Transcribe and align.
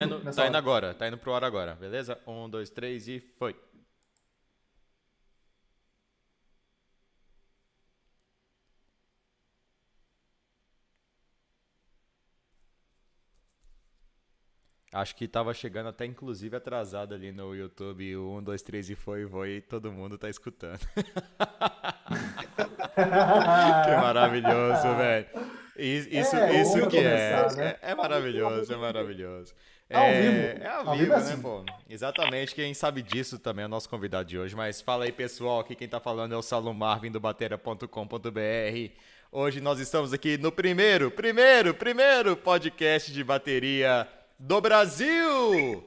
indo, 0.00 0.20
tá 0.32 0.46
indo 0.46 0.56
agora, 0.56 0.94
tá 0.94 1.08
indo 1.08 1.18
pro 1.18 1.34
ar 1.34 1.44
agora, 1.44 1.74
beleza? 1.74 2.18
Um, 2.26 2.48
dois, 2.48 2.70
três 2.70 3.08
e 3.08 3.20
foi. 3.20 3.56
Acho 14.92 15.14
que 15.14 15.28
tava 15.28 15.52
chegando 15.52 15.88
até 15.90 16.06
inclusive 16.06 16.56
atrasado 16.56 17.14
ali 17.14 17.30
no 17.30 17.54
YouTube, 17.54 18.16
1, 18.16 18.42
2, 18.42 18.62
3 18.62 18.90
e 18.90 18.94
foi, 18.94 19.28
foi, 19.28 19.50
e 19.56 19.60
todo 19.60 19.92
mundo 19.92 20.16
tá 20.16 20.30
escutando. 20.30 20.80
que 23.84 23.96
maravilhoso, 23.96 24.96
velho. 24.96 25.26
Isso, 25.76 26.34
é, 26.34 26.60
isso 26.60 26.88
que 26.88 26.96
é. 26.98 27.02
começar, 27.02 27.52
é. 27.52 27.64
Né? 27.64 27.76
É, 27.82 27.90
é 27.90 27.94
maravilhoso, 27.94 28.72
é 28.72 28.76
maravilhoso. 28.76 29.54
É 29.90 29.96
ao 29.96 30.22
vivo. 30.22 30.62
É 30.62 30.68
ao, 30.68 30.88
ao 30.88 30.96
vivo, 30.96 31.04
vivo 31.04 31.12
é 31.12 31.16
né, 31.16 31.32
assim. 31.32 31.42
pô? 31.42 31.64
Exatamente, 31.88 32.54
quem 32.54 32.74
sabe 32.74 33.02
disso 33.02 33.38
também 33.38 33.62
é 33.62 33.66
o 33.66 33.70
nosso 33.70 33.88
convidado 33.88 34.28
de 34.28 34.38
hoje. 34.38 34.54
Mas 34.54 34.80
fala 34.80 35.04
aí, 35.04 35.12
pessoal, 35.12 35.60
aqui 35.60 35.74
quem 35.74 35.88
tá 35.88 35.98
falando 35.98 36.34
é 36.34 36.36
o 36.36 36.42
Salom 36.42 36.74
Marvin 36.74 37.10
do 37.10 37.18
Bateria.com.br. 37.18 38.92
Hoje 39.32 39.60
nós 39.60 39.80
estamos 39.80 40.12
aqui 40.12 40.36
no 40.38 40.52
primeiro, 40.52 41.10
primeiro, 41.10 41.74
primeiro 41.74 42.36
podcast 42.36 43.12
de 43.12 43.24
bateria 43.24 44.06
do 44.38 44.60
Brasil! 44.60 45.84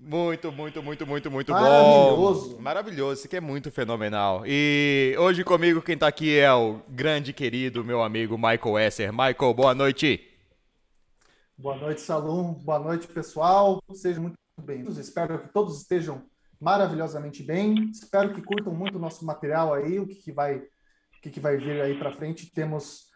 Muito, 0.00 0.52
muito, 0.52 0.80
muito, 0.80 1.04
muito, 1.04 1.28
muito 1.28 1.52
Maravilhoso. 1.52 2.54
bom. 2.54 2.62
Maravilhoso. 2.62 3.14
Isso 3.14 3.26
aqui 3.26 3.36
é 3.36 3.40
muito 3.40 3.68
fenomenal. 3.68 4.44
E 4.46 5.16
hoje 5.18 5.42
comigo 5.42 5.82
quem 5.82 5.98
tá 5.98 6.06
aqui 6.06 6.38
é 6.38 6.52
o 6.52 6.80
grande 6.88 7.32
querido 7.32 7.84
meu 7.84 8.00
amigo 8.00 8.38
Michael 8.38 8.78
Esser. 8.78 9.12
Michael, 9.12 9.54
boa 9.54 9.74
noite. 9.74 10.37
Boa 11.60 11.76
noite, 11.76 12.00
Salum. 12.02 12.54
Boa 12.54 12.78
noite, 12.78 13.08
pessoal. 13.08 13.82
Sejam 13.92 14.22
muito 14.22 14.36
bem-vindos. 14.60 14.96
Espero 14.96 15.40
que 15.40 15.52
todos 15.52 15.80
estejam 15.80 16.24
maravilhosamente 16.60 17.42
bem. 17.42 17.90
Espero 17.90 18.32
que 18.32 18.40
curtam 18.40 18.72
muito 18.72 18.94
o 18.94 19.00
nosso 19.00 19.26
material 19.26 19.74
aí, 19.74 19.98
o 19.98 20.06
que, 20.06 20.14
que 20.14 20.30
vai 20.30 20.58
o 20.58 21.20
que, 21.20 21.30
que 21.30 21.40
vai 21.40 21.56
vir 21.56 21.82
aí 21.82 21.98
para 21.98 22.12
frente. 22.12 22.52
Temos 22.54 23.08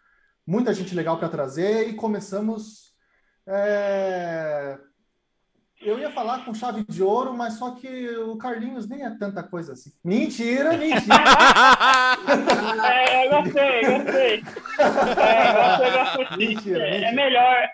muita 0.45 0.75
gente 0.75 0.93
legal 0.93 1.21
para 1.21 1.29
trazer 1.29 1.89
e 1.89 1.95
começamos 1.95 2.97
é 3.47 4.77
eu 5.83 5.99
ia 5.99 6.11
falar 6.11 6.45
com 6.45 6.55
chave 6.55 6.85
de 6.89 7.03
ouro, 7.03 7.35
mas 7.35 7.55
só 7.55 7.73
que 7.73 8.09
o 8.17 8.37
Carlinhos 8.37 8.89
nem 8.89 9.05
é 9.05 9.11
tanta 9.11 9.43
coisa 9.43 9.73
assim. 9.73 9.93
Mentira, 10.05 10.77
mentira. 10.77 11.15
é, 12.89 13.27
eu 13.27 13.43
gostei, 13.43 13.81
gostei. 13.83 14.45
É, 14.79 16.17
gostei, 16.17 16.37
Mentira, 16.37 16.87
é, 16.87 17.05
é 17.05 17.13
melhor. 17.13 17.69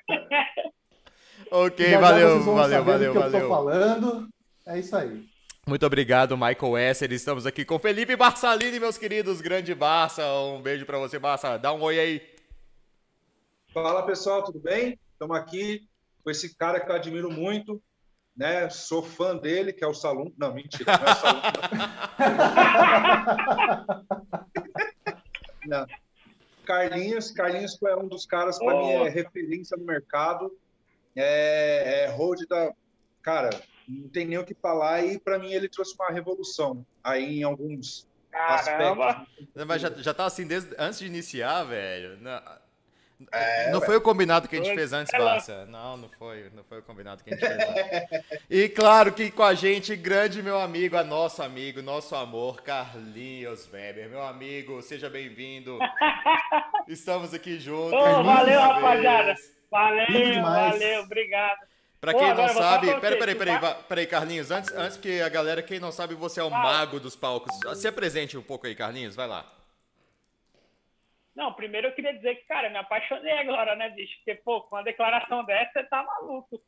ok, 1.50 1.90
já, 1.90 2.00
valeu, 2.00 2.40
já 2.40 2.50
valeu, 2.50 2.84
valeu, 2.84 3.12
que 3.12 3.18
valeu. 3.18 3.40
Eu 3.40 3.48
tô 3.48 3.54
falando. 3.54 4.28
É 4.66 4.78
isso 4.78 4.96
aí. 4.96 5.24
Muito 5.66 5.84
obrigado, 5.84 6.36
Michael 6.36 6.78
Esser. 6.78 7.12
Estamos 7.12 7.44
aqui 7.44 7.62
com 7.64 7.78
Felipe 7.78 8.16
Barçalini, 8.16 8.80
meus 8.80 8.96
queridos. 8.96 9.42
Grande 9.42 9.74
Barça. 9.74 10.24
Um 10.26 10.62
beijo 10.62 10.86
para 10.86 10.98
você, 10.98 11.18
Barça. 11.18 11.58
Dá 11.58 11.72
um 11.74 11.82
oi 11.82 12.00
aí. 12.00 12.22
Fala, 13.74 14.02
pessoal, 14.02 14.42
tudo 14.42 14.58
bem? 14.58 14.98
Estamos 15.12 15.36
aqui 15.36 15.86
com 16.24 16.30
esse 16.30 16.56
cara 16.56 16.80
que 16.80 16.90
eu 16.90 16.94
admiro 16.94 17.30
muito, 17.30 17.82
né? 18.38 18.70
Sou 18.70 19.02
fã 19.02 19.36
dele, 19.36 19.72
que 19.72 19.82
é 19.82 19.86
o 19.86 19.92
Salum. 19.92 20.32
Não, 20.38 20.54
mentira, 20.54 20.96
não 20.96 21.06
é 21.06 21.10
o 21.10 21.16
Salum. 21.16 21.42
não. 25.66 25.86
Carlinhos, 26.64 27.32
Carlinhos 27.32 27.76
é 27.82 27.96
um 27.96 28.06
dos 28.06 28.24
caras, 28.24 28.58
para 28.58 28.76
oh. 28.76 28.86
mim, 28.86 28.92
é 28.92 29.08
referência 29.08 29.76
no 29.76 29.84
mercado. 29.84 30.56
É, 31.16 32.04
é 32.04 32.10
hold 32.10 32.46
da. 32.48 32.72
Cara, 33.22 33.50
não 33.88 34.08
tem 34.08 34.24
nem 34.24 34.38
o 34.38 34.44
que 34.44 34.54
falar. 34.54 35.04
E 35.04 35.18
para 35.18 35.38
mim, 35.38 35.52
ele 35.52 35.68
trouxe 35.68 35.96
uma 35.98 36.10
revolução 36.10 36.86
aí 37.02 37.40
em 37.40 37.42
alguns 37.42 38.06
Caramba. 38.30 39.08
aspectos. 39.08 39.64
Mas 39.66 39.82
já, 39.82 39.90
já 39.90 40.14
tá 40.14 40.26
assim 40.26 40.46
desde 40.46 40.76
antes 40.78 41.00
de 41.00 41.06
iniciar, 41.06 41.64
velho. 41.64 42.18
Não, 42.20 42.40
é, 43.32 43.72
não 43.72 43.80
foi 43.80 43.96
o 43.96 44.00
combinado 44.00 44.48
que 44.48 44.54
a 44.54 44.62
gente 44.62 44.74
fez 44.74 44.92
antes, 44.92 45.10
Barça. 45.16 45.66
Não, 45.66 45.96
não 45.96 46.08
foi. 46.08 46.50
Não 46.54 46.62
foi 46.62 46.78
o 46.78 46.82
combinado 46.82 47.24
que 47.24 47.34
a 47.34 47.36
gente 47.36 47.46
fez 47.46 47.68
antes. 47.68 48.40
E 48.48 48.68
claro 48.68 49.12
que 49.12 49.30
com 49.30 49.42
a 49.42 49.54
gente, 49.54 49.96
grande 49.96 50.40
meu 50.40 50.58
amigo, 50.58 50.96
a 50.96 51.02
nosso 51.02 51.42
amigo, 51.42 51.82
nosso 51.82 52.14
amor, 52.14 52.62
Carlinhos 52.62 53.68
Weber. 53.72 54.08
Meu 54.08 54.22
amigo, 54.22 54.80
seja 54.82 55.10
bem-vindo. 55.10 55.78
Estamos 56.86 57.34
aqui 57.34 57.58
juntos. 57.58 57.98
Oh, 58.00 58.22
valeu, 58.22 58.60
rapaziada. 58.60 59.34
Valeu, 59.68 60.42
valeu, 60.42 61.02
obrigado. 61.02 61.58
Pra 62.00 62.14
quem 62.14 62.32
não 62.32 62.48
sabe, 62.50 62.86
peraí, 63.00 63.18
peraí, 63.18 63.34
peraí, 63.34 63.58
peraí, 63.88 64.06
Carlinhos, 64.06 64.52
antes, 64.52 64.72
antes 64.72 64.96
que 64.96 65.20
a 65.20 65.28
galera, 65.28 65.60
quem 65.60 65.80
não 65.80 65.90
sabe, 65.90 66.14
você 66.14 66.38
é 66.38 66.44
o 66.44 66.50
mago 66.50 67.00
dos 67.00 67.16
palcos. 67.16 67.52
Se 67.74 67.88
apresente 67.88 68.38
um 68.38 68.42
pouco 68.42 68.68
aí, 68.68 68.74
Carlinhos, 68.76 69.16
vai 69.16 69.26
lá. 69.26 69.57
Não, 71.38 71.52
primeiro 71.52 71.86
eu 71.86 71.92
queria 71.92 72.12
dizer 72.12 72.34
que, 72.34 72.46
cara, 72.46 72.68
me 72.68 72.78
apaixonei 72.78 73.32
agora, 73.38 73.76
né, 73.76 73.88
bicho? 73.90 74.12
Porque, 74.16 74.34
pô, 74.42 74.62
com 74.62 74.74
uma 74.74 74.82
declaração 74.82 75.44
dessa, 75.44 75.70
você 75.72 75.84
tá 75.84 76.02
maluco. 76.02 76.60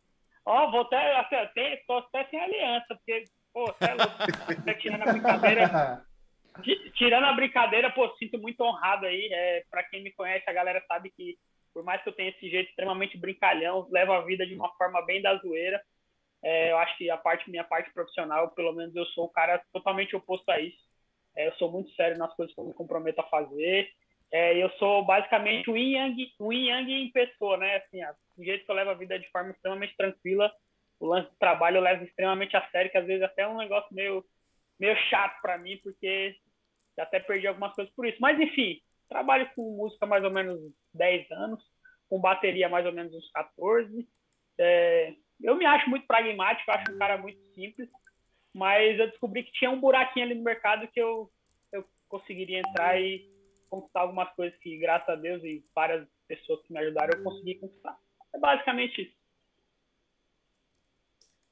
Ó, 0.47 0.71
vou 0.71 0.83
até, 0.83 1.17
até, 1.17 1.83
tô 1.89 1.95
até 1.95 2.25
sem 2.27 2.41
aliança, 2.41 2.87
porque, 2.95 3.25
pô, 3.53 3.67
você 3.67 3.85
é 3.85 3.95
louco. 3.95 4.15
Tá 4.65 4.75
tirando 4.75 5.03
a 5.03 5.13
brincadeira. 5.13 6.07
Tirando 6.95 7.25
a 7.25 7.33
brincadeira, 7.33 7.91
pô, 7.91 8.17
sinto 8.17 8.39
muito 8.39 8.61
honrado 8.61 9.07
aí. 9.07 9.29
É, 9.33 9.65
pra 9.69 9.83
quem 9.83 10.05
me 10.05 10.13
conhece, 10.13 10.49
a 10.49 10.53
galera 10.53 10.81
sabe 10.87 11.11
que, 11.11 11.37
por 11.75 11.83
mais 11.83 12.01
que 12.05 12.09
eu 12.09 12.13
tenha 12.13 12.31
esse 12.31 12.49
jeito 12.49 12.71
extremamente 12.71 13.19
brincalhão, 13.19 13.89
levo 13.91 14.13
a 14.13 14.21
vida 14.21 14.47
de 14.47 14.55
uma 14.55 14.73
forma 14.77 15.05
bem 15.05 15.21
da 15.21 15.35
zoeira. 15.39 15.83
É, 16.45 16.71
eu 16.71 16.79
acho 16.79 16.97
que 16.97 17.11
a 17.11 17.17
parte, 17.17 17.51
minha 17.51 17.65
parte 17.65 17.93
profissional, 17.93 18.53
pelo 18.53 18.73
menos 18.73 18.95
eu 18.95 19.05
sou 19.07 19.25
o 19.25 19.33
cara 19.33 19.61
totalmente 19.73 20.15
oposto 20.15 20.49
a 20.49 20.61
isso. 20.61 20.79
É, 21.35 21.49
eu 21.49 21.53
sou 21.55 21.73
muito 21.73 21.91
sério 21.97 22.17
nas 22.17 22.33
coisas 22.37 22.55
que 22.55 22.61
eu 22.61 22.67
me 22.67 22.73
comprometo 22.73 23.21
a 23.21 23.25
fazer. 23.25 23.91
É, 24.33 24.57
eu 24.63 24.71
sou 24.79 25.05
basicamente 25.05 25.69
o 25.69 25.77
yin 25.77 25.95
yang, 25.97 26.35
o 26.39 26.53
yin 26.53 26.69
yang 26.69 26.93
em 26.93 27.11
pessoa, 27.11 27.57
né? 27.57 27.77
Assim, 27.77 28.01
o 28.37 28.45
jeito 28.45 28.65
que 28.65 28.71
eu 28.71 28.75
levo 28.77 28.91
a 28.91 28.95
vida 28.95 29.19
de 29.19 29.29
forma 29.31 29.51
extremamente 29.51 29.97
tranquila, 29.97 30.53
o 31.01 31.07
lance 31.07 31.29
do 31.31 31.37
trabalho 31.37 31.79
eu 31.79 31.83
levo 31.83 32.05
extremamente 32.05 32.57
a 32.57 32.69
sério, 32.71 32.91
que 32.91 32.99
às 32.99 33.07
vezes 33.07 33.23
até 33.23 33.43
é 33.43 33.49
um 33.49 33.59
negócio 33.59 33.93
meio, 33.93 34.25
meio 34.79 34.97
chato 35.09 35.41
para 35.43 35.59
mim, 35.59 35.79
porque 35.83 36.37
até 36.99 37.19
perdi 37.19 37.47
algumas 37.47 37.75
coisas 37.75 37.93
por 37.95 38.07
isso. 38.07 38.19
Mas 38.21 38.39
enfim, 38.39 38.81
trabalho 39.09 39.51
com 39.57 39.77
música 39.77 40.07
mais 40.07 40.23
ou 40.23 40.31
menos 40.31 40.61
10 40.95 41.31
anos, 41.33 41.63
com 42.09 42.21
bateria 42.21 42.69
mais 42.69 42.87
ou 42.87 42.93
menos 42.93 43.13
uns 43.13 43.31
14. 43.33 44.09
É, 44.59 45.15
eu 45.43 45.57
me 45.57 45.67
acho 45.67 45.91
muito 45.91 46.07
pragmático, 46.07 46.71
acho 46.71 46.93
um 46.93 46.99
cara 46.99 47.19
muito 47.19 47.41
simples, 47.55 47.89
mas 48.55 48.99
eu 48.99 49.09
descobri 49.09 49.43
que 49.43 49.53
tinha 49.53 49.71
um 49.71 49.81
buraquinho 49.81 50.27
ali 50.27 50.35
no 50.35 50.45
mercado 50.45 50.87
que 50.89 51.01
eu, 51.01 51.31
eu 51.73 51.85
conseguiria 52.09 52.61
entrar 52.61 53.01
e 53.01 53.29
conquistar 53.71 54.01
algumas 54.01 54.29
coisas 54.35 54.59
que, 54.59 54.77
graças 54.79 55.09
a 55.09 55.15
Deus 55.15 55.43
e 55.45 55.65
várias 55.75 56.07
pessoas 56.27 56.61
que 56.67 56.73
me 56.73 56.81
ajudaram, 56.81 57.17
eu 57.17 57.25
consegui 57.25 57.55
conquistar. 57.55 57.97
É 58.35 58.39
basicamente 58.39 59.03
isso. 59.03 59.21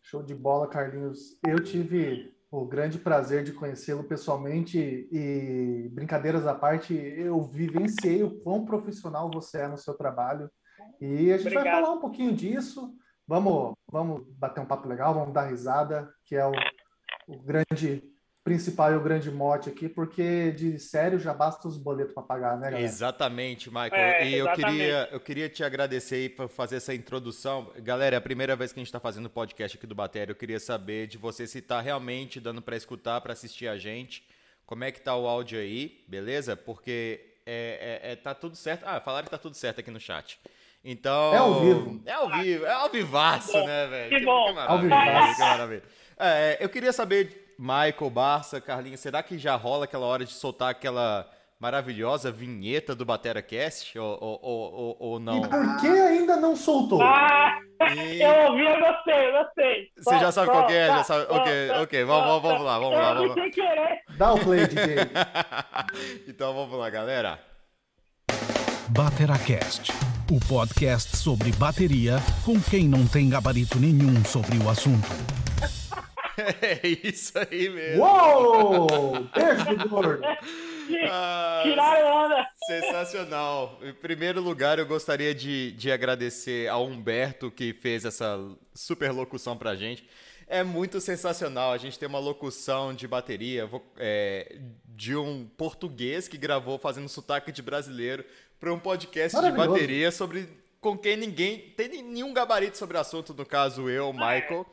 Show 0.03 0.23
de 0.23 0.34
bola, 0.34 0.69
Carlinhos. 0.69 1.39
Eu 1.47 1.62
tive 1.62 2.34
o 2.51 2.65
grande 2.65 2.99
prazer 2.99 3.45
de 3.45 3.53
conhecê-lo 3.53 4.05
pessoalmente 4.05 4.79
e, 5.12 5.89
brincadeiras 5.93 6.47
à 6.47 6.55
parte, 6.55 6.95
eu 6.95 7.43
vivenciei 7.43 8.23
o 8.23 8.41
quão 8.41 8.65
profissional 8.65 9.31
você 9.31 9.59
é 9.59 9.69
no 9.69 9.77
seu 9.77 9.95
trabalho. 9.95 10.50
E 11.00 11.31
a 11.31 11.37
gente 11.37 11.49
Obrigado. 11.49 11.65
vai 11.65 11.83
falar 11.83 11.95
um 11.95 12.00
pouquinho 12.00 12.35
disso. 12.35 12.95
Vamos, 13.27 13.75
vamos 13.87 14.27
bater 14.39 14.61
um 14.61 14.67
papo 14.67 14.89
legal, 14.89 15.12
vamos 15.12 15.35
dar 15.35 15.50
risada, 15.50 16.11
que 16.25 16.35
é 16.35 16.47
o, 16.47 16.53
o 17.27 17.39
grande 17.43 18.03
principal 18.49 18.93
e 18.95 18.97
o 18.97 19.01
grande 19.01 19.31
mote 19.31 19.69
aqui, 19.69 19.91
porque 19.91 20.53
de 20.53 20.79
sério 20.79 21.19
já 21.19 21.35
basta 21.35 21.69
os 21.69 21.77
boletos 21.77 22.15
para 22.15 22.23
pagar, 22.23 22.57
né, 22.57 22.71
galera? 22.71 22.81
Exatamente, 22.81 23.69
Michael. 23.69 23.93
É, 23.95 24.27
e 24.27 24.35
eu 24.35 24.51
queria, 24.53 25.09
eu 25.13 25.21
queria 25.21 25.49
te 25.51 25.63
agradecer 25.63 26.15
aí 26.15 26.29
por 26.31 26.49
fazer 26.49 26.77
essa 26.77 26.95
introdução. 26.95 27.71
Galera, 27.81 28.17
é 28.17 28.19
a 28.19 28.23
primeira 28.23 28.57
vez 28.57 28.73
que 28.73 28.79
a 28.79 28.81
gente 28.81 28.89
está 28.89 28.99
fazendo 28.99 29.29
podcast 29.29 29.77
aqui 29.77 29.87
do 29.87 29.95
Batéria. 29.95 30.33
Eu 30.33 30.37
queria 30.37 30.59
saber 30.59 31.06
de 31.06 31.19
você 31.19 31.47
se 31.47 31.59
está 31.59 31.79
realmente 31.83 32.41
dando 32.41 32.62
para 32.62 32.75
escutar, 32.75 33.21
para 33.21 33.35
assistir 33.35 33.69
a 33.69 33.77
gente. 33.77 34.27
Como 34.65 34.83
é 34.83 34.91
que 34.91 35.01
tá 35.03 35.15
o 35.15 35.27
áudio 35.27 35.59
aí, 35.59 36.03
beleza? 36.09 36.56
Porque 36.56 37.21
é, 37.44 38.01
é, 38.03 38.12
é, 38.12 38.17
tá 38.17 38.33
tudo 38.35 38.56
certo. 38.56 38.85
Ah, 38.87 38.99
falaram 38.99 39.27
que 39.27 39.31
tá 39.31 39.37
tudo 39.37 39.56
certo 39.56 39.81
aqui 39.81 39.91
no 39.91 40.01
chat. 40.01 40.41
Então. 40.83 41.35
É 41.35 41.37
ao 41.37 41.61
vivo. 41.61 42.03
É 42.06 42.12
ao 42.12 42.31
vivo, 42.31 42.65
é 42.65 42.73
ao 42.73 42.89
vivaço, 42.89 43.53
né, 43.53 43.87
velho? 43.89 44.09
Que, 44.09 44.19
que 44.21 44.25
bom. 44.25 44.47
Que 44.49 44.55
maravilha, 44.55 45.35
que 45.35 45.41
maravilha. 45.41 45.83
É, 46.19 46.56
eu 46.61 46.69
queria 46.71 46.94
saber 46.94 47.48
Michael, 47.58 48.10
Barça, 48.10 48.60
Carlinhos, 48.60 49.00
será 49.00 49.22
que 49.22 49.37
já 49.37 49.56
rola 49.56 49.84
aquela 49.84 50.06
hora 50.06 50.25
de 50.25 50.32
soltar 50.32 50.70
aquela 50.70 51.28
maravilhosa 51.58 52.31
vinheta 52.31 52.94
do 52.94 53.05
Batera 53.05 53.43
Cast 53.43 53.99
ou, 53.99 54.16
ou, 54.20 54.40
ou, 54.43 54.96
ou 55.00 55.19
não? 55.19 55.44
E 55.44 55.49
por 55.49 55.81
que 55.81 55.88
ainda 55.88 56.37
não 56.37 56.55
soltou? 56.55 57.02
Ah, 57.02 57.58
e... 57.96 58.22
Eu 58.22 58.50
ouvi, 58.50 58.62
eu 58.62 58.78
gostei, 58.78 59.28
eu 59.28 59.32
gostei. 59.32 59.88
Você 59.96 60.19
já 60.20 60.31
sabe 60.31 60.50
qual 60.50 60.66
que 60.66 60.72
é? 60.72 60.87
Já 60.87 61.02
sabe? 61.02 61.26
ok, 61.28 61.70
ok, 61.82 62.05
vamos, 62.05 62.43
vamos 62.43 62.62
lá, 62.62 62.78
vamos 62.78 62.99
lá. 62.99 63.14
Vamos 63.14 63.37
lá. 63.37 63.44
Dá 64.16 64.32
o 64.32 64.38
play, 64.38 64.66
DJ. 64.69 64.96
então 66.28 66.55
vamos 66.55 66.78
lá, 66.78 66.88
galera. 66.88 67.40
Batera 68.88 69.37
Cast 69.38 69.93
o 70.31 70.38
podcast 70.40 71.16
sobre 71.16 71.50
bateria 71.52 72.19
com 72.44 72.60
quem 72.60 72.87
não 72.87 73.06
tem 73.06 73.31
gabarito 73.31 73.78
nenhum 73.78 74.22
sobre 74.25 74.58
o 74.58 74.69
assunto. 74.69 75.08
É 76.62 76.81
isso 77.05 77.32
aí 77.38 77.69
mesmo. 77.69 78.02
Uou! 78.05 78.87
Beijo 79.35 79.76
do 79.76 79.88
gordo. 79.88 80.23
Ah, 81.11 81.61
Tiraram 81.64 82.25
onda. 82.25 82.46
Sensacional. 82.67 83.79
Em 83.82 83.93
primeiro 83.93 84.40
lugar, 84.40 84.79
eu 84.79 84.87
gostaria 84.87 85.35
de, 85.35 85.73
de 85.73 85.90
agradecer 85.90 86.69
ao 86.69 86.87
Humberto 86.87 87.50
que 87.50 87.73
fez 87.75 88.05
essa 88.05 88.38
super 88.75 89.11
locução 89.12 89.56
pra 89.56 89.75
gente. 89.75 90.08
É 90.46 90.62
muito 90.62 91.00
sensacional. 91.00 91.73
A 91.73 91.79
gente 91.79 91.99
tem 91.99 92.08
uma 92.08 92.19
locução 92.19 92.94
de 92.94 93.06
bateria 93.06 93.69
é, 93.99 94.56
de 94.87 95.14
um 95.14 95.46
português 95.56 96.26
que 96.26 96.38
gravou 96.38 96.79
fazendo 96.79 97.08
sotaque 97.08 97.52
de 97.52 97.61
brasileiro 97.61 98.25
para 98.58 98.73
um 98.73 98.79
podcast 98.79 99.38
de 99.41 99.50
bateria 99.52 100.11
sobre 100.11 100.49
com 100.81 100.96
quem 100.96 101.17
ninguém 101.17 101.58
tem 101.76 101.88
nenhum 101.88 102.32
gabarito 102.32 102.79
sobre 102.79 102.96
o 102.96 103.00
assunto, 103.00 103.34
no 103.34 103.44
caso 103.44 103.91
eu, 103.91 104.12
Michael. 104.12 104.64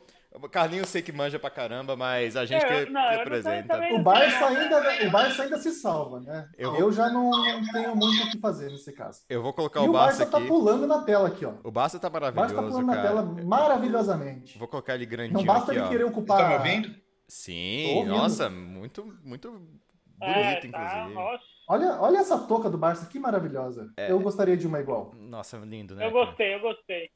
Carlinhos 0.50 0.88
sei 0.88 1.00
que 1.00 1.12
manja 1.12 1.38
pra 1.38 1.48
caramba, 1.48 1.96
mas 1.96 2.36
a 2.36 2.44
gente 2.44 2.64
é, 2.64 2.84
que 2.84 2.90
não, 2.90 3.08
representa. 3.08 3.78
O 3.94 4.02
Barça, 4.02 4.46
ainda, 4.46 5.06
o 5.06 5.10
Barça 5.10 5.42
ainda 5.42 5.58
se 5.58 5.72
salva, 5.72 6.20
né? 6.20 6.48
Eu, 6.58 6.76
eu 6.76 6.92
já 6.92 7.08
não, 7.08 7.30
não, 7.30 7.72
tenho 7.72 7.96
muito 7.96 8.24
o 8.24 8.30
que 8.30 8.38
fazer 8.38 8.70
nesse 8.70 8.92
caso. 8.92 9.22
Eu 9.28 9.42
vou 9.42 9.52
colocar 9.52 9.80
e 9.82 9.88
o 9.88 9.92
Barça, 9.92 10.18
Barça 10.18 10.30
tá 10.30 10.38
aqui. 10.38 10.46
tá 10.46 10.52
pulando 10.52 10.86
na 10.86 11.02
tela 11.02 11.28
aqui, 11.28 11.44
ó. 11.46 11.54
O 11.64 11.70
Barça 11.70 11.98
tá 11.98 12.10
maravilhoso, 12.10 12.52
O 12.52 12.56
Barça 12.56 12.62
tá 12.62 12.76
pulando 12.76 12.86
cara. 12.86 13.02
na 13.02 13.08
tela 13.08 13.44
maravilhosamente. 13.44 14.58
Vou 14.58 14.68
colocar 14.68 14.94
ele 14.94 15.06
grandinho 15.06 15.38
Não 15.38 15.44
basta 15.44 15.72
aqui, 15.72 15.80
ele 15.80 15.86
ó. 15.86 15.90
querer 15.90 16.04
ocupar... 16.04 16.38
Tá 16.38 16.48
me 16.48 16.54
ouvindo? 16.54 16.94
Sim, 17.28 18.04
nossa, 18.04 18.48
muito, 18.48 19.04
muito 19.24 19.50
bonito, 19.50 20.38
é, 20.38 20.56
tá, 20.56 20.66
inclusive. 20.66 21.14
Nossa. 21.14 21.44
Olha, 21.68 22.00
olha 22.00 22.18
essa 22.18 22.38
touca 22.38 22.70
do 22.70 22.78
Barça, 22.78 23.06
que 23.06 23.18
maravilhosa. 23.18 23.92
É. 23.96 24.10
Eu 24.10 24.20
gostaria 24.20 24.56
de 24.56 24.66
uma 24.66 24.78
igual. 24.78 25.12
Nossa, 25.16 25.56
lindo, 25.58 25.96
né? 25.96 26.06
Eu 26.06 26.12
gostei, 26.12 26.54
eu 26.54 26.60
gostei. 26.60 27.10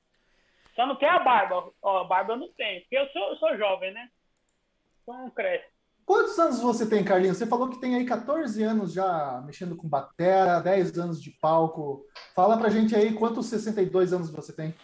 Só 0.80 0.86
não 0.86 0.96
tem 0.96 1.10
a 1.10 1.18
barba. 1.18 1.70
Ó, 1.82 1.98
a 1.98 2.04
barba 2.04 2.32
eu 2.32 2.36
não 2.38 2.48
tenho. 2.54 2.80
Porque 2.80 2.96
eu 2.96 3.06
sou, 3.10 3.22
eu 3.28 3.36
sou 3.36 3.58
jovem, 3.58 3.92
né? 3.92 4.08
Então 5.02 5.14
não 5.14 5.30
cresce. 5.30 5.66
Quantos 6.06 6.38
anos 6.38 6.62
você 6.62 6.88
tem, 6.88 7.04
Carlinhos? 7.04 7.36
Você 7.36 7.46
falou 7.46 7.68
que 7.68 7.78
tem 7.78 7.96
aí 7.96 8.06
14 8.06 8.62
anos 8.62 8.94
já 8.94 9.42
mexendo 9.44 9.76
com 9.76 9.86
batera, 9.86 10.58
10 10.58 10.98
anos 10.98 11.22
de 11.22 11.32
palco. 11.32 12.06
Fala 12.34 12.56
pra 12.56 12.70
gente 12.70 12.96
aí 12.96 13.12
quantos 13.12 13.44
62 13.50 14.14
anos 14.14 14.32
você 14.32 14.56
tem. 14.56 14.74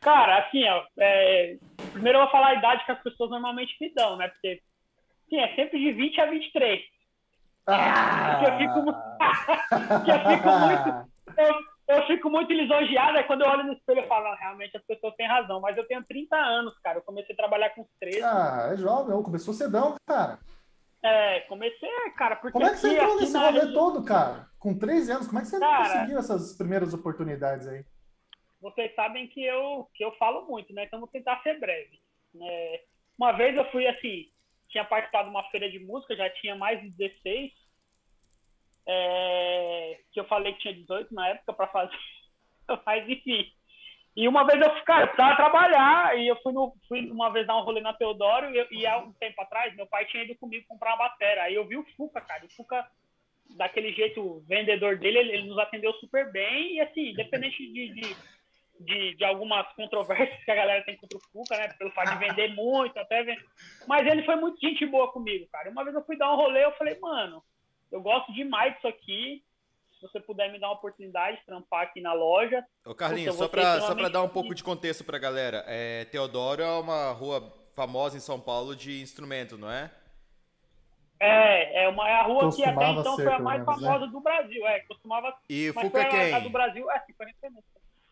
Cara, 0.00 0.38
assim, 0.38 0.64
ó, 0.68 0.82
é... 0.98 1.58
primeiro 1.92 2.18
eu 2.18 2.22
vou 2.22 2.32
falar 2.32 2.48
a 2.48 2.54
idade 2.54 2.84
que 2.84 2.90
as 2.90 3.02
pessoas 3.04 3.30
normalmente 3.30 3.76
me 3.80 3.94
dão, 3.94 4.16
né? 4.16 4.26
Porque, 4.26 4.60
sim, 5.30 5.38
é 5.38 5.54
sempre 5.54 5.78
de 5.78 5.92
20 5.92 6.20
a 6.20 6.26
23. 6.26 6.82
Ah! 7.68 8.40
Porque 8.40 8.50
eu 8.50 8.58
fico, 8.58 8.82
Porque 9.94 10.10
eu 10.10 10.18
fico 10.18 10.48
muito... 10.58 11.16
Eu, 11.38 11.75
eu 11.88 12.06
fico 12.06 12.28
muito 12.28 12.52
lisonjeado, 12.52 13.16
é 13.16 13.22
quando 13.22 13.42
eu 13.42 13.48
olho 13.48 13.64
no 13.64 13.72
espelho 13.72 14.00
e 14.00 14.08
falo, 14.08 14.34
realmente 14.36 14.76
as 14.76 14.84
pessoas 14.84 15.14
têm 15.14 15.28
razão, 15.28 15.60
mas 15.60 15.76
eu 15.76 15.86
tenho 15.86 16.04
30 16.04 16.36
anos, 16.36 16.76
cara. 16.80 16.98
Eu 16.98 17.02
comecei 17.02 17.32
a 17.32 17.36
trabalhar 17.36 17.70
com 17.70 17.86
13. 18.00 18.22
Ah, 18.22 18.70
é 18.72 18.76
jovem, 18.76 19.22
começou 19.22 19.54
cedão, 19.54 19.94
cara. 20.06 20.38
É, 21.02 21.40
comecei, 21.42 21.88
cara, 22.16 22.34
porque. 22.36 22.52
Como 22.52 22.66
é 22.66 22.70
que 22.70 22.78
você 22.78 22.88
aqui, 22.88 22.96
entrou 22.96 23.20
nesse 23.20 23.38
rolê 23.38 23.72
todo, 23.72 24.04
cara? 24.04 24.48
Com 24.58 24.76
13 24.76 25.12
anos, 25.12 25.26
como 25.28 25.38
é 25.38 25.42
que 25.42 25.48
você 25.48 25.60
cara, 25.60 25.84
conseguiu 25.84 26.18
essas 26.18 26.56
primeiras 26.56 26.92
oportunidades 26.92 27.68
aí? 27.68 27.84
Vocês 28.60 28.92
sabem 28.96 29.28
que 29.28 29.44
eu, 29.44 29.88
que 29.94 30.04
eu 30.04 30.10
falo 30.16 30.46
muito, 30.46 30.72
né? 30.74 30.84
Então 30.84 30.98
vou 30.98 31.08
tentar 31.08 31.40
ser 31.42 31.60
breve. 31.60 32.00
É, 32.42 32.82
uma 33.16 33.32
vez 33.32 33.56
eu 33.56 33.70
fui 33.70 33.86
assim, 33.86 34.24
tinha 34.68 34.84
participado 34.84 35.28
de 35.28 35.30
uma 35.30 35.48
feira 35.50 35.70
de 35.70 35.78
música, 35.78 36.16
já 36.16 36.28
tinha 36.30 36.56
mais 36.56 36.80
de 36.80 36.90
16 36.90 37.52
é, 38.86 40.00
que 40.12 40.20
eu 40.20 40.24
falei 40.24 40.52
que 40.52 40.60
tinha 40.60 40.74
18 40.74 41.12
na 41.14 41.28
época 41.28 41.52
para 41.52 41.66
fazer, 41.68 41.96
mas 42.86 43.08
enfim. 43.08 43.50
E 44.16 44.26
uma 44.26 44.46
vez 44.46 44.58
eu, 44.58 44.70
cara, 44.84 45.02
eu 45.02 45.08
precisava 45.08 45.36
trabalhar 45.36 46.18
e 46.18 46.26
eu 46.26 46.36
fui, 46.36 46.50
no, 46.50 46.74
fui 46.88 47.10
uma 47.10 47.30
vez 47.30 47.46
dar 47.46 47.58
um 47.58 47.64
rolê 47.64 47.82
na 47.82 47.92
Teodoro 47.92 48.46
e, 48.50 48.66
e 48.70 48.86
há 48.86 48.96
um 48.96 49.12
tempo 49.12 49.42
atrás 49.42 49.76
meu 49.76 49.86
pai 49.86 50.06
tinha 50.06 50.24
ido 50.24 50.34
comigo 50.36 50.64
comprar 50.66 50.94
uma 50.94 51.08
bateria. 51.08 51.42
Aí 51.42 51.54
eu 51.54 51.66
vi 51.66 51.76
o 51.76 51.84
Fuca, 51.94 52.22
cara. 52.22 52.46
O 52.46 52.48
Fuca, 52.48 52.90
daquele 53.56 53.92
jeito, 53.92 54.22
o 54.22 54.40
vendedor 54.48 54.96
dele, 54.96 55.18
ele, 55.18 55.32
ele 55.32 55.48
nos 55.48 55.58
atendeu 55.58 55.92
super 55.94 56.32
bem 56.32 56.76
e 56.76 56.80
assim, 56.80 57.10
independente 57.10 57.58
de, 57.58 57.92
de, 57.92 58.16
de, 58.80 59.14
de, 59.16 59.24
algumas 59.26 59.70
controvérsias 59.74 60.42
que 60.44 60.50
a 60.50 60.56
galera 60.56 60.82
tem 60.84 60.96
contra 60.96 61.18
o 61.18 61.20
Fuca, 61.30 61.58
né? 61.58 61.68
Pelo 61.78 61.90
fato 61.90 62.12
de 62.12 62.26
vender 62.26 62.54
muito, 62.54 62.98
até 62.98 63.22
vender. 63.22 63.44
Mas 63.86 64.06
ele 64.06 64.22
foi 64.24 64.36
muito 64.36 64.58
gente 64.58 64.86
boa 64.86 65.12
comigo, 65.12 65.46
cara. 65.52 65.68
Uma 65.68 65.84
vez 65.84 65.94
eu 65.94 66.04
fui 66.06 66.16
dar 66.16 66.32
um 66.32 66.36
rolê, 66.36 66.64
eu 66.64 66.72
falei, 66.72 66.98
mano, 66.98 67.42
eu 67.90 68.00
gosto 68.00 68.32
demais 68.32 68.74
disso 68.74 68.88
aqui. 68.88 69.42
Se 69.98 70.02
você 70.02 70.20
puder 70.20 70.52
me 70.52 70.60
dar 70.60 70.68
uma 70.68 70.74
oportunidade 70.74 71.38
de 71.38 71.46
trampar 71.46 71.84
aqui 71.84 72.02
na 72.02 72.12
loja. 72.12 72.62
Ô, 72.84 72.94
Carlinhos, 72.94 73.34
só 73.34 73.48
para 73.48 73.80
só 73.80 73.94
dar 73.94 74.22
um 74.22 74.28
pouco 74.28 74.54
de 74.54 74.62
contexto 74.62 75.02
para 75.04 75.16
a 75.16 75.20
galera. 75.20 75.64
É, 75.66 76.04
Teodoro 76.04 76.62
é 76.62 76.70
uma 76.78 77.12
rua 77.12 77.50
famosa 77.74 78.16
em 78.16 78.20
São 78.20 78.38
Paulo 78.38 78.76
de 78.76 79.00
instrumento, 79.00 79.56
não 79.56 79.70
é? 79.70 79.90
É, 81.18 81.84
é, 81.84 81.88
uma, 81.88 82.08
é 82.08 82.12
a 82.12 82.22
rua 82.24 82.42
costumava 82.42 82.78
que 82.78 82.84
até 82.84 83.00
então 83.00 83.16
foi 83.16 83.32
a 83.32 83.38
mais 83.38 83.60
menos, 83.64 83.80
né? 83.80 83.86
famosa 83.86 84.06
né? 84.06 84.12
do 84.12 84.20
Brasil. 84.20 84.66
É, 84.66 84.80
costumava 84.80 85.34
E 85.48 85.72
mas 85.74 85.84
Fuca 85.86 86.04
quem? 86.04 86.34
A, 86.34 86.36
a 86.36 86.40
do 86.40 86.50
Brasil, 86.50 86.90
é, 86.90 87.04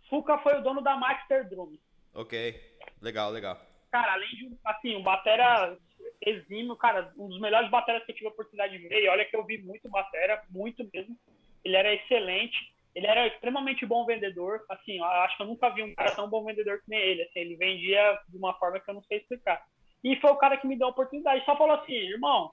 Fuca 0.09 0.38
foi 0.38 0.59
o 0.59 0.62
dono 0.62 0.81
da 0.81 0.97
Master 0.97 1.49
Drum. 1.49 1.77
Ok, 2.15 2.79
legal, 3.03 3.31
legal. 3.31 3.61
Cara, 3.91 4.15
além 4.15 4.29
de, 4.31 4.56
assim, 4.65 4.97
um 4.97 5.03
batera 5.03 5.77
exímio, 6.25 6.76
cara, 6.76 7.12
um 7.17 7.29
dos 7.29 7.41
melhores 7.41 7.71
bateras 7.71 8.05
que 8.05 8.12
eu 8.12 8.17
tive 8.17 8.26
a 8.26 8.31
oportunidade 8.31 8.76
de 8.76 8.88
ver. 8.88 9.03
E 9.03 9.09
olha 9.09 9.25
que 9.25 9.37
eu 9.37 9.44
vi 9.44 9.59
muito 9.59 9.88
batera, 9.88 10.43
muito 10.50 10.88
mesmo. 10.93 11.17
Ele 11.65 11.76
era 11.76 11.94
excelente. 11.94 12.73
Ele 12.94 13.06
era 13.06 13.26
extremamente 13.26 13.85
bom 13.85 14.06
vendedor. 14.06 14.65
Assim, 14.69 15.00
acho 15.03 15.37
que 15.37 15.43
eu 15.43 15.47
nunca 15.47 15.69
vi 15.71 15.82
um 15.82 15.94
cara 15.94 16.12
tão 16.12 16.29
bom 16.29 16.44
vendedor 16.44 16.79
que 16.79 16.88
nem 16.88 17.00
ele. 17.00 17.23
Assim, 17.23 17.41
ele 17.41 17.56
vendia 17.56 18.19
de 18.29 18.37
uma 18.37 18.55
forma 18.55 18.81
que 18.81 18.91
eu 18.91 18.94
não 18.94 19.03
sei 19.03 19.19
explicar. 19.19 19.65
E 20.03 20.17
foi 20.17 20.31
o 20.31 20.37
cara 20.37 20.56
que 20.56 20.67
me 20.67 20.76
deu 20.76 20.88
a 20.88 20.91
oportunidade. 20.91 21.44
Só 21.44 21.56
falou 21.56 21.76
assim, 21.76 21.94
irmão, 21.94 22.53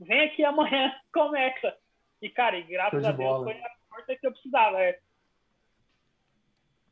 vem 0.00 0.20
aqui 0.22 0.44
amanhã, 0.44 0.94
começa. 1.12 1.76
E, 2.20 2.30
cara, 2.30 2.56
e 2.56 2.62
graças 2.62 3.04
a 3.04 3.12
Deus 3.12 3.30
bola. 3.30 3.44
foi 3.44 3.60
a 3.60 3.70
porta 3.88 4.16
que 4.16 4.26
eu 4.26 4.32
precisava. 4.32 4.80
É. 4.80 4.98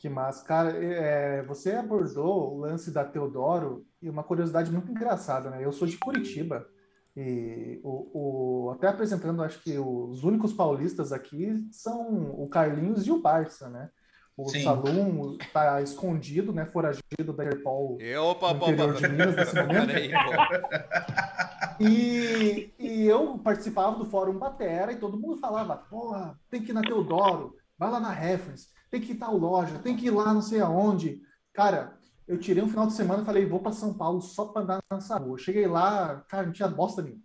Que 0.00 0.08
massa. 0.08 0.43
Cara, 0.47 0.70
é, 0.70 1.43
você 1.43 1.73
abordou 1.73 2.55
o 2.55 2.58
lance 2.58 2.91
da 2.91 3.05
Teodoro 3.05 3.85
e 4.00 4.08
uma 4.08 4.25
curiosidade 4.25 4.73
muito 4.73 4.91
engraçada, 4.91 5.50
né? 5.50 5.62
Eu 5.62 5.73
sou 5.73 5.87
de 5.87 5.99
Curitiba 5.99 6.67
e 7.14 7.79
o, 7.85 8.69
o, 8.69 8.70
até 8.70 8.88
apresentando, 8.88 9.43
acho 9.43 9.62
que 9.62 9.79
os 9.79 10.25
únicos 10.25 10.55
paulistas 10.55 11.12
aqui 11.12 11.55
são 11.70 12.31
o 12.31 12.49
Carlinhos 12.49 13.06
e 13.06 13.12
o 13.12 13.20
Barça, 13.20 13.69
né? 13.69 13.91
O 14.35 14.49
Sim. 14.49 14.62
Salum 14.62 15.37
está 15.38 15.82
escondido, 15.82 16.50
né? 16.50 16.64
Foragido 16.64 17.35
da 17.37 17.44
Interpol 17.44 17.99
opa, 18.23 18.55
no 18.55 18.56
interior 18.56 18.91
opa, 18.93 19.00
de 19.00 19.08
Minas 19.08 19.37
nesse 19.37 19.55
momento. 19.55 19.93
Aí, 21.78 22.73
e, 22.73 22.75
e 22.78 23.07
eu 23.07 23.38
participava 23.38 23.99
do 23.99 24.07
Fórum 24.07 24.38
Batera 24.38 24.92
e 24.92 24.99
todo 24.99 25.21
mundo 25.21 25.37
falava, 25.37 25.76
porra, 25.76 26.40
tem 26.49 26.62
que 26.62 26.71
ir 26.71 26.75
na 26.75 26.80
Teodoro, 26.80 27.54
vai 27.78 27.90
lá 27.90 28.00
na 28.00 28.12
Reference, 28.12 28.69
tem 28.90 29.00
que 29.00 29.12
ir 29.12 29.16
tal 29.16 29.37
loja, 29.37 29.78
tem 29.78 29.97
que 29.97 30.06
ir 30.06 30.11
lá 30.11 30.35
não 30.35 30.42
sei 30.42 30.61
aonde. 30.61 31.23
Cara, 31.52 31.97
eu 32.26 32.38
tirei 32.38 32.62
um 32.62 32.68
final 32.68 32.87
de 32.87 32.94
semana 32.94 33.23
e 33.23 33.26
falei, 33.26 33.47
vou 33.47 33.61
para 33.61 33.73
São 33.73 33.97
Paulo 33.97 34.20
só 34.20 34.47
para 34.47 34.62
andar 34.62 34.82
nessa 34.90 35.16
rua. 35.18 35.38
Cheguei 35.38 35.66
lá, 35.66 36.25
cara, 36.28 36.47
não 36.47 36.52
tinha 36.52 36.68
bosta 36.68 37.02
nenhuma. 37.02 37.23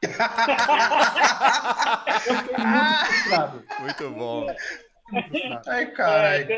eu 2.26 2.34
fiquei 2.36 2.56
muito 2.56 3.06
frustrado. 3.06 3.64
Muito 3.80 4.10
bom. 4.10 4.46
Ai, 5.66 5.86
caralho. 5.92 6.48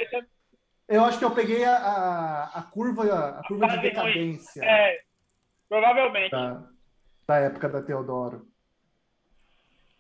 Eu 0.88 1.04
acho 1.04 1.18
que 1.18 1.24
eu 1.24 1.34
peguei 1.34 1.64
a, 1.64 1.76
a, 1.76 2.44
a 2.58 2.62
curva, 2.62 3.40
a 3.40 3.46
curva 3.46 3.68
de 3.68 3.80
decadência. 3.80 4.62
É, 4.64 5.00
provavelmente. 5.68 6.30
Da, 6.30 6.62
da 7.26 7.36
época 7.38 7.68
da 7.68 7.82
Teodoro. 7.82 8.46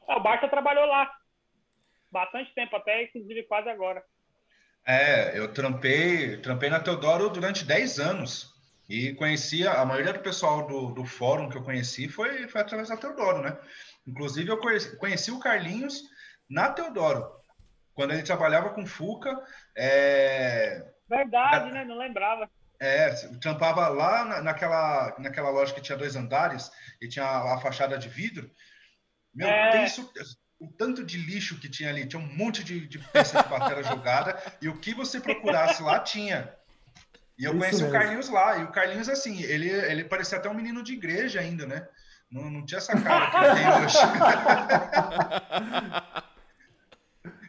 o 0.06 0.20
Barça 0.20 0.48
trabalhou 0.48 0.86
lá. 0.86 1.10
Bastante 2.10 2.52
tempo, 2.54 2.76
até 2.76 3.04
inclusive 3.04 3.44
quase 3.44 3.70
agora. 3.70 4.04
É, 4.84 5.38
eu 5.38 5.52
trampei, 5.52 6.36
trampei 6.38 6.68
na 6.68 6.80
Teodoro 6.80 7.30
durante 7.30 7.64
10 7.64 7.98
anos. 8.00 8.52
E 8.88 9.14
conhecia, 9.14 9.72
a 9.72 9.84
maioria 9.84 10.12
do 10.12 10.20
pessoal 10.20 10.66
do, 10.66 10.90
do 10.90 11.04
fórum 11.04 11.48
que 11.48 11.56
eu 11.56 11.62
conheci 11.62 12.08
foi, 12.08 12.48
foi 12.48 12.60
através 12.60 12.88
da 12.88 12.96
Teodoro, 12.96 13.42
né? 13.42 13.56
Inclusive, 14.06 14.50
eu 14.50 14.58
conheci, 14.58 14.96
conheci 14.96 15.30
o 15.30 15.38
Carlinhos 15.38 16.02
na 16.50 16.70
Teodoro, 16.70 17.30
quando 17.94 18.12
ele 18.12 18.22
trabalhava 18.22 18.70
com 18.70 18.84
Fuca. 18.84 19.34
É... 19.76 20.84
Verdade, 21.08 21.70
né? 21.70 21.84
Não 21.84 21.96
lembrava. 21.96 22.50
É, 22.80 23.10
trampava 23.40 23.86
lá 23.88 24.24
na, 24.24 24.42
naquela, 24.42 25.14
naquela 25.18 25.50
loja 25.50 25.72
que 25.72 25.80
tinha 25.80 25.96
dois 25.96 26.16
andares 26.16 26.68
e 27.00 27.08
tinha 27.08 27.24
a, 27.24 27.54
a 27.54 27.60
fachada 27.60 27.96
de 27.96 28.08
vidro. 28.08 28.50
Meu, 29.32 29.48
é. 29.48 29.70
tem 29.70 29.84
isso, 29.84 30.12
o 30.62 30.68
tanto 30.68 31.04
de 31.04 31.18
lixo 31.18 31.58
que 31.58 31.68
tinha 31.68 31.90
ali, 31.90 32.06
tinha 32.06 32.22
um 32.22 32.36
monte 32.36 32.62
de, 32.62 32.86
de 32.86 33.00
peça 33.00 33.42
de 33.42 33.48
bateria 33.48 33.82
jogada, 33.82 34.40
e 34.60 34.68
o 34.68 34.78
que 34.78 34.94
você 34.94 35.18
procurasse 35.18 35.82
lá 35.82 35.98
tinha. 35.98 36.54
E 37.36 37.44
eu 37.44 37.50
Isso 37.50 37.58
conheci 37.58 37.82
mesmo. 37.82 37.88
o 37.88 37.92
Carlinhos 37.92 38.28
lá, 38.28 38.58
e 38.58 38.64
o 38.64 38.70
Carlinhos, 38.70 39.08
assim, 39.08 39.42
ele, 39.42 39.68
ele 39.68 40.04
parecia 40.04 40.38
até 40.38 40.48
um 40.48 40.54
menino 40.54 40.84
de 40.84 40.92
igreja 40.92 41.40
ainda, 41.40 41.66
né? 41.66 41.88
Não, 42.30 42.48
não 42.48 42.64
tinha 42.64 42.78
essa 42.78 42.98
cara 42.98 43.30
que 43.30 43.36
ele 43.36 43.54
tem 43.56 43.68
hoje. 43.84 43.98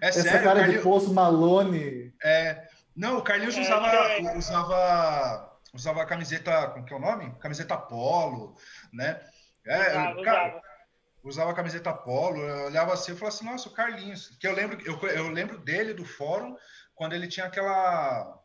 é 0.02 0.08
Essa 0.08 0.22
sério, 0.24 0.44
cara 0.44 0.60
Carlinhos... 0.60 0.84
de 0.84 0.84
Poço 0.84 1.14
Malone. 1.14 2.14
É, 2.24 2.68
não, 2.96 3.20
o 3.20 3.22
Carlinhos 3.22 3.56
é, 3.56 3.62
usava, 3.62 3.88
é. 3.88 4.38
usava, 4.38 5.60
usava 5.72 6.02
a 6.02 6.06
camiseta, 6.08 6.68
como 6.70 6.84
que 6.84 6.94
é 6.94 6.98
o 6.98 7.00
nome? 7.00 7.32
Camiseta 7.40 7.78
polo, 7.78 8.56
né? 8.92 9.22
É, 9.66 9.92
usava, 9.92 10.24
cara, 10.24 10.48
usava. 10.48 10.73
Usava 11.24 11.52
a 11.52 11.56
camiseta 11.56 11.94
polo, 11.94 12.42
eu 12.42 12.66
olhava 12.66 12.94
assim 12.94 13.14
e 13.14 13.16
falava 13.16 13.36
assim, 13.36 13.46
nossa, 13.46 13.70
o 13.70 13.74
Carlinhos. 13.74 14.36
Que 14.40 14.48
eu 14.48 14.54
lembro, 14.54 14.80
eu, 14.86 15.00
eu 15.10 15.30
lembro 15.30 15.58
dele 15.58 15.94
do 15.94 16.06
fórum 16.06 16.56
quando 16.94 17.14
ele 17.14 17.28
tinha 17.28 17.46
aquela. 17.46 18.40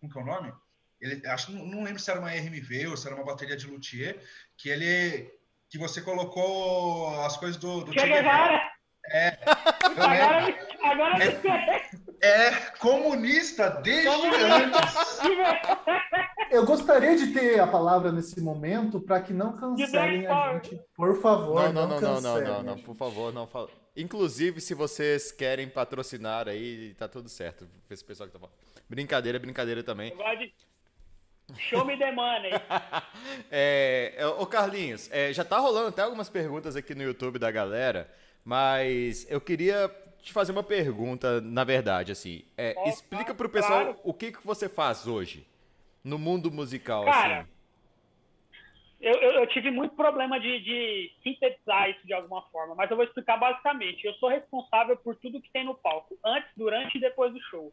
Como 0.00 0.12
que 0.12 0.18
é 0.18 0.22
o 0.22 0.26
nome? 0.26 0.52
Ele, 1.00 1.26
acho 1.26 1.52
não, 1.52 1.82
lembro 1.82 1.98
se 1.98 2.10
era 2.10 2.20
uma 2.20 2.30
RMV 2.30 2.88
ou 2.88 2.96
se 2.96 3.06
era 3.06 3.16
uma 3.16 3.24
bateria 3.24 3.56
de 3.56 3.66
luthier, 3.66 4.18
que 4.56 4.68
ele 4.68 5.30
que 5.68 5.78
você 5.78 6.00
colocou 6.00 7.20
as 7.22 7.36
coisas 7.36 7.56
do, 7.56 7.84
do 7.84 7.92
Che 7.92 8.06
Guevara. 8.06 8.70
É. 9.08 9.38
Agora, 9.84 10.54
agora 10.84 11.24
é, 11.24 11.90
é 12.20 12.50
comunista 12.78 13.70
desde 13.82 14.08
antes. 14.08 15.20
Eu 16.50 16.64
gostaria 16.64 17.16
de 17.16 17.32
ter 17.32 17.58
a 17.60 17.66
palavra 17.66 18.12
nesse 18.12 18.40
momento 18.40 19.00
para 19.00 19.20
que 19.20 19.32
não 19.32 19.56
cancelem 19.56 20.26
a 20.26 20.54
gente. 20.54 20.80
Por 20.94 21.20
favor, 21.20 21.72
não, 21.72 21.86
não, 21.86 22.00
não, 22.00 22.00
não, 22.00 22.20
não, 22.20 22.40
não, 22.40 22.62
não, 22.62 22.78
por 22.78 22.94
favor, 22.94 23.32
não 23.32 23.46
fala. 23.46 23.68
Inclusive, 23.96 24.60
se 24.60 24.74
vocês 24.74 25.32
querem 25.32 25.68
patrocinar 25.68 26.48
aí, 26.48 26.94
tá 26.94 27.08
tudo 27.08 27.28
certo. 27.28 27.66
Esse 27.90 28.04
pessoal 28.04 28.28
que 28.28 28.32
tá 28.32 28.38
falando. 28.38 28.54
Brincadeira, 28.88 29.38
brincadeira 29.38 29.82
também. 29.82 30.12
Show 31.58 31.84
me 31.84 31.96
the 31.96 32.12
money. 32.12 32.50
é, 33.50 34.18
ô 34.38 34.46
Carlinhos, 34.46 35.08
é, 35.12 35.32
já 35.32 35.44
tá 35.44 35.58
rolando 35.58 35.88
até 35.88 36.02
algumas 36.02 36.28
perguntas 36.28 36.76
aqui 36.76 36.94
no 36.94 37.02
YouTube 37.02 37.38
da 37.38 37.50
galera, 37.50 38.12
mas 38.44 39.26
eu 39.30 39.40
queria 39.40 39.88
te 40.26 40.32
fazer 40.32 40.50
uma 40.50 40.62
pergunta, 40.62 41.40
na 41.40 41.62
verdade, 41.62 42.10
assim. 42.10 42.44
É, 42.58 42.74
oh, 42.76 42.88
explica 42.88 43.32
pro 43.32 43.48
pessoal 43.48 43.84
claro. 43.84 44.00
o 44.02 44.12
que, 44.12 44.32
que 44.32 44.44
você 44.44 44.68
faz 44.68 45.06
hoje 45.06 45.46
no 46.02 46.18
mundo 46.18 46.50
musical, 46.50 47.04
Cara, 47.04 47.40
assim. 47.40 47.50
Eu, 49.00 49.14
eu, 49.14 49.30
eu, 49.40 49.46
tive 49.46 49.70
muito 49.70 49.94
problema 49.94 50.40
de, 50.40 50.60
de, 50.60 51.12
sintetizar 51.22 51.90
isso 51.90 52.04
de 52.04 52.12
alguma 52.12 52.42
forma, 52.50 52.74
mas 52.74 52.90
eu 52.90 52.96
vou 52.96 53.04
explicar 53.04 53.36
basicamente. 53.36 54.04
Eu 54.04 54.14
sou 54.14 54.28
responsável 54.28 54.96
por 54.96 55.14
tudo 55.16 55.40
que 55.40 55.50
tem 55.50 55.64
no 55.64 55.74
palco, 55.76 56.18
antes, 56.24 56.50
durante 56.56 56.96
e 56.96 57.00
depois 57.00 57.32
do 57.32 57.40
show. 57.42 57.72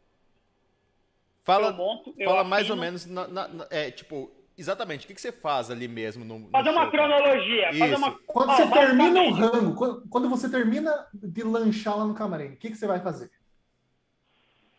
Fala, 1.42 1.72
monto, 1.72 2.14
fala 2.24 2.44
mais 2.44 2.70
ou 2.70 2.76
menos, 2.76 3.04
na, 3.04 3.26
na, 3.26 3.48
na, 3.48 3.66
é, 3.70 3.90
tipo, 3.90 4.30
exatamente, 4.56 5.04
o 5.04 5.08
que, 5.08 5.14
que 5.14 5.20
você 5.20 5.32
faz 5.32 5.70
ali 5.70 5.88
mesmo 5.88 6.24
no, 6.24 6.38
no 6.38 6.50
Fazer 6.50 6.70
show, 6.70 6.78
uma 6.78 6.90
cronologia. 6.90 7.72
Fazer 7.78 7.96
uma... 7.96 8.18
Quando 8.26 8.50
oh, 8.50 8.56
você 8.56 8.70
termina 8.70 9.22
o 9.22 9.30
rango, 9.32 9.74
quando, 9.74 10.08
quando, 10.08 10.28
você 10.28 10.50
termina 10.50 11.06
de 11.12 11.42
lanchar 11.42 11.98
lá 11.98 12.04
no 12.04 12.14
camarim, 12.14 12.52
o 12.52 12.56
que, 12.56 12.70
que 12.70 12.76
você 12.76 12.86
vai 12.86 13.00
fazer? 13.00 13.30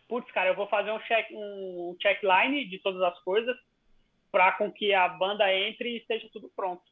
Putz, 0.07 0.31
cara, 0.31 0.49
eu 0.49 0.55
vou 0.55 0.67
fazer 0.67 0.91
um, 0.91 0.99
check, 0.99 1.27
um 1.31 1.95
checkline 2.01 2.65
de 2.69 2.79
todas 2.79 3.01
as 3.01 3.19
coisas 3.21 3.55
para 4.31 4.51
com 4.51 4.71
que 4.71 4.93
a 4.93 5.07
banda 5.07 5.51
entre 5.53 5.89
e 5.89 5.97
esteja 5.97 6.27
tudo 6.31 6.51
pronto. 6.55 6.83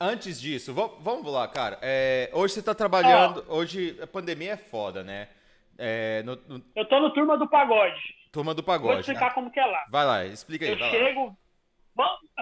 Antes 0.00 0.40
disso, 0.40 0.72
vamos 0.72 1.30
lá, 1.30 1.46
cara. 1.46 1.78
É, 1.82 2.30
hoje 2.32 2.54
você 2.54 2.60
está 2.60 2.74
trabalhando. 2.74 3.44
Oh. 3.48 3.56
Hoje 3.56 3.98
a 4.00 4.06
pandemia 4.06 4.52
é 4.52 4.56
foda, 4.56 5.04
né? 5.04 5.28
É, 5.76 6.22
no, 6.22 6.36
no... 6.48 6.64
Eu 6.74 6.86
tô 6.86 6.98
no 7.00 7.12
Turma 7.12 7.36
do 7.36 7.46
Pagode. 7.46 8.00
Turma 8.32 8.54
do 8.54 8.62
Pagode. 8.62 8.92
Vou 8.92 9.00
explicar 9.00 9.34
como 9.34 9.50
que 9.50 9.60
é 9.60 9.66
lá. 9.66 9.84
Vai 9.90 10.06
lá, 10.06 10.24
explica 10.24 10.64
aí. 10.64 10.72
Eu 10.72 10.78
chego. 10.78 11.26
Lá. 11.26 11.36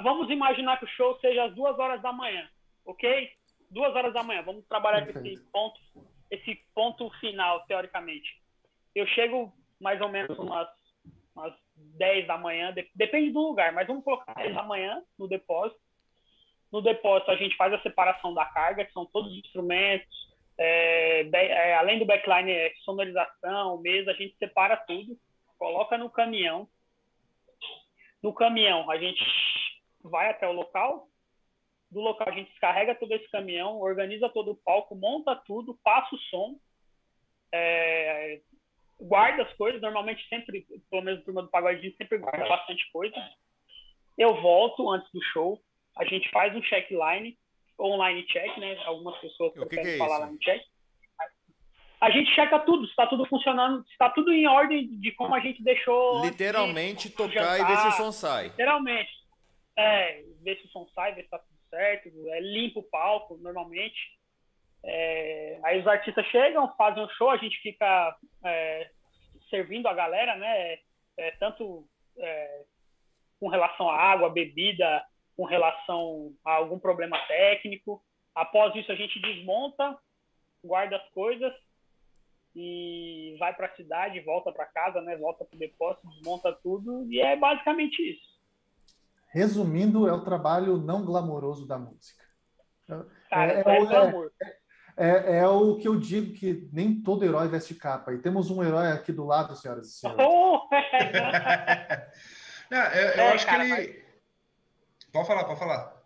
Vamos 0.02 0.30
imaginar 0.30 0.78
que 0.78 0.84
o 0.84 0.88
show 0.88 1.18
seja 1.20 1.44
às 1.44 1.54
duas 1.54 1.78
horas 1.78 2.00
da 2.02 2.12
manhã, 2.12 2.48
ok? 2.84 3.30
Duas 3.70 3.94
horas 3.94 4.12
da 4.14 4.22
manhã. 4.22 4.42
Vamos 4.42 4.66
trabalhar 4.66 5.08
esse 5.08 5.40
ponto, 5.50 5.80
esse 6.30 6.54
ponto 6.74 7.10
final, 7.20 7.64
teoricamente. 7.66 8.40
Eu 8.94 9.06
chego 9.08 9.52
mais 9.80 10.00
ou 10.00 10.08
menos 10.08 10.38
umas, 10.38 10.68
umas 11.34 11.54
10 11.76 12.26
da 12.26 12.36
manhã, 12.36 12.74
depende 12.94 13.30
do 13.30 13.40
lugar, 13.40 13.72
mas 13.72 13.86
vamos 13.86 14.04
colocar 14.04 14.34
10 14.34 14.54
da 14.54 14.62
manhã 14.62 15.02
no 15.18 15.28
depósito. 15.28 15.80
No 16.70 16.82
depósito 16.82 17.30
a 17.30 17.36
gente 17.36 17.56
faz 17.56 17.72
a 17.72 17.80
separação 17.80 18.34
da 18.34 18.44
carga, 18.44 18.84
que 18.84 18.92
são 18.92 19.06
todos 19.06 19.32
os 19.32 19.38
instrumentos, 19.38 20.28
é, 20.58 21.22
é, 21.32 21.76
além 21.76 22.00
do 22.00 22.04
backline, 22.04 22.50
é 22.50 22.72
sonorização, 22.84 23.80
mesa, 23.80 24.10
a 24.10 24.14
gente 24.14 24.36
separa 24.38 24.76
tudo, 24.76 25.16
coloca 25.56 25.96
no 25.96 26.10
caminhão. 26.10 26.68
No 28.22 28.32
caminhão, 28.32 28.90
a 28.90 28.98
gente 28.98 29.22
vai 30.02 30.30
até 30.30 30.48
o 30.48 30.52
local. 30.52 31.08
Do 31.90 32.00
local, 32.00 32.28
a 32.28 32.32
gente 32.32 32.50
descarrega 32.50 32.94
todo 32.94 33.12
esse 33.12 33.28
caminhão, 33.30 33.80
organiza 33.80 34.28
todo 34.28 34.50
o 34.50 34.56
palco, 34.56 34.94
monta 34.94 35.34
tudo, 35.46 35.78
passa 35.82 36.14
o 36.14 36.18
som, 36.18 36.60
é, 37.52 38.40
guarda 39.00 39.42
as 39.42 39.52
coisas. 39.54 39.80
Normalmente, 39.80 40.26
sempre, 40.28 40.66
pelo 40.90 41.02
menos 41.02 41.24
turma 41.24 41.42
do 41.42 41.48
pagode, 41.48 41.78
a 41.78 41.82
gente 41.82 41.96
sempre 41.96 42.18
guarda 42.18 42.46
bastante 42.46 42.90
coisa. 42.92 43.16
Eu 44.18 44.40
volto 44.42 44.90
antes 44.90 45.10
do 45.12 45.22
show, 45.32 45.58
a 45.96 46.04
gente 46.04 46.28
faz 46.30 46.54
um 46.54 46.62
checkline 46.62 47.38
online 47.80 48.26
check, 48.26 48.58
né? 48.58 48.76
Algumas 48.84 49.16
pessoas 49.20 49.52
que, 49.54 49.66
que 49.66 49.78
é 49.78 49.96
falar 49.96 50.18
online 50.18 50.38
check. 50.40 50.62
A 52.00 52.10
gente 52.10 52.32
checa 52.32 52.60
tudo, 52.60 52.84
se 52.84 52.90
está 52.90 53.06
tudo 53.06 53.26
funcionando, 53.26 53.84
se 53.84 53.90
está 53.90 54.08
tudo 54.10 54.32
em 54.32 54.46
ordem 54.46 54.86
de 55.00 55.10
como 55.12 55.34
a 55.34 55.40
gente 55.40 55.62
deixou. 55.62 56.24
Literalmente 56.24 57.10
tocar 57.10 57.58
jantar, 57.58 57.60
e 57.60 57.64
ver 57.64 57.76
se 57.78 57.88
o 57.88 57.92
som 57.92 58.12
sai. 58.12 58.44
Literalmente. 58.44 59.10
É, 59.76 60.22
ver 60.42 60.58
se 60.58 60.66
o 60.66 60.70
som 60.70 60.86
sai, 60.94 61.12
ver 61.14 61.22
se 61.22 61.26
está 61.26 61.38
tudo 61.38 61.58
certo, 61.68 62.08
é, 62.28 62.40
limpa 62.40 62.80
o 62.80 62.84
palco 62.84 63.36
normalmente. 63.38 64.16
É, 64.84 65.58
aí 65.64 65.80
os 65.80 65.86
artistas 65.88 66.24
chegam, 66.26 66.72
fazem 66.76 67.02
um 67.02 67.08
show, 67.10 67.30
a 67.30 67.36
gente 67.36 67.58
fica 67.60 68.16
é, 68.44 68.90
servindo 69.50 69.88
a 69.88 69.94
galera, 69.94 70.36
né? 70.36 70.78
É, 71.16 71.32
tanto 71.32 71.84
é, 72.16 72.62
com 73.40 73.48
relação 73.48 73.90
à 73.90 73.96
água, 73.96 74.30
bebida, 74.30 75.04
com 75.36 75.44
relação 75.44 76.32
a 76.44 76.54
algum 76.54 76.78
problema 76.78 77.18
técnico. 77.26 78.00
Após 78.36 78.74
isso, 78.76 78.92
a 78.92 78.94
gente 78.94 79.18
desmonta, 79.20 79.98
guarda 80.62 80.96
as 80.96 81.08
coisas 81.10 81.52
e 82.60 83.36
vai 83.38 83.54
para 83.54 83.68
a 83.68 83.76
cidade, 83.76 84.18
volta 84.20 84.50
para 84.50 84.66
casa, 84.66 85.00
né? 85.00 85.16
Volta 85.16 85.44
para 85.44 85.54
o 85.54 85.58
depósito, 85.58 86.08
desmonta 86.08 86.52
tudo 86.52 87.06
e 87.10 87.20
é 87.20 87.36
basicamente 87.36 88.02
isso. 88.02 88.36
Resumindo, 89.32 90.08
é 90.08 90.12
o 90.12 90.24
trabalho 90.24 90.78
não 90.78 91.04
glamouroso 91.04 91.68
da 91.68 91.78
música. 91.78 92.24
Cara, 93.30 93.52
é, 93.52 93.60
é, 93.60 93.62
é, 94.96 95.36
é, 95.36 95.38
é, 95.38 95.46
o 95.46 95.76
que 95.76 95.86
eu 95.86 96.00
digo 96.00 96.34
que 96.34 96.68
nem 96.72 97.00
todo 97.00 97.24
herói 97.24 97.46
veste 97.46 97.74
capa. 97.74 98.12
E 98.12 98.18
temos 98.18 98.50
um 98.50 98.64
herói 98.64 98.88
aqui 98.88 99.12
do 99.12 99.24
lado, 99.24 99.54
senhoras 99.54 99.86
e 99.88 99.92
senhores. 99.92 100.26
Oh! 100.26 100.68
não, 102.70 102.82
eu, 102.86 103.08
eu 103.10 103.22
é, 103.22 103.32
acho 103.32 103.46
cara, 103.46 103.64
que 103.64 103.70
ele. 103.70 103.92
Mas 103.92 104.08
Pode 105.12 105.26
falar, 105.26 105.44
pode 105.44 105.58
falar. 105.58 106.02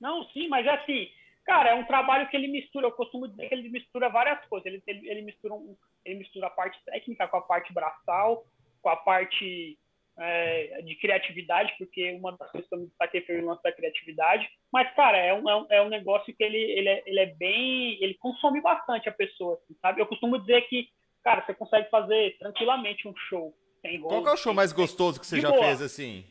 Não, 0.00 0.24
sim, 0.30 0.48
mas 0.48 0.66
é 0.66 0.70
assim, 0.70 1.08
cara, 1.50 1.70
é 1.70 1.74
um 1.74 1.84
trabalho 1.84 2.28
que 2.28 2.36
ele 2.36 2.46
mistura, 2.46 2.86
eu 2.86 2.92
costumo 2.92 3.26
dizer 3.26 3.48
que 3.48 3.54
ele 3.54 3.68
mistura 3.68 4.08
várias 4.08 4.38
coisas. 4.46 4.66
Ele, 4.66 4.80
ele, 4.86 5.10
ele 5.10 5.22
mistura, 5.22 5.54
um, 5.54 5.76
ele 6.04 6.20
mistura 6.20 6.46
a 6.46 6.50
parte 6.50 6.78
técnica 6.84 7.26
com 7.26 7.38
a 7.38 7.42
parte 7.42 7.72
braçal, 7.72 8.46
com 8.80 8.88
a 8.88 8.94
parte 8.94 9.76
é, 10.16 10.80
de 10.82 10.94
criatividade, 10.94 11.74
porque 11.76 12.12
uma 12.12 12.36
das 12.36 12.48
coisas 12.52 12.68
que 12.68 12.74
eu 12.76 12.78
me 12.78 12.86
destaquei 12.86 13.22
foi 13.22 13.40
o 13.40 13.46
lance 13.46 13.64
da 13.64 13.72
criatividade. 13.72 14.48
Mas, 14.72 14.94
cara, 14.94 15.18
é 15.18 15.34
um, 15.34 15.50
é 15.50 15.56
um, 15.56 15.66
é 15.70 15.82
um 15.82 15.88
negócio 15.88 16.32
que 16.32 16.44
ele, 16.44 16.56
ele, 16.56 16.88
é, 16.88 17.02
ele 17.04 17.18
é 17.18 17.26
bem. 17.26 17.98
Ele 18.00 18.14
consome 18.14 18.60
bastante 18.60 19.08
a 19.08 19.12
pessoa, 19.12 19.54
assim, 19.54 19.76
sabe? 19.82 20.00
Eu 20.00 20.06
costumo 20.06 20.38
dizer 20.38 20.62
que, 20.68 20.88
cara, 21.24 21.44
você 21.44 21.52
consegue 21.52 21.90
fazer 21.90 22.38
tranquilamente 22.38 23.08
um 23.08 23.16
show. 23.28 23.52
Sem 23.80 24.00
Qual 24.02 24.24
é 24.24 24.32
o 24.32 24.36
show 24.36 24.54
mais 24.54 24.72
gostoso 24.72 25.18
que 25.18 25.26
você 25.26 25.40
já 25.40 25.50
boa. 25.50 25.64
fez, 25.64 25.82
assim? 25.82 26.24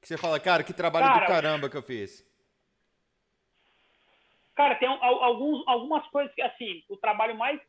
Que 0.00 0.08
você 0.08 0.16
fala, 0.16 0.40
cara, 0.40 0.62
que 0.62 0.72
trabalho 0.72 1.04
cara, 1.04 1.20
do 1.20 1.26
caramba 1.26 1.68
que 1.68 1.76
eu 1.76 1.82
fiz. 1.82 2.24
Cara, 4.56 4.74
tem 4.76 4.88
alguns, 4.88 5.62
algumas 5.68 6.06
coisas 6.08 6.34
que, 6.34 6.40
assim, 6.40 6.82
o 6.88 6.96
trabalho 6.96 7.36
mais. 7.36 7.60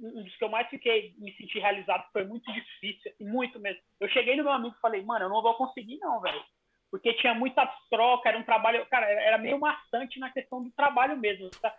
Um 0.00 0.24
dos 0.24 0.36
que 0.36 0.42
eu 0.42 0.48
mais 0.48 0.68
fiquei, 0.68 1.14
me 1.16 1.32
senti 1.34 1.60
realizado, 1.60 2.04
foi 2.12 2.24
muito 2.24 2.52
difícil, 2.52 3.12
muito 3.20 3.60
mesmo. 3.60 3.80
Eu 4.00 4.08
cheguei 4.08 4.34
no 4.34 4.42
meu 4.42 4.52
amigo 4.52 4.74
e 4.76 4.80
falei, 4.80 5.00
mano, 5.00 5.26
eu 5.26 5.28
não 5.28 5.40
vou 5.40 5.54
conseguir, 5.54 5.98
não, 5.98 6.20
velho. 6.20 6.42
Porque 6.90 7.14
tinha 7.14 7.32
muita 7.32 7.64
troca, 7.88 8.28
era 8.28 8.36
um 8.36 8.42
trabalho. 8.42 8.84
Cara, 8.86 9.06
era 9.06 9.38
meio 9.38 9.60
maçante 9.60 10.18
na 10.18 10.30
questão 10.30 10.62
do 10.62 10.72
trabalho 10.72 11.16
mesmo. 11.16 11.48
Tá? 11.50 11.72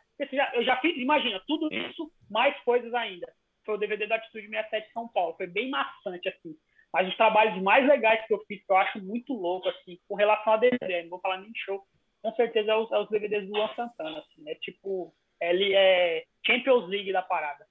Eu 0.53 0.63
já 0.63 0.77
fiz, 0.77 0.95
imagina, 0.95 1.43
tudo 1.45 1.67
isso, 1.73 2.09
mais 2.31 2.57
coisas 2.61 2.93
ainda. 2.93 3.31
Foi 3.65 3.75
o 3.75 3.77
DVD 3.77 4.07
da 4.07 4.15
Atitude 4.15 4.47
67 4.47 4.91
São 4.93 5.07
Paulo. 5.09 5.35
Foi 5.35 5.47
bem 5.47 5.69
maçante, 5.69 6.29
assim. 6.29 6.55
Mas 6.93 7.09
os 7.09 7.17
trabalhos 7.17 7.61
mais 7.61 7.85
legais 7.85 8.25
que 8.25 8.33
eu 8.33 8.39
fiz, 8.47 8.65
que 8.65 8.71
eu 8.71 8.77
acho 8.77 9.03
muito 9.03 9.33
louco, 9.33 9.67
assim, 9.67 9.99
com 10.07 10.15
relação 10.15 10.53
a 10.53 10.57
DVD, 10.57 11.03
não 11.03 11.09
vou 11.09 11.19
falar 11.19 11.37
nem 11.37 11.51
show, 11.55 11.83
com 12.23 12.33
certeza 12.35 12.71
é 12.71 12.75
os, 12.75 12.89
é 12.89 12.97
os 12.97 13.09
DVDs 13.09 13.45
do 13.45 13.53
Luan 13.53 13.69
Santana, 13.75 14.19
assim, 14.19 14.49
é 14.49 14.55
tipo, 14.55 15.13
ele 15.41 15.73
é 15.75 16.23
Champions 16.47 16.87
League 16.87 17.11
da 17.11 17.21
parada. 17.21 17.67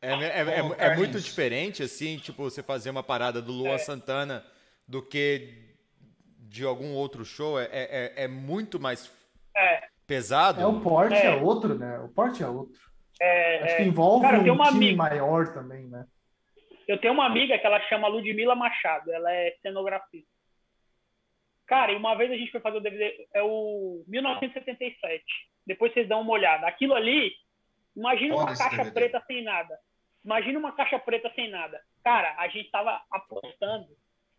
É, 0.00 0.12
é, 0.12 0.84
é, 0.84 0.92
é, 0.92 0.96
muito 0.96 1.18
diferente, 1.18 1.82
assim, 1.82 2.18
tipo, 2.18 2.42
você 2.42 2.62
fazer 2.62 2.90
uma 2.90 3.02
parada 3.02 3.40
do 3.40 3.50
Luan 3.50 3.74
é. 3.74 3.78
Santana 3.78 4.44
do 4.86 5.02
que 5.02 5.74
de 6.38 6.64
algum 6.64 6.94
outro 6.94 7.24
show, 7.24 7.58
é, 7.58 7.68
é, 7.72 8.24
é 8.24 8.28
muito 8.28 8.78
mais 8.78 9.10
pesado. 10.06 10.60
É, 10.60 10.66
o 10.66 10.80
porte 10.80 11.16
é. 11.16 11.34
outro, 11.34 11.74
né? 11.76 11.98
O 11.98 12.08
porte 12.08 12.42
é 12.42 12.46
outro. 12.46 12.80
Acho 13.62 13.76
que 13.76 13.82
envolve 13.82 14.24
Cara, 14.24 14.38
um 14.38 14.44
time 14.44 14.68
amiga... 14.68 14.96
maior 14.96 15.52
também, 15.52 15.88
né? 15.88 16.06
Eu 16.86 16.98
tenho 16.98 17.12
uma 17.12 17.26
amiga 17.26 17.58
que 17.58 17.66
ela 17.66 17.80
chama 17.88 18.06
Ludmila 18.06 18.54
Machado, 18.54 19.12
ela 19.12 19.32
é 19.32 19.56
cenografista. 19.62 20.37
Cara, 21.68 21.92
e 21.92 21.96
uma 21.96 22.16
vez 22.16 22.30
a 22.30 22.36
gente 22.36 22.50
foi 22.50 22.60
fazer 22.60 22.78
o 22.78 22.80
DVD, 22.80 23.28
é 23.34 23.42
o 23.42 24.02
1977. 24.08 25.22
Depois 25.66 25.92
vocês 25.92 26.08
dão 26.08 26.22
uma 26.22 26.32
olhada. 26.32 26.66
Aquilo 26.66 26.94
ali, 26.94 27.36
imagina 27.94 28.34
uma 28.34 28.56
caixa 28.56 28.76
DVD. 28.78 28.92
preta 28.92 29.22
sem 29.26 29.44
nada. 29.44 29.78
Imagina 30.24 30.58
uma 30.58 30.72
caixa 30.72 30.98
preta 30.98 31.30
sem 31.34 31.50
nada. 31.50 31.78
Cara, 32.02 32.34
a 32.38 32.48
gente 32.48 32.70
tava 32.70 33.02
apostando 33.10 33.86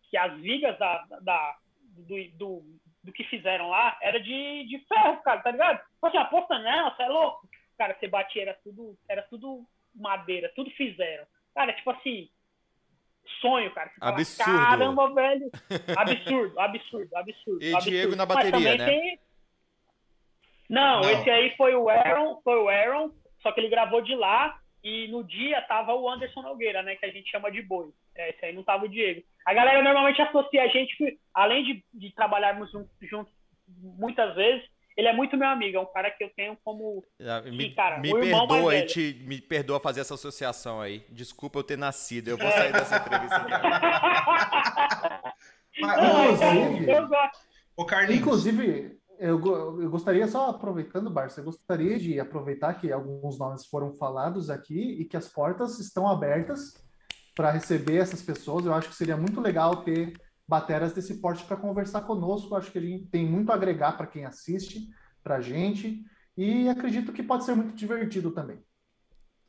que 0.10 0.18
as 0.18 0.36
vigas 0.42 0.78
da, 0.80 1.06
da 1.22 1.58
do, 1.82 2.16
do, 2.32 2.64
do, 3.04 3.14
que 3.14 3.24
fizeram 3.26 3.70
lá 3.70 3.96
era 4.02 4.20
de, 4.20 4.64
de 4.64 4.80
ferro, 4.88 5.22
cara, 5.22 5.42
tá 5.42 5.52
ligado? 5.52 5.82
Você 6.02 6.12
tipo 6.12 6.24
aposta 6.24 6.58
não, 6.58 6.90
você 6.90 7.04
é 7.04 7.10
louco. 7.10 7.48
Cara, 7.78 7.96
você 7.98 8.08
batia, 8.08 8.42
era 8.42 8.54
tudo, 8.64 8.98
era 9.08 9.22
tudo 9.22 9.64
madeira, 9.94 10.52
tudo 10.56 10.72
fizeram. 10.72 11.28
Cara, 11.54 11.74
tipo 11.74 11.92
assim, 11.92 12.28
sonho, 13.42 13.72
cara. 13.74 13.92
absurdo. 14.00 14.52
Fala, 14.52 14.68
Caramba, 14.68 15.14
velho. 15.14 15.52
Absurdo, 15.98 16.60
absurdo, 16.60 17.16
absurdo. 17.16 17.64
E 17.64 17.74
absurdo. 17.74 17.90
Diego 17.90 18.16
na 18.16 18.26
bateria, 18.26 18.76
né? 18.76 18.86
Tem... 18.86 19.20
Não, 20.70 21.02
Não, 21.02 21.10
esse 21.10 21.30
aí 21.30 21.56
foi 21.56 21.74
o 21.76 21.90
Aaron, 21.90 22.40
foi 22.44 22.58
o 22.58 22.70
Aaron, 22.70 23.12
só 23.42 23.52
que 23.52 23.60
ele 23.60 23.70
gravou 23.70 24.02
de 24.02 24.14
lá 24.16 24.60
e 24.84 25.08
no 25.08 25.24
dia 25.24 25.62
tava 25.64 25.94
o 25.94 26.10
Anderson 26.10 26.42
Nogueira, 26.42 26.84
né, 26.84 26.96
que 26.96 27.06
a 27.06 27.12
gente 27.12 27.30
chama 27.30 27.52
de 27.52 27.62
boi. 27.62 27.90
É, 28.16 28.30
esse 28.30 28.46
aí 28.46 28.54
não 28.54 28.64
tava 28.64 28.86
o 28.86 28.90
Diego. 28.90 29.24
A 29.46 29.54
galera 29.54 29.82
normalmente 29.82 30.22
associa 30.22 30.64
a 30.64 30.68
gente, 30.68 31.20
além 31.34 31.64
de, 31.64 31.84
de 31.94 32.14
trabalharmos 32.14 32.72
juntos 33.02 33.34
muitas 33.82 34.36
vezes, 34.36 34.68
ele 35.00 35.08
é 35.08 35.13
muito 35.13 35.38
meu 35.38 35.48
amigo, 35.48 35.77
é 35.77 35.79
um 35.79 35.86
cara 35.86 36.12
que 36.12 36.22
eu 36.22 36.29
tenho 36.36 36.58
como. 36.62 37.01
Ah, 37.22 37.41
me, 37.41 37.74
cara, 37.74 38.00
me 38.00 38.12
perdoa 38.12 38.74
aí, 38.74 38.86
te, 38.86 39.24
me 39.25 39.39
perdoa 39.39 39.79
fazer 39.79 40.01
essa 40.01 40.15
associação 40.15 40.82
aí. 40.82 41.06
Desculpa 41.10 41.60
eu 41.60 41.63
ter 41.63 41.77
nascido, 41.77 42.27
eu 42.27 42.38
vou 42.38 42.51
sair 42.51 42.74
dessa 42.74 42.98
entrevista 42.98 43.38
aqui. 43.38 43.50
Mas, 45.79 46.03
inclusive, 46.03 46.91
eu, 46.91 47.08
o 47.77 47.86
Carlinhos. 47.86 48.22
Inclusive, 48.22 49.00
eu, 49.18 49.82
eu 49.82 49.89
gostaria 49.89 50.27
só 50.27 50.50
aproveitando, 50.50 51.10
Barça, 51.10 51.39
eu 51.39 51.46
gostaria 51.46 51.98
de 51.98 52.20
aproveitar 52.20 52.74
que 52.74 52.91
alguns 52.91 53.39
nomes 53.39 53.65
foram 53.68 53.94
falados 53.94 54.50
aqui 54.50 54.98
e 55.00 55.06
que 55.06 55.15
as 55.15 55.29
portas 55.29 55.79
estão 55.79 56.10
abertas 56.10 56.74
para 57.34 57.51
receber 57.51 58.00
essas 58.00 58.22
pessoas. 58.22 58.65
Eu 58.65 58.74
acho 58.74 58.89
que 58.89 58.96
seria 58.96 59.15
muito 59.15 59.39
legal 59.39 59.77
ter 59.77 60.12
bateras 60.50 60.94
desse 60.94 61.22
porte 61.22 61.44
para 61.44 61.56
conversar 61.56 62.01
conosco. 62.01 62.56
Acho 62.56 62.72
que 62.72 62.79
a 62.79 62.82
gente 62.82 63.06
tem 63.06 63.25
muito 63.25 63.51
a 63.51 63.56
agregar 63.56 63.94
para 63.94 64.08
quem 64.08 64.25
assiste, 64.25 64.89
para 65.24 65.36
a 65.36 65.41
gente, 65.41 66.03
e 66.36 66.68
acredito 66.68 67.13
que 67.13 67.22
pode 67.22 67.46
ser 67.46 67.53
muito 67.53 67.75
divertido 67.75 68.32
também. 68.32 68.60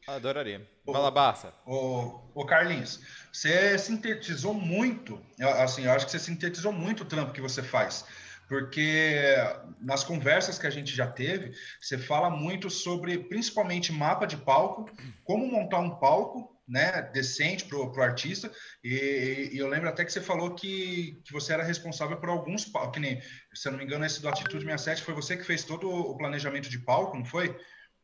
Adoraria. 0.07 0.69
Fala, 0.85 1.11
Barça. 1.11 1.55
O, 1.67 2.21
o 2.35 2.45
Carlinhos, 2.45 3.01
você 3.33 3.79
sintetizou 3.79 4.53
muito, 4.53 5.19
assim, 5.59 5.85
eu 5.85 5.93
acho 5.93 6.05
que 6.05 6.13
você 6.13 6.19
sintetizou 6.19 6.73
muito 6.73 7.03
o 7.03 7.07
trampo 7.07 7.33
que 7.33 7.41
você 7.41 7.63
faz 7.63 8.05
porque 8.51 9.37
nas 9.81 10.03
conversas 10.03 10.59
que 10.59 10.67
a 10.67 10.71
gente 10.71 10.93
já 10.93 11.07
teve, 11.07 11.53
você 11.81 11.97
fala 11.97 12.29
muito 12.29 12.69
sobre 12.69 13.17
principalmente 13.17 13.93
mapa 13.93 14.27
de 14.27 14.37
palco, 14.37 14.91
como 15.23 15.47
montar 15.47 15.79
um 15.79 16.01
palco 16.01 16.60
né, 16.71 17.03
decente 17.13 17.65
para 17.65 17.77
o 17.77 18.03
artista. 18.03 18.51
E, 18.83 19.51
e, 19.53 19.59
eu 19.59 19.69
lembro 19.69 19.89
até 19.89 20.05
que 20.05 20.13
você 20.13 20.21
falou 20.21 20.55
que, 20.55 21.21
que 21.25 21.33
você 21.33 21.53
era 21.53 21.65
responsável 21.65 22.17
por 22.17 22.29
alguns 22.29 22.65
palcos, 22.65 22.95
que 22.95 23.01
nem, 23.01 23.21
se 23.53 23.67
eu 23.67 23.73
não 23.73 23.79
me 23.79 23.85
engano, 23.85 24.07
esse 24.07 24.23
do 24.23 24.29
Atitude 24.29 24.65
67 24.65 25.03
foi 25.03 25.13
você 25.13 25.37
que 25.37 25.45
fez 25.45 25.65
todo 25.65 25.91
o 25.91 26.17
planejamento 26.17 26.71
de 26.71 26.79
palco, 26.79 27.17
não 27.17 27.25
foi? 27.25 27.59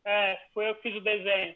É, 0.04 0.36
foi 0.52 0.68
eu 0.68 0.74
que 0.74 0.82
fiz 0.82 0.96
o 0.96 1.00
desenho. 1.00 1.54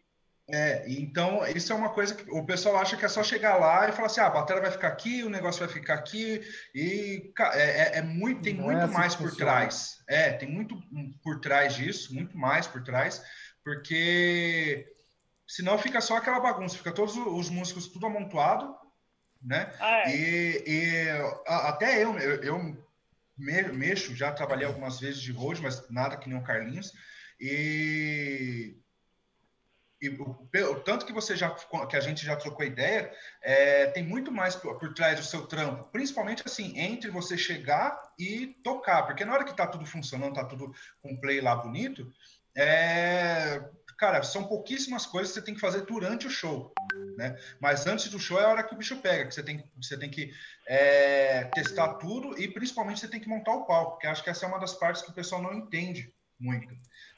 É, 0.53 0.85
então 0.89 1.47
isso 1.47 1.73
é 1.73 1.77
uma 1.77 1.91
coisa 1.91 2.13
que 2.13 2.29
o 2.29 2.45
pessoal 2.45 2.77
acha 2.77 2.97
que 2.97 3.05
é 3.05 3.09
só 3.09 3.23
chegar 3.23 3.57
lá 3.57 3.89
e 3.89 3.93
falar 3.93 4.07
assim: 4.07 4.21
ah, 4.21 4.27
a 4.27 4.31
bateria 4.31 4.63
vai 4.63 4.73
ficar 4.73 4.89
aqui, 4.89 5.23
o 5.23 5.31
negócio 5.31 5.65
vai 5.65 5.73
ficar 5.73 5.95
aqui, 5.95 6.41
e 6.75 7.33
é, 7.53 7.63
é, 7.63 7.99
é 7.99 8.03
muito, 8.03 8.43
tem 8.43 8.55
Não 8.55 8.65
muito 8.65 8.81
é 8.81 8.85
assim 8.85 8.95
mais 8.95 9.15
por 9.15 9.35
trás. 9.37 10.03
É, 10.09 10.33
tem 10.33 10.49
muito 10.51 10.77
por 11.23 11.41
trás 11.41 11.77
disso, 11.77 12.13
muito 12.13 12.37
mais 12.37 12.67
por 12.67 12.83
trás, 12.83 13.25
porque 13.63 14.93
senão 15.51 15.77
fica 15.77 16.01
só 16.01 16.17
aquela 16.17 16.39
bagunça, 16.39 16.77
fica 16.77 16.93
todos 16.93 17.17
os 17.17 17.51
músicos 17.51 17.89
tudo 17.89 18.07
amontoado, 18.07 18.73
né? 19.43 19.73
Ah, 19.81 20.09
é. 20.09 20.17
e, 20.17 20.65
e 20.65 21.09
até 21.45 22.05
eu, 22.05 22.17
eu, 22.19 22.43
eu 22.45 22.85
mexo, 23.37 24.15
já 24.15 24.31
trabalhei 24.31 24.65
algumas 24.65 25.01
vezes 25.01 25.21
de 25.21 25.33
road, 25.33 25.61
mas 25.61 25.91
nada 25.91 26.17
que 26.17 26.29
nem 26.29 26.39
o 26.39 26.45
Carlinhos, 26.45 26.93
e 27.41 28.77
e 30.01 30.09
o, 30.09 30.49
o, 30.71 30.81
tanto 30.81 31.05
que 31.05 31.13
você 31.13 31.37
já 31.37 31.51
que 31.51 31.97
a 31.97 32.01
gente 32.01 32.25
já 32.25 32.35
trocou 32.35 32.65
ideia, 32.65 33.13
é, 33.43 33.87
tem 33.89 34.03
muito 34.03 34.33
mais 34.33 34.57
por, 34.57 34.79
por, 34.79 34.95
trás 34.95 35.19
do 35.19 35.27
seu 35.27 35.47
trampo, 35.47 35.85
principalmente 35.91 36.43
assim, 36.47 36.79
entre 36.79 37.11
você 37.11 37.37
chegar 37.37 38.01
e 38.19 38.47
tocar, 38.65 39.03
porque 39.03 39.27
na 39.27 39.35
hora 39.35 39.45
que 39.45 39.55
tá 39.55 39.67
tudo 39.67 39.85
funcionando, 39.85 40.37
tá 40.37 40.45
tudo 40.45 40.73
com 41.03 41.21
play 41.21 41.43
lá 41.43 41.55
bonito, 41.55 42.11
é, 42.57 43.63
cara, 44.01 44.23
são 44.23 44.45
pouquíssimas 44.45 45.05
coisas 45.05 45.31
que 45.31 45.39
você 45.39 45.45
tem 45.45 45.55
que 45.55 45.61
fazer 45.61 45.83
durante 45.83 46.27
o 46.27 46.31
show, 46.31 46.73
né? 47.17 47.37
Mas 47.61 47.87
antes 47.87 48.09
do 48.09 48.19
show 48.19 48.41
é 48.41 48.45
a 48.45 48.49
hora 48.49 48.63
que 48.63 48.75
o 48.75 48.79
bicho 48.79 48.97
pega, 48.97 49.27
que 49.27 49.35
você 49.35 49.43
tem, 49.43 49.63
você 49.81 49.99
tem 49.99 50.11
que 50.11 50.33
é, 50.67 51.45
testar 51.55 51.95
tudo 51.95 52.41
e 52.41 52.49
principalmente 52.49 53.01
você 53.01 53.09
tem 53.09 53.21
que 53.21 53.29
montar 53.29 53.53
o 53.53 53.67
palco, 53.67 53.93
porque 53.93 54.07
acho 54.07 54.25
que 54.25 54.31
essa 54.31 54.47
é 54.47 54.49
uma 54.49 54.59
das 54.59 54.73
partes 54.73 55.03
que 55.03 55.11
o 55.11 55.15
pessoal 55.15 55.43
não 55.43 55.53
entende 55.53 56.13
muito 56.39 56.75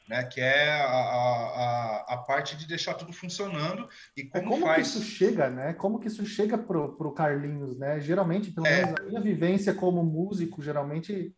né? 0.09 0.25
Que 0.25 0.41
é 0.41 0.71
a, 0.73 0.87
a, 0.87 2.05
a 2.09 2.17
parte 2.19 2.57
de 2.57 2.67
deixar 2.67 2.95
tudo 2.95 3.13
funcionando 3.13 3.89
e 4.17 4.25
como, 4.25 4.45
é 4.45 4.49
como 4.49 4.67
faz... 4.67 4.77
que 4.77 4.99
isso 4.99 5.03
chega, 5.03 5.49
né? 5.49 5.73
Como 5.73 5.99
que 5.99 6.09
isso 6.09 6.25
chega 6.27 6.59
pro, 6.59 6.97
pro 6.97 7.13
Carlinhos, 7.13 7.79
né? 7.79 8.01
Geralmente, 8.01 8.51
pelo 8.51 8.67
é. 8.67 8.85
menos 8.85 9.01
a 9.01 9.05
minha 9.05 9.21
vivência 9.21 9.73
como 9.73 10.05
músico, 10.05 10.63
geralmente 10.63 11.35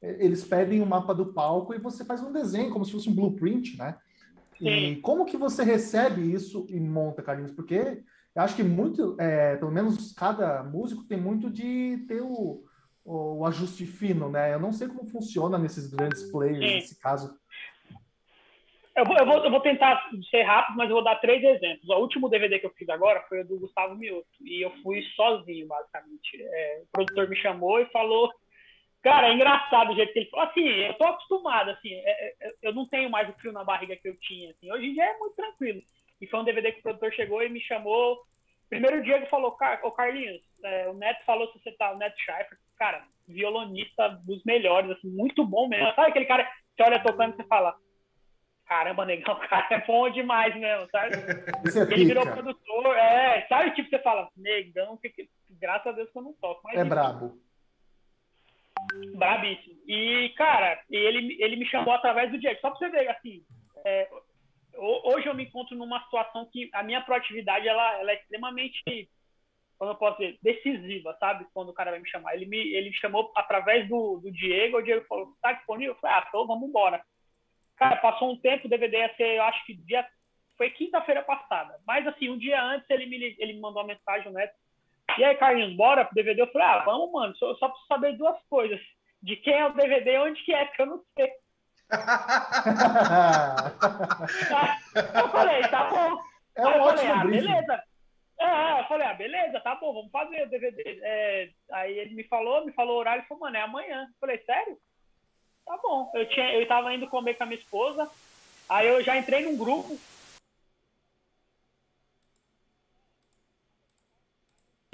eles 0.00 0.44
pedem 0.44 0.80
o 0.80 0.84
um 0.84 0.86
mapa 0.86 1.14
do 1.14 1.32
palco 1.32 1.74
e 1.74 1.78
você 1.78 2.04
faz 2.04 2.22
um 2.22 2.32
desenho 2.32 2.70
como 2.70 2.84
se 2.84 2.92
fosse 2.92 3.08
um 3.08 3.14
blueprint, 3.14 3.76
né? 3.78 3.96
Sim. 4.58 4.68
E 4.68 4.96
como 5.00 5.24
que 5.24 5.36
você 5.36 5.62
recebe 5.62 6.32
isso 6.32 6.66
e 6.68 6.78
monta, 6.78 7.22
Carlinhos? 7.22 7.52
Porque 7.52 8.02
eu 8.34 8.42
acho 8.42 8.56
que 8.56 8.62
muito, 8.62 9.16
é, 9.20 9.56
pelo 9.56 9.70
menos 9.70 10.12
cada 10.12 10.62
músico 10.62 11.04
tem 11.04 11.18
muito 11.18 11.50
de 11.50 12.04
ter 12.08 12.20
o, 12.20 12.64
o, 13.04 13.38
o, 13.38 13.46
ajuste 13.46 13.86
fino, 13.86 14.28
né? 14.28 14.52
Eu 14.52 14.58
não 14.58 14.72
sei 14.72 14.88
como 14.88 15.06
funciona 15.06 15.56
nesses 15.58 15.88
grandes 15.88 16.30
players, 16.30 16.58
Sim. 16.58 16.74
nesse 16.74 17.00
caso. 17.00 17.38
Eu 18.96 19.04
vou, 19.04 19.16
eu, 19.16 19.26
vou, 19.26 19.44
eu 19.44 19.50
vou 19.50 19.60
tentar 19.60 20.08
ser 20.30 20.42
rápido, 20.42 20.76
mas 20.76 20.88
eu 20.88 20.94
vou 20.94 21.04
dar 21.04 21.16
três 21.16 21.42
exemplos. 21.42 21.88
O 21.88 21.98
último 21.98 22.28
DVD 22.28 22.60
que 22.60 22.66
eu 22.66 22.74
fiz 22.76 22.88
agora 22.88 23.24
foi 23.28 23.40
o 23.40 23.46
do 23.46 23.58
Gustavo 23.58 23.96
Mioto. 23.96 24.26
E 24.40 24.64
eu 24.64 24.70
fui 24.82 25.02
sozinho, 25.16 25.66
basicamente. 25.66 26.40
É, 26.40 26.82
o 26.82 26.86
produtor 26.92 27.28
me 27.28 27.36
chamou 27.36 27.80
e 27.80 27.86
falou. 27.86 28.30
Cara, 29.04 29.28
é 29.28 29.34
engraçado 29.34 29.92
o 29.92 29.94
jeito 29.94 30.14
que 30.14 30.20
ele 30.20 30.30
falou. 30.30 30.46
Assim, 30.46 30.66
eu 30.66 30.94
tô 30.94 31.04
acostumado, 31.04 31.70
assim. 31.70 31.92
É, 31.92 32.34
é, 32.40 32.52
eu 32.62 32.72
não 32.72 32.88
tenho 32.88 33.10
mais 33.10 33.28
o 33.28 33.34
frio 33.34 33.52
na 33.52 33.62
barriga 33.62 33.94
que 33.96 34.08
eu 34.08 34.18
tinha, 34.18 34.50
assim. 34.50 34.72
Hoje 34.72 34.86
em 34.86 34.94
dia 34.94 35.04
é 35.04 35.18
muito 35.18 35.36
tranquilo. 35.36 35.82
E 36.22 36.26
foi 36.26 36.40
um 36.40 36.44
DVD 36.44 36.72
que 36.72 36.78
o 36.78 36.82
produtor 36.82 37.12
chegou 37.12 37.42
e 37.42 37.50
me 37.50 37.60
chamou. 37.60 38.18
Primeiro 38.70 39.02
dia 39.02 39.16
ele 39.16 39.26
falou, 39.26 39.54
ô 39.82 39.90
Carlinhos, 39.92 40.40
é, 40.64 40.88
o 40.88 40.94
Neto 40.94 41.22
falou 41.26 41.52
se 41.52 41.62
você 41.62 41.70
tá, 41.72 41.92
o 41.92 41.98
Neto 41.98 42.18
Schreifer, 42.18 42.58
cara, 42.78 43.04
violonista 43.28 44.08
dos 44.24 44.42
melhores, 44.42 44.90
assim, 44.90 45.10
muito 45.10 45.44
bom 45.44 45.68
mesmo. 45.68 45.94
Sabe 45.94 46.08
aquele 46.08 46.24
cara 46.24 46.44
que 46.44 46.50
você 46.74 46.82
olha 46.82 47.02
tocando 47.02 47.34
e 47.34 47.36
você 47.36 47.44
fala, 47.44 47.76
caramba, 48.66 49.04
negão, 49.04 49.34
o 49.36 49.48
cara 49.48 49.66
é 49.70 49.86
bom 49.86 50.08
demais 50.08 50.56
mesmo, 50.56 50.88
sabe? 50.90 51.14
Isso 51.66 51.78
é 51.78 51.82
ele 51.82 52.06
virou 52.06 52.24
produtor, 52.24 52.96
é, 52.96 53.46
sabe, 53.48 53.72
tipo, 53.72 53.90
você 53.90 53.98
fala, 53.98 54.30
negão, 54.34 54.96
que, 54.96 55.10
que, 55.10 55.28
graças 55.50 55.88
a 55.88 55.92
Deus 55.92 56.10
que 56.10 56.16
eu 56.16 56.22
não 56.22 56.32
toco. 56.32 56.62
Mas, 56.64 56.78
é 56.78 56.84
brabo. 56.84 57.38
Brabíssimo. 59.16 59.74
E, 59.86 60.30
cara, 60.36 60.82
ele, 60.90 61.36
ele 61.42 61.56
me 61.56 61.66
chamou 61.66 61.94
através 61.94 62.30
do 62.30 62.38
Diego, 62.38 62.60
só 62.60 62.70
pra 62.70 62.78
você 62.78 62.88
ver, 62.88 63.08
assim, 63.08 63.44
é, 63.84 64.08
hoje 64.76 65.26
eu 65.26 65.34
me 65.34 65.44
encontro 65.44 65.76
numa 65.76 66.02
situação 66.04 66.48
que 66.52 66.70
a 66.72 66.82
minha 66.82 67.00
proatividade, 67.02 67.68
ela, 67.68 68.00
ela 68.00 68.12
é 68.12 68.16
extremamente, 68.16 68.82
como 69.78 69.90
eu 69.90 69.96
posso 69.96 70.18
dizer, 70.18 70.38
decisiva, 70.42 71.16
sabe? 71.20 71.46
Quando 71.52 71.68
o 71.68 71.74
cara 71.74 71.90
vai 71.90 72.00
me 72.00 72.08
chamar. 72.08 72.34
Ele 72.34 72.46
me, 72.46 72.58
ele 72.74 72.90
me 72.90 72.96
chamou 72.96 73.30
através 73.36 73.88
do, 73.88 74.18
do 74.18 74.30
Diego, 74.32 74.78
o 74.78 74.82
Diego 74.82 75.04
falou, 75.06 75.34
tá 75.40 75.52
disponível? 75.52 75.94
Eu 75.94 76.00
falei, 76.00 76.16
ah, 76.16 76.28
tô, 76.30 76.46
vamos 76.46 76.68
embora. 76.68 77.04
Cara, 77.76 77.96
passou 77.96 78.32
um 78.32 78.36
tempo, 78.36 78.66
o 78.66 78.70
DVD 78.70 78.98
ia 78.98 79.14
ser, 79.16 79.36
eu 79.36 79.42
acho 79.42 79.64
que 79.66 79.74
dia. 79.74 80.06
Foi 80.56 80.70
quinta-feira 80.70 81.20
passada. 81.22 81.76
Mas 81.84 82.06
assim, 82.06 82.30
um 82.30 82.38
dia 82.38 82.62
antes 82.62 82.88
ele 82.88 83.06
me, 83.06 83.36
ele 83.38 83.54
me 83.54 83.60
mandou 83.60 83.82
uma 83.82 83.88
mensagem, 83.88 84.30
né? 84.32 84.48
E 85.18 85.24
aí, 85.24 85.34
Carlinhos, 85.36 85.76
bora 85.76 86.04
pro 86.04 86.14
DVD? 86.14 86.42
Eu 86.42 86.52
falei, 86.52 86.66
ah, 86.66 86.82
vamos, 86.84 87.12
mano, 87.12 87.34
só, 87.36 87.54
só 87.56 87.68
preciso 87.68 87.88
saber 87.88 88.16
duas 88.16 88.36
coisas. 88.48 88.80
De 89.22 89.36
quem 89.36 89.54
é 89.54 89.66
o 89.66 89.72
DVD 89.72 90.12
e 90.12 90.18
onde 90.18 90.42
que 90.44 90.52
é, 90.52 90.64
que 90.66 90.82
eu 90.82 90.86
não 90.86 91.00
sei. 91.16 91.30
eu 94.94 95.28
falei, 95.28 95.62
tá 95.68 95.84
bom. 95.84 96.18
É 96.56 96.66
um 96.66 96.80
ótimo 96.80 96.98
falei, 96.98 97.10
ah, 97.10 97.24
beleza. 97.24 97.82
É, 98.40 98.80
eu 98.80 98.84
falei, 98.84 99.06
ah, 99.06 99.14
beleza, 99.14 99.60
tá 99.60 99.74
bom, 99.76 99.94
vamos 99.94 100.10
fazer 100.10 100.42
o 100.42 100.48
DVD. 100.48 100.82
É, 101.02 101.50
aí 101.72 101.98
ele 101.98 102.14
me 102.14 102.24
falou, 102.24 102.64
me 102.64 102.72
falou 102.72 102.96
o 102.96 102.98
horário 102.98 103.22
e 103.22 103.26
falou, 103.26 103.42
mano, 103.42 103.56
é 103.56 103.62
amanhã. 103.62 104.02
Eu 104.02 104.14
falei, 104.20 104.38
sério? 104.38 104.76
Tá 105.64 105.78
bom. 105.82 106.10
Eu, 106.14 106.28
tinha, 106.28 106.52
eu 106.54 106.68
tava 106.68 106.94
indo 106.94 107.08
comer 107.08 107.34
com 107.34 107.44
a 107.44 107.46
minha 107.46 107.58
esposa, 107.58 108.10
aí 108.68 108.88
eu 108.88 109.02
já 109.02 109.16
entrei 109.16 109.44
num 109.44 109.56
grupo. 109.56 109.98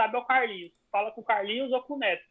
Sabe 0.01 0.17
é 0.17 0.19
o 0.19 0.25
Carlinhos. 0.25 0.73
Fala 0.91 1.13
com 1.13 1.21
o 1.21 1.25
Carlinhos 1.25 1.73
ou 1.73 1.83
com 1.83 1.95
o 1.95 1.99
Neto. 1.99 2.25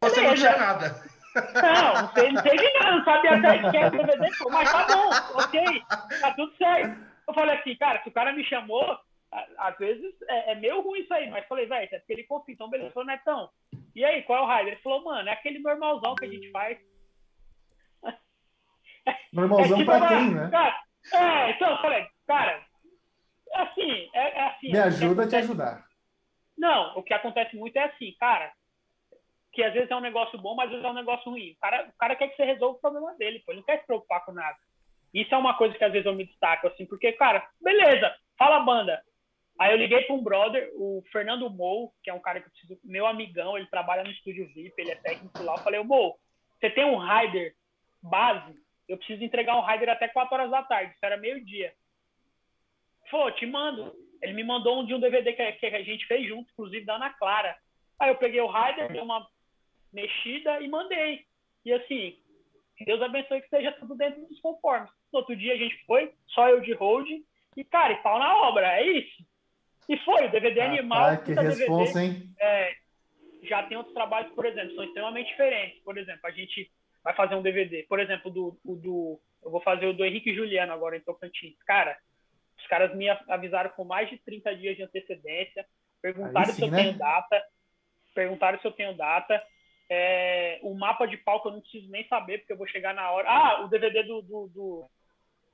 Você 0.00 0.20
não 0.20 0.34
tinha 0.34 0.56
nada. 0.56 1.04
Não, 1.34 2.02
não 2.02 2.12
sei, 2.14 2.32
não 2.32 2.42
nada, 2.42 2.96
não 2.96 3.04
sabia 3.04 3.36
até 3.36 3.70
que 3.70 3.76
era 3.76 3.90
DVD, 3.90 4.30
mas 4.50 4.72
tá 4.72 4.86
bom, 4.86 5.38
ok, 5.38 5.82
tá 6.20 6.34
tudo 6.34 6.56
certo. 6.56 6.98
Eu 7.28 7.34
falei 7.34 7.58
assim, 7.58 7.76
cara, 7.76 8.02
se 8.02 8.08
o 8.08 8.12
cara 8.12 8.32
me 8.32 8.42
chamou, 8.44 8.98
às 9.58 9.76
vezes 9.76 10.14
é, 10.28 10.52
é 10.52 10.54
meio 10.54 10.80
ruim 10.80 11.00
isso 11.00 11.12
aí, 11.12 11.28
mas 11.28 11.46
falei, 11.46 11.66
velho, 11.66 11.88
é 11.92 11.98
porque 11.98 12.12
ele 12.14 12.24
confia, 12.24 12.54
então 12.54 12.70
beleza, 12.70 12.92
falou, 12.92 13.06
Netão, 13.06 13.50
e 13.94 14.02
aí, 14.02 14.22
qual 14.22 14.38
é 14.38 14.42
o 14.42 14.46
raio? 14.46 14.68
Ele 14.68 14.76
falou, 14.76 15.04
mano, 15.04 15.28
é 15.28 15.32
aquele 15.32 15.58
normalzão 15.58 16.14
que 16.14 16.24
a 16.24 16.28
gente 16.28 16.50
faz. 16.50 16.78
Normalzão 19.32 19.76
é, 19.76 19.80
tipo, 19.80 19.90
pra 19.90 20.08
quem, 20.08 20.34
né? 20.34 20.50
Cara, 20.50 20.80
é, 21.12 21.50
então 21.50 21.70
eu 21.70 21.78
falei, 21.78 22.06
cara, 22.26 22.65
assim, 23.54 24.10
é, 24.12 24.38
é 24.38 24.42
assim. 24.48 24.72
Me 24.72 24.78
ajuda 24.78 25.24
a 25.24 25.28
te 25.28 25.36
ajudar. 25.36 25.86
Não, 26.56 26.96
o 26.96 27.02
que 27.02 27.12
acontece 27.12 27.54
muito 27.56 27.76
é 27.76 27.84
assim, 27.84 28.14
cara, 28.18 28.52
que 29.52 29.62
às 29.62 29.72
vezes 29.72 29.90
é 29.90 29.96
um 29.96 30.00
negócio 30.00 30.38
bom, 30.38 30.54
mas 30.54 30.66
às 30.66 30.72
vezes 30.72 30.84
é 30.84 30.90
um 30.90 30.94
negócio 30.94 31.30
ruim. 31.30 31.52
O 31.52 31.56
cara, 31.56 31.88
o 31.88 31.98
cara 31.98 32.16
quer 32.16 32.28
que 32.28 32.36
você 32.36 32.44
resolva 32.44 32.76
o 32.76 32.80
problema 32.80 33.14
dele, 33.14 33.42
pô. 33.44 33.52
Ele 33.52 33.60
não 33.60 33.66
quer 33.66 33.80
se 33.80 33.86
preocupar 33.86 34.24
com 34.24 34.32
nada. 34.32 34.56
Isso 35.12 35.34
é 35.34 35.38
uma 35.38 35.56
coisa 35.56 35.76
que 35.76 35.84
às 35.84 35.92
vezes 35.92 36.06
eu 36.06 36.14
me 36.14 36.26
destaco, 36.26 36.66
assim, 36.66 36.84
porque, 36.84 37.12
cara, 37.12 37.48
beleza, 37.60 38.14
fala 38.38 38.60
banda. 38.60 39.02
Aí 39.58 39.72
eu 39.72 39.78
liguei 39.78 40.02
para 40.02 40.14
um 40.14 40.22
brother, 40.22 40.70
o 40.74 41.02
Fernando 41.10 41.48
Mou, 41.48 41.94
que 42.02 42.10
é 42.10 42.12
um 42.14 42.20
cara 42.20 42.40
que 42.40 42.48
eu 42.48 42.50
preciso, 42.50 42.78
meu 42.84 43.06
amigão, 43.06 43.56
ele 43.56 43.66
trabalha 43.68 44.04
no 44.04 44.10
estúdio 44.10 44.46
VIP, 44.48 44.74
ele 44.76 44.90
é 44.90 44.96
técnico 44.96 45.42
lá. 45.42 45.54
Eu 45.54 45.62
falei, 45.62 45.82
Mou, 45.82 46.18
você 46.60 46.68
tem 46.68 46.84
um 46.84 46.98
rider 46.98 47.54
base? 48.02 48.54
Eu 48.86 48.98
preciso 48.98 49.24
entregar 49.24 49.56
um 49.56 49.64
rider 49.64 49.88
até 49.88 50.06
4 50.08 50.34
horas 50.34 50.50
da 50.50 50.62
tarde, 50.62 50.92
isso 50.92 51.04
era 51.04 51.16
meio-dia. 51.16 51.72
Falou, 53.10 53.30
te 53.32 53.46
mando. 53.46 53.94
Ele 54.22 54.32
me 54.32 54.44
mandou 54.44 54.80
um 54.80 54.86
de 54.86 54.94
um 54.94 55.00
DVD 55.00 55.32
que, 55.32 55.52
que 55.52 55.66
a 55.66 55.82
gente 55.82 56.06
fez 56.06 56.26
junto, 56.26 56.50
inclusive 56.52 56.84
da 56.84 56.96
Ana 56.96 57.10
Clara. 57.10 57.56
Aí 57.98 58.10
eu 58.10 58.16
peguei 58.16 58.40
o 58.40 58.50
rider, 58.50 58.90
dei 58.90 59.00
uma 59.00 59.26
mexida 59.92 60.60
e 60.60 60.68
mandei. 60.68 61.24
E 61.64 61.72
assim, 61.72 62.16
Deus 62.84 63.00
abençoe 63.00 63.40
que 63.40 63.46
esteja 63.46 63.72
tudo 63.72 63.94
dentro 63.94 64.26
dos 64.26 64.40
conformes. 64.40 64.90
No 65.12 65.20
outro 65.20 65.36
dia 65.36 65.54
a 65.54 65.56
gente 65.56 65.76
foi, 65.86 66.12
só 66.28 66.48
eu 66.48 66.60
de 66.60 66.72
hold, 66.74 67.08
e 67.56 67.64
cara, 67.64 67.94
e 67.94 68.02
pau 68.02 68.18
na 68.18 68.36
obra, 68.42 68.80
é 68.80 68.86
isso. 68.86 69.24
E 69.88 69.96
foi, 69.98 70.26
o 70.26 70.30
DVD 70.30 70.60
ah, 70.60 70.66
animal. 70.66 71.18
que 71.22 71.32
responsa, 71.32 72.02
hein? 72.02 72.30
É, 72.38 72.74
já 73.44 73.62
tem 73.62 73.76
outros 73.76 73.94
trabalhos, 73.94 74.32
por 74.32 74.44
exemplo, 74.44 74.74
são 74.74 74.84
extremamente 74.84 75.28
diferentes. 75.28 75.82
Por 75.82 75.96
exemplo, 75.96 76.20
a 76.24 76.30
gente 76.30 76.70
vai 77.02 77.14
fazer 77.14 77.36
um 77.36 77.42
DVD, 77.42 77.84
por 77.84 78.00
exemplo, 78.00 78.30
do, 78.30 78.58
o 78.64 78.74
do 78.74 79.20
eu 79.42 79.50
vou 79.50 79.60
fazer 79.60 79.86
o 79.86 79.92
do 79.92 80.04
Henrique 80.04 80.34
Juliano 80.34 80.72
agora 80.72 80.96
em 80.96 81.00
Tocantins. 81.00 81.56
Cara, 81.64 81.96
os 82.66 82.68
caras 82.68 82.94
me 82.96 83.08
avisaram 83.28 83.70
com 83.70 83.84
mais 83.84 84.10
de 84.10 84.18
30 84.18 84.56
dias 84.56 84.76
de 84.76 84.82
antecedência, 84.82 85.64
perguntaram 86.02 86.46
sim, 86.46 86.52
se 86.52 86.62
eu 86.62 86.70
né? 86.70 86.82
tenho 86.82 86.98
data, 86.98 87.42
perguntaram 88.12 88.58
se 88.58 88.66
eu 88.66 88.72
tenho 88.72 88.96
data, 88.96 89.40
é, 89.88 90.58
o 90.62 90.74
mapa 90.74 91.06
de 91.06 91.16
palco 91.16 91.48
eu 91.48 91.52
não 91.52 91.60
preciso 91.60 91.88
nem 91.90 92.06
saber, 92.08 92.38
porque 92.38 92.52
eu 92.52 92.56
vou 92.56 92.66
chegar 92.66 92.92
na 92.92 93.08
hora. 93.12 93.28
Ah, 93.28 93.64
o 93.64 93.68
DVD 93.68 94.02
do, 94.02 94.20
do, 94.20 94.48
do, 94.48 94.90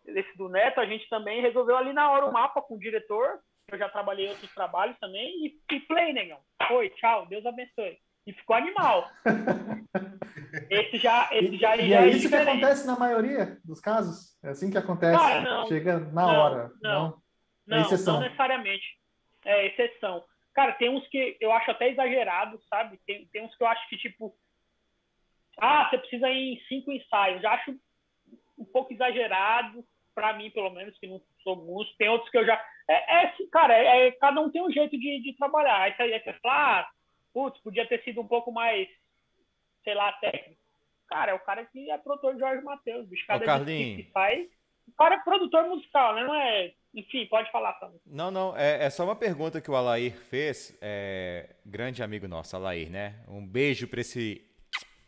desse 0.06 0.34
do 0.38 0.48
Neto, 0.48 0.80
a 0.80 0.86
gente 0.86 1.06
também 1.10 1.42
resolveu 1.42 1.76
ali 1.76 1.92
na 1.92 2.10
hora 2.10 2.24
o 2.24 2.32
mapa 2.32 2.62
com 2.62 2.76
o 2.76 2.80
diretor. 2.80 3.40
Eu 3.68 3.78
já 3.78 3.90
trabalhei 3.90 4.26
em 4.26 4.30
outros 4.30 4.52
trabalhos 4.54 4.98
também. 4.98 5.46
E, 5.46 5.60
e 5.70 5.80
play, 5.80 6.14
negão. 6.14 6.38
Foi, 6.66 6.88
tchau, 6.90 7.26
Deus 7.26 7.44
abençoe. 7.44 7.98
E 8.26 8.32
ficou 8.32 8.56
animal. 8.56 9.06
esse 10.70 10.96
já, 10.96 11.28
esse 11.30 11.58
já, 11.58 11.76
e, 11.76 11.90
já 11.90 12.00
é, 12.00 12.04
é 12.04 12.08
isso 12.08 12.20
diferente. 12.20 12.44
que 12.44 12.64
acontece 12.64 12.86
na 12.86 12.98
maioria 12.98 13.58
dos 13.62 13.80
casos. 13.80 14.31
É 14.42 14.50
assim 14.50 14.70
que 14.70 14.78
acontece. 14.78 15.16
Cara, 15.16 15.40
não, 15.40 15.68
Chega 15.68 15.98
na 15.98 16.26
não, 16.26 16.40
hora. 16.40 16.72
Não, 16.82 16.92
não, 16.92 17.22
não, 17.66 17.76
é 17.76 17.80
exceção. 17.82 18.14
não 18.14 18.22
necessariamente. 18.22 18.98
É 19.44 19.66
exceção. 19.66 20.24
Cara, 20.52 20.72
tem 20.72 20.90
uns 20.90 21.06
que 21.08 21.36
eu 21.40 21.52
acho 21.52 21.70
até 21.70 21.90
exagerado, 21.90 22.60
sabe? 22.68 22.98
Tem, 23.06 23.26
tem 23.26 23.44
uns 23.44 23.54
que 23.56 23.62
eu 23.62 23.66
acho 23.68 23.88
que, 23.88 23.96
tipo, 23.96 24.34
ah, 25.58 25.88
você 25.88 25.98
precisa 25.98 26.28
ir 26.28 26.54
em 26.54 26.60
cinco 26.66 26.92
ensaios. 26.92 27.40
Já 27.40 27.52
acho 27.52 27.74
um 28.58 28.64
pouco 28.64 28.92
exagerado, 28.92 29.84
para 30.14 30.32
mim, 30.34 30.50
pelo 30.50 30.70
menos, 30.70 30.98
que 30.98 31.06
não 31.06 31.20
sou 31.42 31.56
músico. 31.56 31.96
Tem 31.96 32.08
outros 32.08 32.30
que 32.30 32.38
eu 32.38 32.46
já. 32.46 32.62
É, 32.88 33.24
é 33.24 33.34
cara, 33.50 33.74
é, 33.74 34.08
é, 34.08 34.12
cada 34.12 34.40
um 34.40 34.50
tem 34.50 34.62
um 34.62 34.70
jeito 34.70 34.98
de, 34.98 35.22
de 35.22 35.36
trabalhar. 35.36 35.80
Aí 35.80 35.94
você 35.96 36.08
ia 36.08 36.40
falar, 36.40 36.80
ah, 36.80 36.90
putz, 37.32 37.60
podia 37.62 37.86
ter 37.86 38.02
sido 38.02 38.20
um 38.20 38.28
pouco 38.28 38.52
mais, 38.52 38.88
sei 39.84 39.94
lá, 39.94 40.12
técnico. 40.14 40.61
Cara, 41.12 41.32
é 41.32 41.34
o 41.34 41.40
cara 41.40 41.64
que 41.66 41.90
é 41.90 41.98
produtor 41.98 42.38
Jorge 42.38 42.62
Matheus, 42.64 43.06
bicho. 43.06 43.26
Cada 43.26 43.56
Ô, 43.56 43.64
que 43.64 44.10
faz. 44.12 44.48
O 44.88 44.92
cara 44.96 45.16
é 45.16 45.18
produtor 45.18 45.64
musical, 45.68 46.14
né? 46.14 46.24
Não 46.24 46.34
é 46.34 46.72
enfim, 46.94 47.26
pode 47.26 47.50
falar, 47.50 47.72
Fábio. 47.74 47.98
Não, 48.04 48.30
não, 48.30 48.54
é, 48.56 48.84
é, 48.84 48.90
só 48.90 49.04
uma 49.04 49.16
pergunta 49.16 49.62
que 49.62 49.70
o 49.70 49.74
Alair 49.74 50.14
fez, 50.14 50.76
é, 50.80 51.56
grande 51.64 52.02
amigo 52.02 52.28
nosso, 52.28 52.54
Alair, 52.54 52.90
né? 52.90 53.14
Um 53.26 53.46
beijo 53.46 53.88
para 53.88 54.02
esse 54.02 54.46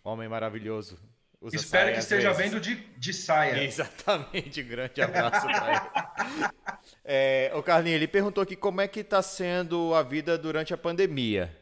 homem 0.02 0.26
maravilhoso. 0.26 0.98
Usa 1.42 1.56
Espero 1.56 1.92
que 1.92 1.98
esteja 1.98 2.32
vezes. 2.32 2.52
vendo 2.52 2.60
de, 2.60 2.74
de 2.74 3.12
saia. 3.12 3.60
Exatamente, 3.64 4.62
um 4.62 4.68
grande 4.68 5.02
abraço 5.02 5.46
ele. 5.46 6.54
É, 7.06 7.50
o 7.54 7.62
Carlinhos, 7.62 7.96
ele 7.96 8.08
perguntou 8.08 8.42
aqui 8.42 8.56
como 8.56 8.80
é 8.80 8.88
que 8.88 9.00
está 9.00 9.20
sendo 9.20 9.94
a 9.94 10.02
vida 10.02 10.38
durante 10.38 10.72
a 10.72 10.76
pandemia. 10.76 11.54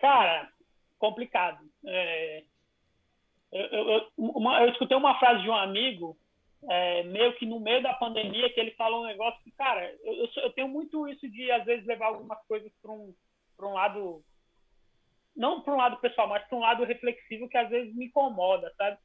Cara, 0.00 0.48
complicado. 0.98 1.58
É, 1.88 2.44
eu, 3.52 3.88
eu, 3.90 4.12
uma, 4.16 4.62
eu 4.62 4.70
escutei 4.70 4.96
uma 4.96 5.18
frase 5.18 5.42
de 5.42 5.48
um 5.48 5.54
amigo 5.54 6.16
é, 6.68 7.02
meio 7.04 7.34
que 7.36 7.46
no 7.46 7.60
meio 7.60 7.82
da 7.82 7.94
pandemia, 7.94 8.52
que 8.52 8.60
ele 8.60 8.72
falou 8.72 9.02
um 9.02 9.06
negócio 9.06 9.42
que, 9.42 9.50
cara, 9.52 9.90
eu, 10.02 10.28
eu, 10.36 10.52
tenho 10.52 10.68
muito 10.68 11.06
isso 11.08 11.28
de, 11.28 11.50
às 11.50 11.64
vezes, 11.64 11.86
levar 11.86 12.06
algumas 12.06 12.44
coisas 12.46 12.70
para 12.82 12.90
um, 12.90 13.14
um 13.60 13.72
lado, 13.72 14.22
não 15.36 15.60
para 15.62 15.74
um 15.74 15.78
lado 15.78 15.96
pessoal, 15.98 16.28
mas 16.28 16.44
para 16.46 16.58
um 16.58 16.60
lado 16.60 16.84
reflexivo 16.84 17.48
que 17.48 17.56
às 17.56 17.68
vezes 17.68 17.94
me 17.94 18.06
incomoda, 18.06 18.72
sabe? 18.76 18.98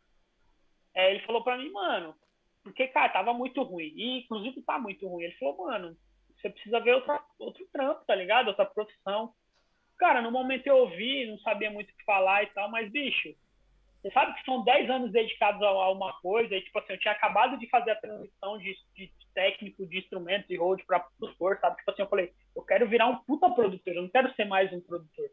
É, 0.95 1.11
ele 1.11 1.25
falou 1.25 1.43
para 1.43 1.57
mim, 1.57 1.71
mano, 1.71 2.15
porque, 2.63 2.87
cara, 2.87 3.09
tava 3.09 3.33
muito 3.33 3.61
ruim, 3.61 3.93
e 3.95 4.19
inclusive 4.19 4.61
tá 4.63 4.79
muito 4.79 5.07
ruim. 5.07 5.25
Ele 5.25 5.35
falou, 5.35 5.65
mano, 5.65 5.97
você 6.35 6.49
precisa 6.49 6.79
ver 6.79 6.95
outra, 6.95 7.23
outro 7.37 7.65
trampo, 7.71 8.03
tá 8.05 8.15
ligado? 8.15 8.47
Outra 8.47 8.65
profissão. 8.65 9.33
Cara, 10.03 10.21
no 10.21 10.31
momento 10.31 10.67
eu 10.67 10.79
ouvi, 10.79 11.25
não 11.27 11.39
sabia 11.39 11.71
muito 11.71 11.89
o 11.89 11.95
que 11.95 12.03
falar 12.03 12.43
e 12.43 12.47
tal, 12.47 12.69
mas, 12.69 12.91
bicho, 12.91 13.33
você 14.01 14.11
sabe 14.11 14.33
que 14.33 14.43
são 14.43 14.61
10 14.61 14.89
anos 14.89 15.13
dedicados 15.13 15.61
a, 15.61 15.89
uma 15.91 16.11
coisa, 16.19 16.53
e 16.53 16.61
tipo 16.61 16.77
assim, 16.77 16.91
eu 16.91 16.99
tinha 16.99 17.13
acabado 17.13 17.57
de 17.57 17.69
fazer 17.69 17.91
a 17.91 17.95
transição 17.95 18.57
de, 18.57 18.75
de 18.97 19.09
técnico 19.33 19.87
de 19.87 19.99
instrumentos 19.99 20.49
e 20.49 20.57
road 20.57 20.83
para 20.85 20.99
produtor, 20.99 21.57
sabe? 21.61 21.77
Tipo 21.77 21.91
assim, 21.91 22.01
eu 22.01 22.09
falei, 22.09 22.33
eu 22.53 22.61
quero 22.63 22.85
virar 22.85 23.07
um 23.07 23.15
puta 23.23 23.49
produtor, 23.51 23.95
eu 23.95 24.01
não 24.01 24.09
quero 24.09 24.33
ser 24.33 24.43
mais 24.43 24.73
um 24.73 24.81
produtor. 24.81 25.29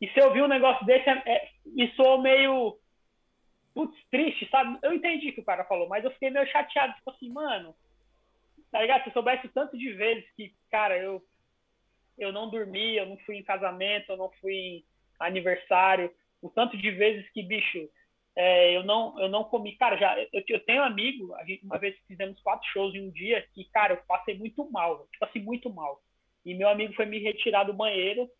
E 0.00 0.08
se 0.10 0.20
eu 0.20 0.32
vi 0.32 0.42
um 0.42 0.46
negócio 0.46 0.86
desse, 0.86 1.10
é, 1.10 1.22
é, 1.26 1.48
me 1.64 1.92
soou 1.96 2.22
meio 2.22 2.78
putz, 3.74 3.98
triste, 4.12 4.48
sabe? 4.48 4.78
Eu 4.80 4.92
entendi 4.92 5.30
o 5.30 5.34
que 5.34 5.40
o 5.40 5.44
cara 5.44 5.64
falou, 5.64 5.88
mas 5.88 6.04
eu 6.04 6.12
fiquei 6.12 6.30
meio 6.30 6.46
chateado, 6.46 6.94
tipo 6.94 7.10
assim, 7.10 7.32
mano, 7.32 7.74
tá 8.70 8.80
ligado? 8.80 9.02
Se 9.02 9.08
eu 9.08 9.14
soubesse 9.14 9.48
tanto 9.48 9.76
de 9.76 9.92
vezes 9.92 10.24
que, 10.36 10.54
cara, 10.70 10.96
eu, 10.96 11.20
eu 12.18 12.32
não 12.32 12.50
dormi, 12.50 12.96
eu 12.96 13.06
não 13.06 13.16
fui 13.18 13.36
em 13.36 13.42
casamento, 13.42 14.10
eu 14.10 14.16
não 14.16 14.30
fui 14.40 14.54
em 14.54 14.84
aniversário, 15.18 16.12
o 16.42 16.50
tanto 16.50 16.76
de 16.76 16.90
vezes 16.90 17.28
que, 17.30 17.42
bicho, 17.42 17.88
é, 18.34 18.76
eu 18.76 18.84
não 18.84 19.18
eu 19.18 19.28
não 19.28 19.44
comi. 19.44 19.76
Cara, 19.76 19.96
já 19.96 20.18
eu, 20.32 20.42
eu 20.48 20.60
tenho 20.60 20.82
um 20.82 20.84
amigo, 20.84 21.34
a 21.34 21.44
gente 21.44 21.64
uma 21.64 21.78
vez 21.78 21.96
fizemos 22.06 22.40
quatro 22.42 22.66
shows 22.68 22.94
em 22.94 23.08
um 23.08 23.10
dia 23.10 23.46
que, 23.54 23.64
cara, 23.66 23.94
eu 23.94 23.98
passei 24.06 24.36
muito 24.36 24.70
mal, 24.70 25.06
tipo 25.10 25.24
assim, 25.24 25.40
muito 25.40 25.70
mal. 25.70 26.02
E 26.44 26.54
meu 26.54 26.68
amigo 26.68 26.94
foi 26.94 27.06
me 27.06 27.18
retirar 27.18 27.64
do 27.64 27.72
banheiro, 27.72 28.30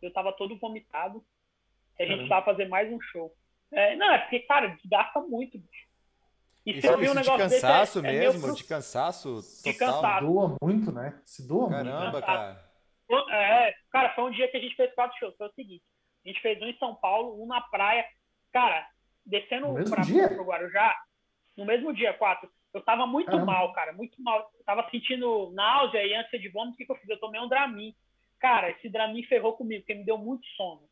eu 0.00 0.12
tava 0.12 0.32
todo 0.32 0.58
vomitado. 0.58 1.22
E 1.98 2.02
a 2.02 2.06
gente 2.06 2.28
tava 2.28 2.44
fazer 2.44 2.66
mais 2.66 2.90
um 2.90 3.00
show. 3.00 3.32
É, 3.70 3.94
não, 3.96 4.12
é 4.12 4.18
porque, 4.18 4.40
cara, 4.40 4.68
desgasta 4.68 5.20
muito, 5.20 5.58
bicho. 5.58 5.86
E 6.64 6.78
isso, 6.78 6.92
um 6.92 7.00
de 7.00 7.24
cansaço 7.24 8.00
desse, 8.00 8.14
é, 8.14 8.24
é 8.24 8.32
mesmo? 8.32 8.54
de 8.54 8.64
cansaço 8.64 9.42
total? 9.42 9.72
De 9.72 9.78
cansaço. 9.78 10.26
Doa 10.26 10.56
muito, 10.62 10.92
né? 10.92 11.20
Se 11.24 11.46
doa 11.46 11.70
Caramba, 11.70 12.10
muito. 12.10 12.20
Caramba, 12.20 12.22
cara. 12.22 12.71
É, 13.30 13.74
cara, 13.90 14.14
foi 14.14 14.24
um 14.24 14.30
dia 14.30 14.48
que 14.48 14.56
a 14.56 14.60
gente 14.60 14.74
fez 14.74 14.94
quatro 14.94 15.18
shows. 15.18 15.36
Foi 15.36 15.48
o 15.48 15.52
seguinte, 15.52 15.82
a 16.24 16.28
gente 16.28 16.40
fez 16.40 16.60
um 16.60 16.66
em 16.66 16.76
São 16.78 16.94
Paulo, 16.94 17.42
um 17.42 17.46
na 17.46 17.60
praia. 17.60 18.06
Cara, 18.52 18.86
descendo 19.24 19.68
para 19.88 20.40
o 20.40 20.44
Guarujá, 20.44 20.96
no 21.56 21.64
mesmo 21.64 21.92
dia, 21.92 22.12
quatro. 22.14 22.50
Eu 22.72 22.80
tava 22.80 23.06
muito 23.06 23.30
Caramba. 23.30 23.46
mal, 23.52 23.72
cara, 23.72 23.92
muito 23.92 24.20
mal. 24.22 24.50
Eu 24.58 24.64
tava 24.64 24.88
sentindo 24.90 25.52
náusea 25.52 26.06
e 26.06 26.14
ânsia 26.14 26.38
de 26.38 26.48
vômito. 26.48 26.74
O 26.74 26.76
que, 26.78 26.86
que 26.86 26.92
eu 26.92 26.96
fiz? 26.96 27.08
Eu 27.08 27.20
tomei 27.20 27.40
um 27.40 27.48
Dramin. 27.48 27.94
Cara, 28.40 28.70
esse 28.70 28.88
Dramin 28.88 29.22
ferrou 29.24 29.52
comigo, 29.54 29.82
porque 29.82 29.94
me 29.94 30.04
deu 30.04 30.16
muito 30.16 30.46
sono. 30.56 30.82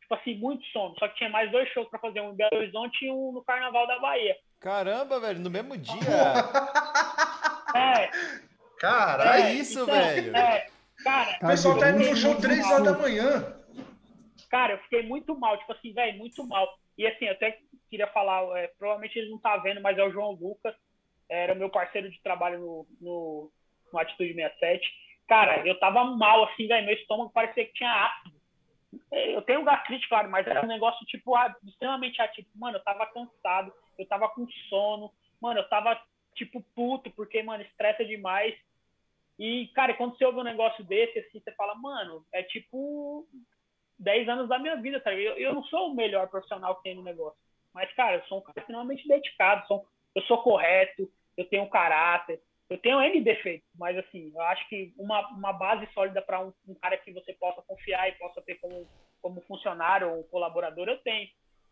Tipo 0.00 0.14
assim, 0.14 0.34
muito 0.36 0.64
sono. 0.66 0.94
Só 0.98 1.08
que 1.08 1.16
tinha 1.16 1.28
mais 1.28 1.50
dois 1.50 1.68
shows 1.70 1.88
para 1.88 1.98
fazer, 1.98 2.20
um 2.20 2.32
em 2.32 2.36
Belo 2.36 2.56
Horizonte 2.56 3.04
e 3.04 3.10
um 3.10 3.32
no 3.32 3.44
Carnaval 3.44 3.86
da 3.86 3.98
Bahia. 3.98 4.36
Caramba, 4.60 5.20
velho, 5.20 5.40
no 5.40 5.50
mesmo 5.50 5.76
dia. 5.76 5.94
é. 7.76 8.10
Caralho, 8.78 9.42
é, 9.44 9.52
isso, 9.54 9.82
então, 9.82 9.94
velho. 9.94 10.36
É, 10.36 10.68
cara, 11.06 11.38
o 11.40 11.46
pessoal 11.46 11.78
tá 11.78 11.90
indo 11.90 12.10
no 12.10 12.16
show 12.16 12.34
3 12.34 12.66
horas 12.66 12.84
da 12.84 12.98
manhã. 12.98 13.56
Cara, 14.50 14.74
eu 14.74 14.78
fiquei 14.80 15.02
muito 15.02 15.38
mal, 15.38 15.56
tipo 15.58 15.72
assim, 15.72 15.92
velho, 15.92 16.18
muito 16.18 16.44
mal. 16.46 16.68
E 16.98 17.06
assim, 17.06 17.26
eu 17.26 17.32
até 17.32 17.58
queria 17.88 18.06
falar, 18.08 18.42
é, 18.58 18.68
provavelmente 18.78 19.18
eles 19.18 19.30
não 19.30 19.38
tá 19.38 19.56
vendo, 19.58 19.80
mas 19.80 19.96
é 19.96 20.02
o 20.02 20.10
João 20.10 20.32
Lucas, 20.32 20.74
era 21.28 21.54
meu 21.54 21.70
parceiro 21.70 22.10
de 22.10 22.20
trabalho 22.22 22.58
no, 22.58 22.86
no, 23.00 23.52
no 23.92 23.98
Atitude 23.98 24.34
67. 24.34 24.88
Cara, 25.28 25.66
eu 25.66 25.78
tava 25.78 26.04
mal, 26.04 26.44
assim, 26.44 26.66
velho, 26.66 26.86
meu 26.86 26.94
estômago 26.94 27.30
parecia 27.30 27.64
que 27.64 27.74
tinha 27.74 28.06
ácido. 28.06 28.36
Eu 29.12 29.42
tenho 29.42 29.64
gastrite, 29.64 30.08
claro, 30.08 30.30
mas 30.30 30.46
era 30.46 30.64
um 30.64 30.68
negócio, 30.68 31.04
tipo, 31.06 31.34
extremamente 31.66 32.20
ativo. 32.22 32.48
Mano, 32.54 32.78
eu 32.78 32.84
tava 32.84 33.06
cansado, 33.06 33.72
eu 33.98 34.06
tava 34.06 34.28
com 34.28 34.46
sono, 34.68 35.12
mano, 35.40 35.60
eu 35.60 35.68
tava, 35.68 36.00
tipo, 36.34 36.62
puto, 36.74 37.10
porque, 37.10 37.42
mano, 37.42 37.62
estressa 37.62 38.04
demais. 38.04 38.54
E, 39.38 39.68
cara, 39.74 39.94
quando 39.94 40.16
você 40.16 40.24
ouve 40.24 40.38
um 40.38 40.44
negócio 40.44 40.82
desse, 40.84 41.18
assim, 41.18 41.40
você 41.40 41.52
fala, 41.52 41.74
mano, 41.74 42.24
é 42.32 42.42
tipo 42.42 43.26
10 43.98 44.28
anos 44.28 44.48
da 44.48 44.58
minha 44.58 44.76
vida, 44.76 45.00
tá 45.00 45.12
eu, 45.12 45.36
eu 45.36 45.54
não 45.54 45.62
sou 45.64 45.90
o 45.90 45.94
melhor 45.94 46.28
profissional 46.28 46.76
que 46.76 46.84
tem 46.84 46.94
no 46.94 47.02
negócio. 47.02 47.38
Mas, 47.74 47.92
cara, 47.94 48.16
eu 48.16 48.24
sou 48.24 48.38
um 48.38 48.40
cara 48.42 48.58
extremamente 48.58 49.06
dedicado, 49.06 49.66
sou, 49.66 49.86
eu 50.14 50.22
sou 50.22 50.42
correto, 50.42 51.10
eu 51.36 51.44
tenho 51.44 51.68
caráter, 51.68 52.40
eu 52.68 52.78
tenho 52.78 53.00
N 53.00 53.20
defeitos, 53.20 53.68
mas, 53.78 53.96
assim, 53.98 54.32
eu 54.34 54.40
acho 54.40 54.66
que 54.68 54.92
uma, 54.98 55.28
uma 55.28 55.52
base 55.52 55.86
sólida 55.92 56.22
para 56.22 56.40
um, 56.40 56.52
um, 56.66 56.74
cara 56.74 56.96
que 56.96 57.12
você 57.12 57.32
possa 57.34 57.62
confiar 57.62 58.08
e 58.08 58.12
possa 58.12 58.40
ter 58.42 58.56
como, 58.56 58.88
como 59.20 59.40
funcionário 59.42 60.10
ou 60.10 60.24
colaborador, 60.24 60.88
eu 60.88 60.98
tenho. 61.02 61.28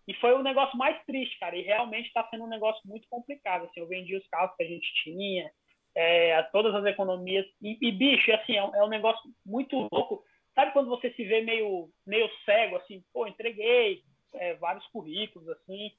E 0.07 0.15
foi 0.15 0.35
o 0.35 0.43
negócio 0.43 0.77
mais 0.77 1.03
triste, 1.05 1.39
cara, 1.39 1.57
e 1.57 1.63
realmente 1.63 2.07
está 2.07 2.29
sendo 2.29 2.45
um 2.45 2.49
negócio 2.49 2.81
muito 2.85 3.09
complicado. 3.09 3.65
Assim, 3.65 3.81
eu 3.81 3.89
vendi 3.89 4.15
os 4.15 4.27
carros 4.29 4.55
que 4.57 4.63
a 4.63 4.69
gente 4.69 4.87
tinha, 5.03 5.51
é, 5.95 6.43
todas 6.45 6.75
as 6.75 6.85
economias. 6.85 7.47
E, 7.63 7.79
e 7.81 7.93
bicho, 7.93 8.33
assim, 8.33 8.57
é 8.57 8.65
um, 8.65 8.75
é 8.75 8.85
um, 8.85 8.89
negócio 8.89 9.23
muito 9.45 9.89
louco. 9.93 10.25
Sabe 10.55 10.73
quando 10.73 10.89
você 10.89 11.11
se 11.13 11.25
vê 11.25 11.43
meio, 11.43 11.89
meio 12.07 12.29
cego, 12.45 12.77
assim, 12.77 13.03
pô, 13.13 13.27
entreguei 13.27 14.03
é, 14.35 14.55
vários 14.55 14.87
currículos, 14.89 15.49
assim. 15.49 15.93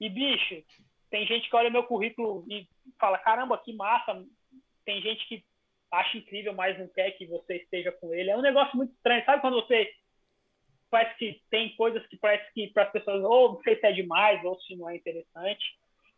E, 0.00 0.08
bicho, 0.08 0.62
tem 1.10 1.26
gente 1.26 1.48
que 1.48 1.56
olha 1.56 1.70
meu 1.70 1.84
currículo 1.84 2.44
e 2.48 2.68
fala, 2.98 3.18
caramba, 3.18 3.58
que 3.58 3.72
massa. 3.72 4.24
Tem 4.84 5.00
gente 5.00 5.26
que 5.26 5.44
acha 5.90 6.18
incrível, 6.18 6.52
mas 6.52 6.78
não 6.78 6.88
quer 6.88 7.12
que 7.12 7.26
você 7.26 7.56
esteja 7.56 7.92
com 7.92 8.12
ele. 8.12 8.30
É 8.30 8.36
um 8.36 8.42
negócio 8.42 8.76
muito 8.76 8.92
estranho. 8.92 9.24
Sabe 9.24 9.40
quando 9.40 9.54
você 9.54 9.90
parece 10.90 11.16
que 11.18 11.42
tem 11.50 11.74
coisas 11.76 12.06
que 12.06 12.16
parece 12.16 12.52
que 12.52 12.68
para 12.68 12.84
as 12.84 12.92
pessoas 12.92 13.22
ou 13.24 13.54
não 13.54 13.62
sei 13.62 13.76
se 13.76 13.86
é 13.86 13.92
demais 13.92 14.44
ou 14.44 14.58
se 14.60 14.76
não 14.76 14.88
é 14.88 14.96
interessante. 14.96 15.64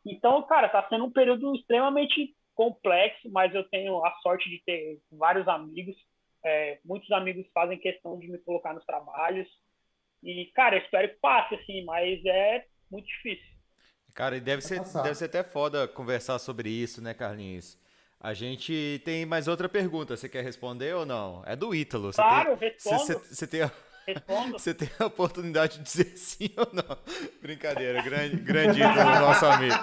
Então, 0.04 0.42
cara, 0.42 0.68
tá 0.68 0.86
sendo 0.88 1.04
um 1.06 1.10
período 1.10 1.54
extremamente 1.54 2.34
complexo, 2.58 3.30
mas 3.30 3.54
eu 3.54 3.62
tenho 3.68 4.04
a 4.04 4.10
sorte 4.20 4.50
de 4.50 4.60
ter 4.64 5.00
vários 5.12 5.46
amigos. 5.46 5.94
É, 6.44 6.80
muitos 6.84 7.08
amigos 7.12 7.46
fazem 7.54 7.78
questão 7.78 8.18
de 8.18 8.26
me 8.26 8.36
colocar 8.38 8.74
nos 8.74 8.84
trabalhos. 8.84 9.46
E, 10.24 10.46
cara, 10.46 10.74
eu 10.74 10.82
espero 10.82 11.08
que 11.08 11.20
passe, 11.20 11.54
assim, 11.54 11.84
mas 11.84 12.20
é 12.26 12.64
muito 12.90 13.06
difícil. 13.06 13.46
Cara, 14.12 14.36
e 14.36 14.40
deve 14.40 14.60
ser, 14.60 14.80
deve 14.80 15.14
ser 15.14 15.26
até 15.26 15.44
foda 15.44 15.86
conversar 15.86 16.40
sobre 16.40 16.68
isso, 16.68 17.00
né, 17.00 17.14
Carlinhos? 17.14 17.78
A 18.18 18.34
gente 18.34 19.00
tem 19.04 19.24
mais 19.24 19.46
outra 19.46 19.68
pergunta. 19.68 20.16
Você 20.16 20.28
quer 20.28 20.42
responder 20.42 20.92
ou 20.96 21.06
não? 21.06 21.44
É 21.46 21.54
do 21.54 21.72
Ítalo. 21.72 22.10
Claro, 22.12 22.56
tem, 22.56 22.70
respondo. 22.70 22.98
Você, 22.98 23.14
você 23.14 23.46
tem 23.46 23.60
Respondo. 24.08 24.58
Você 24.58 24.72
tem 24.72 24.88
a 24.98 25.04
oportunidade 25.04 25.78
de 25.78 25.84
dizer 25.84 26.16
sim 26.16 26.48
ou 26.56 26.68
não. 26.72 26.96
Brincadeira, 27.42 28.00
grande, 28.02 28.36
grande 28.36 28.80
ídolo, 28.80 29.10
nosso 29.20 29.44
amigo. 29.44 29.74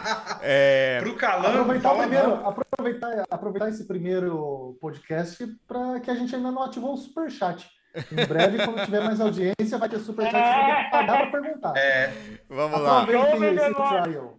É... 0.42 1.00
Pro 1.02 1.16
Calango, 1.16 1.60
aproveitar, 1.60 1.96
primeiro, 1.96 2.34
aproveitar, 2.48 3.26
aproveitar 3.30 3.70
esse 3.70 3.86
primeiro 3.86 4.78
podcast 4.82 5.46
para 5.68 6.00
que 6.00 6.10
a 6.10 6.16
gente 6.16 6.36
ainda 6.36 6.52
não 6.52 6.64
ativou 6.64 6.94
o 6.94 6.98
superchat. 6.98 7.70
Em 8.12 8.26
breve, 8.26 8.58
quando 8.58 8.84
tiver 8.84 9.02
mais 9.02 9.22
audiência, 9.22 9.78
vai 9.78 9.88
ter 9.88 10.00
superchat 10.00 10.36
é. 10.36 10.76
ter 10.76 10.84
que 10.84 10.92
pagar 10.92 11.30
para 11.30 11.42
perguntar. 11.42 11.78
É, 11.78 12.12
vamos 12.50 12.82
lá. 12.82 13.06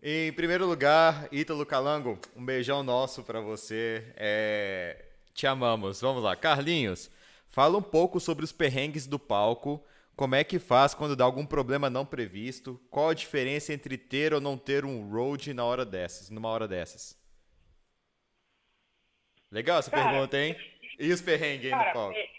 Em 0.02 0.32
primeiro 0.32 0.66
lugar, 0.66 1.28
Ítalo 1.30 1.64
Calango, 1.64 2.18
um 2.36 2.44
beijão 2.44 2.82
nosso 2.82 3.22
para 3.22 3.40
você. 3.40 4.04
É... 4.16 5.04
Te 5.32 5.46
amamos. 5.46 6.00
Vamos 6.00 6.22
lá. 6.22 6.34
Carlinhos, 6.34 7.10
Fala 7.56 7.78
um 7.78 7.82
pouco 7.82 8.20
sobre 8.20 8.44
os 8.44 8.52
perrengues 8.52 9.06
do 9.06 9.18
palco, 9.18 9.82
como 10.14 10.34
é 10.34 10.44
que 10.44 10.58
faz 10.58 10.92
quando 10.92 11.16
dá 11.16 11.24
algum 11.24 11.46
problema 11.46 11.88
não 11.88 12.04
previsto, 12.04 12.78
qual 12.90 13.08
a 13.08 13.14
diferença 13.14 13.72
entre 13.72 13.96
ter 13.96 14.34
ou 14.34 14.42
não 14.42 14.58
ter 14.58 14.84
um 14.84 15.10
road 15.10 15.54
na 15.54 15.64
hora 15.64 15.82
dessas, 15.82 16.28
numa 16.28 16.50
hora 16.50 16.68
dessas. 16.68 17.18
Legal 19.50 19.78
essa 19.78 19.90
cara, 19.90 20.10
pergunta, 20.10 20.38
hein? 20.38 20.54
E 21.00 21.10
os 21.10 21.22
perrengues 21.22 21.72
aí 21.72 21.78
no 21.86 21.92
palco? 21.94 22.12
Per... 22.12 22.30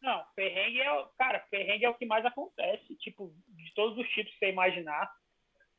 Não, 0.00 0.24
perrengue 0.34 0.80
é, 0.80 1.06
cara, 1.18 1.38
perrengue 1.50 1.84
é 1.84 1.90
o 1.90 1.94
que 1.94 2.06
mais 2.06 2.24
acontece, 2.24 2.96
tipo, 2.96 3.34
de 3.48 3.74
todos 3.74 3.98
os 3.98 4.10
tipos 4.14 4.32
que 4.32 4.38
você 4.38 4.48
imaginar. 4.48 5.14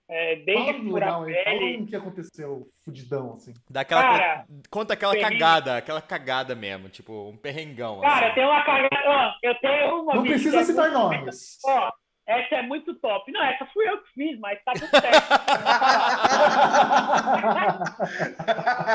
É, 0.10 0.36
desde 0.36 0.74
fala 0.74 0.84
furar 0.84 1.22
legal, 1.22 1.44
pele... 1.44 1.44
Fala 1.44 1.84
o 1.84 1.88
que 1.88 1.96
aconteceu, 1.96 2.68
fudidão, 2.84 3.34
assim. 3.34 3.54
Daquela, 3.70 4.02
cara, 4.02 4.46
conta 4.70 4.94
aquela 4.94 5.14
perrengue... 5.14 5.40
cagada, 5.40 5.78
aquela 5.78 6.02
cagada 6.02 6.54
mesmo, 6.56 6.90
tipo, 6.90 7.30
um 7.30 7.38
perrengão. 7.38 8.02
Cara, 8.02 8.28
assim. 8.28 8.36
tem 8.36 8.46
uma 8.46 8.64
cagada, 8.64 9.04
ó, 9.06 9.34
eu 9.42 9.56
tenho 9.56 10.02
uma... 10.02 10.16
Não 10.16 10.24
precisa 10.24 10.60
é 10.60 10.64
citar 10.66 10.92
nomes. 10.92 11.58
Ó, 11.66 11.92
essa 12.28 12.56
é 12.56 12.62
muito 12.62 12.94
top. 12.96 13.32
Não, 13.32 13.44
essa 13.44 13.66
fui 13.68 13.88
eu 13.88 14.02
que 14.04 14.10
fiz, 14.14 14.40
mas 14.40 14.62
tá 14.64 14.74
tudo 14.74 14.90
certo. 14.90 15.28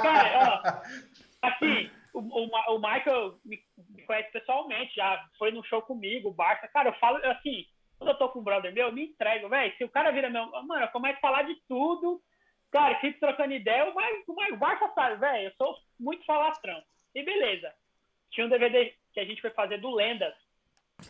cara, 0.02 0.62
ó, 0.62 1.48
assim, 1.48 1.90
o, 2.12 2.20
o, 2.20 2.76
o 2.76 2.78
Michael 2.78 3.34
me, 3.44 3.58
me 3.90 4.02
conhece 4.04 4.30
pessoalmente, 4.32 4.94
já 4.94 5.22
foi 5.38 5.50
no 5.50 5.64
show 5.64 5.82
comigo, 5.82 6.28
o 6.28 6.34
Barça. 6.34 6.68
Cara, 6.68 6.90
eu 6.90 6.94
falo, 6.94 7.18
assim, 7.26 7.64
quando 7.98 8.10
eu 8.10 8.18
tô 8.18 8.28
com 8.28 8.38
um 8.38 8.44
brother 8.44 8.72
meu, 8.72 8.86
eu 8.86 8.92
me 8.92 9.06
entrego, 9.06 9.48
velho. 9.48 9.76
Se 9.76 9.84
o 9.84 9.88
cara 9.88 10.10
vira 10.12 10.30
meu. 10.30 10.46
Mano, 10.62 10.84
eu 10.84 10.88
começo 10.88 11.18
a 11.18 11.20
falar 11.20 11.42
de 11.42 11.56
tudo. 11.68 12.22
Cara, 12.70 13.00
fico 13.00 13.18
trocando 13.18 13.52
ideia, 13.52 13.92
mas 13.92 14.24
o 14.28 14.56
Barça 14.56 14.88
sabe, 14.94 15.16
velho. 15.16 15.48
Eu 15.48 15.52
sou 15.56 15.76
muito 15.98 16.24
falastrão. 16.24 16.80
E 17.14 17.22
beleza. 17.22 17.74
Tinha 18.30 18.46
um 18.46 18.50
DVD 18.50 18.94
que 19.12 19.20
a 19.20 19.24
gente 19.24 19.40
foi 19.40 19.50
fazer 19.50 19.78
do 19.78 19.90
Lendas, 19.90 20.34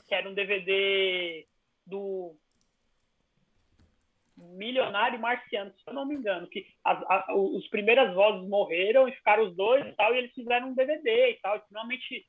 que 0.06 0.14
era 0.14 0.28
um 0.28 0.34
DVD 0.34 1.46
do 1.84 2.34
Milionário 4.36 5.18
Marciano, 5.18 5.72
se 5.72 5.82
eu 5.86 5.92
não 5.92 6.06
me 6.06 6.14
engano, 6.14 6.46
que 6.46 6.64
as, 6.84 7.26
os 7.28 7.66
primeiras 7.68 8.14
vozes 8.14 8.48
morreram 8.48 9.08
e 9.08 9.12
ficaram 9.12 9.44
os 9.44 9.56
dois 9.56 9.84
e 9.84 9.92
tal, 9.92 10.14
e 10.14 10.18
eles 10.18 10.32
fizeram 10.32 10.68
um 10.68 10.74
DVD 10.74 11.32
e 11.32 11.40
tal, 11.40 11.56
extremamente 11.56 12.24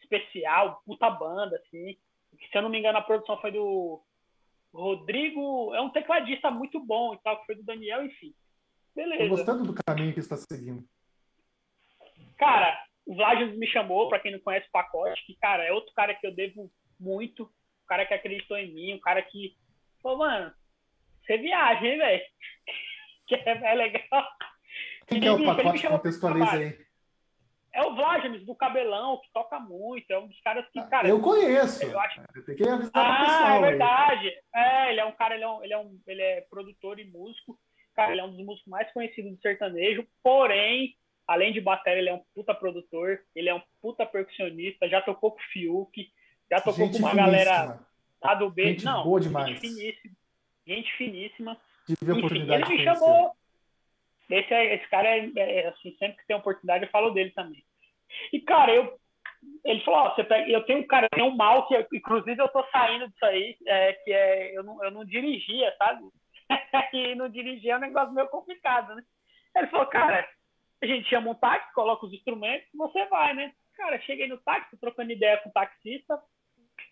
especial, 0.00 0.82
puta 0.84 1.08
banda, 1.08 1.56
assim 1.56 1.96
se 2.38 2.58
eu 2.58 2.62
não 2.62 2.68
me 2.68 2.78
engano, 2.78 2.98
a 2.98 3.02
produção 3.02 3.40
foi 3.40 3.52
do 3.52 4.02
Rodrigo, 4.72 5.74
é 5.74 5.80
um 5.80 5.90
tecladista 5.90 6.50
muito 6.50 6.80
bom 6.80 7.14
e 7.14 7.18
tal, 7.18 7.38
que 7.40 7.46
foi 7.46 7.54
do 7.56 7.62
Daniel, 7.62 8.04
enfim. 8.04 8.34
Beleza. 8.94 9.22
Tô 9.24 9.28
gostando 9.28 9.64
do 9.64 9.74
caminho 9.84 10.12
que 10.12 10.20
está 10.20 10.36
seguindo. 10.36 10.84
Cara, 12.38 12.78
o 13.06 13.14
Vlad 13.14 13.40
me 13.56 13.66
chamou, 13.66 14.08
para 14.08 14.18
quem 14.18 14.32
não 14.32 14.40
conhece 14.40 14.66
o 14.68 14.72
pacote, 14.72 15.24
que, 15.26 15.34
cara, 15.36 15.64
é 15.64 15.72
outro 15.72 15.92
cara 15.94 16.14
que 16.14 16.26
eu 16.26 16.34
devo 16.34 16.70
muito, 16.98 17.44
um 17.44 17.86
cara 17.86 18.06
que 18.06 18.14
acreditou 18.14 18.56
em 18.56 18.72
mim, 18.72 18.94
um 18.94 19.00
cara 19.00 19.22
que 19.22 19.56
falou, 20.02 20.18
mano, 20.18 20.52
você 21.24 21.38
viaja, 21.38 21.86
hein, 21.86 21.98
velho? 21.98 22.22
que 23.26 23.34
é, 23.34 23.72
é, 23.72 23.74
legal. 23.74 24.28
Quem 25.06 25.20
que 25.20 25.26
é 25.26 25.32
o 25.32 25.44
pacote? 25.44 25.86
Contextualiza 25.86 26.52
aí. 26.52 26.78
É 27.74 27.82
o 27.82 27.94
Vladimis, 27.94 28.44
do 28.44 28.54
Cabelão, 28.54 29.18
que 29.18 29.32
toca 29.32 29.58
muito. 29.58 30.10
É 30.10 30.18
um 30.18 30.26
dos 30.26 30.40
caras 30.42 30.66
que, 30.70 30.82
cara. 30.88 31.08
Eu 31.08 31.20
conheço. 31.20 31.84
Eu 31.84 31.98
acho... 31.98 32.20
Tem 32.44 32.54
que 32.54 32.68
avisar 32.68 32.90
ah, 32.94 33.24
pessoal. 33.24 33.64
É 33.64 33.70
verdade. 33.70 34.28
Aí. 34.54 34.62
É, 34.62 34.90
ele 34.90 35.00
é 35.00 35.04
um 35.06 35.12
cara, 35.12 35.34
ele 35.34 35.44
é, 35.44 35.48
um, 35.48 35.64
ele, 35.64 35.72
é 35.72 35.78
um, 35.78 36.00
ele 36.06 36.22
é 36.22 36.40
produtor 36.42 36.98
e 36.98 37.04
músico. 37.04 37.58
Cara, 37.94 38.12
ele 38.12 38.20
é 38.20 38.24
um 38.24 38.30
dos 38.30 38.44
músicos 38.44 38.70
mais 38.70 38.92
conhecidos 38.92 39.32
do 39.32 39.40
sertanejo. 39.40 40.06
Porém, 40.22 40.94
além 41.26 41.52
de 41.52 41.62
bateria, 41.62 42.00
ele 42.00 42.10
é 42.10 42.14
um 42.14 42.22
puta 42.34 42.54
produtor. 42.54 43.20
Ele 43.34 43.48
é 43.48 43.54
um 43.54 43.62
puta 43.80 44.04
percussionista. 44.04 44.88
Já 44.88 45.00
tocou 45.00 45.32
com 45.32 45.38
o 45.38 45.44
Fiuk. 45.52 46.10
Já 46.50 46.60
tocou 46.60 46.86
gente 46.86 47.00
com 47.00 47.06
uma 47.06 47.14
galera 47.14 47.80
lá 48.22 48.34
do 48.34 48.50
B. 48.50 48.64
Gente 48.64 48.84
Não, 48.84 49.02
boa 49.02 49.20
demais. 49.20 49.48
gente 49.48 49.60
finíssima. 49.60 50.14
Gente 50.66 50.92
finíssima. 50.96 51.56
Tive 51.86 52.12
a 52.12 52.14
oportunidade 52.14 52.62
ele 52.70 52.78
me 52.78 52.84
chamou 52.84 53.34
esse, 54.30 54.52
é, 54.52 54.74
esse 54.74 54.88
cara, 54.88 55.08
é, 55.08 55.30
é, 55.36 55.68
assim, 55.68 55.94
sempre 55.98 56.18
que 56.18 56.26
tem 56.26 56.36
oportunidade, 56.36 56.84
eu 56.84 56.90
falo 56.90 57.10
dele 57.10 57.30
também. 57.30 57.62
E, 58.32 58.40
cara, 58.40 58.72
eu, 58.74 58.98
ele 59.64 59.80
falou, 59.80 60.00
ó, 60.00 60.14
você 60.14 60.24
pega, 60.24 60.50
eu 60.50 60.64
tenho 60.64 60.80
um 60.80 60.86
cara, 60.86 61.08
tem 61.08 61.24
um 61.24 61.36
mal 61.36 61.66
que, 61.66 61.86
inclusive, 61.92 62.40
eu 62.40 62.48
tô 62.48 62.64
saindo 62.70 63.08
disso 63.08 63.24
aí, 63.24 63.56
é, 63.66 63.92
que 63.92 64.12
é, 64.12 64.56
eu 64.56 64.62
não, 64.62 64.84
eu 64.84 64.90
não 64.90 65.04
dirigia, 65.04 65.74
sabe? 65.78 66.02
e 66.92 67.14
não 67.14 67.28
dirigir 67.28 67.70
é 67.70 67.76
um 67.76 67.80
negócio 67.80 68.12
meio 68.12 68.28
complicado, 68.28 68.94
né? 68.94 69.02
Ele 69.56 69.66
falou, 69.68 69.86
cara, 69.86 70.28
a 70.82 70.86
gente 70.86 71.08
chama 71.08 71.30
um 71.30 71.34
táxi, 71.34 71.72
coloca 71.74 72.06
os 72.06 72.12
instrumentos, 72.12 72.68
você 72.74 73.04
vai, 73.06 73.34
né? 73.34 73.52
Cara, 73.76 74.00
cheguei 74.00 74.26
no 74.28 74.38
táxi, 74.38 74.78
trocando 74.78 75.12
ideia 75.12 75.38
com 75.38 75.48
o 75.48 75.52
taxista, 75.52 76.18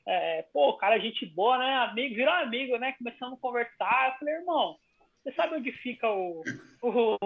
é, 0.07 0.43
pô, 0.53 0.77
cara, 0.77 0.99
gente 0.99 1.27
boa, 1.27 1.59
né? 1.59 1.77
Amigo, 1.77 2.15
virou 2.15 2.35
amigo, 2.35 2.77
né? 2.79 2.93
Começando 2.93 3.35
a 3.35 3.39
conversar. 3.39 4.09
Eu 4.09 4.19
falei, 4.19 4.35
irmão, 4.35 4.77
você 5.23 5.33
sabe 5.33 5.57
onde 5.57 5.71
fica 5.73 6.09
o, 6.09 6.43
o, 6.83 7.19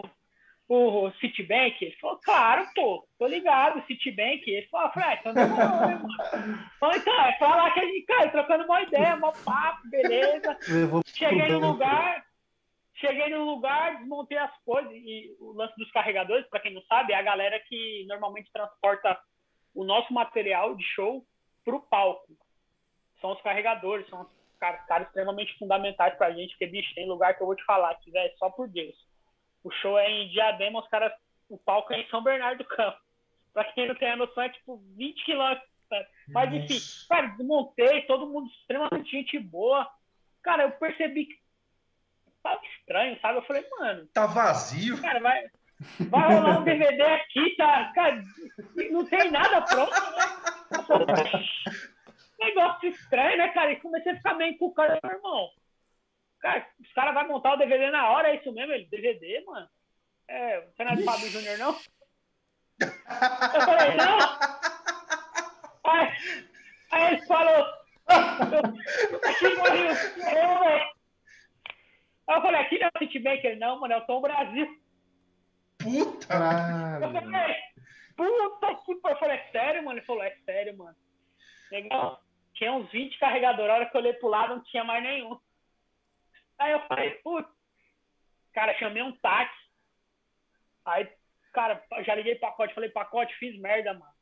o 0.68 1.12
Citibank? 1.20 1.84
Ele 1.84 1.96
falou, 1.96 2.18
claro, 2.18 2.66
pô, 2.74 3.06
tô 3.18 3.26
ligado, 3.26 3.84
Citibank. 3.86 4.42
Ele 4.50 4.66
falou, 4.66 4.90
ah, 4.96 5.14
então 5.14 5.32
não, 5.32 5.86
né, 5.86 5.94
mano? 5.94 6.70
Falei, 6.80 6.98
então, 6.98 7.20
é 7.20 7.32
pra 7.32 7.56
lá 7.56 7.70
que 7.70 7.80
a 7.80 7.84
gente, 7.84 8.02
cara, 8.02 8.30
trocando 8.30 8.64
uma 8.64 8.82
ideia, 8.82 9.14
uma 9.14 9.32
papo, 9.32 9.88
beleza. 9.88 10.58
Cheguei 11.06 11.48
no 11.48 11.58
lugar, 11.60 12.24
cheguei 12.94 13.28
no 13.28 13.44
lugar, 13.44 13.98
desmontei 13.98 14.38
as 14.38 14.56
coisas. 14.64 14.92
E 14.92 15.36
o 15.38 15.52
lance 15.52 15.74
dos 15.76 15.90
carregadores, 15.92 16.46
para 16.48 16.60
quem 16.60 16.74
não 16.74 16.82
sabe, 16.82 17.12
é 17.12 17.16
a 17.16 17.22
galera 17.22 17.60
que 17.60 18.04
normalmente 18.08 18.50
transporta 18.52 19.18
o 19.74 19.84
nosso 19.84 20.12
material 20.12 20.74
de 20.76 20.84
show 20.84 21.24
pro 21.64 21.80
palco. 21.80 22.26
São 23.20 23.32
os 23.32 23.40
carregadores, 23.42 24.08
são 24.08 24.22
os 24.22 24.33
caras, 24.58 24.84
caras 24.86 25.06
extremamente 25.06 25.56
fundamentais 25.58 26.16
pra 26.16 26.32
gente, 26.32 26.50
porque, 26.50 26.66
bicho, 26.66 26.94
tem 26.94 27.08
lugar 27.08 27.34
que 27.34 27.42
eu 27.42 27.46
vou 27.46 27.56
te 27.56 27.64
falar 27.64 27.94
que, 27.96 28.10
velho, 28.10 28.32
só 28.38 28.50
por 28.50 28.68
Deus. 28.68 28.94
O 29.62 29.70
show 29.70 29.98
é 29.98 30.10
em 30.10 30.28
Diadema, 30.28 30.80
os 30.80 30.88
caras, 30.88 31.12
o 31.48 31.56
palco 31.58 31.92
é 31.92 32.00
em 32.00 32.08
São 32.08 32.22
Bernardo 32.22 32.58
do 32.58 32.64
Campo. 32.64 32.98
Pra 33.52 33.64
quem 33.72 33.86
não 33.86 33.94
tem 33.94 34.10
a 34.10 34.16
noção, 34.16 34.42
é 34.42 34.48
tipo 34.48 34.82
20 34.96 35.24
quilômetros. 35.24 35.68
Mas, 36.28 36.52
enfim, 36.52 37.06
cara, 37.08 37.28
desmontei, 37.28 38.02
todo 38.02 38.26
mundo 38.26 38.50
extremamente 38.50 39.10
gente 39.10 39.38
boa. 39.38 39.88
Cara, 40.42 40.64
eu 40.64 40.72
percebi 40.72 41.26
que 41.26 41.38
tava 42.42 42.60
estranho, 42.78 43.18
sabe? 43.20 43.38
Eu 43.38 43.42
falei, 43.42 43.64
mano. 43.78 44.06
Tá 44.12 44.26
vazio. 44.26 45.00
Cara, 45.00 45.20
vai, 45.20 45.44
vai 46.00 46.34
rolar 46.34 46.58
um 46.58 46.64
DVD 46.64 47.02
aqui, 47.02 47.54
tá? 47.56 47.92
Cara, 47.94 48.24
não 48.90 49.04
tem 49.06 49.30
nada 49.30 49.62
pronto, 49.62 49.92
né? 49.92 51.44
Negócio 52.44 52.88
estranho, 52.88 53.38
né, 53.38 53.48
cara? 53.48 53.72
E 53.72 53.80
comecei 53.80 54.12
a 54.12 54.16
ficar 54.16 54.34
meio 54.34 54.56
com 54.58 54.66
o 54.66 54.74
cara, 54.74 55.00
meu 55.02 55.12
irmão. 55.12 55.50
Cara, 56.40 56.66
os 56.78 56.92
caras 56.92 57.14
vão 57.14 57.28
montar 57.28 57.54
o 57.54 57.56
DVD 57.56 57.90
na 57.90 58.10
hora, 58.10 58.28
é 58.28 58.36
isso 58.36 58.52
mesmo? 58.52 58.72
Ele, 58.72 58.86
DVD, 58.86 59.42
mano? 59.46 59.68
É, 60.28 60.60
você 60.60 60.84
não 60.84 60.92
é 60.92 60.96
do 60.96 61.04
Fábio 61.04 61.28
Júnior, 61.28 61.58
não? 61.58 61.76
Eu 62.80 63.60
falei, 63.60 63.94
não. 63.96 64.18
Aí, 65.84 66.12
aí 66.90 67.14
ele 67.14 67.26
falou, 67.26 67.66
aqui 68.08 69.54
morreu, 69.56 69.86
eu, 69.86 70.58
velho. 70.58 70.94
Aí 72.26 72.36
eu 72.36 72.42
falei, 72.42 72.60
aqui 72.60 72.78
não 72.78 72.86
é 72.86 72.90
o 72.94 72.98
Citibank, 72.98 73.56
não, 73.56 73.80
mano, 73.80 73.94
é 73.94 73.96
o 73.98 74.06
Tom 74.06 74.20
Brasil. 74.20 74.66
Puta! 75.78 76.34
Eu 77.02 77.12
falei, 77.12 77.54
puta 78.16 78.74
que. 78.84 78.92
Eu 78.92 79.16
falei, 79.18 79.36
é 79.36 79.50
sério, 79.50 79.84
mano? 79.84 79.98
Ele 79.98 80.06
falou, 80.06 80.22
é 80.22 80.34
sério, 80.44 80.76
mano. 80.76 80.96
Legal. 81.70 82.23
Tinha 82.54 82.72
uns 82.72 82.90
20 82.90 83.18
carregadores, 83.18 83.70
a 83.70 83.74
hora 83.74 83.86
que 83.86 83.96
eu 83.96 84.00
olhei 84.00 84.12
pro 84.14 84.28
lado 84.28 84.56
não 84.56 84.64
tinha 84.64 84.84
mais 84.84 85.02
nenhum. 85.02 85.38
Aí 86.58 86.72
eu 86.72 86.80
falei, 86.86 87.10
putz. 87.16 87.48
Cara, 88.52 88.78
chamei 88.78 89.02
um 89.02 89.12
táxi. 89.16 89.58
Aí, 90.84 91.08
cara, 91.52 91.82
já 92.04 92.14
liguei 92.14 92.36
pacote, 92.36 92.74
falei, 92.74 92.90
pacote, 92.90 93.34
fiz 93.36 93.58
merda, 93.58 93.92
mano. 93.94 94.12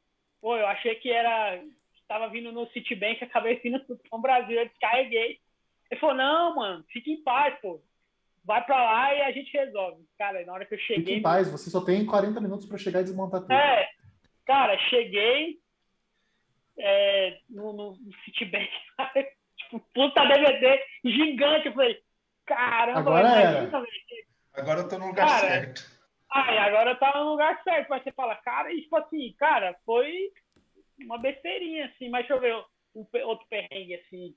Pô, 0.40 0.56
eu 0.56 0.66
achei 0.66 0.94
que 0.94 1.10
era. 1.10 1.58
que 1.58 2.02
Tava 2.08 2.28
vindo 2.28 2.50
no 2.50 2.66
Citibank, 2.68 3.22
acabei 3.22 3.56
vindo 3.56 3.84
no 3.86 3.96
Tom 3.96 4.20
Brasil, 4.20 4.58
eu 4.58 4.68
descarreguei. 4.68 5.38
Ele 5.90 6.00
falou, 6.00 6.16
não, 6.16 6.54
mano, 6.56 6.84
fica 6.88 7.10
em 7.10 7.22
paz, 7.22 7.58
pô. 7.60 7.82
Vai 8.44 8.64
pra 8.64 8.82
lá 8.82 9.14
e 9.14 9.22
a 9.22 9.30
gente 9.30 9.52
resolve. 9.52 10.04
Cara, 10.18 10.44
na 10.44 10.54
hora 10.54 10.64
que 10.64 10.74
eu 10.74 10.78
cheguei. 10.78 11.04
Fique 11.04 11.12
em 11.18 11.22
paz, 11.22 11.50
você 11.50 11.70
só 11.70 11.84
tem 11.84 12.04
40 12.04 12.40
minutos 12.40 12.66
para 12.66 12.78
chegar 12.78 13.00
e 13.00 13.04
desmontar 13.04 13.42
tudo. 13.42 13.52
É, 13.52 13.88
cara, 14.46 14.76
cheguei 14.88 15.61
é, 16.78 17.38
no, 17.48 17.72
no, 17.72 17.92
no 17.92 18.12
Citibank, 18.24 18.70
tipo, 19.56 19.80
puta 19.94 20.24
DVD 20.26 20.80
gigante. 21.04 21.66
Eu 21.66 21.74
falei, 21.74 22.02
caramba, 22.46 22.98
Agora 22.98 23.34
velho. 23.34 23.72
Agora 24.54 24.80
eu 24.80 24.88
tô 24.88 24.98
no 24.98 25.06
lugar 25.08 25.28
Cara, 25.28 25.40
certo. 25.40 25.90
Ai, 26.30 26.58
agora 26.58 26.94
tá 26.96 27.12
no 27.16 27.30
lugar 27.30 27.62
certo. 27.62 27.88
Mas 27.88 28.02
você 28.02 28.12
fala, 28.12 28.36
cara, 28.36 28.72
e 28.72 28.82
tipo 28.82 28.96
assim, 28.96 29.34
cara, 29.38 29.76
foi 29.84 30.30
uma 31.00 31.18
besteirinha, 31.18 31.86
assim. 31.86 32.08
Mas 32.08 32.26
deixa 32.26 32.34
eu 32.34 32.40
ver 32.40 32.64
um, 32.94 33.04
pe- 33.04 33.22
outro 33.22 33.46
perrengue, 33.48 33.94
assim. 33.94 34.34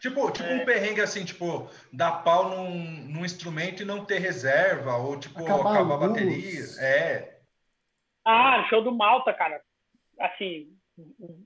Tipo, 0.00 0.32
tipo 0.32 0.48
um 0.48 0.64
perrengue 0.64 1.00
assim, 1.00 1.24
tipo, 1.24 1.70
dar 1.92 2.24
pau 2.24 2.48
num, 2.48 2.74
num 3.08 3.24
instrumento 3.24 3.82
e 3.82 3.86
não 3.86 4.04
ter 4.04 4.18
reserva, 4.18 4.96
ou 4.96 5.18
tipo, 5.18 5.44
Acabar 5.44 5.74
acabar, 5.74 5.94
a 5.94 6.08
bateria. 6.08 6.64
É. 6.80 7.40
Ah, 8.24 8.66
show 8.68 8.82
do 8.82 8.92
Malta, 8.92 9.32
cara. 9.32 9.62
Assim, 10.18 10.76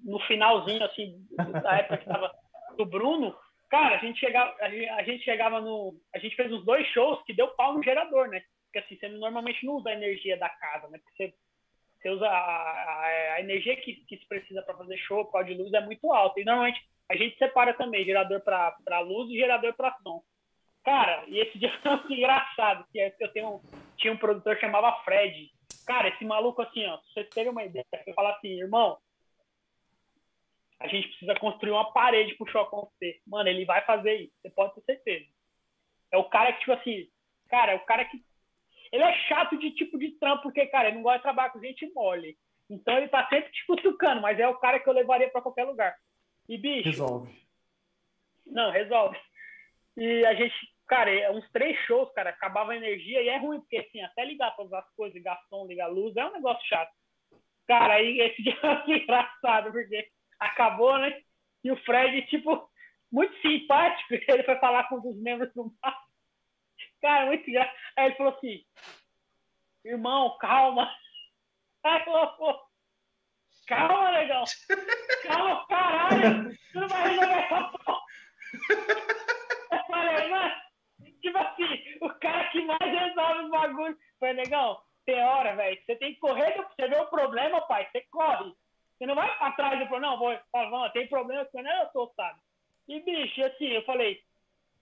no 0.04 0.18
finalzinho, 0.20 0.82
assim, 0.84 1.26
da 1.62 1.78
época 1.78 1.98
que 1.98 2.06
tava 2.06 2.32
do 2.76 2.84
Bruno, 2.84 3.34
cara, 3.70 3.96
a 3.96 3.98
gente 3.98 4.18
chegava, 4.18 4.54
a 4.60 5.02
gente, 5.02 5.24
chegava 5.24 5.60
no. 5.60 5.94
A 6.14 6.18
gente 6.18 6.36
fez 6.36 6.52
uns 6.52 6.64
dois 6.64 6.86
shows 6.88 7.22
que 7.24 7.32
deu 7.32 7.48
pau 7.48 7.74
no 7.74 7.82
gerador, 7.82 8.28
né? 8.28 8.42
Porque 8.66 8.78
assim, 8.78 8.96
você 8.96 9.08
normalmente 9.08 9.64
não 9.64 9.74
usa 9.74 9.90
a 9.90 9.94
energia 9.94 10.36
da 10.36 10.48
casa, 10.48 10.88
né? 10.88 10.98
Porque 10.98 11.16
você, 11.16 11.34
você 12.00 12.10
usa 12.10 12.26
a, 12.26 12.30
a, 12.30 13.34
a 13.34 13.40
energia 13.40 13.76
que, 13.76 13.94
que 14.06 14.16
se 14.16 14.26
precisa 14.26 14.62
para 14.62 14.76
fazer 14.76 14.96
show, 14.98 15.24
causa 15.26 15.48
de 15.48 15.54
luz, 15.54 15.72
é 15.72 15.80
muito 15.80 16.12
alta. 16.12 16.40
E 16.40 16.44
normalmente 16.44 16.80
a 17.08 17.16
gente 17.16 17.36
separa 17.38 17.74
também 17.74 18.04
gerador 18.04 18.40
para 18.40 19.00
luz 19.00 19.30
e 19.30 19.36
gerador 19.36 19.74
para 19.74 19.96
som. 20.02 20.22
Cara, 20.84 21.24
e 21.28 21.38
esse 21.38 21.58
dia 21.58 21.72
foi 21.82 21.92
muito 21.92 22.12
engraçado, 22.12 22.84
que 22.92 23.00
é 23.00 23.14
eu 23.18 23.32
tenho, 23.32 23.60
tinha 23.96 24.12
um 24.12 24.18
produtor 24.18 24.54
que 24.54 24.60
chamava 24.60 24.92
Fred. 25.04 25.50
Cara, 25.86 26.08
esse 26.08 26.24
maluco 26.24 26.62
assim, 26.62 26.86
ó, 26.86 26.98
se 26.98 27.12
você 27.12 27.24
ter 27.24 27.48
uma 27.48 27.64
ideia, 27.64 27.84
eu 28.06 28.14
falar 28.14 28.34
assim, 28.36 28.60
irmão, 28.60 28.98
a 30.80 30.88
gente 30.88 31.08
precisa 31.08 31.34
construir 31.36 31.72
uma 31.72 31.92
parede 31.92 32.34
pro 32.34 32.46
show 32.50 32.62
acontecer. 32.62 33.20
Mano, 33.26 33.48
ele 33.48 33.64
vai 33.64 33.84
fazer 33.84 34.14
isso, 34.16 34.32
você 34.40 34.50
pode 34.50 34.74
ter 34.74 34.82
certeza. 34.82 35.26
É 36.12 36.16
o 36.16 36.24
cara 36.24 36.52
que, 36.52 36.60
tipo 36.60 36.72
assim, 36.72 37.08
cara, 37.48 37.72
é 37.72 37.76
o 37.76 37.84
cara 37.84 38.04
que. 38.04 38.22
Ele 38.92 39.02
é 39.02 39.12
chato 39.26 39.58
de 39.58 39.70
tipo 39.72 39.98
de 39.98 40.12
trampo, 40.18 40.44
porque, 40.44 40.66
cara, 40.66 40.88
ele 40.88 40.96
não 40.96 41.02
gosta 41.02 41.18
de 41.18 41.22
trabalhar 41.22 41.50
com 41.50 41.60
gente 41.60 41.90
mole. 41.92 42.36
Então 42.70 42.96
ele 42.96 43.08
tá 43.08 43.26
sempre 43.28 43.50
te 43.50 43.66
cutucando, 43.66 44.20
mas 44.20 44.38
é 44.38 44.46
o 44.48 44.58
cara 44.58 44.78
que 44.78 44.88
eu 44.88 44.92
levaria 44.92 45.28
pra 45.30 45.42
qualquer 45.42 45.64
lugar. 45.64 45.94
E, 46.48 46.56
bicho, 46.56 46.88
Resolve. 46.88 47.34
não, 48.46 48.70
resolve. 48.70 49.18
E 49.96 50.24
a 50.26 50.34
gente, 50.34 50.54
cara, 50.86 51.10
é 51.10 51.30
uns 51.30 51.48
três 51.50 51.76
shows, 51.86 52.10
cara, 52.12 52.30
acabava 52.30 52.72
a 52.72 52.76
energia 52.76 53.22
e 53.22 53.28
é 53.28 53.38
ruim, 53.38 53.60
porque 53.60 53.78
assim, 53.78 54.00
até 54.02 54.24
ligar 54.24 54.54
todas 54.56 54.72
as 54.72 54.88
coisas, 54.94 55.14
ligar 55.14 55.40
som, 55.48 55.66
ligar 55.66 55.88
luz, 55.88 56.16
é 56.16 56.24
um 56.24 56.32
negócio 56.32 56.64
chato. 56.66 56.92
Cara, 57.66 57.94
aí 57.94 58.20
esse 58.20 58.42
dia 58.42 58.56
foi 58.60 58.98
engraçado, 59.02 59.72
porque 59.72 60.08
acabou, 60.38 60.98
né? 60.98 61.20
E 61.62 61.70
o 61.70 61.76
Fred, 61.84 62.26
tipo, 62.26 62.68
muito 63.10 63.34
simpático, 63.40 64.14
ele 64.28 64.42
foi 64.42 64.56
falar 64.56 64.88
com 64.88 64.96
um 64.96 65.00
dos 65.00 65.16
membros 65.20 65.52
do 65.54 65.72
mar. 65.82 65.98
Cara, 67.00 67.26
muito 67.26 67.48
engraçado. 67.48 67.76
Aí 67.96 68.06
ele 68.06 68.16
falou 68.16 68.34
assim, 68.34 68.64
irmão, 69.84 70.36
calma. 70.38 70.92
Aí 71.84 72.00
eu 72.00 72.04
falei, 72.04 72.26
pô, 72.38 72.60
calma, 73.66 74.12
negão. 74.12 74.44
Calma, 75.26 75.66
caralho. 75.66 76.58
Tu 76.72 76.80
não 76.80 76.88
vai 76.88 77.08
resolver 77.08 77.32
essa 77.32 77.64
porra. 77.64 78.00
Eu 79.70 79.84
falei, 79.86 80.30
mano, 80.30 80.54
tipo 81.20 81.38
assim, 81.38 81.98
o 82.00 82.10
cara 82.20 82.48
que 82.50 82.64
mais 82.64 82.78
resolve 82.80 83.44
os 83.44 83.50
bagulhos. 83.50 83.98
Foi, 84.18 84.32
negão, 84.32 84.80
tem 85.04 85.22
hora, 85.22 85.54
velho, 85.56 85.78
você 85.84 85.96
tem 85.96 86.14
que 86.14 86.20
correr, 86.20 86.56
você 86.56 86.88
vê 86.88 86.96
o 86.96 87.10
problema, 87.10 87.60
pai, 87.66 87.86
você 87.90 88.00
corre. 88.10 88.54
Você 88.96 89.06
não 89.06 89.14
vai 89.14 89.28
atrás 89.40 89.78
do 89.78 89.86
problema, 89.88 90.12
não, 90.12 90.18
vou, 90.18 90.38
não, 90.70 90.90
tem 90.92 91.08
problema, 91.08 91.44
você 91.44 91.62
não 91.62 91.70
é 91.70 91.82
eu 91.82 91.86
tô, 91.88 92.12
sabe? 92.14 92.38
E, 92.88 93.00
bicho, 93.00 93.42
assim, 93.44 93.66
eu 93.68 93.84
falei, 93.84 94.20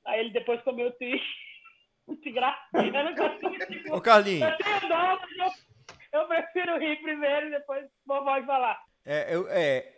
aí 0.04 0.20
ele 0.20 0.30
depois 0.30 0.60
comeu 0.62 0.90
triste. 0.92 1.42
Muito 2.06 2.28
engraçado. 2.28 2.68
Eu 2.74 2.92
não 3.04 3.14
consigo, 3.14 3.66
tipo, 3.66 3.94
Ô, 3.94 4.00
Carlinhos, 4.00 4.50
eu 4.50 4.56
tenho 4.58 4.88
dó, 4.88 5.18
mas 5.20 5.56
eu, 6.12 6.20
eu 6.20 6.28
prefiro 6.28 6.78
rir 6.78 7.00
primeiro 7.00 7.46
e 7.46 7.50
depois 7.50 7.88
vou 8.04 8.24
pode 8.24 8.44
falar. 8.44 8.82
é, 9.04 9.34
eu- 9.34 9.48
é, 9.48 9.92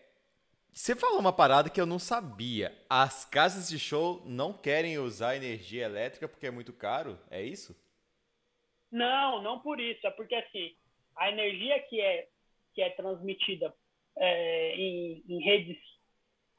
você 0.71 0.95
falou 0.95 1.19
uma 1.19 1.33
parada 1.33 1.71
que 1.71 1.81
eu 1.81 1.87
não 1.87 1.99
sabia. 1.99 2.77
As 2.91 3.25
casas 3.25 3.69
de 3.69 3.79
show 3.79 4.23
não 4.27 4.53
querem 4.53 4.99
usar 4.99 5.35
energia 5.37 5.85
elétrica 5.87 6.29
porque 6.29 6.47
é 6.47 6.51
muito 6.51 6.73
caro, 6.73 7.19
é 7.31 7.41
isso? 7.43 7.75
Não, 8.91 9.43
não 9.43 9.61
por 9.61 9.81
isso. 9.81 10.07
É 10.07 10.11
porque 10.11 10.35
assim, 10.35 10.75
a 11.17 11.31
energia 11.31 11.81
que 11.85 12.01
é, 12.01 12.29
que 12.75 12.83
é 12.83 12.91
transmitida 12.91 13.75
é, 14.19 14.75
em, 14.77 15.23
em 15.29 15.43
redes 15.45 15.77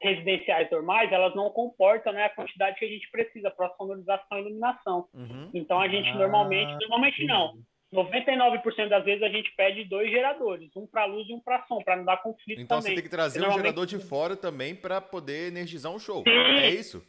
residenciais 0.00 0.70
normais, 0.70 1.10
elas 1.10 1.34
não 1.34 1.48
comportam 1.50 2.12
né, 2.12 2.24
a 2.24 2.30
quantidade 2.30 2.78
que 2.78 2.84
a 2.84 2.88
gente 2.88 3.10
precisa 3.10 3.50
para 3.50 3.70
sonorização 3.76 4.38
e 4.38 4.40
iluminação. 4.42 5.08
Uhum. 5.14 5.50
Então 5.54 5.80
a 5.80 5.88
gente 5.88 6.08
Ah, 6.10 6.14
normalmente, 6.16 6.70
normalmente 6.80 7.24
não. 7.26 7.54
99% 7.94 8.88
das 8.88 9.04
vezes 9.04 9.22
a 9.22 9.28
gente 9.28 9.50
pede 9.56 9.84
dois 9.84 10.10
geradores, 10.10 10.70
um 10.76 10.86
para 10.86 11.06
luz 11.06 11.26
e 11.28 11.32
um 11.32 11.40
para 11.40 11.64
som, 11.66 11.80
para 11.82 11.96
não 11.96 12.04
dar 12.04 12.18
conflito 12.18 12.60
Então 12.60 12.78
também. 12.78 12.90
você 12.90 12.94
tem 12.96 13.04
que 13.04 13.08
trazer 13.16 13.38
um 13.38 13.42
Normalmente- 13.42 13.64
gerador 13.68 13.86
de 13.86 13.98
fora 14.00 14.36
também 14.36 14.74
pra 14.74 15.00
poder 15.00 15.48
energizar 15.48 15.92
um 15.92 15.98
show. 15.98 16.22
Sim. 16.26 16.30
É 16.34 16.70
isso? 16.70 17.00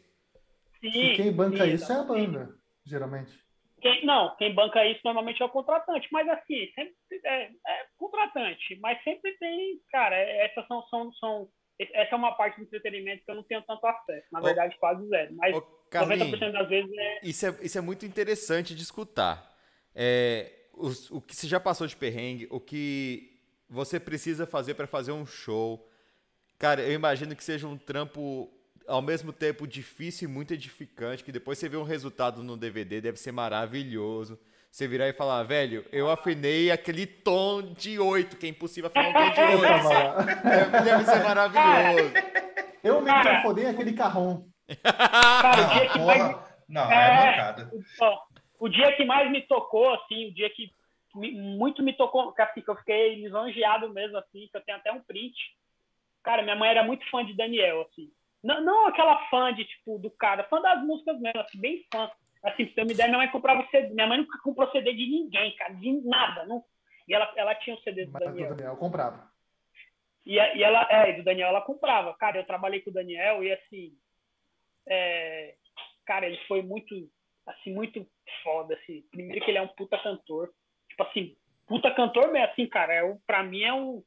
Sim, 0.80 0.88
E 0.90 1.16
quem 1.16 1.32
banca 1.34 1.66
sim, 1.66 1.74
isso 1.74 1.92
é 1.92 1.96
a 2.00 2.04
banda, 2.04 2.50
geralmente. 2.86 3.34
Quem, 3.82 4.06
não, 4.06 4.36
quem 4.38 4.54
banca 4.56 4.84
isso 4.86 5.02
normalmente 5.06 5.42
é 5.42 5.46
o 5.46 5.50
contratante, 5.50 6.08
mas 6.12 6.28
assim, 6.30 6.68
sempre 6.74 6.96
é, 7.26 7.44
é 7.46 7.86
contratante, 7.98 8.76
mas 8.80 9.02
sempre 9.04 9.38
tem, 9.38 9.80
cara, 9.92 10.16
é- 10.16 10.46
essas 10.48 10.66
são, 10.68 10.82
são, 10.88 11.14
são, 11.14 11.50
essa 11.80 12.16
é 12.16 12.18
uma 12.18 12.36
parte 12.36 12.58
do 12.58 12.64
entretenimento 12.64 13.24
que 13.24 13.30
eu 13.32 13.36
não 13.36 13.44
tenho 13.44 13.62
tanto 13.62 13.86
acesso, 13.86 14.28
na 14.32 14.40
Ô, 14.40 14.44
verdade 14.44 14.76
quase 14.80 15.08
zero, 15.08 15.36
mas 15.36 15.56
Ô, 15.56 15.62
Carlinhos, 15.92 16.32
90% 16.40 16.52
das 16.54 16.70
vezes 16.70 16.92
é, 16.98 17.20
isso 17.24 17.46
é, 17.46 17.50
isso 17.62 17.78
é 17.78 17.82
muito 17.82 18.06
interessante 18.06 18.74
de 18.74 18.82
escutar. 18.82 19.56
É, 19.94 20.52
os- 20.74 21.10
o 21.12 21.22
que 21.22 21.36
você 21.36 21.48
já 21.48 21.60
passou 21.60 21.86
de 21.86 21.96
perrengue, 21.96 22.48
o 22.50 22.60
que 22.60 23.40
você 23.70 24.00
precisa 24.00 24.48
fazer 24.48 24.74
pra 24.74 24.88
fazer 24.88 25.12
um 25.12 25.26
show. 25.26 25.88
Cara, 26.58 26.82
eu 26.82 26.94
imagino 26.94 27.36
que 27.36 27.44
seja 27.44 27.68
um 27.68 27.78
trampo 27.78 28.50
ao 28.88 29.02
mesmo 29.02 29.34
tempo 29.34 29.68
difícil 29.68 30.30
e 30.30 30.32
muito 30.32 30.54
edificante, 30.54 31.24
que 31.24 31.32
depois 31.32 31.58
você 31.58 31.68
vê 31.68 31.78
um 31.78 31.84
resultado 31.84 32.42
no 32.42 32.56
DVD, 32.56 33.02
deve 33.02 33.18
ser 33.18 33.32
maravilhoso. 33.32 34.40
Você 34.72 34.88
virar 34.88 35.08
e 35.08 35.14
falar, 35.14 35.44
velho, 35.44 35.86
eu 35.92 36.10
afinei 36.10 36.72
aquele 36.72 37.06
tom 37.06 37.62
de 37.74 38.00
8, 38.00 38.38
que 38.38 38.46
é 38.46 38.50
impossível 38.50 38.90
afinar 38.90 39.10
um 39.10 39.14
tom 39.14 39.30
de 39.34 39.42
8. 39.42 40.44
deve, 40.44 40.82
deve 40.84 41.04
ser 41.06 41.24
maravilhoso. 41.24 42.14
Eu 42.84 43.02
me 43.02 43.12
microfonei 43.12 43.66
aquele 43.66 43.94
carrão. 43.94 44.48
Cara, 44.84 45.66
o 45.66 45.70
dia 45.74 45.90
que 45.90 46.00
mais... 46.00 46.38
Não, 46.70 46.92
é, 46.92 46.96
é 46.96 47.32
mancada. 47.32 47.72
O 48.60 48.70
dia 48.70 48.96
que 48.96 49.06
mais 49.06 49.32
me 49.32 49.42
tocou, 49.48 49.94
assim, 49.94 50.28
o 50.28 50.34
dia 50.34 50.50
que 50.50 50.72
muito 51.16 51.82
me 51.82 51.94
tocou, 51.94 52.34
assim, 52.38 52.62
que 52.62 52.70
eu 52.70 52.76
fiquei 52.76 53.16
lisonjeado 53.16 53.90
mesmo, 53.92 54.18
assim, 54.18 54.48
que 54.52 54.58
eu 54.58 54.62
tenho 54.62 54.78
até 54.78 54.92
um 54.92 55.02
print. 55.02 55.36
Cara, 56.24 56.44
minha 56.44 56.56
mãe 56.56 56.70
era 56.70 56.84
muito 56.84 57.10
fã 57.10 57.26
de 57.26 57.34
Daniel, 57.34 57.88
assim. 57.90 58.12
Não, 58.48 58.62
não 58.62 58.88
aquela 58.88 59.28
fã 59.28 59.54
de, 59.54 59.66
tipo, 59.66 60.00
do 60.00 60.10
cara, 60.10 60.46
fã 60.46 60.62
das 60.62 60.82
músicas 60.82 61.20
mesmo, 61.20 61.42
assim, 61.42 61.60
bem 61.60 61.86
fã. 61.92 62.10
Assim, 62.42 62.66
pra 62.66 62.76
você 62.76 62.86
me 62.86 62.94
der, 62.94 63.08
minha 63.08 63.18
mãe 63.18 63.30
comprava 63.30 63.68
CD. 63.70 63.94
Minha 63.94 64.08
mãe 64.08 64.20
nunca 64.20 64.40
comprou 64.42 64.72
CD 64.72 64.94
de 64.94 65.06
ninguém, 65.06 65.54
cara, 65.58 65.74
de 65.74 65.92
nada. 66.08 66.46
Não. 66.46 66.64
E 67.06 67.14
ela, 67.14 67.30
ela 67.36 67.56
tinha 67.56 67.76
o 67.76 67.80
um 67.80 67.82
CD 67.82 68.06
do 68.06 68.14
Mas 68.14 68.24
Daniel. 68.24 68.50
do 68.50 68.56
Daniel 68.56 68.78
comprava. 68.78 69.30
E, 70.26 70.36
e 70.36 70.64
ela, 70.64 70.88
é, 70.90 71.12
do 71.12 71.24
Daniel 71.26 71.50
ela 71.50 71.62
comprava. 71.62 72.14
Cara, 72.14 72.38
eu 72.38 72.46
trabalhei 72.46 72.80
com 72.80 72.90
o 72.90 72.94
Daniel 72.94 73.44
e, 73.44 73.52
assim, 73.52 73.94
é, 74.88 75.56
cara, 76.06 76.26
ele 76.26 76.40
foi 76.48 76.62
muito, 76.62 76.96
assim, 77.46 77.74
muito 77.74 78.08
foda, 78.44 78.76
assim. 78.76 79.04
Primeiro 79.12 79.44
que 79.44 79.52
ele 79.52 79.58
é 79.58 79.62
um 79.62 79.68
puta 79.68 79.98
cantor. 79.98 80.54
Tipo 80.88 81.04
assim, 81.04 81.36
puta 81.68 81.94
cantor 81.94 82.32
mesmo, 82.32 82.48
assim, 82.50 82.66
cara. 82.66 82.94
É 82.94 83.18
pra 83.26 83.44
mim 83.44 83.64
é 83.64 83.74
um, 83.74 84.02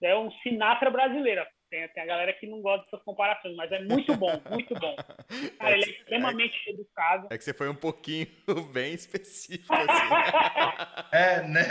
é 0.00 0.16
um 0.16 0.30
Sinatra 0.42 0.92
brasileiro. 0.92 1.44
Tem, 1.74 1.88
tem 1.88 2.04
a 2.04 2.06
galera 2.06 2.32
que 2.32 2.46
não 2.46 2.62
gosta 2.62 2.84
dessas 2.84 3.02
comparações, 3.02 3.56
mas 3.56 3.72
é 3.72 3.80
muito 3.82 4.14
bom, 4.16 4.40
muito 4.48 4.72
bom. 4.76 4.94
Cara, 5.58 5.72
ele 5.72 5.84
é 5.84 5.88
extremamente 5.88 6.68
é, 6.68 6.70
educado. 6.70 7.26
É 7.32 7.36
que 7.36 7.42
você 7.42 7.52
foi 7.52 7.68
um 7.68 7.74
pouquinho 7.74 8.28
bem 8.72 8.94
específico, 8.94 9.74
assim. 9.74 11.08
é, 11.10 11.42
né? 11.42 11.64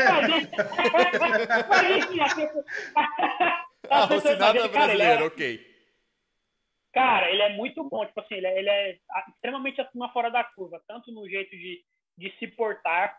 Mas, 1.70 2.06
enfim, 2.06 2.20
ah, 3.90 4.14
o 4.14 4.20
Sinatra 4.20 4.68
brasileiro, 4.68 5.28
ok. 5.28 5.74
Cara, 6.92 7.32
ele 7.32 7.42
é 7.42 7.56
muito 7.56 7.82
bom, 7.86 8.06
tipo 8.06 8.20
assim, 8.20 8.36
ele 8.36 8.48
é, 8.48 8.60
ele 8.60 8.70
é 8.70 9.00
extremamente 9.30 9.80
acima 9.80 10.12
fora 10.12 10.30
da 10.30 10.44
curva, 10.44 10.84
tanto 10.86 11.14
no 11.14 11.30
jeito 11.30 11.52
de, 11.52 11.82
de 12.18 12.30
se 12.40 12.48
portar, 12.48 13.18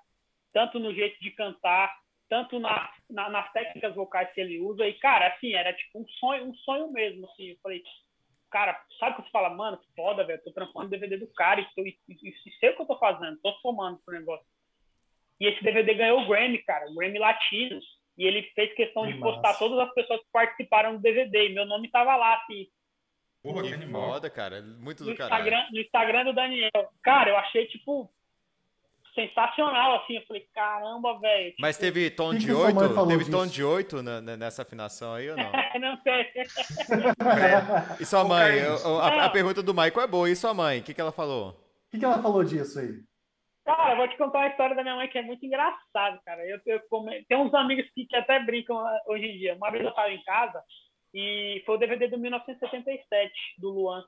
tanto 0.52 0.78
no 0.78 0.92
jeito 0.92 1.18
de 1.18 1.30
cantar, 1.30 1.96
tanto 2.34 2.58
na, 2.58 2.90
na, 3.08 3.30
nas 3.30 3.52
técnicas 3.52 3.94
vocais 3.94 4.28
que 4.32 4.40
ele 4.40 4.58
usa. 4.58 4.84
E, 4.88 4.94
cara, 4.94 5.28
assim, 5.28 5.54
era 5.54 5.72
tipo 5.72 6.00
um 6.00 6.08
sonho, 6.18 6.46
um 6.46 6.54
sonho 6.56 6.90
mesmo, 6.90 7.24
assim. 7.30 7.50
Eu 7.50 7.56
falei, 7.62 7.80
cara, 8.50 8.76
sabe 8.98 9.14
quando 9.14 9.26
você 9.26 9.30
fala, 9.30 9.50
mano, 9.50 9.78
que 9.78 9.86
foda, 9.94 10.24
velho, 10.24 10.42
tô 10.42 10.50
transformando 10.50 10.88
o 10.88 10.90
DVD 10.90 11.16
do 11.16 11.32
cara 11.34 11.60
e, 11.60 11.66
e, 11.78 11.96
e, 12.08 12.28
e 12.30 12.50
sei 12.58 12.70
o 12.70 12.76
que 12.76 12.82
eu 12.82 12.86
tô 12.86 12.98
fazendo, 12.98 13.38
tô 13.40 13.52
somando 13.62 14.00
pro 14.04 14.18
negócio. 14.18 14.44
E 15.38 15.46
esse 15.46 15.62
DVD 15.62 15.94
ganhou 15.94 16.22
o 16.22 16.26
Grammy, 16.26 16.58
cara, 16.58 16.90
o 16.90 16.94
Grammy 16.96 17.20
Latino. 17.20 17.78
E 18.18 18.24
ele 18.24 18.42
fez 18.54 18.74
questão 18.74 19.06
de 19.06 19.16
postar 19.18 19.54
todas 19.54 19.78
as 19.78 19.94
pessoas 19.94 20.20
que 20.20 20.28
participaram 20.32 20.96
do 20.96 21.02
DVD. 21.02 21.50
E 21.50 21.54
meu 21.54 21.66
nome 21.66 21.88
tava 21.88 22.16
lá, 22.16 22.34
assim, 22.34 22.66
Porra, 23.42 23.62
que 23.62 23.74
animal. 23.74 24.12
Foda, 24.14 24.30
cara. 24.30 24.60
Muito 24.60 25.04
do 25.04 25.06
no. 25.06 25.12
Instagram, 25.12 25.66
no 25.70 25.80
Instagram 25.80 26.24
do 26.24 26.32
Daniel. 26.32 26.70
Cara, 27.02 27.30
eu 27.30 27.36
achei, 27.36 27.66
tipo, 27.66 28.10
sensacional, 29.14 29.96
assim. 29.96 30.16
Eu 30.16 30.22
falei, 30.26 30.46
caramba, 30.54 31.18
velho. 31.18 31.50
Tipo, 31.50 31.62
Mas 31.62 31.78
teve 31.78 32.10
tom 32.10 32.32
que 32.32 32.38
de 32.38 32.46
que 32.46 32.52
8? 32.52 33.06
Teve 33.06 33.18
disso? 33.18 33.30
tom 33.30 33.46
de 33.46 33.64
8 33.64 34.02
na, 34.02 34.20
nessa 34.20 34.62
afinação 34.62 35.14
aí 35.14 35.30
ou 35.30 35.36
não? 35.36 35.52
não 35.80 35.98
sei. 36.02 36.26
e 38.00 38.04
sua 38.04 38.24
mãe? 38.24 38.60
a, 39.00 39.24
a, 39.24 39.30
pergunta 39.30 39.62
do 39.62 39.72
Michael 39.72 40.00
é 40.00 40.06
boa. 40.06 40.28
E 40.28 40.36
sua 40.36 40.52
mãe? 40.52 40.80
O 40.80 40.82
que, 40.82 40.92
que 40.92 41.00
ela 41.00 41.12
falou? 41.12 41.50
O 41.50 41.90
que, 41.90 41.98
que 41.98 42.04
ela 42.04 42.20
falou 42.20 42.44
disso 42.44 42.78
aí? 42.78 42.92
Cara, 43.64 43.92
eu 43.92 43.96
vou 43.96 44.08
te 44.08 44.18
contar 44.18 44.40
uma 44.40 44.48
história 44.48 44.76
da 44.76 44.82
minha 44.82 44.96
mãe 44.96 45.08
que 45.08 45.16
é 45.16 45.22
muito 45.22 45.44
engraçada, 45.46 46.20
cara. 46.26 46.46
Eu, 46.46 46.60
eu, 46.66 46.76
eu, 46.76 47.24
tem 47.26 47.38
uns 47.38 47.54
amigos 47.54 47.86
que, 47.94 48.04
que 48.04 48.16
até 48.16 48.38
brincam 48.40 48.78
ah, 48.78 49.00
hoje 49.06 49.24
em 49.24 49.38
dia. 49.38 49.54
Uma 49.54 49.70
vez 49.70 49.82
eu 49.82 49.90
estava 49.90 50.10
em 50.10 50.22
casa 50.22 50.62
e 51.14 51.62
foi 51.64 51.76
o 51.76 51.78
DVD 51.78 52.08
do 52.08 52.18
1977, 52.18 53.32
do 53.58 53.70
Luan. 53.70 54.04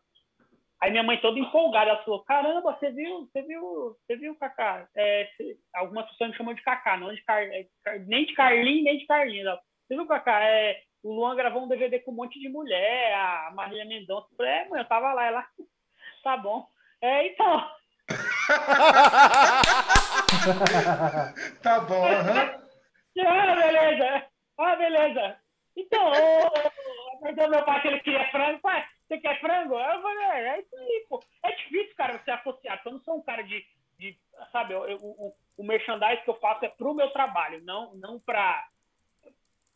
Aí 0.82 0.90
minha 0.90 1.02
mãe 1.02 1.20
toda 1.20 1.38
empolgada, 1.38 1.90
ela 1.90 2.04
falou, 2.04 2.22
caramba, 2.24 2.76
você 2.78 2.90
viu, 2.90 3.26
você 3.26 3.42
viu, 3.42 3.96
você 4.06 4.16
viu, 4.16 4.36
Cacá? 4.36 4.86
É, 4.94 5.28
algumas 5.74 6.06
pessoas 6.10 6.30
me 6.30 6.36
chamam 6.36 6.54
de 6.54 6.62
Cacá, 6.62 6.98
não 6.98 7.14
de 7.14 7.22
Car, 7.24 7.42
é, 7.42 7.66
nem 8.06 8.26
de 8.26 8.34
Carlinhos, 8.34 8.84
nem 8.84 8.98
de 8.98 9.06
Carlinhos. 9.06 9.58
Você 9.86 9.94
viu, 9.94 10.06
Cacá? 10.06 10.44
É, 10.44 10.78
o 11.02 11.14
Luan 11.14 11.34
gravou 11.34 11.64
um 11.64 11.68
DVD 11.68 12.00
com 12.00 12.10
um 12.10 12.14
monte 12.14 12.38
de 12.38 12.48
mulher, 12.48 13.14
a 13.14 13.52
Marília 13.54 13.86
Mendonça. 13.86 14.28
Eu 14.30 14.36
falei, 14.36 14.52
é, 14.52 14.68
mãe, 14.68 14.80
eu 14.80 14.88
tava 14.88 15.12
lá, 15.14 15.24
ela, 15.24 15.46
tá 16.22 16.36
bom. 16.36 16.66
É, 17.00 17.28
então. 17.28 17.70
tá 21.62 21.80
bom, 21.80 22.04
aham. 22.04 22.32
Uhum. 22.32 22.66
Ah, 23.18 23.54
beleza. 23.54 24.26
Ah, 24.58 24.76
beleza. 24.76 25.38
Então, 25.74 26.12
o, 26.12 27.48
meu 27.48 27.64
pai 27.64 27.80
que 27.80 27.88
ele 27.88 28.00
queria 28.00 28.30
frango, 28.30 28.60
pai, 28.60 28.84
você 29.06 29.18
quer 29.18 29.40
frango? 29.40 29.74
Eu 29.74 30.02
falei, 30.02 30.24
é, 30.24 30.48
é 30.48 30.60
isso 30.60 30.76
aí, 30.76 31.06
pô. 31.08 31.22
É 31.44 31.52
difícil, 31.52 31.94
cara, 31.96 32.18
você 32.18 32.30
associar. 32.30 32.82
Eu 32.84 32.92
não 32.92 33.00
sou 33.00 33.16
um 33.16 33.22
cara 33.22 33.42
de, 33.42 33.64
de 33.98 34.18
sabe, 34.50 34.74
eu, 34.74 34.84
eu, 34.86 34.98
o, 34.98 35.34
o 35.56 35.64
merchandising 35.64 36.22
que 36.22 36.30
eu 36.30 36.40
faço 36.40 36.64
é 36.64 36.68
pro 36.68 36.94
meu 36.94 37.10
trabalho, 37.10 37.62
não, 37.64 37.94
não 37.94 38.18
pra, 38.20 38.66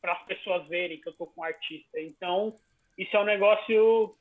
para 0.00 0.12
as 0.12 0.22
pessoas 0.24 0.66
verem 0.68 1.00
que 1.00 1.08
eu 1.08 1.16
tô 1.16 1.26
com 1.26 1.44
artista. 1.44 2.00
Então, 2.00 2.54
isso 2.98 3.16
é 3.16 3.20
um 3.20 3.24
negócio, 3.24 4.16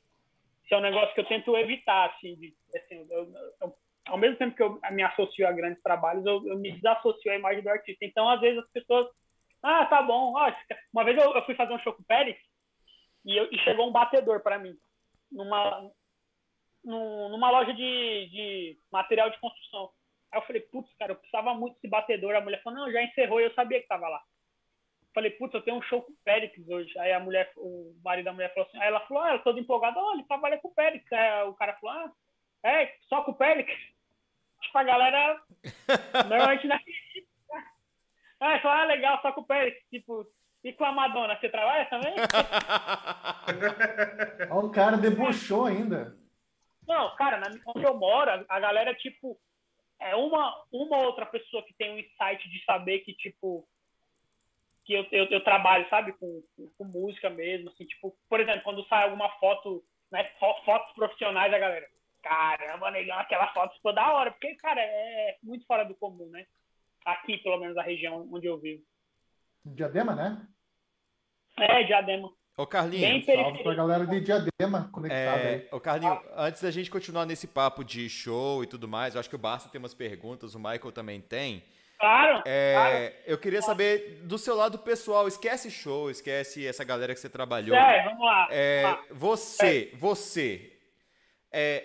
isso 0.64 0.74
é 0.74 0.76
um 0.76 0.82
negócio 0.82 1.14
que 1.14 1.20
eu 1.20 1.28
tento 1.28 1.56
evitar, 1.56 2.10
assim, 2.10 2.36
de, 2.36 2.54
assim 2.74 3.06
eu, 3.10 3.32
eu, 3.60 3.74
ao 4.06 4.18
mesmo 4.18 4.36
tempo 4.36 4.56
que 4.56 4.62
eu 4.62 4.80
me 4.92 5.02
associo 5.02 5.46
a 5.46 5.52
grandes 5.52 5.82
trabalhos, 5.82 6.24
eu, 6.24 6.46
eu 6.46 6.58
me 6.58 6.72
desassocio 6.72 7.32
à 7.32 7.36
imagem 7.36 7.62
do 7.62 7.68
artista. 7.68 8.04
Então, 8.04 8.28
às 8.28 8.40
vezes, 8.40 8.58
as 8.58 8.70
pessoas 8.70 9.08
ah, 9.62 9.84
tá 9.86 10.02
bom. 10.02 10.32
uma 10.92 11.04
vez 11.04 11.18
eu, 11.18 11.34
eu, 11.34 11.44
fui 11.44 11.54
fazer 11.54 11.74
um 11.74 11.78
show 11.80 11.92
com 11.92 12.00
o 12.00 12.06
Pérez 12.06 12.36
e, 13.26 13.38
e 13.38 13.58
chegou 13.58 13.86
um 13.86 13.92
batedor 13.92 14.40
para 14.40 14.58
mim 14.58 14.74
numa, 15.30 15.90
numa 16.84 17.50
loja 17.50 17.72
de, 17.72 18.28
de 18.28 18.78
material 18.90 19.30
de 19.30 19.38
construção. 19.38 19.90
Aí 20.32 20.38
eu 20.38 20.46
falei, 20.46 20.62
putz, 20.62 20.92
cara, 20.94 21.12
eu 21.12 21.16
precisava 21.16 21.54
muito 21.54 21.74
desse 21.74 21.88
batedor. 21.88 22.34
A 22.34 22.40
mulher 22.40 22.62
falou, 22.62 22.80
não, 22.80 22.92
já 22.92 23.02
encerrou 23.02 23.40
e 23.40 23.44
eu 23.44 23.54
sabia 23.54 23.80
que 23.80 23.88
tava 23.88 24.08
lá. 24.08 24.22
Falei, 25.12 25.30
putz, 25.32 25.54
eu 25.54 25.62
tenho 25.62 25.76
um 25.76 25.82
show 25.82 26.02
com 26.02 26.12
o 26.12 26.16
Périx 26.24 26.68
hoje. 26.68 26.96
Aí 26.98 27.12
a 27.12 27.20
mulher, 27.20 27.52
o 27.56 27.94
marido 28.04 28.26
da 28.26 28.32
mulher 28.32 28.54
falou 28.54 28.68
assim, 28.68 28.78
aí 28.78 28.88
ela 28.88 29.00
falou, 29.00 29.22
ah, 29.22 29.32
eu 29.32 29.42
tô 29.42 29.50
empolgada, 29.56 29.98
olha, 29.98 30.18
ele 30.18 30.28
trabalha 30.28 30.58
com 30.58 30.68
o 30.68 30.74
Périx. 30.74 31.12
Aí 31.12 31.48
o 31.48 31.54
cara 31.54 31.74
falou, 31.74 31.96
ah, 31.96 32.12
é, 32.62 32.96
só 33.08 33.22
com 33.22 33.32
o 33.32 33.36
Périx? 33.36 33.72
Tipo, 34.60 34.76
a 34.76 34.84
galera 34.84 35.42
normalmente 36.28 36.66
não 36.68 36.76
acredita. 36.76 37.30
Ah, 38.38 38.60
só 38.60 38.74
é 38.74 38.84
legal, 38.86 39.20
só 39.20 39.32
com 39.32 39.40
o 39.40 39.46
Pérez, 39.46 39.74
tipo, 39.90 40.26
e 40.62 40.72
com 40.72 40.84
a 40.84 40.92
Madonna, 40.92 41.38
você 41.38 41.48
trabalha 41.48 41.86
também? 41.86 42.14
o 44.50 44.70
cara 44.70 44.96
debochou 44.96 45.66
ainda. 45.66 46.16
Não, 46.86 47.14
cara, 47.16 47.38
na, 47.38 47.48
onde 47.66 47.84
eu 47.84 47.94
moro, 47.94 48.44
a 48.48 48.60
galera, 48.60 48.94
tipo, 48.94 49.38
é 49.98 50.14
uma, 50.16 50.64
uma 50.72 50.98
outra 50.98 51.26
pessoa 51.26 51.62
que 51.64 51.74
tem 51.74 51.92
um 51.92 51.98
insight 51.98 52.48
de 52.48 52.64
saber 52.64 53.00
que, 53.00 53.12
tipo, 53.14 53.66
que 54.84 54.94
eu, 54.94 55.06
eu, 55.12 55.26
eu 55.26 55.44
trabalho, 55.44 55.88
sabe, 55.88 56.12
com, 56.12 56.42
com, 56.56 56.68
com, 56.76 56.84
música 56.84 57.30
mesmo, 57.30 57.70
assim, 57.70 57.84
tipo, 57.84 58.16
por 58.28 58.40
exemplo, 58.40 58.62
quando 58.62 58.86
sai 58.86 59.04
alguma 59.04 59.28
foto, 59.38 59.84
né, 60.10 60.24
fotos 60.38 60.92
profissionais 60.94 61.50
da 61.50 61.58
galera, 61.58 61.88
caramba, 62.22 62.90
negão, 62.90 63.18
aquela 63.18 63.52
foto 63.52 63.74
ficou 63.76 63.92
da 63.92 64.12
hora, 64.12 64.30
porque, 64.32 64.54
cara, 64.56 64.80
é 64.80 65.36
muito 65.42 65.66
fora 65.66 65.84
do 65.84 65.94
comum, 65.94 66.28
né? 66.30 66.46
aqui, 67.04 67.38
pelo 67.38 67.58
menos, 67.58 67.76
a 67.76 67.82
região 67.82 68.28
onde 68.32 68.46
eu 68.46 68.58
vivo. 68.58 68.82
Diadema, 69.64 70.14
né? 70.14 70.46
É, 71.58 71.84
Diadema. 71.84 72.30
Ô, 72.56 72.66
Carlinhos. 72.66 73.24
Salve 73.24 73.62
pra 73.62 73.74
galera 73.74 74.06
de 74.06 74.20
Diadema 74.20 74.90
conectada 74.92 75.40
é, 75.40 75.54
aí. 75.54 75.68
Ô, 75.72 75.80
Carlinhos, 75.80 76.18
ah. 76.32 76.44
antes 76.44 76.60
da 76.60 76.70
gente 76.70 76.90
continuar 76.90 77.24
nesse 77.24 77.46
papo 77.46 77.82
de 77.82 78.08
show 78.08 78.62
e 78.62 78.66
tudo 78.66 78.86
mais, 78.86 79.14
eu 79.14 79.20
acho 79.20 79.30
que 79.30 79.36
o 79.36 79.38
Barça 79.38 79.68
tem 79.68 79.78
umas 79.78 79.94
perguntas, 79.94 80.54
o 80.54 80.58
Michael 80.58 80.92
também 80.92 81.20
tem. 81.20 81.64
Claro, 81.98 82.42
é, 82.46 82.74
claro. 82.74 83.14
Eu 83.26 83.38
queria 83.38 83.60
saber 83.60 84.22
do 84.24 84.38
seu 84.38 84.54
lado 84.56 84.78
pessoal, 84.78 85.28
esquece 85.28 85.70
show, 85.70 86.10
esquece 86.10 86.66
essa 86.66 86.82
galera 86.82 87.12
que 87.12 87.20
você 87.20 87.28
trabalhou. 87.28 87.76
É, 87.76 88.04
vamos 88.04 88.24
lá. 88.24 88.48
É, 88.50 88.82
vamos 88.82 88.98
lá. 88.98 89.06
Você, 89.10 89.90
é. 89.92 89.96
você, 89.96 90.72
é, 91.52 91.84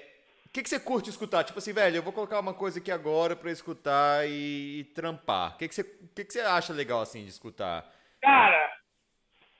que, 0.55 0.63
que 0.63 0.69
você 0.69 0.79
curte 0.79 1.09
escutar? 1.09 1.43
Tipo 1.43 1.59
assim, 1.59 1.73
velho, 1.73 1.97
eu 1.97 2.01
vou 2.01 2.13
colocar 2.13 2.39
uma 2.39 2.53
coisa 2.53 2.79
aqui 2.79 2.89
agora 2.89 3.35
pra 3.35 3.51
escutar 3.51 4.25
e, 4.25 4.79
e 4.79 4.83
trampar. 4.85 5.55
O 5.55 5.57
que, 5.57 5.67
que, 5.67 5.75
você, 5.75 5.83
que, 5.83 6.23
que 6.23 6.31
você 6.31 6.39
acha 6.39 6.71
legal, 6.71 7.01
assim, 7.01 7.23
de 7.23 7.29
escutar? 7.29 7.91
Cara, 8.21 8.71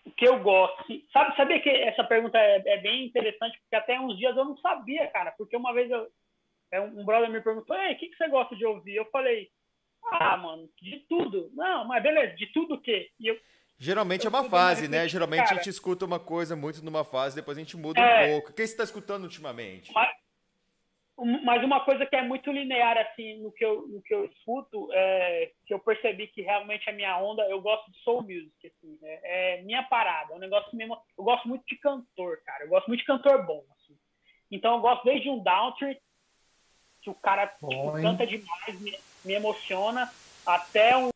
o 0.05 0.11
que 0.11 0.25
eu 0.25 0.39
gosto... 0.39 0.85
Sabe, 1.11 1.35
sabia 1.35 1.61
que 1.61 1.69
essa 1.69 2.03
pergunta 2.05 2.37
é, 2.37 2.63
é, 2.65 2.77
bem 2.77 3.05
interessante, 3.05 3.59
porque 3.59 3.75
até 3.75 3.99
uns 3.99 4.17
dias 4.17 4.37
eu 4.37 4.45
não 4.45 4.55
sabia, 4.59 5.05
cara. 5.07 5.33
Porque 5.33 5.57
uma 5.57 5.73
vez 5.73 5.91
eu, 5.91 6.07
é, 6.71 6.79
um 6.79 7.03
brother 7.03 7.29
me 7.29 7.41
perguntou, 7.41 7.75
Ei, 7.75 7.93
o 7.93 7.97
que, 7.97 8.07
que 8.07 8.15
você 8.15 8.29
gosta 8.29 8.55
de 8.55 8.65
ouvir? 8.65 8.95
Eu 8.95 9.05
falei, 9.11 9.49
ah, 10.13 10.37
mano, 10.37 10.69
de 10.81 10.99
tudo. 11.09 11.51
Não, 11.53 11.85
mas 11.85 12.01
beleza, 12.01 12.37
de 12.37 12.47
tudo 12.53 12.75
o 12.75 12.81
quê? 12.81 13.09
E 13.19 13.27
eu, 13.27 13.37
Geralmente 13.77 14.25
é 14.25 14.29
uma 14.29 14.45
fase, 14.45 14.87
né? 14.87 15.05
Geralmente 15.07 15.43
cara, 15.43 15.51
a 15.51 15.57
gente 15.57 15.69
escuta 15.69 16.05
uma 16.05 16.19
coisa 16.19 16.55
muito 16.55 16.83
numa 16.83 17.03
fase, 17.03 17.35
depois 17.35 17.57
a 17.57 17.59
gente 17.59 17.75
muda 17.75 17.99
é, 17.99 18.27
um 18.27 18.31
pouco. 18.31 18.51
O 18.51 18.53
que 18.53 18.65
você 18.65 18.71
está 18.71 18.85
escutando 18.85 19.23
ultimamente? 19.23 19.91
Mas, 19.93 20.14
mas, 21.43 21.63
uma 21.63 21.83
coisa 21.83 22.05
que 22.05 22.15
é 22.15 22.21
muito 22.21 22.51
linear, 22.51 22.97
assim, 22.97 23.41
no 23.41 23.51
que 23.51 23.65
eu, 23.65 23.87
no 23.87 23.99
que 24.01 24.13
eu 24.13 24.25
escuto, 24.25 24.89
é 24.93 25.51
que 25.65 25.73
eu 25.73 25.79
percebi 25.79 26.27
que 26.27 26.43
realmente 26.43 26.87
a 26.87 26.93
minha 26.93 27.17
onda, 27.17 27.41
eu 27.49 27.59
gosto 27.61 27.91
de 27.91 27.97
soul 27.99 28.21
music, 28.21 28.67
assim, 28.67 28.99
né? 29.01 29.19
é 29.23 29.61
minha 29.63 29.81
parada, 29.83 30.33
é 30.33 30.35
um 30.35 30.39
negócio 30.39 30.75
mesmo. 30.77 30.95
Eu 31.17 31.23
gosto 31.23 31.47
muito 31.47 31.65
de 31.65 31.77
cantor, 31.77 32.41
cara. 32.45 32.65
Eu 32.65 32.69
gosto 32.69 32.87
muito 32.87 32.99
de 32.99 33.05
cantor 33.07 33.43
bom, 33.43 33.63
assim. 33.71 33.97
Então 34.51 34.75
eu 34.75 34.81
gosto 34.81 35.03
desde 35.03 35.27
um 35.27 35.41
Downtree, 35.41 35.97
que 37.01 37.09
o 37.09 37.15
cara 37.15 37.47
tipo, 37.47 37.91
canta 38.01 38.27
demais, 38.27 38.79
me, 38.79 38.95
me 39.23 39.33
emociona, 39.33 40.11
até 40.45 40.95
um 40.95 41.09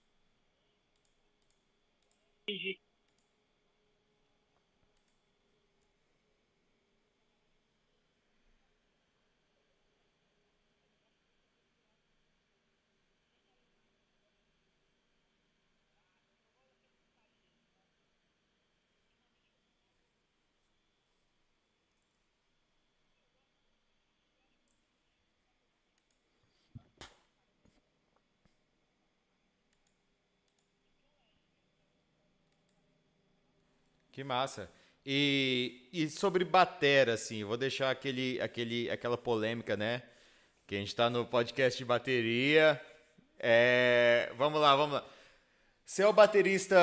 Que 34.20 34.24
massa. 34.26 34.70
E, 35.06 35.88
e 35.94 36.10
sobre 36.10 36.44
batera, 36.44 37.14
assim, 37.14 37.46
vou 37.46 37.56
deixar 37.56 37.90
aquele, 37.90 38.38
aquele, 38.42 38.92
aquela 38.92 39.18
polêmica, 39.18 39.78
né? 39.78 40.04
Que 40.68 40.76
a 40.76 40.80
gente 40.80 40.94
tá 40.94 41.10
no 41.10 41.26
podcast 41.26 41.78
de 41.78 41.86
bateria. 41.86 42.82
É, 43.40 44.30
vamos 44.38 44.60
lá, 44.60 44.76
vamos 44.76 44.96
lá. 44.96 45.06
Você 45.86 46.02
é 46.04 46.08
o 46.08 46.12
baterista 46.12 46.76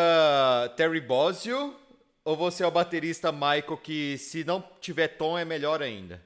Terry 0.78 1.02
Bosio 1.02 1.78
ou 2.24 2.34
você 2.34 2.64
é 2.64 2.66
o 2.66 2.70
baterista 2.70 3.30
Michael 3.30 3.76
que 3.82 4.16
se 4.16 4.42
não 4.42 4.62
tiver 4.80 5.08
tom 5.08 5.36
é 5.36 5.44
melhor 5.44 5.82
ainda? 5.82 6.22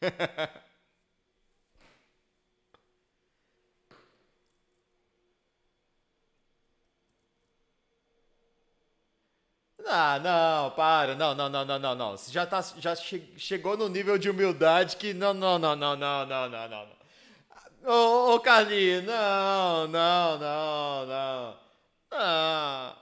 Ah, 9.90 10.18
não, 10.20 10.70
para. 10.72 11.14
Não, 11.14 11.34
não, 11.34 11.48
não, 11.48 11.64
não, 11.64 11.78
não, 11.78 11.94
não. 11.94 12.10
Você 12.16 12.30
já, 12.30 12.46
tá, 12.46 12.60
já 12.78 12.94
che 12.94 13.32
chegou 13.38 13.76
no 13.76 13.88
nível 13.88 14.18
de 14.18 14.28
humildade 14.30 14.96
que. 14.96 15.14
Não, 15.14 15.32
não, 15.34 15.58
não, 15.58 15.74
não, 15.74 15.96
não, 15.96 16.26
não, 16.26 16.48
não, 16.48 16.68
não. 16.68 16.98
Ô, 17.84 18.34
ô 18.34 18.40
Carlinhos, 18.40 19.04
não, 19.04 19.88
não, 19.88 20.38
não, 20.38 21.06
não. 21.06 21.56
Ah. 22.12 22.96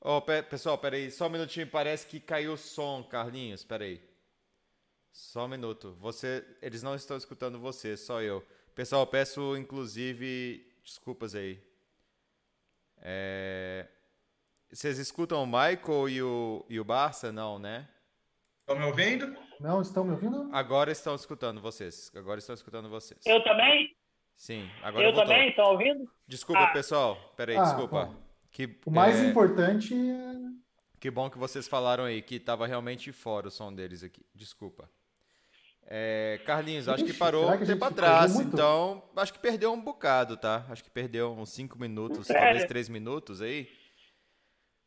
Oh, 0.00 0.22
pe 0.22 0.42
pessoal, 0.42 0.78
peraí, 0.78 1.10
só 1.10 1.26
um 1.26 1.30
minutinho, 1.30 1.66
parece 1.66 2.06
que 2.06 2.18
caiu 2.18 2.54
o 2.54 2.56
som, 2.56 3.02
Carlinhos, 3.02 3.64
peraí. 3.64 4.00
Só 5.12 5.44
um 5.44 5.48
minuto. 5.48 5.94
Você, 6.00 6.44
eles 6.62 6.82
não 6.82 6.94
estão 6.94 7.16
escutando 7.16 7.58
você, 7.58 7.96
só 7.96 8.22
eu. 8.22 8.42
Pessoal, 8.74 9.06
peço 9.06 9.56
inclusive 9.56 10.66
desculpas 10.82 11.34
aí. 11.34 11.62
É... 13.02 13.86
Vocês 14.72 14.98
escutam 14.98 15.42
o 15.42 15.46
Michael 15.46 16.08
e 16.08 16.22
o, 16.22 16.64
e 16.68 16.80
o 16.80 16.84
Barça? 16.84 17.30
Não, 17.30 17.58
né? 17.58 17.88
Estão 18.60 18.78
me 18.78 18.84
ouvindo? 18.84 19.36
Não, 19.58 19.82
estão 19.82 20.04
me 20.04 20.12
ouvindo? 20.12 20.48
Agora 20.52 20.92
estão 20.92 21.14
escutando 21.14 21.60
vocês. 21.60 22.10
Agora 22.14 22.38
estão 22.38 22.54
escutando 22.54 22.88
vocês. 22.88 23.20
Eu 23.26 23.42
também? 23.42 23.94
Sim, 24.36 24.70
agora 24.82 25.04
Eu 25.04 25.12
voltou. 25.12 25.28
também? 25.30 25.50
Estão 25.50 25.72
ouvindo? 25.72 26.10
Desculpa, 26.26 26.62
ah. 26.62 26.72
pessoal. 26.72 27.34
Peraí, 27.36 27.56
ah, 27.56 27.64
desculpa. 27.64 28.06
Bom. 28.06 28.29
Que, 28.50 28.78
o 28.84 28.90
mais 28.90 29.16
é... 29.16 29.26
importante 29.28 29.94
é. 29.94 30.34
Que 30.98 31.10
bom 31.10 31.30
que 31.30 31.38
vocês 31.38 31.66
falaram 31.66 32.04
aí 32.04 32.20
que 32.20 32.36
estava 32.36 32.66
realmente 32.66 33.10
fora 33.10 33.48
o 33.48 33.50
som 33.50 33.72
deles 33.72 34.02
aqui. 34.02 34.22
Desculpa. 34.34 34.90
É, 35.92 36.38
Carlinhos, 36.44 36.86
Ixi, 36.86 36.94
acho 36.94 37.04
que 37.04 37.12
parou 37.12 37.50
um 37.50 37.64
tempo 37.64 37.84
atrás, 37.84 38.38
então 38.38 39.02
acho 39.16 39.32
que 39.32 39.40
perdeu 39.40 39.72
um 39.72 39.80
bocado, 39.80 40.36
tá? 40.36 40.64
Acho 40.68 40.84
que 40.84 40.90
perdeu 40.90 41.32
uns 41.32 41.50
5 41.50 41.78
minutos, 41.78 42.28
talvez 42.28 42.64
3 42.66 42.88
minutos 42.88 43.40
aí. 43.42 43.68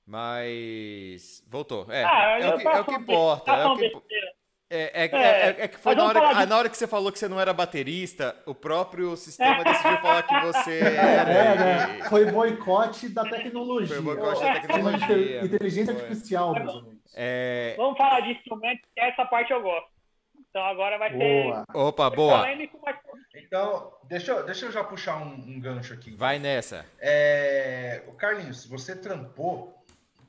Mas 0.05 1.43
voltou. 1.47 1.91
É, 1.91 2.03
ah, 2.03 2.39
é, 2.39 2.53
o 2.53 2.57
que, 2.57 2.67
é 2.67 2.79
o 2.79 2.85
que 2.85 2.93
importa. 2.93 3.51
É 3.51 3.65
o 3.65 3.75
que, 3.75 3.85
é, 3.85 4.33
é, 4.75 4.91
é, 4.93 5.05
é, 5.05 5.55
é, 5.59 5.67
que 5.67 5.77
foi 5.77 5.93
na 5.93 6.03
hora, 6.05 6.19
de... 6.19 6.45
na 6.47 6.57
hora 6.57 6.67
que 6.67 6.75
você 6.75 6.87
falou 6.87 7.11
que 7.11 7.19
você 7.19 7.27
não 7.27 7.39
era 7.39 7.53
baterista, 7.53 8.35
o 8.43 8.55
próprio 8.55 9.15
sistema 9.15 9.61
decidiu 9.63 9.97
falar 9.99 10.23
que 10.23 10.39
você 10.41 10.79
era. 10.79 11.31
É, 11.31 11.55
né? 11.55 12.03
Foi 12.09 12.31
boicote 12.31 13.07
da 13.09 13.23
tecnologia. 13.23 13.95
Foi 13.95 14.03
boicote 14.03 14.41
da 14.41 14.59
tecnologia. 14.59 15.45
Inteligência 15.45 15.93
foi. 15.93 16.03
artificial, 16.03 16.53
meus 16.55 16.75
amigos. 16.75 17.03
É... 17.13 17.75
Vamos 17.77 17.97
falar 17.97 18.21
de 18.21 18.31
instrumentos, 18.31 18.83
que 18.95 18.99
essa 18.99 19.23
parte 19.25 19.53
eu 19.53 19.61
gosto. 19.61 19.93
Então 20.49 20.65
agora 20.65 20.97
vai 20.97 21.11
boa. 21.11 21.65
ter. 21.65 21.77
Opa, 21.77 22.09
boa. 22.09 22.45
Então, 23.35 23.93
deixa 24.05 24.31
eu, 24.31 24.43
deixa 24.43 24.65
eu 24.65 24.71
já 24.71 24.83
puxar 24.83 25.17
um, 25.17 25.33
um 25.33 25.59
gancho 25.59 25.93
aqui. 25.93 26.15
Vai 26.15 26.39
nessa. 26.39 26.83
É, 26.99 28.03
o 28.07 28.13
Carlinhos, 28.13 28.65
você 28.65 28.95
trampou, 28.95 29.75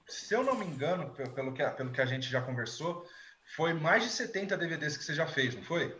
se 0.06 0.34
eu 0.34 0.44
não 0.44 0.54
me 0.54 0.66
engano, 0.66 1.10
pelo 1.34 1.54
que, 1.54 1.66
pelo 1.70 1.90
que 1.90 2.00
a 2.02 2.06
gente 2.06 2.28
já 2.28 2.42
conversou 2.42 3.06
foi 3.44 3.72
mais 3.72 4.02
de 4.02 4.10
70 4.10 4.56
DVDs 4.56 4.96
que 4.96 5.04
você 5.04 5.14
já 5.14 5.26
fez, 5.26 5.54
não 5.54 5.62
foi? 5.62 5.96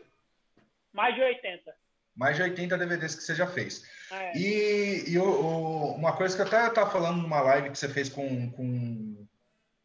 Mais 0.93 1.15
de 1.15 1.21
80. 1.21 1.75
Mais 2.17 2.37
de 2.37 2.43
80 2.43 2.79
DVDs 2.79 3.15
que 3.15 3.23
você 3.23 3.35
já 3.35 3.47
fez. 3.47 3.85
É. 4.11 4.37
E, 4.37 5.11
e 5.11 5.19
o, 5.19 5.25
o, 5.25 5.95
uma 5.95 6.17
coisa 6.17 6.35
que 6.37 6.43
eu 6.43 6.47
até 6.47 6.69
estava 6.69 6.91
falando 6.91 7.21
numa 7.21 7.41
live 7.41 7.71
que 7.71 7.79
você 7.79 7.89
fez 7.89 8.09
com, 8.09 8.51
com, 8.53 9.27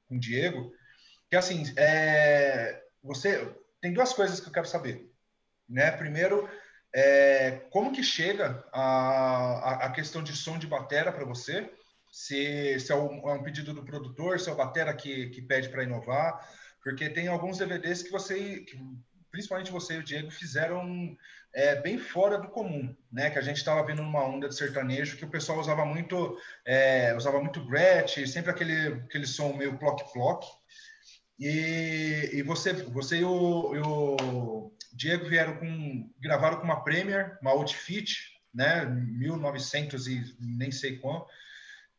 com 0.08 0.16
o 0.16 0.20
Diego, 0.20 0.74
que 1.30 1.36
assim, 1.36 1.64
é, 1.78 2.84
você 3.04 3.52
tem 3.82 3.94
duas 3.94 4.14
coisas 4.14 4.40
que 4.40 4.48
eu 4.48 4.54
quero 4.54 4.68
saber. 4.68 5.12
Né? 5.68 5.92
Primeiro, 5.92 6.50
é, 6.94 7.62
como 7.70 7.92
que 7.92 8.04
chega 8.04 8.64
a, 8.72 8.82
a, 8.82 9.86
a, 9.86 9.92
questão 9.92 10.24
de 10.24 10.36
som 10.36 10.58
de 10.58 10.66
batera 10.68 11.12
para 11.12 11.26
você? 11.26 11.72
Se, 12.12 12.80
se 12.80 12.92
é 12.92 12.96
um, 12.96 13.30
é 13.30 13.34
um, 13.34 13.44
pedido 13.44 13.74
do 13.74 13.84
produtor, 13.84 14.40
se 14.40 14.50
é 14.50 14.52
o 14.52 14.56
batera 14.56 14.94
que, 14.94 15.30
que 15.30 15.42
pede 15.42 15.70
para 15.70 15.84
inovar, 15.84 16.44
porque 16.84 17.10
tem 17.10 17.28
alguns 17.28 17.58
DVDs 17.58 18.04
que 18.04 18.12
você, 18.12 18.60
que, 18.62 18.80
principalmente 19.32 19.72
você 19.72 19.96
e 19.96 20.00
o 20.00 20.04
Diego, 20.04 20.32
fizeram 20.32 21.16
é, 21.54 21.76
bem 21.82 21.98
fora 21.98 22.38
do 22.38 22.50
comum, 22.50 22.96
né? 23.12 23.30
Que 23.30 23.40
a 23.40 23.42
gente 23.42 23.58
estava 23.58 23.86
vendo 23.86 24.04
numa 24.04 24.24
onda 24.24 24.48
de 24.48 24.56
sertanejo 24.56 25.18
que 25.18 25.26
o 25.26 25.30
pessoal 25.30 25.60
usava 25.60 25.86
muito, 25.86 26.38
é, 26.66 27.16
usava 27.16 27.40
muito 27.40 27.66
Gretsch, 27.66 28.28
sempre 28.28 28.52
aquele, 28.52 29.02
aquele 29.06 29.26
som 29.26 29.54
meio 29.54 29.78
plock-plock. 29.78 30.48
E, 31.40 32.30
e 32.34 32.42
você, 32.44 32.74
você 32.74 33.20
e 33.20 33.24
o, 33.24 33.76
e 33.76 33.80
o, 33.80 34.74
Diego 34.94 35.30
vieram 35.30 35.56
com, 35.58 36.12
gravaram 36.20 36.58
com 36.58 36.66
uma 36.66 36.84
Premier, 36.84 37.38
uma 37.42 37.52
Outfit, 37.52 38.18
né? 38.54 38.86
1900 38.86 40.08
e 40.08 40.36
nem 40.40 40.72
sei 40.72 40.98
quanto. 40.98 41.26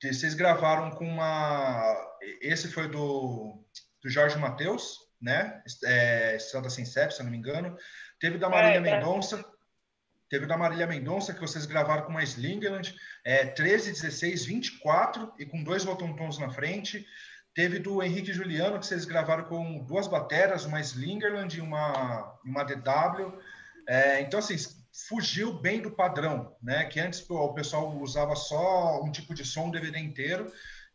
Vocês 0.03 0.35
gravaram 0.35 0.91
com 0.91 1.07
uma. 1.07 1.95
Esse 2.41 2.69
foi 2.69 2.89
do 2.89 3.63
do 4.03 4.09
Jorge 4.09 4.39
Matheus, 4.39 4.99
né? 5.21 5.63
É, 5.85 6.37
Estrada 6.37 6.71
Sem 6.71 6.85
CEP, 6.85 7.13
se 7.13 7.21
eu 7.21 7.25
não 7.25 7.31
me 7.31 7.39
engano. 7.39 7.77
Teve 8.19 8.39
da 8.39 8.49
Marília 8.49 8.79
é, 8.79 8.81
Mendonça. 8.81 9.45
Teve 10.29 10.47
da 10.47 10.57
Marília 10.57 10.87
Mendonça, 10.87 11.35
que 11.35 11.41
vocês 11.41 11.67
gravaram 11.67 12.05
com 12.05 12.11
uma 12.11 12.23
Slingland, 12.23 12.95
é, 13.25 13.47
13, 13.47 13.93
16, 13.93 14.45
24 14.45 15.33
e 15.39 15.45
com 15.45 15.63
dois 15.63 15.85
rotontons 15.85 16.39
na 16.39 16.49
frente. 16.51 17.05
Teve 17.53 17.81
do 17.81 18.01
Henrique 18.01 18.33
Juliano, 18.33 18.79
que 18.79 18.87
vocês 18.87 19.05
gravaram 19.05 19.45
com 19.45 19.85
duas 19.85 20.07
bateras, 20.07 20.65
uma 20.65 20.81
Slingerland 20.81 21.59
e 21.59 21.61
uma, 21.61 22.39
uma 22.45 22.63
DW. 22.63 23.37
É, 23.89 24.21
então, 24.21 24.39
assim, 24.39 24.55
fugiu 25.09 25.53
bem 25.53 25.81
do 25.81 25.91
padrão, 25.91 26.57
né? 26.63 26.85
Que 26.85 27.01
antes 27.01 27.29
o 27.29 27.53
pessoal 27.53 27.97
usava 27.99 28.37
só 28.37 29.03
um 29.03 29.11
tipo 29.11 29.35
de 29.35 29.45
som 29.45 29.69
DVD 29.69 29.99
inteiro 29.99 30.51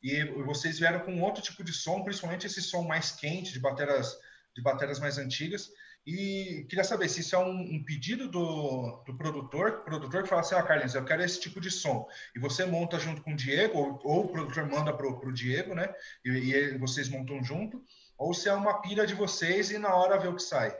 e 0.06 0.24
vocês 0.44 0.78
vieram 0.78 1.00
com 1.00 1.22
outro 1.22 1.42
tipo 1.42 1.64
de 1.64 1.74
som, 1.74 2.04
principalmente 2.04 2.46
esse 2.46 2.62
som 2.62 2.84
mais 2.84 3.12
quente 3.12 3.52
de 3.52 3.60
bateras 3.60 4.20
de 4.56 4.62
bateras 4.62 5.00
mais 5.00 5.18
antigas. 5.18 5.70
E 6.08 6.66
queria 6.70 6.84
saber 6.84 7.10
se 7.10 7.22
isso 7.22 7.36
é 7.36 7.40
um, 7.40 7.60
um 7.60 7.84
pedido 7.84 8.30
do, 8.30 9.04
do 9.06 9.18
produtor, 9.18 9.80
o 9.82 9.84
produtor 9.84 10.22
que 10.24 10.30
fala 10.30 10.42
assim, 10.42 10.54
ah, 10.54 10.62
Carlinhos, 10.62 10.94
eu 10.94 11.04
quero 11.04 11.24
esse 11.24 11.42
tipo 11.42 11.60
de 11.60 11.72
som. 11.72 12.08
E 12.36 12.40
você 12.40 12.64
monta 12.64 13.00
junto 13.00 13.24
com 13.24 13.34
o 13.34 13.36
Diego, 13.36 13.78
ou, 13.78 14.00
ou 14.04 14.26
o 14.26 14.32
produtor 14.32 14.70
manda 14.70 14.94
para 14.94 15.08
o 15.08 15.34
Diego, 15.34 15.74
né? 15.74 15.94
E, 16.24 16.30
e, 16.30 16.78
vocês 16.78 17.10
montam 17.10 17.44
junto. 17.44 17.84
Ou 18.18 18.34
se 18.34 18.48
é 18.48 18.54
uma 18.54 18.82
pilha 18.82 19.06
de 19.06 19.16
vocês 19.16 19.72
e 19.72 19.80
na 19.80 19.96
hora 19.96 20.20
vê 20.20 20.28
o 20.28 20.36
que 20.36 20.44
sai. 20.44 20.78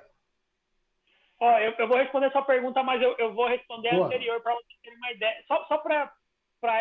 Ó, 1.40 1.58
eu, 1.58 1.74
eu 1.80 1.88
vou 1.88 1.98
responder 1.98 2.32
sua 2.32 2.44
pergunta, 2.44 2.84
mas 2.84 3.02
eu, 3.02 3.16
eu 3.18 3.34
vou 3.34 3.48
responder 3.48 3.90
a 3.90 4.06
anterior 4.06 4.40
para 4.42 4.54
vocês 4.54 4.80
terem 4.84 4.98
uma 4.98 5.12
ideia. 5.12 5.44
Só, 5.48 5.66
só 5.66 5.80
para 5.80 6.14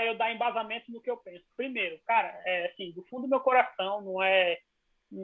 eu 0.06 0.16
dar 0.16 0.32
embasamento 0.32 0.90
no 0.90 1.00
que 1.00 1.10
eu 1.10 1.16
penso. 1.16 1.44
Primeiro, 1.56 1.98
cara, 2.06 2.28
é, 2.44 2.66
assim, 2.66 2.92
do 2.92 3.02
fundo 3.04 3.22
do 3.22 3.28
meu 3.28 3.40
coração, 3.40 4.00
não 4.00 4.22
é, 4.22 4.58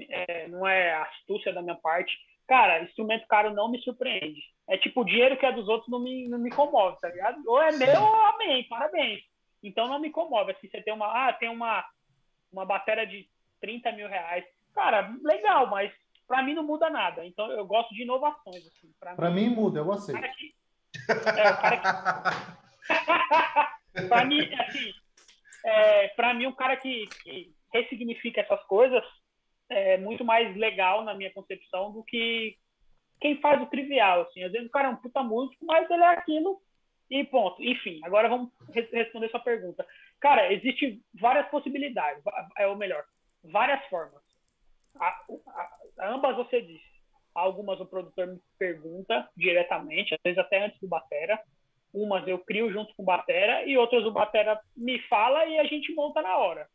é 0.09 0.49
não 0.49 0.67
é 0.67 0.95
astúcia 0.95 1.53
da 1.53 1.63
minha 1.63 1.77
parte 1.77 2.13
cara, 2.51 2.83
instrumento 2.83 3.29
caro 3.29 3.55
não 3.55 3.71
me 3.71 3.81
surpreende. 3.81 4.43
É 4.69 4.77
tipo, 4.77 5.03
o 5.03 5.05
dinheiro 5.05 5.39
que 5.39 5.47
é 5.47 5.53
dos 5.53 5.69
outros 5.69 5.89
não 5.89 6.01
me, 6.01 6.27
não 6.29 6.37
me 6.37 6.51
comove, 6.51 6.99
tá 7.01 7.09
ligado? 7.09 7.41
Ou 7.47 7.63
é 7.63 7.71
meu, 7.71 8.03
ou 8.03 8.27
amém, 8.27 8.67
parabéns. 8.69 9.21
Então 9.63 9.87
não 9.87 10.01
me 10.01 10.11
comove. 10.11 10.51
Assim, 10.51 10.69
você 10.69 10.83
tem 10.83 10.93
uma, 10.93 11.07
ah, 11.07 11.33
tem 11.33 11.49
uma, 11.49 11.85
uma 12.53 12.67
bateria 12.67 13.07
de 13.07 13.29
30 13.61 13.93
mil 13.93 14.09
reais. 14.09 14.45
Cara, 14.75 15.15
legal, 15.23 15.69
mas 15.69 15.93
para 16.27 16.43
mim 16.43 16.55
não 16.55 16.65
muda 16.65 16.91
nada. 16.91 17.25
Então 17.25 17.53
eu 17.53 17.65
gosto 17.65 17.95
de 17.95 18.03
inovações. 18.03 18.67
Assim. 18.67 18.93
Para 18.99 19.31
mim, 19.31 19.49
mim, 19.49 19.55
muda, 19.55 19.79
eu 19.79 19.93
aceito. 19.93 20.21
Que, 20.21 20.53
é, 21.39 21.53
que, 21.55 21.87
para 24.09 24.25
mim, 24.25 24.41
assim, 24.55 24.93
é, 25.65 26.09
para 26.09 26.35
mim, 26.35 26.47
um 26.47 26.55
cara 26.55 26.77
que, 26.77 27.07
que 27.23 27.53
ressignifica 27.73 28.41
essas 28.41 28.63
coisas 28.65 29.03
é 29.69 29.97
muito 29.99 30.25
mais 30.25 30.57
legal 30.57 31.05
na 31.05 31.15
minha 31.15 31.33
concepção 31.33 31.93
do 31.93 32.03
que 32.03 32.57
quem 33.21 33.41
faz 33.41 33.63
o 33.63 33.67
trivial, 33.67 34.23
assim. 34.23 34.43
Às 34.43 34.53
vezes 34.53 34.67
o 34.67 34.71
cara 34.71 34.89
é 34.89 34.91
um 34.91 34.97
puta 34.97 35.23
músico, 35.23 35.65
mas 35.65 35.89
ele 35.89 36.03
é 36.03 36.09
aquilo 36.09 36.61
e 37.11 37.25
ponto. 37.25 37.63
Enfim, 37.63 38.01
agora 38.05 38.29
vamos 38.29 38.51
responder 38.93 39.29
sua 39.31 39.41
pergunta. 39.41 39.87
Cara, 40.21 40.53
existem 40.53 41.03
várias 41.15 41.49
possibilidades, 41.49 42.23
é 42.59 42.67
o 42.67 42.77
melhor, 42.77 43.05
várias 43.45 43.85
formas. 43.87 44.23
A, 44.99 45.07
a, 45.07 45.77
a, 45.99 46.15
ambas 46.15 46.37
você 46.37 46.61
disse. 46.63 46.91
Algumas 47.33 47.79
o 47.81 47.87
produtor 47.87 48.27
me 48.27 48.41
pergunta 48.59 49.29
diretamente, 49.37 50.15
às 50.15 50.21
vezes 50.25 50.39
até 50.39 50.65
antes 50.65 50.81
do 50.81 50.89
batera. 50.89 51.41
Umas 51.93 52.27
eu 52.27 52.39
crio 52.39 52.73
junto 52.73 52.95
com 52.95 53.03
o 53.03 53.07
batera 53.07 53.65
e 53.65 53.77
outras 53.77 54.05
o 54.05 54.13
batera 54.13 54.61
me 54.77 55.01
fala 55.09 55.45
e 55.47 55.59
a 55.59 55.65
gente 55.65 55.93
monta 55.95 56.23
na 56.23 56.37
hora. 56.37 56.69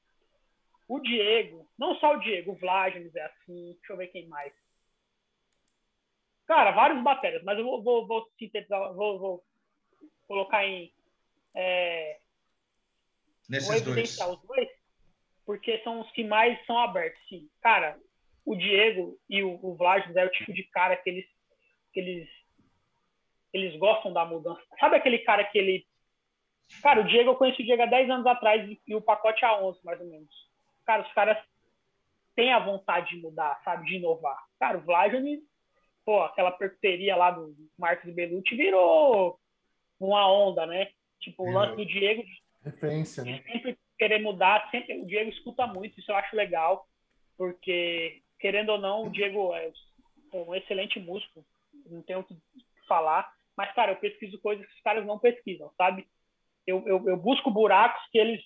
O 0.87 0.99
Diego, 0.99 1.67
não 1.77 1.95
só 1.95 2.15
o 2.15 2.19
Diego, 2.19 2.51
o 2.51 2.55
Vladimis 2.55 3.15
é 3.15 3.23
assim, 3.23 3.73
deixa 3.73 3.93
eu 3.93 3.97
ver 3.97 4.07
quem 4.07 4.27
mais. 4.27 4.53
Cara, 6.45 6.71
vários 6.71 7.01
baterias, 7.01 7.43
mas 7.43 7.57
eu 7.57 7.65
vou, 7.65 7.81
vou, 7.81 8.05
vou 8.05 8.29
sintetizar, 8.37 8.93
vou, 8.93 9.17
vou 9.17 9.43
colocar 10.27 10.65
em. 10.65 10.93
É, 11.55 12.19
Nesses 13.49 13.81
dois. 13.81 14.19
os 14.19 14.41
dois, 14.41 14.69
porque 15.45 15.81
são 15.83 16.01
os 16.01 16.11
que 16.11 16.23
mais 16.23 16.63
são 16.65 16.77
abertos, 16.77 17.21
sim. 17.27 17.49
Cara, 17.61 17.97
o 18.45 18.55
Diego 18.55 19.19
e 19.29 19.43
o, 19.43 19.53
o 19.61 19.77
é 20.15 20.25
o 20.25 20.31
tipo 20.31 20.53
de 20.53 20.63
cara 20.65 20.95
que 20.97 21.09
eles, 21.09 21.25
que 21.93 21.99
eles, 21.99 22.29
eles 23.55 23.79
gostam 23.79 24.11
da 24.11 24.25
mudança. 24.25 24.61
Sabe 24.79 24.95
aquele 24.97 25.19
cara 25.19 25.43
que 25.43 25.57
ele. 25.57 25.85
Cara, 26.81 27.01
o 27.01 27.03
Diego, 27.03 27.31
eu 27.31 27.35
conheci 27.35 27.61
o 27.61 27.65
Diego 27.65 27.83
há 27.83 27.85
10 27.85 28.09
anos 28.09 28.25
atrás 28.25 28.67
e 28.87 28.95
o 28.95 29.01
pacote 29.01 29.45
há 29.45 29.59
11, 29.63 29.79
mais 29.83 29.99
ou 30.01 30.07
menos 30.07 30.45
cara, 30.85 31.01
os 31.01 31.13
caras 31.13 31.37
têm 32.35 32.53
a 32.53 32.59
vontade 32.59 33.09
de 33.09 33.21
mudar, 33.21 33.59
sabe, 33.63 33.85
de 33.85 33.95
inovar. 33.95 34.37
Cara, 34.59 34.77
o 34.77 34.81
Vlajani, 34.81 35.41
pô, 36.05 36.21
aquela 36.21 36.51
percuteria 36.51 37.15
lá 37.15 37.31
do 37.31 37.55
Marcos 37.77 38.13
Bellucci 38.13 38.55
virou 38.55 39.39
uma 39.99 40.31
onda, 40.31 40.65
né? 40.65 40.89
Tipo, 41.19 41.43
o 41.43 41.51
lance 41.51 41.75
do 41.75 41.85
Diego. 41.85 42.23
Referência, 42.63 43.23
né? 43.23 43.41
Sempre 43.45 43.77
querer 43.97 44.19
mudar, 44.21 44.69
sempre, 44.69 45.01
o 45.01 45.05
Diego 45.05 45.29
escuta 45.29 45.65
muito, 45.65 45.99
isso 45.99 46.11
eu 46.11 46.15
acho 46.15 46.35
legal, 46.35 46.85
porque, 47.37 48.21
querendo 48.39 48.69
ou 48.69 48.77
não, 48.77 49.03
o 49.03 49.09
Diego 49.09 49.53
é 49.55 49.71
um 50.33 50.53
excelente 50.53 50.99
músico, 50.99 51.45
não 51.85 52.01
tenho 52.01 52.19
o 52.19 52.23
que 52.23 52.35
falar, 52.87 53.31
mas, 53.57 53.73
cara, 53.73 53.93
eu 53.93 53.97
pesquiso 53.97 54.39
coisas 54.41 54.65
que 54.65 54.73
os 54.73 54.81
caras 54.81 55.05
não 55.05 55.19
pesquisam, 55.19 55.71
sabe? 55.77 56.07
Eu, 56.67 56.83
eu, 56.87 57.09
eu 57.09 57.17
busco 57.17 57.49
buracos 57.51 58.01
que 58.11 58.17
eles 58.17 58.43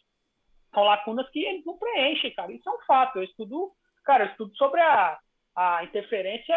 são 0.74 0.84
lacunas 0.84 1.30
que 1.30 1.44
eles 1.44 1.66
não 1.66 1.78
preenchem, 1.78 2.34
cara. 2.34 2.52
Isso 2.52 2.68
é 2.70 2.72
um 2.72 2.82
fato. 2.86 3.18
Eu 3.18 3.24
estudo, 3.24 3.72
cara, 4.04 4.26
eu 4.26 4.30
estudo 4.30 4.56
sobre 4.56 4.82
a, 4.82 5.20
a 5.56 5.84
interferência, 5.84 6.56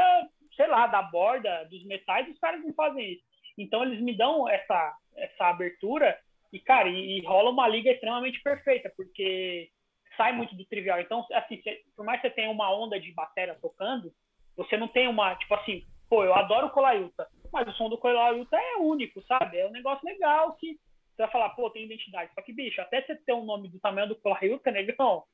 sei 0.56 0.66
lá, 0.66 0.86
da 0.86 1.02
borda, 1.02 1.64
dos 1.70 1.84
metais, 1.84 2.28
os 2.28 2.38
caras 2.38 2.62
não 2.62 2.74
fazem 2.74 3.12
isso. 3.12 3.24
Então 3.56 3.82
eles 3.82 4.00
me 4.00 4.16
dão 4.16 4.48
essa, 4.48 4.96
essa 5.16 5.46
abertura 5.46 6.18
e, 6.52 6.60
cara, 6.60 6.88
e, 6.88 7.18
e 7.18 7.24
rola 7.24 7.50
uma 7.50 7.68
liga 7.68 7.90
extremamente 7.90 8.42
perfeita, 8.42 8.92
porque 8.96 9.70
sai 10.16 10.32
muito 10.32 10.54
do 10.54 10.64
trivial. 10.66 11.00
Então, 11.00 11.26
assim, 11.32 11.60
cê, 11.62 11.82
por 11.96 12.04
mais 12.04 12.20
que 12.20 12.28
você 12.28 12.34
tenha 12.34 12.50
uma 12.50 12.70
onda 12.74 13.00
de 13.00 13.12
bateria 13.12 13.54
tocando, 13.60 14.12
você 14.56 14.76
não 14.76 14.88
tem 14.88 15.08
uma, 15.08 15.34
tipo 15.36 15.54
assim, 15.54 15.84
pô, 16.08 16.24
eu 16.24 16.34
adoro 16.34 16.70
Colaiuta, 16.70 17.26
mas 17.52 17.68
o 17.68 17.72
som 17.72 17.88
do 17.88 17.98
Colaiuta 17.98 18.56
é 18.56 18.76
único, 18.76 19.22
sabe? 19.22 19.58
É 19.58 19.66
um 19.66 19.72
negócio 19.72 20.04
legal 20.06 20.54
que 20.54 20.78
você 21.10 21.22
vai 21.22 21.30
falar, 21.30 21.50
pô, 21.50 21.68
tem 21.70 21.84
identidade. 21.84 22.32
Só 22.34 22.40
que, 22.40 22.52
bicho, 22.52 22.80
até 22.80 23.02
você 23.02 23.14
ter 23.14 23.34
um 23.34 23.44
nome 23.44 23.68
do 23.68 23.78
tamanho 23.78 24.08
do 24.08 24.16
Clarilka, 24.16 24.70
negão, 24.70 25.24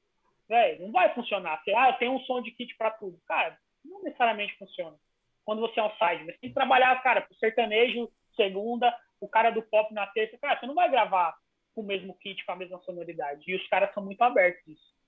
velho, 0.49 0.83
não 0.83 0.93
vai 0.93 1.15
funcionar. 1.15 1.63
Você, 1.63 1.73
ah, 1.75 1.91
eu 1.91 1.99
tenho 1.99 2.13
um 2.13 2.21
som 2.21 2.43
de 2.43 2.51
kit 2.51 2.77
para 2.77 2.91
tudo. 2.91 3.19
Cara, 3.27 3.57
não 3.85 4.03
necessariamente 4.03 4.57
funciona. 4.59 4.97
Quando 5.45 5.61
você 5.61 5.79
é 5.79 5.85
um 5.85 5.91
side, 5.91 6.25
você 6.25 6.39
tem 6.39 6.51
que 6.51 6.55
trabalhar, 6.55 7.01
cara, 7.03 7.21
pro 7.21 7.35
sertanejo, 7.37 8.11
segunda, 8.35 8.95
o 9.21 9.29
cara 9.29 9.51
do 9.51 9.63
pop 9.63 9.93
na 9.95 10.07
terça. 10.09 10.37
Cara, 10.39 10.59
você 10.59 10.67
não 10.67 10.75
vai 10.75 10.91
gravar 10.91 11.37
com 11.75 11.83
o 11.83 11.87
mesmo 11.87 12.19
kit, 12.19 12.45
com 12.45 12.53
a 12.53 12.57
mesma 12.57 12.81
sonoridade. 12.81 13.45
E 13.47 13.55
os 13.55 13.67
caras 13.69 13.95
são 13.95 14.05
muito 14.05 14.21
abertos 14.23 14.67
nisso. 14.67 14.99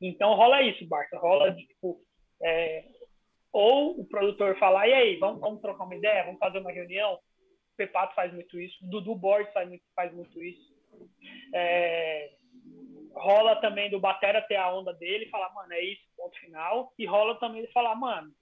Então 0.00 0.34
rola 0.34 0.62
isso, 0.62 0.86
Barça. 0.86 1.16
Rola, 1.18 1.54
tipo, 1.54 2.00
é, 2.42 2.84
ou 3.52 4.00
o 4.00 4.04
produtor 4.06 4.58
falar, 4.58 4.88
e 4.88 4.94
aí, 4.94 5.16
vamos, 5.16 5.40
vamos 5.40 5.60
trocar 5.60 5.84
uma 5.84 5.94
ideia, 5.94 6.24
vamos 6.24 6.38
fazer 6.38 6.58
uma 6.58 6.72
reunião 6.72 7.18
Pepato 7.76 8.14
faz 8.14 8.32
muito 8.32 8.60
isso, 8.60 8.76
Dudu 8.82 9.14
Borges 9.14 9.52
faz 9.52 9.68
muito, 9.68 9.84
faz 9.94 10.12
muito 10.12 10.42
isso. 10.42 10.72
É, 11.54 12.32
rola 13.14 13.56
também 13.56 13.90
do 13.90 14.00
Batera 14.00 14.42
ter 14.42 14.56
a 14.56 14.72
onda 14.72 14.92
dele 14.92 15.24
e 15.24 15.30
falar, 15.30 15.52
mano, 15.54 15.72
é 15.72 15.82
isso, 15.82 16.02
ponto 16.16 16.38
final. 16.38 16.92
E 16.98 17.06
rola 17.06 17.38
também 17.40 17.62
de 17.62 17.72
falar, 17.72 17.94
mano, 17.94 18.32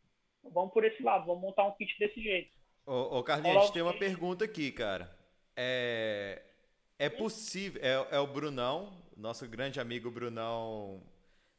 vamos 0.52 0.72
por 0.72 0.84
esse 0.84 1.02
lado, 1.02 1.26
vamos 1.26 1.42
montar 1.42 1.64
um 1.64 1.74
kit 1.76 1.96
desse 1.98 2.20
jeito. 2.20 2.50
Ô, 2.86 3.18
ô 3.18 3.22
Carlinhos, 3.22 3.56
a 3.56 3.60
gente 3.60 3.72
tem 3.72 3.82
uma 3.82 3.96
pergunta 3.96 4.44
aqui, 4.44 4.72
cara. 4.72 5.10
É, 5.56 6.42
é 6.98 7.08
possível, 7.08 7.80
é, 7.82 8.16
é 8.16 8.18
o 8.18 8.26
Brunão, 8.26 8.92
nosso 9.16 9.48
grande 9.48 9.78
amigo 9.78 10.10
Brunão 10.10 11.02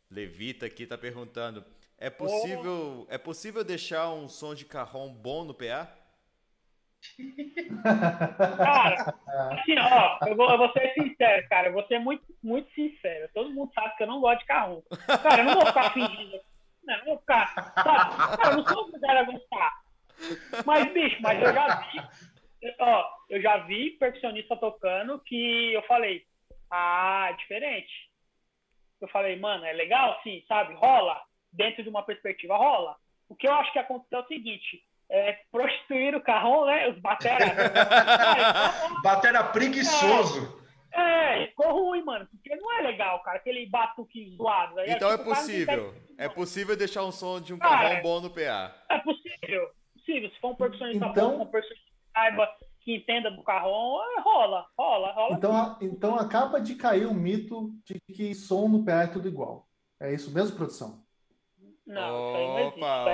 Levita 0.10 0.66
aqui 0.66 0.86
tá 0.86 0.98
perguntando, 0.98 1.64
é 2.02 2.10
possível, 2.10 3.06
oh. 3.08 3.14
é 3.14 3.18
possível 3.20 3.64
deixar 3.64 4.10
um 4.10 4.28
som 4.28 4.56
de 4.56 4.66
carrom 4.66 5.14
bom 5.14 5.44
no 5.44 5.54
PA? 5.54 5.88
Cara, 8.58 9.16
assim, 9.52 9.76
ó, 9.80 10.18
eu 10.28 10.36
vou, 10.36 10.50
eu 10.50 10.58
vou, 10.58 10.72
ser 10.72 10.94
sincero, 10.94 11.48
cara. 11.48 11.68
Eu 11.68 11.74
vou 11.74 11.86
ser 11.88 12.00
muito, 12.00 12.24
muito 12.42 12.72
sincero. 12.74 13.30
Todo 13.36 13.52
mundo 13.52 13.72
sabe 13.74 13.96
que 13.98 14.04
eu 14.04 14.08
não 14.08 14.20
gosto 14.20 14.40
de 14.40 14.46
carro. 14.46 14.84
Cara, 15.22 15.42
eu 15.42 15.46
não 15.46 15.54
vou 15.54 15.66
ficar 15.68 15.94
fingindo. 15.94 16.40
Não, 16.84 16.96
eu 16.96 17.06
vou 17.06 17.18
ficar. 17.20 17.54
Sabe? 17.76 18.38
Cara, 18.38 18.52
eu 18.52 18.58
não 18.58 18.66
sou 18.66 18.84
obrigado 18.84 19.18
a 19.18 19.24
gostar. 19.24 19.82
Mas, 20.66 20.94
bicho, 20.94 21.22
mas 21.22 21.42
eu 21.42 21.54
já 21.54 21.76
vi. 21.76 22.02
Ó, 22.80 23.06
eu 23.30 23.42
já 23.42 23.58
vi 23.58 23.92
percussionista 23.92 24.58
tocando 24.58 25.20
que 25.20 25.74
eu 25.74 25.82
falei, 25.84 26.26
ah, 26.72 27.28
é 27.30 27.34
diferente. 27.34 28.10
Eu 29.00 29.08
falei, 29.08 29.40
mano, 29.40 29.66
é 29.66 29.74
legal, 29.74 30.20
sim, 30.24 30.44
sabe? 30.48 30.74
Rola. 30.76 31.22
Dentro 31.52 31.84
de 31.84 31.90
uma 31.90 32.04
perspectiva, 32.04 32.56
rola. 32.56 32.96
O 33.28 33.36
que 33.36 33.48
eu 33.48 33.54
acho 33.54 33.72
que 33.72 33.80
aconteceu 33.80 34.20
é 34.20 34.22
o 34.22 34.28
seguinte: 34.28 34.84
é, 35.10 35.40
prostituir 35.52 36.16
o 36.16 36.22
carrão, 36.22 36.66
né? 36.66 36.90
Os 36.90 37.00
batera. 37.00 37.46
batera 39.04 39.44
preguiçoso. 39.44 40.62
É, 40.94 41.48
ficou 41.48 41.72
ruim, 41.72 42.04
mano, 42.04 42.28
porque 42.30 42.54
não 42.56 42.72
é 42.78 42.82
legal, 42.82 43.22
cara, 43.24 43.38
aquele 43.38 43.66
batuque 43.66 44.36
zoado. 44.36 44.80
Aí, 44.80 44.92
então 44.92 45.10
é, 45.10 45.18
tipo, 45.18 45.30
possível. 45.30 45.94
É 46.18 46.30
possível 46.30 46.76
deixar 46.76 47.04
um 47.04 47.12
som 47.12 47.40
de 47.40 47.54
um 47.54 47.58
cara, 47.58 47.90
carrão 47.90 48.02
bom 48.02 48.22
no 48.22 48.30
PA. 48.30 48.76
É 48.90 48.98
possível. 49.00 49.70
Possível. 49.94 50.30
Se 50.30 50.40
for 50.40 50.52
um 50.52 50.56
percussionista 50.56 51.06
então... 51.06 51.38
bom, 51.38 51.44
um 51.44 51.48
percussionista 51.48 51.90
que 51.90 52.12
saiba, 52.14 52.50
que 52.82 52.96
entenda 52.96 53.32
do 53.32 53.44
carrão, 53.44 54.02
é, 54.18 54.22
rola, 54.22 54.66
rola, 54.78 55.12
rola. 55.14 55.36
Então, 55.38 55.56
a, 55.56 55.78
então 55.82 56.16
acaba 56.16 56.60
de 56.60 56.76
cair 56.76 57.06
o 57.06 57.14
mito 57.14 57.72
de 57.86 58.00
que 58.14 58.36
som 58.36 58.68
no 58.68 58.84
PA 58.84 59.04
é 59.04 59.08
tudo 59.08 59.28
igual. 59.28 59.68
É 60.00 60.14
isso 60.14 60.32
mesmo, 60.32 60.58
produção? 60.58 61.02
Não, 61.86 62.68
opa, 62.68 63.06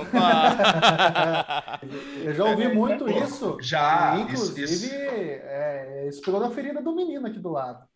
opa! 0.00 1.80
Eu 2.24 2.32
já 2.32 2.44
ouvi 2.44 2.68
muito 2.68 3.08
isso. 3.10 3.58
Já, 3.60 4.16
inclusive, 4.20 4.64
isso, 4.64 4.86
isso. 4.86 4.94
É, 4.94 6.08
na 6.40 6.50
ferida 6.50 6.80
do 6.80 6.94
menino 6.94 7.26
aqui 7.26 7.38
do 7.38 7.50
lado. 7.50 7.86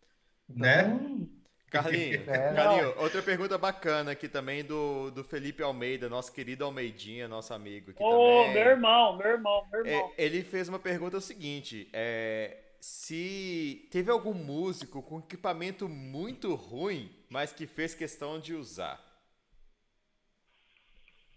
Então, 0.49 0.61
né? 0.61 1.27
Carlinho, 1.71 2.21
é, 2.29 2.53
Carlinho 2.53 2.93
outra 2.99 3.21
pergunta 3.21 3.57
bacana 3.57 4.11
aqui 4.11 4.27
também 4.27 4.63
do, 4.63 5.09
do 5.11 5.23
Felipe 5.23 5.63
Almeida, 5.63 6.09
nosso 6.09 6.33
querido 6.33 6.65
Almeidinha, 6.65 7.29
nosso 7.29 7.53
amigo 7.53 7.91
aqui 7.91 8.03
oh, 8.03 8.41
também. 8.41 8.53
meu 8.53 8.63
irmão, 8.63 9.17
meu 9.17 9.27
irmão, 9.27 9.65
meu 9.71 9.85
irmão. 9.85 10.11
É, 10.17 10.25
ele 10.25 10.43
fez 10.43 10.67
uma 10.67 10.79
pergunta 10.79 11.17
o 11.17 11.21
seguinte, 11.21 11.89
é, 11.93 12.57
se 12.81 13.87
teve 13.89 14.11
algum 14.11 14.33
músico 14.33 15.01
com 15.01 15.19
equipamento 15.19 15.87
muito 15.87 16.53
ruim, 16.53 17.09
mas 17.29 17.53
que 17.53 17.65
fez 17.65 17.95
questão 17.95 18.37
de 18.37 18.53
usar. 18.53 19.10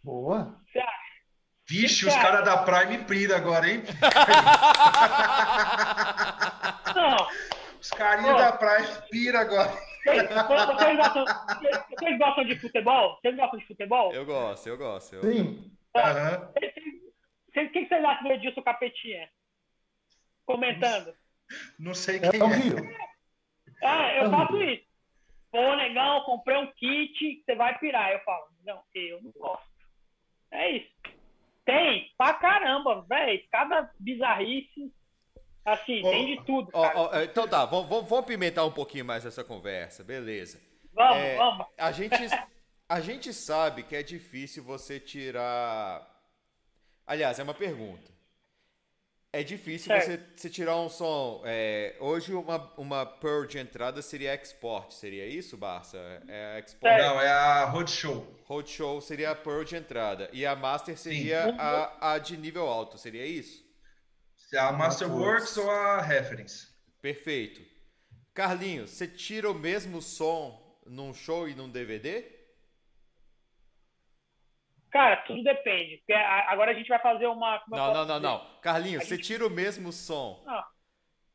Boa. 0.05 0.61
Vixe, 1.67 2.07
os 2.07 2.15
caras 2.15 2.45
da 2.45 2.59
Prime 2.59 3.03
pira 3.09 3.39
agora, 3.39 3.67
hein? 3.67 3.83
Não. 6.95 7.17
Os 7.81 7.91
carinhas 7.91 8.37
da 8.37 8.53
Prime 8.53 9.09
pira 9.11 9.41
agora. 9.41 9.73
Vocês, 10.05 10.29
gostam, 10.99 11.25
vocês 11.89 12.19
gostam 12.19 12.45
de 12.45 12.61
futebol? 12.61 13.19
Vocês 13.19 13.37
gostam 13.37 13.59
de 13.59 13.67
futebol? 13.67 14.13
Eu 14.13 14.27
gosto, 14.27 14.69
eu 14.69 14.77
gosto. 14.77 15.15
Eu... 15.15 15.23
Sim. 15.23 15.73
Uhum. 15.97 16.49
O 17.57 17.71
que 17.71 17.87
vocês 17.87 18.05
acham 18.05 18.25
do 18.25 18.33
Edilson 18.35 18.63
Capetinha? 18.63 19.31
Comentando. 20.45 21.15
Não 21.79 21.95
sei 21.95 22.21
quem 22.21 22.29
é. 22.29 23.89
É, 23.89 24.19
é 24.19 24.25
eu 24.25 24.31
faço 24.31 24.63
isso. 24.63 24.85
Pô, 25.51 25.75
legal, 25.75 26.27
comprei 26.27 26.59
um 26.59 26.71
kit, 26.73 27.43
você 27.43 27.55
vai 27.55 27.79
pirar. 27.79 28.13
Eu 28.13 28.21
falo, 28.21 28.49
não, 28.67 28.83
eu 28.95 29.23
não 29.23 29.31
gosto. 29.31 29.74
É 30.55 30.77
isso. 30.77 30.91
Tem, 31.65 32.13
pra 32.17 32.35
caramba, 32.35 33.03
velho. 33.03 33.43
Cada 33.51 33.91
bizarrice. 33.99 34.93
Assim, 35.65 36.03
oh, 36.05 36.11
tem 36.11 36.27
de 36.27 36.45
tudo. 36.45 36.71
Oh, 36.75 37.11
oh, 37.11 37.21
então 37.21 37.49
tá, 37.49 37.65
vamos, 37.65 38.07
vamos 38.07 38.27
pimentar 38.27 38.67
um 38.67 38.71
pouquinho 38.71 39.05
mais 39.05 39.25
essa 39.25 39.43
conversa, 39.43 40.05
beleza. 40.05 40.61
Vamos, 40.93 41.17
é, 41.17 41.37
vamos. 41.37 41.67
A 41.79 41.91
gente, 41.91 42.15
a 42.87 43.01
gente 43.01 43.33
sabe 43.33 43.83
que 43.83 43.97
é 43.97 44.03
difícil 44.03 44.63
você 44.63 45.01
tirar. 45.01 46.07
Aliás, 47.07 47.39
é 47.39 47.43
uma 47.43 47.55
pergunta. 47.55 48.14
É 49.35 49.43
difícil 49.43 49.93
você, 49.93 50.21
você, 50.37 50.49
tirar 50.49 50.77
um 50.77 50.89
som. 50.89 51.43
É, 51.45 51.97
hoje, 51.99 52.33
uma, 52.33 52.73
uma 52.77 53.05
Pearl 53.05 53.45
de 53.47 53.59
entrada 53.59 54.01
seria 54.01 54.33
export, 54.33 54.95
seria 54.95 55.27
isso, 55.27 55.57
Barça? 55.57 55.99
É 56.29 56.61
export? 56.61 56.97
Não, 56.97 57.21
é 57.21 57.29
a 57.29 57.65
Roadshow. 57.65 58.25
Roadshow 58.45 59.01
seria 59.01 59.33
a 59.33 59.35
Pearl 59.35 59.65
de 59.65 59.75
entrada. 59.75 60.31
E 60.33 60.47
a 60.47 60.55
Master 60.55 60.97
seria 60.97 61.53
a, 61.59 62.13
a 62.13 62.19
de 62.19 62.37
nível 62.37 62.69
alto, 62.69 62.97
seria 62.97 63.27
isso? 63.27 63.65
A 64.57 64.71
Masterworks 64.71 65.57
ou 65.57 65.69
a 65.69 66.01
Reference. 66.01 66.69
Perfeito. 67.03 67.61
Carlinhos, 68.33 68.91
você 68.91 69.09
tira 69.09 69.51
o 69.51 69.55
mesmo 69.55 70.01
som 70.01 70.79
num 70.87 71.13
show 71.13 71.49
e 71.49 71.57
num 71.57 71.69
DVD? 71.69 72.25
Cara, 74.95 75.17
tudo 75.27 75.43
depende. 75.43 76.01
Agora 76.47 76.71
a 76.71 76.75
gente 76.75 76.87
vai 76.87 77.01
fazer 77.01 77.27
uma. 77.27 77.61
Não, 77.67 77.93
não, 77.93 78.07
não, 78.07 78.21
não. 78.21 78.61
Carlinhos, 78.63 79.03
você 79.03 79.19
tira 79.19 79.45
o 79.45 79.51
mesmo 79.51 79.91
som. 79.91 80.41
Não. 80.47 80.63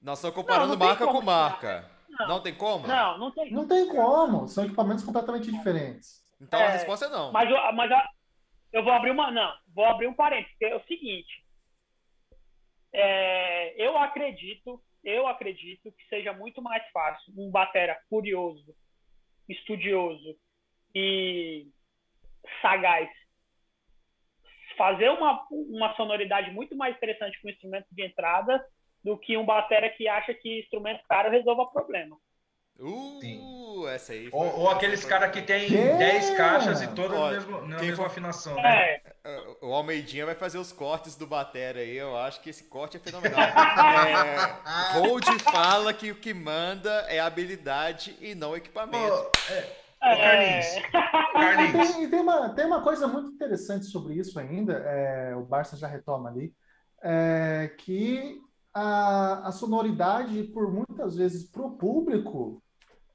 Nós 0.01 0.17
estamos 0.17 0.33
comparando 0.33 0.69
não, 0.69 0.77
não 0.77 0.87
marca 0.87 1.05
com 1.05 1.21
marca. 1.21 1.91
Não. 2.09 2.27
não. 2.29 2.41
tem 2.41 2.55
como? 2.55 2.87
Não, 2.87 3.17
não 3.17 3.31
tem. 3.31 3.51
Não 3.51 3.67
tem 3.67 3.85
como. 3.89 4.47
São 4.47 4.63
equipamentos 4.63 5.03
completamente 5.03 5.51
diferentes. 5.51 6.23
Então 6.39 6.57
é, 6.57 6.67
a 6.67 6.69
resposta 6.69 7.07
é 7.07 7.09
não. 7.09 7.33
Mas, 7.33 7.49
mas 7.75 7.91
eu 8.71 8.81
vou 8.81 8.93
abrir 8.93 9.11
uma. 9.11 9.29
Não, 9.29 9.51
vou 9.75 9.83
abrir 9.83 10.07
um 10.07 10.13
parênteses. 10.13 10.55
É 10.61 10.73
o 10.73 10.83
seguinte. 10.85 11.45
É, 12.93 13.73
eu 13.75 13.97
acredito, 13.97 14.81
eu 15.03 15.27
acredito 15.27 15.91
que 15.91 16.07
seja 16.07 16.31
muito 16.31 16.61
mais 16.61 16.81
fácil 16.93 17.33
um 17.37 17.51
batera 17.51 17.99
curioso, 18.09 18.73
estudioso 19.49 20.37
e 20.95 21.67
sagaz 22.61 23.09
fazer 24.79 25.09
uma, 25.09 25.45
uma 25.51 25.93
sonoridade 25.95 26.51
muito 26.51 26.73
mais 26.73 26.95
interessante 26.95 27.37
com 27.41 27.49
instrumento 27.49 27.87
de 27.91 28.01
entrada 28.01 28.65
do 29.03 29.17
que 29.17 29.35
um 29.35 29.45
batera 29.45 29.89
que 29.89 30.07
acha 30.07 30.33
que 30.33 30.61
instrumento 30.61 31.03
caro 31.09 31.29
resolva 31.29 31.63
o 31.63 31.71
problema. 31.71 32.15
Uh, 32.79 33.19
Sim. 33.19 33.87
essa 33.89 34.13
aí. 34.13 34.29
Ou, 34.31 34.61
ou 34.61 34.69
aqueles 34.69 35.03
caras 35.03 35.31
que 35.31 35.41
tem 35.41 35.69
10 35.69 36.29
caixas 36.37 36.81
e 36.81 36.87
todas 36.95 37.19
na 37.19 37.31
mesma, 37.31 37.61
na 37.61 37.79
mesma 37.79 38.05
afinação, 38.05 38.55
né? 38.55 38.71
É. 38.71 39.01
é. 39.25 39.43
O 39.61 39.73
Almeidinha 39.73 40.25
vai 40.25 40.35
fazer 40.35 40.57
os 40.57 40.71
cortes 40.71 41.17
do 41.17 41.27
batera 41.27 41.79
aí. 41.79 41.97
Eu 41.97 42.15
acho 42.15 42.39
que 42.39 42.49
esse 42.49 42.63
corte 42.69 42.95
é 42.95 42.99
fenomenal. 43.01 43.37
é, 43.41 44.95
Hold 44.97 45.25
fala 45.41 45.93
que 45.93 46.09
o 46.09 46.15
que 46.15 46.33
manda 46.33 47.05
é 47.09 47.19
habilidade 47.19 48.15
e 48.21 48.33
não 48.33 48.55
equipamento. 48.55 49.29
Oh, 49.29 49.51
é. 49.51 49.88
Carlinhos. 49.99 50.65
Carlinhos. 51.33 51.91
Tem, 51.95 52.09
tem, 52.09 52.19
uma, 52.19 52.49
tem 52.49 52.65
uma 52.65 52.81
coisa 52.81 53.07
muito 53.07 53.31
interessante 53.31 53.85
sobre 53.85 54.13
isso 54.13 54.39
ainda, 54.39 54.73
é, 54.73 55.35
o 55.35 55.43
Barça 55.43 55.75
já 55.75 55.87
retoma 55.87 56.29
ali, 56.29 56.53
é, 57.01 57.73
que 57.77 58.41
a, 58.73 59.47
a 59.47 59.51
sonoridade, 59.51 60.43
por 60.43 60.71
muitas 60.71 61.15
vezes, 61.15 61.49
para 61.49 61.63
o 61.63 61.77
público, 61.77 62.63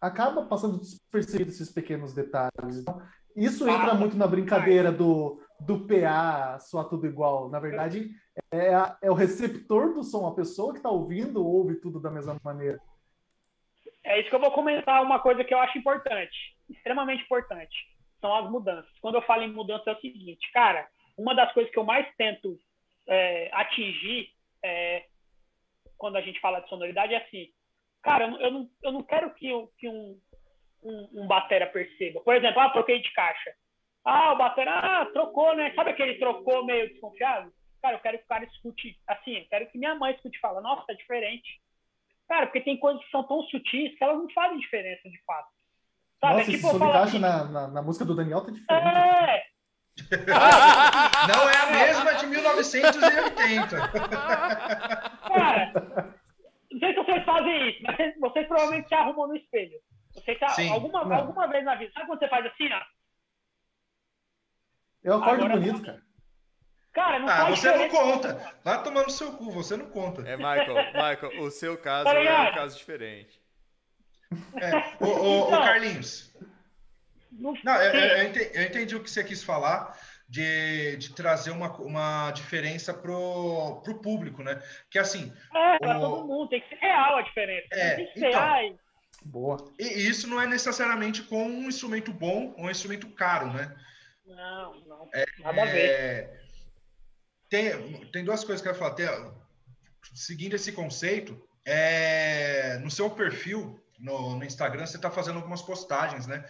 acaba 0.01 0.45
passando 0.45 0.78
despercebido 0.78 1.51
esses 1.51 1.70
pequenos 1.70 2.12
detalhes. 2.12 2.76
Então, 2.76 3.01
isso 3.35 3.68
entra 3.68 3.93
ah, 3.93 3.95
muito 3.95 4.16
na 4.16 4.26
brincadeira 4.26 4.93
do, 4.93 5.41
do 5.59 5.87
PA, 5.87 6.59
soar 6.61 6.85
tudo 6.85 7.07
igual. 7.07 7.49
Na 7.49 7.59
verdade, 7.59 8.11
é, 8.53 8.74
a, 8.74 8.97
é 9.01 9.11
o 9.11 9.14
receptor 9.14 9.95
do 9.95 10.05
som, 10.05 10.26
a 10.26 10.35
pessoa 10.35 10.72
que 10.72 10.78
está 10.78 10.91
ouvindo 10.91 11.45
ouve 11.45 11.76
tudo 11.76 11.99
da 11.99 12.11
mesma 12.11 12.37
maneira. 12.45 12.78
É 14.05 14.20
isso 14.20 14.28
que 14.28 14.37
eu 14.37 14.41
vou 14.41 14.53
comentar, 14.53 15.03
uma 15.03 15.18
coisa 15.18 15.43
que 15.43 15.55
eu 15.55 15.59
acho 15.59 15.78
importante 15.78 16.53
extremamente 16.68 17.22
importante. 17.24 17.74
São 18.20 18.34
as 18.34 18.50
mudanças. 18.50 18.90
Quando 19.00 19.16
eu 19.16 19.22
falo 19.22 19.42
em 19.42 19.52
mudança 19.52 19.90
é 19.90 19.92
o 19.92 20.00
seguinte, 20.00 20.50
cara, 20.52 20.88
uma 21.16 21.34
das 21.34 21.52
coisas 21.52 21.72
que 21.72 21.78
eu 21.78 21.84
mais 21.84 22.06
tento 22.16 22.58
é, 23.06 23.50
atingir 23.52 24.28
é, 24.64 25.04
quando 25.96 26.16
a 26.16 26.20
gente 26.20 26.40
fala 26.40 26.60
de 26.60 26.68
sonoridade 26.68 27.14
é 27.14 27.18
assim, 27.18 27.48
cara, 28.02 28.26
eu, 28.26 28.40
eu, 28.40 28.50
não, 28.50 28.70
eu 28.82 28.92
não 28.92 29.02
quero 29.02 29.32
que, 29.34 29.48
que 29.78 29.88
um, 29.88 30.18
um, 30.82 31.22
um 31.22 31.26
batera 31.26 31.66
perceba. 31.66 32.20
Por 32.20 32.34
exemplo, 32.34 32.60
ah, 32.60 32.70
troquei 32.70 33.00
de 33.00 33.12
caixa. 33.12 33.54
Ah, 34.04 34.32
o 34.32 34.36
batera, 34.36 34.72
ah, 34.72 35.06
trocou, 35.06 35.54
né? 35.56 35.72
Sabe 35.74 35.90
aquele 35.90 36.18
trocou 36.18 36.64
meio 36.64 36.88
desconfiado? 36.88 37.52
Cara, 37.80 37.96
eu 37.96 38.00
quero 38.00 38.18
que 38.18 38.24
o 38.24 38.28
cara 38.28 38.44
escute, 38.44 38.98
assim, 39.06 39.38
eu 39.38 39.48
quero 39.48 39.70
que 39.70 39.78
minha 39.78 39.94
mãe 39.94 40.14
escute 40.14 40.36
e 40.36 40.40
fala, 40.40 40.60
nossa, 40.60 40.86
tá 40.86 40.94
diferente. 40.94 41.60
Cara, 42.28 42.46
porque 42.46 42.60
tem 42.60 42.78
coisas 42.78 43.02
que 43.04 43.10
são 43.10 43.22
tão 43.24 43.42
sutis 43.44 43.96
que 43.96 44.02
elas 44.02 44.18
não 44.18 44.30
fazem 44.30 44.58
diferença 44.58 45.08
de 45.08 45.22
fato. 45.24 45.48
Sabe? 46.25 46.37
Nossa, 46.39 46.51
tipo, 46.51 46.66
esse 46.68 46.79
som 46.79 46.93
assim, 46.93 47.18
na, 47.18 47.45
na, 47.45 47.68
na, 47.68 47.83
música 47.83 48.05
do 48.05 48.14
Daniel 48.16 48.41
tá 48.41 48.51
diferente. 48.51 48.89
É. 48.89 49.45
Não 51.29 51.49
é 51.51 51.57
a 51.57 51.70
mesma 51.70 52.14
de 52.14 52.27
1980. 52.27 53.89
Cara, 55.29 55.72
não 56.72 56.79
sei 56.81 56.95
se 56.95 56.97
vocês 56.97 57.25
fazem 57.25 57.70
isso, 57.70 57.83
mas 57.83 57.97
vocês, 57.97 58.14
vocês 58.18 58.49
provavelmente 58.49 58.89
se 58.89 58.95
arrumam 58.95 59.29
no 59.29 59.37
espelho. 59.37 59.79
Você 60.14 60.35
tá, 60.37 60.55
alguma, 60.72 61.14
alguma 61.14 61.47
vez 61.49 61.64
na 61.64 61.75
vida. 61.75 61.93
Sabe 61.93 62.07
quando 62.07 62.20
você 62.20 62.29
faz 62.29 62.47
assim, 62.47 62.72
ó? 62.72 62.81
Eu 65.03 65.14
acordo 65.16 65.45
Agora, 65.45 65.61
bonito, 65.61 65.83
cara. 65.85 66.03
Cara, 66.95 67.18
não 67.18 67.29
ah, 67.29 67.51
você 67.51 67.77
não 67.77 67.89
conta. 67.89 68.55
Vai 68.64 68.83
tomar 68.83 69.03
no 69.03 69.11
seu 69.11 69.33
cu, 69.33 69.51
você 69.51 69.77
não 69.77 69.91
conta. 69.91 70.22
É, 70.22 70.37
Michael, 70.37 70.75
Michael, 70.95 71.43
o 71.43 71.51
seu 71.51 71.77
caso 71.77 72.05
tá 72.05 72.14
é 72.14 72.51
um 72.51 72.55
caso 72.55 72.79
diferente. 72.79 73.43
É, 74.57 75.05
o, 75.05 75.07
o, 75.07 75.49
o, 75.49 75.51
Carlinhos. 75.51 76.35
Não, 77.32 77.76
eu, 77.76 77.93
eu, 77.93 78.28
entendi, 78.28 78.51
eu, 78.55 78.62
entendi, 78.62 78.97
o 78.97 79.03
que 79.03 79.11
você 79.11 79.24
quis 79.24 79.43
falar 79.43 79.99
de, 80.28 80.97
de 80.97 81.12
trazer 81.12 81.51
uma, 81.51 81.72
uma 81.78 82.30
diferença 82.30 82.95
pro, 82.95 83.80
pro 83.82 84.01
público, 84.01 84.43
né? 84.43 84.62
Que 84.91 84.99
assim. 84.99 85.32
É, 85.55 85.78
para 85.78 85.99
todo 85.99 86.26
mundo, 86.26 86.49
tem 86.49 86.61
que 86.61 86.68
ser 86.68 86.76
real 86.76 87.16
a 87.16 87.22
diferença. 87.22 87.68
É, 87.72 87.97
tem 87.97 88.07
que 88.07 88.20
ser, 88.20 88.28
então, 88.28 88.41
ai. 88.41 88.76
Boa. 89.24 89.72
E 89.78 89.85
isso 89.85 90.28
não 90.28 90.41
é 90.41 90.47
necessariamente 90.47 91.22
com 91.22 91.43
um 91.43 91.68
instrumento 91.68 92.12
bom 92.12 92.55
ou 92.57 92.66
um 92.66 92.70
instrumento 92.70 93.09
caro, 93.11 93.53
né? 93.53 93.74
Não, 94.26 94.80
não. 94.87 95.09
É, 95.14 95.24
nada 95.39 95.62
a 95.62 95.66
ver. 95.66 95.91
É, 95.91 96.41
tem, 97.49 98.07
tem 98.11 98.24
duas 98.24 98.45
coisas 98.45 98.61
que 98.61 98.68
eu 98.68 98.72
quero 98.72 98.85
falar. 98.85 98.95
Tem, 98.95 99.07
seguindo 100.14 100.55
esse 100.55 100.72
conceito, 100.72 101.41
é, 101.64 102.78
no 102.78 102.91
seu 102.91 103.11
perfil 103.11 103.80
no, 104.05 104.36
no 104.36 104.44
Instagram, 104.44 104.86
você 104.86 104.96
está 104.96 105.11
fazendo 105.11 105.36
algumas 105.36 105.62
postagens, 105.62 106.26
né? 106.26 106.44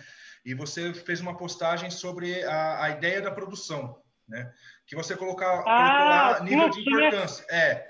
E 0.45 0.55
você 0.55 0.93
fez 0.93 1.21
uma 1.21 1.37
postagem 1.37 1.89
sobre 1.89 2.45
a, 2.45 2.85
a 2.85 2.91
ideia 2.91 3.23
da 3.23 3.31
produção, 3.31 4.03
né? 4.29 4.53
Que 4.87 4.97
você 4.97 5.17
colocar, 5.17 5.63
ah, 5.67 6.41
nível 6.43 6.69
de 6.69 6.81
importância. 6.81 7.47
É. 7.49 7.87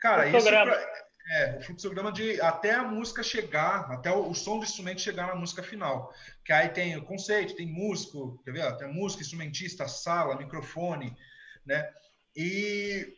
Cara, 0.00 0.26
isso 0.26 0.48
pra, 0.48 1.02
É, 1.30 1.58
o 1.58 1.62
fluxograma 1.62 2.10
de 2.10 2.40
até 2.40 2.74
a 2.74 2.82
música 2.82 3.22
chegar, 3.22 3.92
até 3.92 4.10
o, 4.10 4.30
o, 4.30 4.34
som 4.34 4.58
do 4.58 4.64
instrumento 4.64 5.00
chegar 5.00 5.28
na 5.28 5.36
música 5.36 5.62
final. 5.62 6.12
Que 6.44 6.52
aí 6.52 6.70
tem 6.70 6.96
o 6.96 7.04
conceito, 7.04 7.54
tem 7.54 7.66
músico, 7.66 8.42
quer 8.44 8.52
ver? 8.52 8.76
Tem 8.78 8.92
música, 8.92 9.22
instrumentista, 9.22 9.86
sala, 9.86 10.36
microfone, 10.36 11.16
né? 11.64 11.88
E 12.34 13.14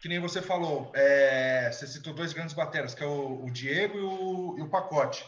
que 0.00 0.08
nem 0.08 0.18
você 0.18 0.40
falou, 0.40 0.90
é, 0.94 1.70
você 1.70 1.86
citou 1.86 2.14
dois 2.14 2.32
grandes 2.32 2.54
bateras, 2.54 2.94
que 2.94 3.02
é 3.02 3.06
o, 3.06 3.44
o 3.44 3.50
Diego 3.50 3.98
e 3.98 4.02
o, 4.02 4.58
e 4.58 4.62
o 4.62 4.70
Pacote. 4.70 5.24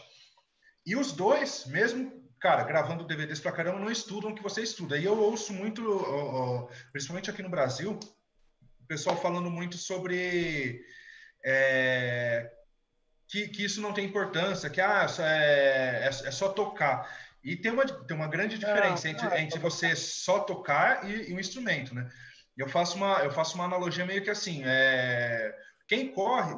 E 0.85 0.95
os 0.95 1.11
dois, 1.11 1.65
mesmo 1.67 2.23
cara, 2.43 2.65
gravando 2.65 3.05
DVDs 3.05 3.39
pra 3.39 3.53
caramba, 3.53 3.79
não 3.79 3.89
estudam 3.89 4.31
o 4.31 4.35
que 4.35 4.43
você 4.43 4.61
estuda. 4.61 4.97
E 4.97 5.05
eu 5.05 5.17
ouço 5.17 5.53
muito, 5.53 5.81
principalmente 6.91 7.29
aqui 7.29 7.41
no 7.41 7.49
Brasil, 7.49 7.97
o 8.81 8.85
pessoal 8.85 9.15
falando 9.15 9.49
muito 9.49 9.77
sobre 9.77 10.83
é, 11.45 12.51
que, 13.29 13.47
que, 13.47 13.63
isso 13.63 13.79
não 13.79 13.93
tem 13.93 14.05
importância, 14.05 14.69
que 14.69 14.81
ah, 14.81 15.07
é, 15.19 16.03
é, 16.03 16.07
é, 16.07 16.31
só 16.31 16.49
tocar. 16.49 17.09
E 17.41 17.55
tem 17.55 17.71
uma, 17.71 17.85
tem 17.85 18.15
uma 18.15 18.27
grande 18.27 18.57
diferença 18.57 19.07
entre, 19.07 19.25
é 19.27 19.41
entre 19.41 19.57
você 19.57 19.95
só 19.95 20.41
tocar 20.41 21.09
e, 21.09 21.29
e 21.29 21.33
um 21.33 21.39
instrumento, 21.39 21.95
né? 21.95 22.09
Eu 22.57 22.67
faço 22.67 22.97
uma, 22.97 23.19
eu 23.19 23.31
faço 23.31 23.55
uma 23.55 23.65
analogia 23.65 24.05
meio 24.05 24.23
que 24.23 24.29
assim, 24.29 24.61
é, 24.65 25.55
quem 25.87 26.11
corre 26.11 26.53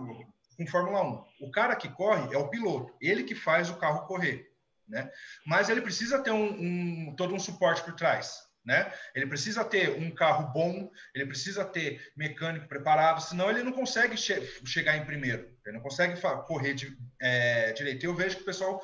com 0.58 0.68
Fórmula 0.68 1.04
1, 1.04 1.26
o 1.42 1.52
cara 1.52 1.76
que 1.76 1.90
corre 1.90 2.34
é 2.34 2.38
o 2.38 2.50
piloto, 2.50 2.96
ele 3.02 3.24
que 3.24 3.36
faz 3.36 3.70
o 3.70 3.78
carro 3.78 4.06
correr 4.08 4.56
né? 4.88 5.12
Mas 5.46 5.70
ele 5.70 5.82
precisa 5.82 6.22
ter 6.22 6.32
um, 6.32 7.10
um, 7.10 7.16
todo 7.16 7.34
um 7.34 7.40
suporte 7.40 7.84
por 7.84 7.94
trás, 7.94 8.44
né? 8.64 8.92
Ele 9.14 9.28
precisa 9.28 9.64
ter 9.64 9.92
um 9.92 10.12
carro 10.12 10.52
bom, 10.52 10.90
ele 11.14 11.26
precisa 11.26 11.66
ter 11.66 12.12
mecânico 12.16 12.68
preparado, 12.68 13.22
senão 13.22 13.50
ele 13.50 13.64
não 13.64 13.72
consegue 13.72 14.18
che 14.18 14.42
chegar 14.66 14.96
em 14.98 15.06
primeiro, 15.06 15.50
ele 15.66 15.76
não 15.76 15.84
consegue 15.84 16.20
correr 16.46 16.74
de, 16.74 16.98
é, 17.22 17.74
direito. 17.74 18.06
Eu 18.06 18.16
vejo 18.16 18.38
que 18.38 18.44
o 18.44 18.46
pessoal 18.46 18.82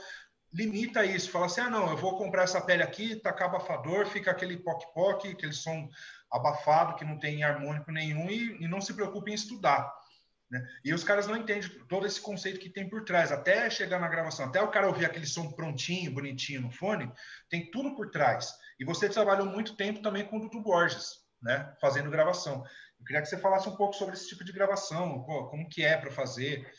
limita 0.53 1.05
isso, 1.05 1.31
fala 1.31 1.45
assim, 1.45 1.61
ah, 1.61 1.69
não, 1.69 1.89
eu 1.89 1.97
vou 1.97 2.17
comprar 2.17 2.43
essa 2.43 2.59
pele 2.59 2.83
aqui, 2.83 3.15
tacar 3.15 3.47
abafador, 3.47 4.05
fica 4.05 4.31
aquele 4.31 4.57
poc-poc, 4.57 5.25
aquele 5.25 5.53
som 5.53 5.89
abafado 6.31 6.95
que 6.95 7.05
não 7.05 7.17
tem 7.17 7.43
harmônico 7.43 7.91
nenhum 7.91 8.29
e, 8.29 8.63
e 8.63 8.67
não 8.67 8.79
se 8.79 8.93
preocupe 8.93 9.31
em 9.31 9.35
estudar. 9.35 9.91
Né? 10.51 10.61
E 10.83 10.93
os 10.93 11.03
caras 11.03 11.27
não 11.27 11.37
entendem 11.37 11.69
todo 11.87 12.05
esse 12.05 12.21
conceito 12.21 12.59
que 12.59 12.69
tem 12.69 12.89
por 12.89 13.03
trás, 13.05 13.31
até 13.31 13.69
chegar 13.69 13.99
na 13.99 14.09
gravação, 14.09 14.45
até 14.45 14.61
o 14.61 14.69
cara 14.69 14.87
ouvir 14.87 15.05
aquele 15.05 15.25
som 15.25 15.51
prontinho, 15.51 16.13
bonitinho 16.13 16.61
no 16.61 16.71
fone, 16.71 17.09
tem 17.49 17.71
tudo 17.71 17.95
por 17.95 18.11
trás. 18.11 18.53
E 18.79 18.85
você 18.85 19.07
trabalhou 19.07 19.47
muito 19.47 19.77
tempo 19.77 20.01
também 20.01 20.25
com 20.25 20.37
o 20.37 20.41
Dudu 20.41 20.61
Borges, 20.61 21.21
né? 21.41 21.73
fazendo 21.79 22.11
gravação. 22.11 22.63
Eu 22.99 23.05
queria 23.05 23.21
que 23.21 23.29
você 23.29 23.37
falasse 23.37 23.67
um 23.69 23.75
pouco 23.75 23.93
sobre 23.93 24.13
esse 24.13 24.27
tipo 24.27 24.43
de 24.43 24.51
gravação, 24.51 25.23
como 25.23 25.69
que 25.69 25.83
é 25.83 25.97
para 25.97 26.11
fazer. 26.11 26.69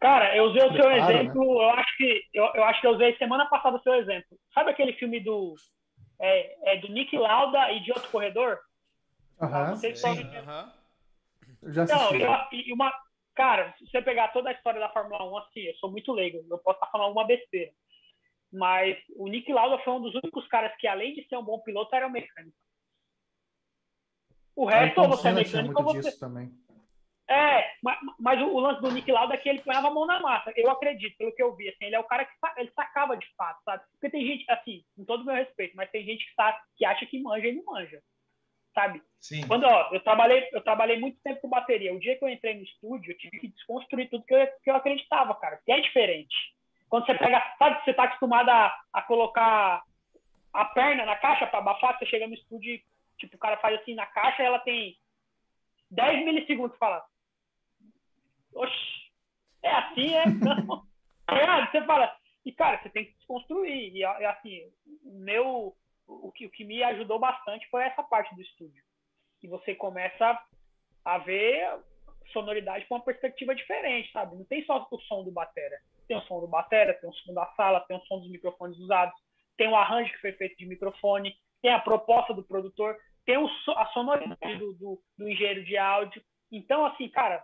Cara, 0.00 0.36
eu 0.36 0.44
usei 0.44 0.62
o 0.62 0.72
seu 0.72 0.82
Prepara, 0.82 1.14
exemplo, 1.14 1.40
né? 1.40 1.64
eu 1.64 1.70
acho 1.70 1.96
que 1.96 2.22
eu, 2.34 2.44
eu, 2.56 2.64
acho 2.64 2.80
que 2.80 2.86
eu 2.86 2.90
usei 2.90 3.16
semana 3.16 3.46
passada 3.46 3.76
o 3.76 3.82
seu 3.82 3.94
exemplo. 3.94 4.36
Sabe 4.52 4.70
aquele 4.70 4.92
filme 4.94 5.18
do 5.20 5.54
é, 6.20 6.74
é 6.74 6.76
do 6.78 6.88
Nick 6.88 7.16
Lauda 7.16 7.72
e 7.72 7.80
de 7.80 7.92
outro 7.92 8.10
corredor? 8.10 8.58
Aham. 9.40 9.68
Não 9.70 9.76
sei 9.76 9.94
se 9.94 10.00
sim, 10.02 10.30
eu 11.62 11.72
já 11.72 11.82
assisti. 11.84 12.18
Não, 12.18 12.48
e 12.52 12.72
uma, 12.72 12.92
cara, 13.34 13.74
se 13.78 13.86
você 13.86 14.00
pegar 14.02 14.28
toda 14.28 14.50
a 14.50 14.52
história 14.52 14.80
da 14.80 14.90
Fórmula 14.90 15.24
1, 15.30 15.38
assim, 15.38 15.60
eu 15.60 15.74
sou 15.76 15.90
muito 15.90 16.12
leigo, 16.12 16.44
eu 16.48 16.58
posso 16.58 16.76
estar 16.76 16.90
falando 16.90 17.08
alguma 17.08 17.26
besteira. 17.26 17.72
Mas 18.52 18.96
o 19.16 19.26
Nick 19.26 19.52
Lauda 19.52 19.82
foi 19.82 19.92
um 19.92 20.00
dos 20.00 20.14
únicos 20.14 20.46
caras 20.46 20.74
que, 20.76 20.86
além 20.86 21.14
de 21.14 21.26
ser 21.26 21.36
um 21.36 21.42
bom 21.42 21.58
piloto, 21.60 21.94
era 21.94 22.06
um 22.06 22.10
mecânico. 22.10 22.56
O 24.54 24.66
resto, 24.66 25.00
ou 25.00 25.08
você 25.08 25.28
é 25.28 25.32
mecânico, 25.32 25.82
ou 25.82 25.92
você. 25.92 26.16
Também. 26.18 26.52
É, 27.28 27.74
mas, 27.82 27.98
mas 28.18 28.40
o, 28.42 28.46
o, 28.46 28.60
lance 28.60 28.82
do 28.82 28.90
Nick 28.90 29.10
Lauda 29.10 29.34
é 29.34 29.38
que 29.38 29.48
ele 29.48 29.62
ponhava 29.62 29.88
a 29.88 29.90
mão 29.90 30.06
na 30.06 30.20
massa. 30.20 30.52
Eu 30.56 30.70
acredito, 30.70 31.16
pelo 31.16 31.34
que 31.34 31.42
eu 31.42 31.54
vi. 31.56 31.68
Assim, 31.68 31.86
ele 31.86 31.96
é 31.96 32.00
o 32.00 32.04
cara 32.04 32.24
que 32.24 32.32
ele 32.58 32.70
sacava 32.72 33.16
de 33.16 33.26
fato, 33.34 33.62
sabe? 33.64 33.82
Porque 33.92 34.10
tem 34.10 34.26
gente, 34.26 34.44
assim, 34.50 34.84
com 34.94 35.04
todo 35.04 35.22
o 35.22 35.24
meu 35.24 35.34
respeito, 35.34 35.74
mas 35.74 35.90
tem 35.90 36.04
gente 36.04 36.26
que, 36.26 36.34
tá, 36.34 36.60
que 36.76 36.84
acha 36.84 37.06
que 37.06 37.22
manja 37.22 37.48
e 37.48 37.54
não 37.54 37.64
manja 37.64 38.02
sabe? 38.74 39.00
Sim. 39.20 39.46
Quando, 39.46 39.64
ó, 39.64 39.88
eu 39.92 40.00
trabalhei, 40.00 40.48
eu 40.52 40.60
trabalhei 40.60 40.98
muito 40.98 41.16
tempo 41.22 41.40
com 41.40 41.48
bateria. 41.48 41.94
O 41.94 42.00
dia 42.00 42.18
que 42.18 42.24
eu 42.24 42.28
entrei 42.28 42.54
no 42.56 42.64
estúdio, 42.64 43.12
eu 43.12 43.16
tive 43.16 43.38
que 43.38 43.48
desconstruir 43.48 44.10
tudo 44.10 44.24
que 44.24 44.34
eu, 44.34 44.46
que 44.62 44.70
eu 44.70 44.74
acreditava, 44.74 45.34
cara, 45.36 45.56
porque 45.56 45.72
é 45.72 45.80
diferente. 45.80 46.34
Quando 46.88 47.06
você 47.06 47.14
pega, 47.14 47.42
sabe, 47.58 47.82
você 47.84 47.94
tá 47.94 48.04
acostumado 48.04 48.50
a, 48.50 48.76
a 48.92 49.02
colocar 49.02 49.82
a 50.52 50.64
perna 50.66 51.06
na 51.06 51.16
caixa 51.16 51.46
para 51.46 51.60
abafar, 51.60 51.98
você 51.98 52.06
chega 52.06 52.26
no 52.26 52.34
estúdio, 52.34 52.80
tipo, 53.18 53.36
o 53.36 53.38
cara 53.38 53.56
faz 53.58 53.80
assim 53.80 53.94
na 53.94 54.06
caixa, 54.06 54.42
ela 54.42 54.58
tem 54.58 54.96
10 55.90 56.24
milissegundos 56.24 56.76
fala. 56.76 57.02
Oxi, 58.54 59.12
é 59.62 59.70
assim, 59.70 60.14
é? 60.14 60.26
Não. 60.26 60.82
É, 61.26 61.66
você 61.70 61.82
fala, 61.86 62.14
e 62.44 62.52
cara, 62.52 62.82
você 62.82 62.90
tem 62.90 63.06
que 63.06 63.14
desconstruir. 63.14 63.96
E 63.96 64.04
assim, 64.04 64.70
o 65.02 65.18
meu 65.20 65.74
o 66.06 66.30
que, 66.32 66.46
o 66.46 66.50
que 66.50 66.64
me 66.64 66.82
ajudou 66.82 67.18
bastante 67.18 67.66
foi 67.70 67.84
essa 67.84 68.02
parte 68.02 68.34
do 68.34 68.42
estúdio. 68.42 68.82
Que 69.40 69.48
você 69.48 69.74
começa 69.74 70.38
a 71.04 71.18
ver 71.18 71.80
sonoridade 72.32 72.86
com 72.86 72.94
uma 72.94 73.04
perspectiva 73.04 73.54
diferente, 73.54 74.10
sabe? 74.12 74.36
Não 74.36 74.44
tem 74.44 74.64
só 74.64 74.86
o 74.90 75.00
som 75.02 75.24
do 75.24 75.30
batera. 75.30 75.78
Tem 76.06 76.16
o 76.16 76.22
som 76.22 76.40
do 76.40 76.46
batera, 76.46 76.94
tem 76.94 77.08
o 77.08 77.12
som 77.14 77.32
da 77.32 77.46
sala, 77.54 77.80
tem 77.80 77.96
o 77.96 78.04
som 78.04 78.18
dos 78.18 78.30
microfones 78.30 78.78
usados, 78.78 79.14
tem 79.56 79.68
o 79.68 79.76
arranjo 79.76 80.12
que 80.12 80.20
foi 80.20 80.32
feito 80.32 80.56
de 80.56 80.66
microfone, 80.66 81.34
tem 81.62 81.72
a 81.72 81.80
proposta 81.80 82.34
do 82.34 82.42
produtor, 82.42 82.96
tem 83.24 83.38
o, 83.38 83.48
a 83.76 83.86
sonoridade 83.86 84.58
do, 84.58 84.74
do, 84.74 85.02
do 85.16 85.28
engenheiro 85.28 85.64
de 85.64 85.76
áudio. 85.76 86.22
Então, 86.50 86.84
assim, 86.84 87.08
cara, 87.08 87.42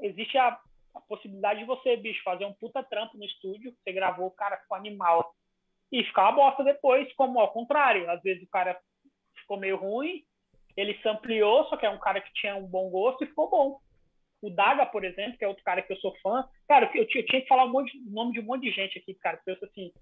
existe 0.00 0.36
a, 0.38 0.58
a 0.94 1.00
possibilidade 1.02 1.60
de 1.60 1.66
você, 1.66 1.96
bicho, 1.96 2.22
fazer 2.22 2.44
um 2.44 2.54
puta 2.54 2.82
trampo 2.82 3.16
no 3.16 3.24
estúdio, 3.24 3.72
você 3.72 3.92
gravou 3.92 4.26
o 4.26 4.34
cara 4.34 4.60
com 4.68 4.74
animal, 4.74 5.34
e 5.92 6.02
ficar 6.04 6.22
uma 6.22 6.32
bosta 6.32 6.64
depois, 6.64 7.12
como 7.14 7.38
ao 7.38 7.52
contrário. 7.52 8.10
Às 8.10 8.22
vezes 8.22 8.42
o 8.42 8.50
cara 8.50 8.80
ficou 9.36 9.58
meio 9.58 9.76
ruim, 9.76 10.24
ele 10.74 10.98
se 10.98 11.08
ampliou, 11.08 11.64
só 11.66 11.76
que 11.76 11.84
é 11.84 11.90
um 11.90 12.00
cara 12.00 12.20
que 12.20 12.32
tinha 12.32 12.56
um 12.56 12.66
bom 12.66 12.88
gosto 12.88 13.22
e 13.22 13.26
ficou 13.26 13.50
bom. 13.50 13.78
O 14.40 14.50
Daga, 14.50 14.86
por 14.86 15.04
exemplo, 15.04 15.36
que 15.38 15.44
é 15.44 15.48
outro 15.48 15.62
cara 15.62 15.82
que 15.82 15.92
eu 15.92 15.98
sou 15.98 16.16
fã, 16.22 16.48
cara, 16.66 16.90
eu, 16.94 17.02
eu 17.02 17.26
tinha 17.26 17.42
que 17.42 17.46
falar 17.46 17.66
um 17.66 17.84
nome 18.06 18.32
de 18.32 18.40
um 18.40 18.44
monte 18.44 18.62
de 18.62 18.72
gente 18.72 18.98
aqui, 18.98 19.14
cara, 19.14 19.36
porque 19.36 19.50
eu, 19.50 19.68
assim, 19.68 19.92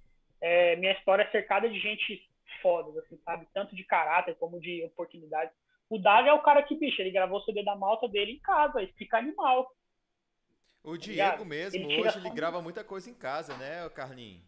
é, 0.40 0.76
minha 0.76 0.92
história 0.92 1.24
é 1.24 1.30
cercada 1.30 1.68
de 1.68 1.78
gente 1.78 2.22
foda, 2.62 2.98
assim, 3.00 3.18
sabe? 3.24 3.46
Tanto 3.52 3.74
de 3.74 3.84
caráter 3.84 4.36
como 4.36 4.60
de 4.60 4.84
oportunidades. 4.84 5.52
O 5.90 5.98
Daga 5.98 6.30
é 6.30 6.32
o 6.32 6.42
cara 6.42 6.62
que, 6.62 6.76
bicho, 6.76 7.02
ele 7.02 7.10
gravou 7.10 7.38
o 7.38 7.42
CD 7.42 7.64
da 7.64 7.74
malta 7.74 8.08
dele 8.08 8.32
em 8.32 8.40
casa, 8.40 8.80
e 8.80 8.86
fica 8.92 9.18
animal. 9.18 9.68
O 10.82 10.92
tá 10.92 10.98
Diego 10.98 11.44
mesmo, 11.44 11.90
ele 11.90 12.00
hoje 12.00 12.18
ele 12.18 12.30
grava 12.30 12.62
muita 12.62 12.82
coisa 12.82 13.10
em 13.10 13.14
casa, 13.14 13.56
né, 13.56 13.88
Carlinhos? 13.90 14.42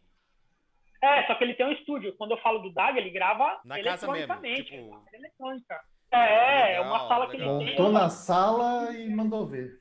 É, 1.02 1.26
só 1.26 1.34
que 1.34 1.44
ele 1.44 1.54
tem 1.54 1.66
um 1.66 1.72
estúdio. 1.72 2.14
Quando 2.16 2.30
eu 2.30 2.38
falo 2.38 2.60
do 2.60 2.72
DAG, 2.72 2.96
ele 2.96 3.10
grava 3.10 3.60
Na 3.64 3.78
eletronicamente. 3.78 4.70
Casa 4.70 4.82
mesmo, 4.82 5.00
tipo... 5.00 5.16
eletrônica. 5.16 5.84
É, 6.12 6.74
é 6.74 6.80
uma 6.80 7.08
sala 7.08 7.28
que 7.28 7.36
ele 7.36 7.44
tem. 7.44 7.70
Montou 7.70 7.90
na 7.90 8.08
sala 8.08 8.92
e 8.92 9.08
mandou 9.08 9.46
ver. 9.46 9.80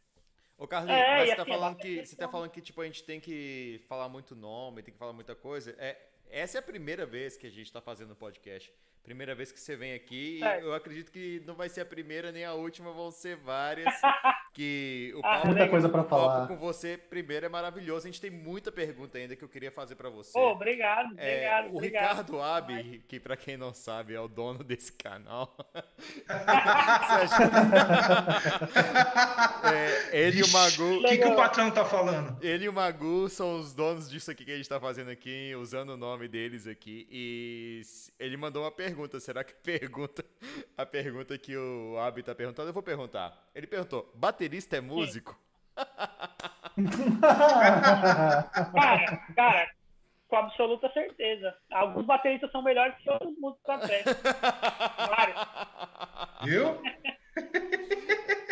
Ô, 0.58 0.68
Carlinhos, 0.68 1.00
é, 1.00 1.18
mas 1.18 1.30
você 1.30 1.36
tá, 1.36 1.42
assim, 1.42 1.52
falando 1.52 1.78
que, 1.78 2.06
você 2.06 2.16
tá 2.16 2.28
falando 2.28 2.50
que 2.50 2.62
tipo, 2.62 2.82
a 2.82 2.86
gente 2.86 3.04
tem 3.04 3.20
que 3.20 3.84
falar 3.88 4.10
muito 4.10 4.36
nome, 4.36 4.82
tem 4.82 4.94
que 4.94 5.00
falar 5.00 5.14
muita 5.14 5.36
coisa. 5.36 5.76
É, 5.78 5.98
essa 6.30 6.58
é 6.58 6.60
a 6.60 6.64
primeira 6.64 7.06
vez 7.06 7.38
que 7.38 7.46
a 7.46 7.50
gente 7.50 7.68
está 7.68 7.82
fazendo 7.82 8.16
podcast. 8.16 8.72
Primeira 9.04 9.36
vez 9.36 9.52
que 9.52 9.60
você 9.60 9.76
vem 9.76 9.94
aqui. 9.94 10.40
É. 10.44 10.62
Eu 10.62 10.74
acredito 10.74 11.12
que 11.12 11.42
não 11.46 11.56
vai 11.56 11.70
ser 11.70 11.82
a 11.82 11.86
primeira 11.86 12.32
nem 12.32 12.46
a 12.46 12.54
última, 12.54 12.92
vão 12.92 13.12
ser 13.12 13.36
várias. 13.36 13.94
que 14.54 15.14
o 15.16 15.20
ah, 15.20 15.22
papo, 15.22 15.48
muita 15.48 15.70
coisa 15.70 15.90
para 15.90 16.04
falar. 16.04 16.48
com 16.48 16.58
você 16.58 16.98
primeiro 16.98 17.46
é 17.46 17.50
maravilhoso. 17.50 18.08
A 18.08 18.12
gente 18.12 18.22
tem 18.22 18.30
muita 18.30 18.72
pergunta 18.72 19.18
ainda 19.18 19.36
que 19.36 19.44
eu 19.44 19.50
queria 19.50 19.72
fazer 19.72 19.96
para 19.96 20.10
você. 20.10 20.38
Oh, 20.38 20.52
obrigado, 20.52 21.18
é, 21.18 21.36
obrigado. 21.36 21.66
O 21.66 21.78
obrigado. 21.78 22.10
Ricardo 22.10 22.42
Abi, 22.42 23.04
que 23.08 23.20
para 23.20 23.38
quem 23.38 23.58
não 23.58 23.74
sabe 23.74 24.14
é 24.14 24.20
o 24.20 24.28
dono 24.28 24.64
desse 24.64 24.92
canal. 24.92 25.56
é, 29.64 30.26
ele 30.26 30.40
e 30.40 30.44
o 30.44 30.52
Magu. 30.52 30.98
O 30.98 31.04
que, 31.04 31.18
que, 31.18 31.26
o 31.26 31.36
patrão 31.36 31.72
tá 31.72 31.86
falando? 31.86 32.38
Ele 32.44 32.66
e 32.66 32.70
o 32.70 32.74
Magu 32.74 33.30
são 33.30 33.60
os 33.60 33.74
donos 33.74 34.10
disso 34.10 34.32
aqui 34.32 34.46
que 34.46 34.52
a 34.52 34.58
gente 34.58 34.70
tá 34.70 34.80
fazendo 34.80 35.10
aqui, 35.10 35.54
usando 35.56 35.92
o 35.92 35.98
nome 35.98 36.28
deles 36.28 36.68
aqui. 36.68 37.08
E 37.10 37.82
ele 38.20 38.38
mandou 38.38 38.64
uma 38.64 38.72
pergunta. 38.72 39.20
Será 39.20 39.44
que 39.44 39.54
pergunta 39.54 40.24
a 40.78 40.86
pergunta 40.86 41.38
que 41.38 41.56
o 41.56 41.98
Abi 41.98 42.24
tá 42.24 42.34
perguntando? 42.34 42.70
Eu 42.70 42.74
vou 42.74 42.84
perguntar. 42.84 43.50
Ele 43.54 43.68
perguntou: 43.68 44.10
baterista 44.42 44.78
é 44.78 44.82
músico? 44.82 45.40
cara, 48.74 49.18
cara, 49.36 49.72
com 50.28 50.36
absoluta 50.36 50.92
certeza. 50.92 51.56
Alguns 51.72 52.06
bateristas 52.06 52.52
são 52.52 52.64
melhores 52.64 52.96
que 52.98 53.10
outros 53.10 53.38
músicos 53.38 53.70
até. 53.70 54.04
Vários. 55.08 55.38
Viu? 56.44 56.82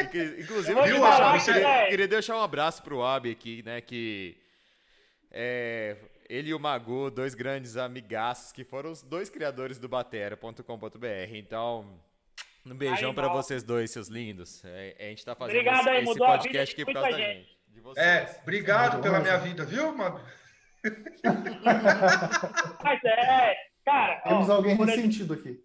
Inclusive, 0.39 0.79
eu 0.79 0.83
queria, 0.83 1.39
queria, 1.39 1.87
queria, 1.87 2.07
deixar 2.07 2.35
um 2.37 2.41
abraço 2.41 2.81
pro 2.81 3.03
Abi 3.03 3.31
aqui, 3.31 3.61
né? 3.63 3.79
Que 3.81 4.37
é, 5.31 5.97
ele 6.27 6.49
e 6.49 6.53
o 6.53 6.59
Magu, 6.59 7.11
dois 7.11 7.35
grandes 7.35 7.77
amigaços, 7.77 8.51
que 8.51 8.63
foram 8.63 8.91
os 8.91 9.03
dois 9.03 9.29
criadores 9.29 9.77
do 9.77 9.87
Batera.com.br. 9.87 11.35
Então, 11.35 11.99
um 12.65 12.75
beijão 12.75 13.13
para 13.13 13.27
vocês 13.27 13.63
dois, 13.63 13.91
seus 13.91 14.07
lindos. 14.07 14.63
É, 14.65 14.95
a 14.99 15.03
gente 15.03 15.25
tá 15.25 15.35
fazendo 15.35 15.55
Obrigado, 15.55 15.79
esse, 15.79 15.89
aí, 15.89 16.03
esse 16.03 16.17
podcast 16.17 16.73
aqui 16.73 16.85
por 16.85 16.93
causa 16.93 17.11
da 17.11 17.17
gente. 17.17 17.59
É, 17.97 18.39
obrigado 18.41 19.01
pela 19.01 19.19
minha 19.19 19.37
vida, 19.37 19.65
viu, 19.65 19.95
mano? 19.95 20.19
Mas 22.83 23.03
é, 23.03 23.55
cara. 23.85 24.21
Temos 24.21 24.49
ó, 24.49 24.53
alguém 24.53 24.75
ressentido 24.75 25.33
aqui. 25.33 25.63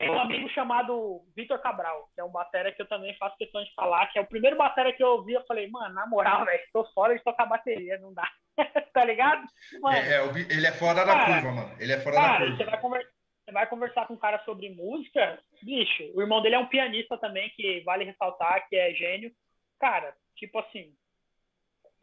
Tem 0.00 0.10
um 0.10 0.18
amigo 0.18 0.48
chamado 0.48 1.20
Vitor 1.36 1.60
Cabral, 1.60 2.08
que 2.14 2.22
é 2.22 2.24
um 2.24 2.30
batera 2.30 2.72
que 2.72 2.80
eu 2.80 2.88
também 2.88 3.14
faço 3.18 3.36
questão 3.36 3.62
de 3.62 3.70
falar, 3.74 4.06
que 4.06 4.18
é 4.18 4.22
o 4.22 4.26
primeiro 4.26 4.56
batera 4.56 4.94
que 4.94 5.02
eu 5.02 5.08
ouvi, 5.08 5.34
eu 5.34 5.44
falei, 5.46 5.70
mano, 5.70 5.94
na 5.94 6.06
moral, 6.06 6.46
velho, 6.46 6.58
tô 6.72 6.86
fora 6.94 7.14
de 7.14 7.22
tocar 7.22 7.44
bateria, 7.44 7.98
não 7.98 8.14
dá. 8.14 8.26
tá 8.94 9.04
ligado? 9.04 9.42
Mano, 9.82 9.98
é, 9.98 10.14
é, 10.14 10.22
ele 10.48 10.66
é 10.66 10.72
fora 10.72 11.04
cara, 11.04 11.18
da 11.18 11.26
curva, 11.26 11.52
mano. 11.52 11.76
Ele 11.78 11.92
é 11.92 12.00
fora 12.00 12.16
cara, 12.16 12.32
da 12.32 12.38
curva. 12.38 12.56
Você 12.56 12.64
vai, 12.64 12.80
conver... 12.80 13.06
você 13.50 13.52
vai 13.52 13.68
conversar 13.68 14.06
com 14.06 14.14
um 14.14 14.18
cara 14.18 14.42
sobre 14.44 14.70
música, 14.70 15.42
bicho, 15.62 16.10
o 16.14 16.22
irmão 16.22 16.40
dele 16.40 16.54
é 16.54 16.58
um 16.58 16.68
pianista 16.68 17.18
também, 17.18 17.50
que 17.50 17.80
vale 17.80 18.04
ressaltar, 18.04 18.68
que 18.68 18.76
é 18.76 18.94
gênio. 18.94 19.32
Cara, 19.78 20.16
tipo 20.36 20.58
assim, 20.58 20.94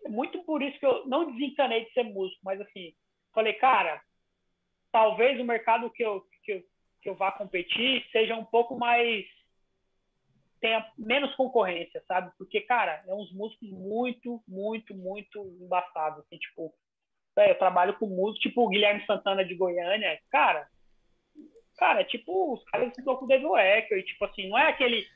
é 0.03 0.09
muito 0.09 0.43
por 0.43 0.61
isso 0.61 0.77
que 0.77 0.85
eu 0.85 1.07
não 1.07 1.31
desencanei 1.31 1.85
de 1.85 1.93
ser 1.93 2.03
músico, 2.03 2.39
mas 2.43 2.59
assim, 2.59 2.93
falei, 3.33 3.53
cara, 3.53 4.01
talvez 4.91 5.39
o 5.39 5.45
mercado 5.45 5.89
que 5.89 6.03
eu, 6.03 6.21
que 6.43 6.51
eu, 6.51 6.63
que 7.01 7.09
eu 7.09 7.15
vá 7.15 7.31
competir 7.31 8.05
seja 8.11 8.35
um 8.35 8.45
pouco 8.45 8.77
mais 8.77 9.25
tenha 10.59 10.85
menos 10.97 11.33
concorrência, 11.35 12.03
sabe? 12.07 12.31
Porque, 12.35 12.59
cara, 12.61 13.03
é 13.07 13.13
uns 13.13 13.31
músicos 13.31 13.69
muito, 13.69 14.43
muito, 14.47 14.93
muito 14.95 15.55
embaçados, 15.61 16.25
assim, 16.25 16.37
tipo, 16.39 16.73
é, 17.37 17.51
eu 17.51 17.59
trabalho 17.59 17.95
com 17.99 18.07
músicos, 18.07 18.41
tipo 18.41 18.65
o 18.65 18.67
Guilherme 18.67 19.05
Santana 19.05 19.45
de 19.45 19.53
Goiânia, 19.53 20.19
cara, 20.31 20.67
cara, 21.77 22.01
é 22.01 22.03
tipo, 22.03 22.53
os 22.53 22.63
caras 22.65 22.91
que 22.93 22.99
estão 22.99 23.15
com 23.15 23.25
o 23.25 23.27
Devil 23.27 23.57
e 23.57 24.03
tipo 24.03 24.25
assim, 24.25 24.49
não 24.49 24.57
é 24.57 24.69
aquele 24.69 25.07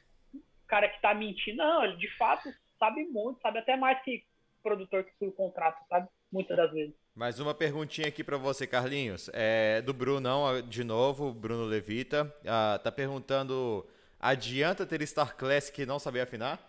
cara 0.68 0.88
que 0.88 1.02
tá 1.02 1.14
mentindo, 1.14 1.58
não, 1.58 1.84
ele 1.84 1.98
de 1.98 2.10
fato 2.18 2.50
sabe 2.80 3.04
muito, 3.06 3.42
sabe 3.42 3.60
até 3.60 3.76
mais 3.76 4.02
que 4.04 4.24
produtor 4.64 5.04
que 5.04 5.26
o 5.26 5.32
contrato, 5.32 5.84
sabe? 5.90 6.08
Muitas 6.32 6.56
das 6.56 6.72
vezes. 6.72 6.94
Mais 7.14 7.40
uma 7.40 7.54
perguntinha 7.54 8.08
aqui 8.08 8.24
para 8.24 8.38
você, 8.38 8.66
Carlinhos. 8.66 9.30
É 9.34 9.82
do 9.82 9.94
Brunão, 9.94 10.62
de 10.62 10.84
novo, 10.84 11.34
Bruno 11.34 11.66
Levita. 11.66 12.34
Ah, 12.48 12.80
tá 12.82 12.92
perguntando: 12.92 13.86
adianta 14.20 14.86
ter 14.86 15.06
Star 15.06 15.36
Classic 15.36 15.82
e 15.82 15.86
não 15.86 16.00
saber 16.00 16.22
afinar? 16.22 16.60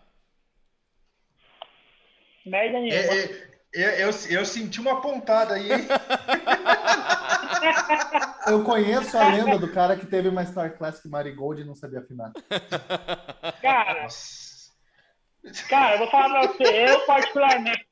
Merda 2.45 2.79
nenhuma. 2.79 2.93
É, 2.93 3.53
é, 3.75 4.03
eu, 4.03 4.09
eu, 4.29 4.45
senti 4.45 4.81
uma 4.81 5.01
pontada 5.01 5.53
aí, 5.53 5.71
hein? 5.71 5.87
eu 8.47 8.63
conheço 8.63 9.17
a 9.17 9.27
lenda 9.29 9.57
do 9.57 9.71
cara 9.71 9.95
que 9.95 10.05
teve 10.05 10.27
uma 10.27 10.45
Star 10.45 10.77
Classic 10.77 11.07
Marigold 11.07 11.61
e 11.61 11.65
não 11.65 11.75
sabia 11.75 11.99
afinar. 11.99 12.31
Cara. 13.61 14.07
Cara, 15.69 15.95
eu 15.95 15.97
vou 15.99 16.09
falar 16.09 16.29
pra 16.29 16.47
você, 16.47 16.89
eu 16.89 17.05
particularmente. 17.05 17.87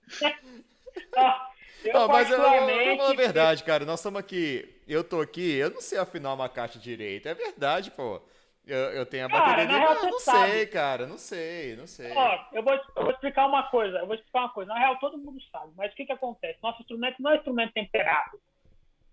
eu 1.83 1.93
não, 1.93 2.07
mas 2.07 2.29
particularmente. 2.29 2.99
Eu, 2.99 3.05
eu, 3.05 3.09
eu, 3.09 3.15
verdade, 3.15 3.63
cara. 3.63 3.85
Nós 3.85 3.99
estamos 3.99 4.19
aqui. 4.19 4.81
Eu 4.87 5.03
tô 5.03 5.21
aqui, 5.21 5.55
eu 5.55 5.69
não 5.69 5.81
sei 5.81 5.97
afinar 5.97 6.33
uma 6.33 6.47
caixa 6.47 6.79
direito. 6.79 7.27
É 7.27 7.33
verdade, 7.33 7.91
pô. 7.91 8.21
Eu, 8.65 8.77
eu 8.77 9.05
tenho 9.05 9.25
a 9.25 9.27
bateria 9.27 9.67
cara, 9.67 9.89
ali, 9.89 10.01
mas 10.01 10.11
não 10.11 10.19
sabe. 10.19 10.51
sei, 10.51 10.65
cara. 10.67 11.07
Não 11.07 11.17
sei, 11.17 11.75
não 11.75 11.87
sei. 11.87 12.11
Ó, 12.15 12.39
eu 12.53 12.63
vou, 12.63 12.73
eu 12.73 13.03
vou 13.03 13.11
explicar 13.11 13.47
uma 13.47 13.63
coisa. 13.63 13.97
Eu 13.97 14.05
vou 14.05 14.15
explicar 14.15 14.39
uma 14.41 14.53
coisa. 14.53 14.73
Na 14.73 14.79
real, 14.79 14.99
todo 14.99 15.17
mundo 15.17 15.41
sabe. 15.51 15.73
Mas 15.75 15.91
o 15.91 15.95
que 15.95 16.05
que 16.05 16.13
acontece? 16.13 16.59
Nosso 16.61 16.81
instrumento 16.81 17.21
não 17.21 17.31
é 17.31 17.37
instrumento 17.37 17.73
temperado. 17.73 18.39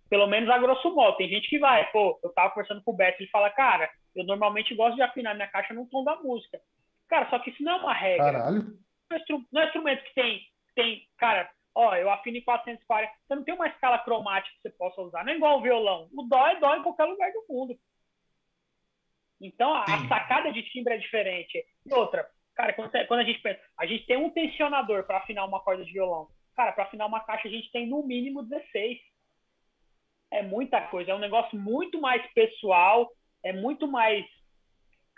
Pelo 0.09 0.27
menos 0.27 0.49
a 0.49 0.59
grosso 0.59 0.95
modo. 0.95 1.17
Tem 1.17 1.29
gente 1.29 1.49
que 1.49 1.59
vai. 1.59 1.91
Pô, 1.91 2.19
eu 2.23 2.33
tava 2.33 2.51
conversando 2.51 2.83
com 2.83 2.93
o 2.93 2.97
Beto, 2.97 3.23
ele 3.23 3.31
fala, 3.31 3.51
cara, 3.51 3.91
eu 4.15 4.25
normalmente 4.25 4.75
gosto 4.75 4.97
de 4.97 5.03
afinar 5.03 5.35
minha 5.35 5.49
caixa 5.49 5.75
no 5.75 5.87
tom 5.89 6.03
da 6.05 6.17
música. 6.17 6.61
Cara, 7.09 7.29
só 7.31 7.39
que 7.39 7.51
isso 7.51 7.63
não 7.63 7.73
é 7.73 7.77
uma 7.77 7.95
regra. 7.95 8.33
Caralho. 8.33 8.79
Não 9.53 9.63
é 9.63 9.67
instrumento 9.67 10.05
que 10.05 10.15
tem, 10.15 10.41
tem, 10.75 11.03
cara, 11.17 11.51
ó, 11.75 11.95
eu 11.97 12.11
afino 12.11 12.37
em 12.37 12.45
440. 12.45 13.13
Você 13.27 13.35
não 13.35 13.45
tem 13.45 13.55
uma 13.55 13.69
escala 13.69 13.99
cromática 14.01 14.55
que 14.57 14.63
você 14.63 14.71
possa 14.71 15.01
usar. 15.01 15.25
Não 15.25 15.33
é 15.33 15.37
igual 15.37 15.59
o 15.59 15.63
violão. 15.63 16.09
O 16.13 16.23
dó 16.25 16.47
é 16.47 16.61
dó 16.61 16.75
em 16.77 16.83
qualquer 16.83 17.05
lugar 17.05 17.33
do 17.33 17.45
mundo. 17.49 17.79
Então, 19.41 19.73
a, 19.73 19.85
a 19.85 20.09
sacada 20.09 20.53
de 20.53 20.63
timbre 20.65 20.95
é 20.95 20.99
diferente. 20.99 21.65
E 21.87 21.95
outra, 21.95 22.29
cara, 22.55 22.73
quando, 22.73 22.91
quando, 23.07 23.21
a 23.21 23.25
gente 23.25 23.41
pensa, 23.41 23.61
a 23.79 23.87
gente 23.87 24.05
tem 24.07 24.17
um 24.17 24.31
tensionador 24.31 25.05
para 25.05 25.19
afinar 25.19 25.45
uma 25.45 25.61
corda 25.61 25.85
de 25.85 25.93
violão. 25.93 26.29
Cara, 26.55 26.73
para 26.73 26.85
afinar 26.85 27.07
uma 27.07 27.21
caixa, 27.21 27.47
a 27.47 27.51
gente 27.51 27.71
tem 27.71 27.87
no 27.87 28.03
mínimo 28.03 28.43
16. 28.43 28.99
É 30.31 30.43
muita 30.43 30.81
coisa. 30.83 31.11
É 31.11 31.15
um 31.15 31.21
negócio 31.21 31.59
muito 31.59 32.01
mais 32.01 32.25
pessoal. 32.33 33.11
É 33.43 33.53
muito 33.53 33.87
mais 33.87 34.25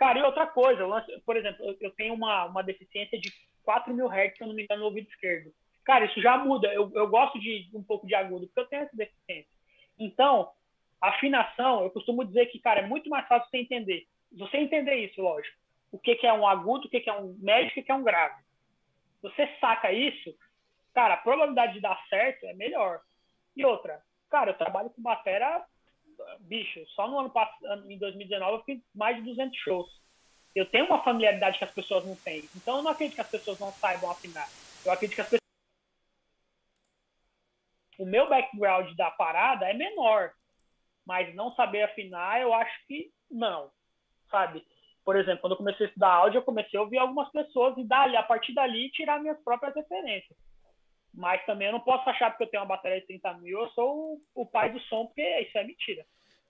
Cara, 0.01 0.19
e 0.19 0.23
outra 0.23 0.47
coisa, 0.47 0.83
por 1.27 1.37
exemplo, 1.37 1.77
eu 1.79 1.91
tenho 1.91 2.15
uma, 2.15 2.47
uma 2.47 2.63
deficiência 2.63 3.21
de 3.21 3.31
4 3.63 3.93
mil 3.93 4.09
Hz, 4.09 4.35
se 4.35 4.43
eu 4.43 4.47
não 4.47 4.55
me 4.55 4.63
engano, 4.63 4.81
no 4.81 4.87
ouvido 4.87 5.07
esquerdo. 5.11 5.53
Cara, 5.85 6.07
isso 6.07 6.23
já 6.23 6.39
muda. 6.39 6.73
Eu, 6.73 6.91
eu 6.95 7.07
gosto 7.07 7.39
de 7.39 7.69
um 7.75 7.83
pouco 7.83 8.07
de 8.07 8.15
agudo, 8.15 8.47
porque 8.47 8.61
eu 8.61 8.67
tenho 8.67 8.85
essa 8.85 8.97
deficiência. 8.97 9.51
Então, 9.99 10.51
afinação, 10.99 11.83
eu 11.83 11.91
costumo 11.91 12.25
dizer 12.25 12.47
que, 12.47 12.59
cara, 12.59 12.81
é 12.81 12.87
muito 12.87 13.11
mais 13.11 13.29
fácil 13.29 13.47
você 13.51 13.59
entender. 13.59 14.07
Você 14.39 14.57
entender 14.57 14.95
isso, 14.95 15.21
lógico. 15.21 15.55
O 15.93 15.99
que, 15.99 16.15
que 16.15 16.27
é 16.27 16.33
um 16.33 16.49
agudo, 16.49 16.87
o 16.87 16.91
que, 16.91 17.01
que 17.01 17.11
é 17.11 17.15
um 17.21 17.37
médio, 17.39 17.71
o 17.71 17.75
que, 17.75 17.83
que 17.83 17.93
é 17.93 17.95
um 17.95 18.03
grave. 18.03 18.43
Você 19.21 19.51
saca 19.61 19.93
isso, 19.93 20.35
cara, 20.95 21.13
a 21.13 21.19
probabilidade 21.19 21.75
de 21.75 21.81
dar 21.81 22.03
certo 22.09 22.47
é 22.47 22.55
melhor. 22.55 23.03
E 23.55 23.67
outra, 23.67 24.01
cara, 24.31 24.51
eu 24.51 24.59
trabalho 24.59 24.91
com 24.91 25.03
batera 25.03 25.65
bicho, 26.41 26.85
só 26.91 27.09
no 27.09 27.19
ano 27.19 27.31
passado, 27.31 27.91
em 27.91 27.99
2019, 27.99 28.59
eu 28.59 28.65
fiz 28.65 28.81
mais 28.95 29.17
de 29.17 29.23
200 29.23 29.59
shows. 29.59 30.01
Eu 30.55 30.67
tenho 30.67 30.87
uma 30.87 31.03
familiaridade 31.03 31.59
que 31.59 31.65
as 31.65 31.73
pessoas 31.73 32.05
não 32.05 32.17
têm. 32.17 32.49
Então, 32.57 32.79
eu 32.79 32.83
não 32.83 32.91
acredito 32.91 33.15
que 33.15 33.21
as 33.21 33.31
pessoas 33.31 33.59
não 33.59 33.73
saibam 33.73 34.11
afinar. 34.11 34.49
Eu 34.85 34.93
acredito 34.93 35.15
que 35.15 35.21
as 35.21 35.29
pessoas. 35.29 35.41
O 37.99 38.07
meu 38.07 38.29
background 38.29 38.95
da 38.97 39.11
parada 39.11 39.69
é 39.69 39.75
menor. 39.75 40.33
Mas 41.07 41.35
não 41.35 41.55
saber 41.55 41.83
afinar, 41.83 42.41
eu 42.41 42.53
acho 42.53 42.87
que 42.87 43.11
não. 43.31 43.71
Sabe? 44.31 44.65
Por 45.05 45.17
exemplo, 45.17 45.41
quando 45.41 45.53
eu 45.53 45.59
comecei 45.59 45.87
a 45.87 45.89
estudar 45.89 46.13
áudio, 46.13 46.39
eu 46.39 46.43
comecei 46.43 46.79
a 46.79 46.83
ouvir 46.83 46.99
algumas 46.99 47.31
pessoas 47.31 47.77
e 47.79 47.85
dali, 47.85 48.17
a 48.17 48.23
partir 48.23 48.53
dali 48.53 48.91
tirar 48.91 49.21
minhas 49.21 49.41
próprias 49.43 49.75
referências. 49.75 50.37
Mas 51.13 51.45
também 51.45 51.67
eu 51.67 51.73
não 51.73 51.81
posso 51.81 52.09
achar 52.09 52.31
porque 52.31 52.45
eu 52.45 52.49
tenho 52.49 52.63
uma 52.63 52.69
bateria 52.69 53.01
de 53.01 53.07
30 53.07 53.35
mil, 53.35 53.61
eu 53.61 53.69
sou 53.71 54.21
o, 54.35 54.43
o 54.43 54.47
pai 54.47 54.71
do 54.71 54.81
som, 54.83 55.07
porque 55.07 55.23
isso 55.41 55.59
é 55.59 55.65
mentira. 55.65 56.05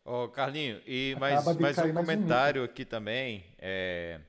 Ô, 0.04 0.28
Carlinho, 0.28 0.80
e 0.86 1.14
mais, 1.18 1.44
mais 1.58 1.78
um 1.78 1.92
comentário 1.92 2.64
aqui 2.64 2.84
também. 2.84 3.44
É, 3.58 4.20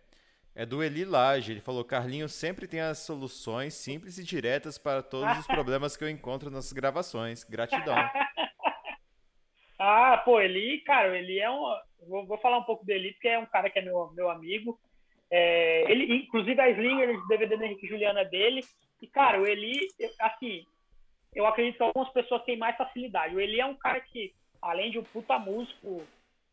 é 0.53 0.65
do 0.65 0.83
Eli 0.83 1.05
Lage. 1.05 1.51
Ele 1.51 1.61
falou: 1.61 1.83
Carlinho 1.83 2.27
sempre 2.27 2.67
tem 2.67 2.81
as 2.81 2.99
soluções 2.99 3.73
simples 3.73 4.17
e 4.17 4.23
diretas 4.23 4.77
para 4.77 5.01
todos 5.01 5.39
os 5.39 5.47
problemas 5.47 5.95
que 5.95 6.03
eu 6.03 6.09
encontro 6.09 6.49
nas 6.49 6.73
gravações. 6.73 7.43
Gratidão. 7.43 7.95
ah, 9.79 10.21
pô, 10.23 10.39
Eli, 10.39 10.81
cara, 10.81 11.17
ele 11.17 11.39
é 11.39 11.49
um. 11.49 11.63
Vou, 12.07 12.25
vou 12.25 12.37
falar 12.39 12.57
um 12.57 12.63
pouco 12.63 12.85
dele, 12.85 13.13
porque 13.13 13.29
é 13.29 13.39
um 13.39 13.45
cara 13.45 13.69
que 13.69 13.79
é 13.79 13.81
meu, 13.81 14.11
meu 14.13 14.29
amigo. 14.29 14.79
É, 15.29 15.89
ele, 15.89 16.13
inclusive, 16.13 16.59
a 16.59 16.69
Slinger, 16.69 17.17
o 17.17 17.27
DVD 17.27 17.55
do 17.55 17.63
Henrique 17.63 17.87
Juliana 17.87 18.25
dele. 18.25 18.61
E, 19.01 19.07
cara, 19.07 19.41
o 19.41 19.47
Eli, 19.47 19.79
assim, 20.19 20.65
eu 21.33 21.45
acredito 21.47 21.77
que 21.77 21.83
algumas 21.83 22.09
pessoas 22.09 22.43
têm 22.43 22.57
mais 22.57 22.77
facilidade. 22.77 23.35
O 23.35 23.39
Eli 23.39 23.59
é 23.59 23.65
um 23.65 23.75
cara 23.75 23.99
que, 23.99 24.33
além 24.61 24.91
de 24.91 24.99
um 24.99 25.03
puta 25.03 25.39
músico 25.39 26.03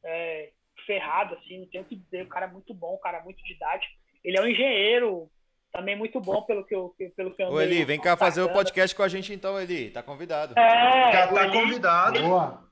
é, 0.05 0.51
ferrado, 0.87 1.35
assim, 1.35 1.59
não 1.59 1.67
tenho 1.67 1.85
o 1.85 1.87
que 1.87 1.97
dizer, 1.97 2.23
o 2.23 2.29
cara 2.29 2.47
é 2.47 2.51
muito 2.51 2.73
bom, 2.73 2.95
o 2.95 2.99
cara 2.99 3.19
é 3.19 3.23
muito 3.23 3.43
didático. 3.45 3.93
Ele 4.25 4.39
é 4.39 4.43
um 4.43 4.47
engenheiro 4.47 5.31
também 5.73 5.97
muito 5.97 6.19
bom 6.21 6.43
pelo 6.43 6.65
que 6.65 6.75
eu 6.75 6.95
pelo 7.15 7.35
que 7.35 7.43
eu 7.43 7.49
Ô, 7.49 7.61
Eli, 7.61 7.85
vem 7.85 8.01
cá 8.01 8.17
fazer 8.17 8.43
o 8.43 8.53
podcast 8.53 8.97
com 8.97 9.03
a 9.03 9.09
gente 9.09 9.33
então, 9.33 9.61
Eli. 9.61 9.91
Tá 9.91 10.03
convidado. 10.03 10.59
É, 10.59 11.13
Já 11.13 11.29
tá 11.29 11.45
Eli, 11.45 11.53
convidado. 11.53 12.23
Boa. 12.23 12.69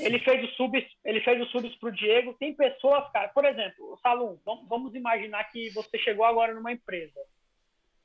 Ele 0.00 0.18
fez 0.20 0.42
os 0.44 0.56
subs, 0.56 0.84
ele 1.04 1.20
fez 1.20 1.40
os 1.40 1.50
subs 1.50 1.74
pro 1.76 1.92
Diego. 1.92 2.34
Tem 2.34 2.54
pessoas, 2.54 3.10
cara, 3.12 3.28
por 3.28 3.44
exemplo, 3.44 3.92
o 3.92 3.98
Salum, 3.98 4.38
vamos 4.44 4.94
imaginar 4.94 5.44
que 5.44 5.68
você 5.70 5.98
chegou 5.98 6.24
agora 6.24 6.54
numa 6.54 6.72
empresa. 6.72 7.20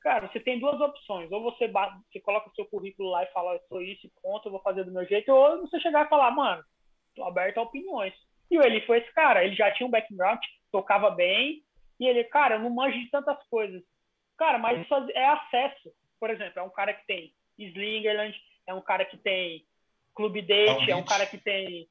Cara, 0.06 0.28
você 0.28 0.38
tem 0.38 0.60
duas 0.60 0.80
opções. 0.80 1.32
Ou 1.32 1.42
você, 1.42 1.66
você 1.66 2.20
coloca 2.20 2.48
o 2.48 2.54
seu 2.54 2.64
currículo 2.66 3.10
lá 3.10 3.24
e 3.24 3.32
fala, 3.32 3.54
eu 3.54 3.60
sou 3.68 3.82
isso, 3.82 4.08
ponto, 4.22 4.46
eu 4.46 4.52
vou 4.52 4.62
fazer 4.62 4.84
do 4.84 4.92
meu 4.92 5.04
jeito. 5.04 5.32
Ou 5.32 5.62
você 5.62 5.80
chegar 5.80 6.06
e 6.06 6.08
falar, 6.08 6.30
mano, 6.30 6.62
tô 7.16 7.24
aberto 7.24 7.58
a 7.58 7.62
opiniões. 7.62 8.14
E 8.48 8.56
ele 8.56 8.82
foi 8.82 8.98
esse 8.98 9.12
cara. 9.12 9.44
Ele 9.44 9.56
já 9.56 9.68
tinha 9.72 9.84
um 9.84 9.90
background, 9.90 10.38
tocava 10.70 11.10
bem. 11.10 11.60
E 11.98 12.06
ele, 12.06 12.22
cara, 12.22 12.54
eu 12.54 12.60
não 12.60 12.70
manjo 12.70 12.96
de 12.96 13.10
tantas 13.10 13.36
coisas. 13.48 13.82
Cara, 14.38 14.58
mas 14.58 14.80
isso 14.80 14.94
é 15.12 15.26
acesso. 15.26 15.90
Por 16.20 16.30
exemplo, 16.30 16.60
é 16.60 16.62
um 16.62 16.70
cara 16.70 16.94
que 16.94 17.04
tem 17.04 17.34
Slingerland, 17.58 18.40
é 18.68 18.74
um 18.74 18.82
cara 18.82 19.04
que 19.04 19.18
tem 19.18 19.66
Clube 20.14 20.40
Date, 20.40 20.88
é 20.88 20.94
um 20.94 21.04
cara 21.04 21.26
que 21.26 21.38
tem 21.38 21.88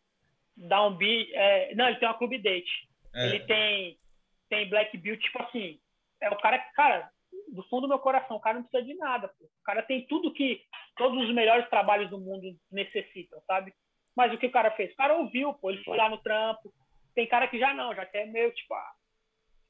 Downbeat. 0.55 1.34
É, 1.34 1.76
não, 1.76 1.89
ele 1.89 1.97
tem 1.97 2.07
uma 2.07 2.18
Clube 2.18 2.38
Date. 2.38 2.88
É. 3.13 3.26
Ele 3.26 3.39
tem, 3.41 3.99
tem 4.47 4.70
Black 4.70 4.97
Beauty, 4.97 5.22
tipo 5.22 5.43
assim. 5.43 5.78
É 6.22 6.30
o 6.30 6.38
cara 6.38 6.59
que, 6.59 6.72
cara, 6.76 7.11
do 7.50 7.64
fundo 7.64 7.82
do 7.82 7.88
meu 7.88 8.00
coração, 8.00 8.38
o 8.38 8.39
cara 8.39 8.56
não 8.56 8.64
precisa 8.64 8.84
de 8.84 8.96
nada. 8.96 9.28
Pô. 9.28 9.46
O 9.46 9.64
cara 9.64 9.84
tem 9.84 10.06
tudo 10.08 10.34
que 10.34 10.64
todos 10.98 11.24
os 11.24 11.34
melhores 11.34 11.70
trabalhos 11.70 12.10
do 12.10 12.20
mundo 12.20 12.56
necessitam, 12.72 13.41
sabe? 13.48 13.74
Mas 14.16 14.34
o 14.34 14.38
que 14.38 14.48
o 14.48 14.52
cara 14.52 14.72
fez? 14.72 14.93
O 14.93 14.96
cara 14.96 15.18
ouviu, 15.18 15.54
pô, 15.54 15.72
ele 15.72 15.84
foi 15.84 15.98
lá 15.98 16.10
no 16.10 16.18
trampo. 16.18 16.74
Tem 17.14 17.28
cara 17.28 17.48
que 17.48 17.60
já 17.60 17.74
não, 17.74 17.93
já 17.93 18.06
quer 18.06 18.26
meio 18.28 18.52
tipo, 18.54 18.74
ah, 18.74 18.91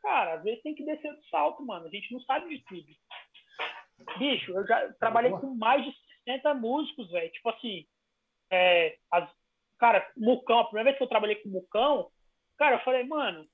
cara, 0.02 0.36
às 0.36 0.44
vezes 0.44 0.62
tem 0.62 0.76
que 0.76 0.86
descer 0.86 1.14
do 1.14 1.24
salto, 1.26 1.66
mano. 1.66 1.88
A 1.88 1.90
gente 1.90 2.12
não 2.14 2.20
sabe 2.22 2.50
de 2.50 2.64
tudo. 2.66 2.88
bicho, 4.18 4.52
eu 4.52 4.66
já 4.68 4.94
trabalhei 4.94 5.32
Boa. 5.32 5.42
com 5.42 5.56
mais 5.56 5.84
de 5.84 5.94
60 6.26 6.54
músicos, 6.56 7.10
velho. 7.12 7.32
Tipo 7.32 7.50
assim, 7.50 7.86
é, 8.52 8.98
as, 9.12 9.30
cara, 9.80 10.08
Mucão, 10.16 10.60
a 10.60 10.66
primeira 10.66 10.90
vez 10.90 10.98
que 10.98 11.04
eu 11.04 11.10
trabalhei 11.10 11.36
com 11.38 11.50
Mucão, 11.50 12.12
cara, 12.58 12.76
eu 12.76 12.84
falei, 12.84 13.04
mano, 13.04 13.48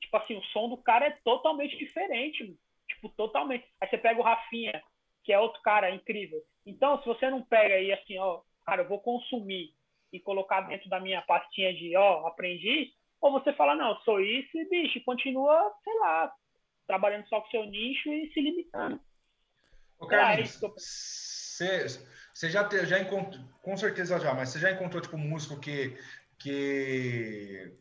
tipo 0.00 0.16
assim, 0.16 0.36
o 0.36 0.44
som 0.44 0.68
do 0.68 0.76
cara 0.76 1.06
é 1.06 1.18
totalmente 1.24 1.76
diferente, 1.76 2.56
tipo, 3.04 3.08
totalmente. 3.10 3.66
Aí 3.80 3.88
você 3.88 3.98
pega 3.98 4.20
o 4.20 4.22
Rafinha, 4.22 4.82
que 5.22 5.32
é 5.32 5.38
outro 5.38 5.60
cara 5.62 5.90
incrível. 5.90 6.42
Então, 6.66 6.98
se 7.00 7.06
você 7.06 7.28
não 7.28 7.42
pega 7.42 7.74
aí 7.74 7.92
assim, 7.92 8.18
ó, 8.18 8.40
cara, 8.64 8.82
eu 8.82 8.88
vou 8.88 9.00
consumir 9.00 9.74
e 10.12 10.18
colocar 10.20 10.62
dentro 10.62 10.88
da 10.88 11.00
minha 11.00 11.22
pastinha 11.22 11.74
de, 11.74 11.96
ó, 11.96 12.26
aprendi, 12.26 12.92
ou 13.20 13.32
você 13.32 13.52
fala, 13.52 13.74
não, 13.74 13.98
sou 14.00 14.20
isso 14.20 14.56
e, 14.56 14.68
bicho, 14.68 15.02
continua, 15.04 15.72
sei 15.82 15.98
lá, 15.98 16.32
trabalhando 16.86 17.26
só 17.28 17.40
com 17.40 17.50
seu 17.50 17.64
nicho 17.64 18.08
e 18.10 18.32
se 18.32 18.40
limitando. 18.40 19.00
Ô, 19.98 20.06
Carlinhos, 20.06 20.60
você, 20.60 21.86
você 22.32 22.50
já, 22.50 22.64
te, 22.64 22.84
já 22.86 22.98
encontrou, 22.98 23.42
com 23.62 23.76
certeza 23.76 24.20
já, 24.20 24.34
mas 24.34 24.50
você 24.50 24.58
já 24.58 24.72
encontrou, 24.72 25.02
tipo, 25.02 25.16
um 25.16 25.20
músico 25.20 25.58
que, 25.60 25.96
que 26.38 27.72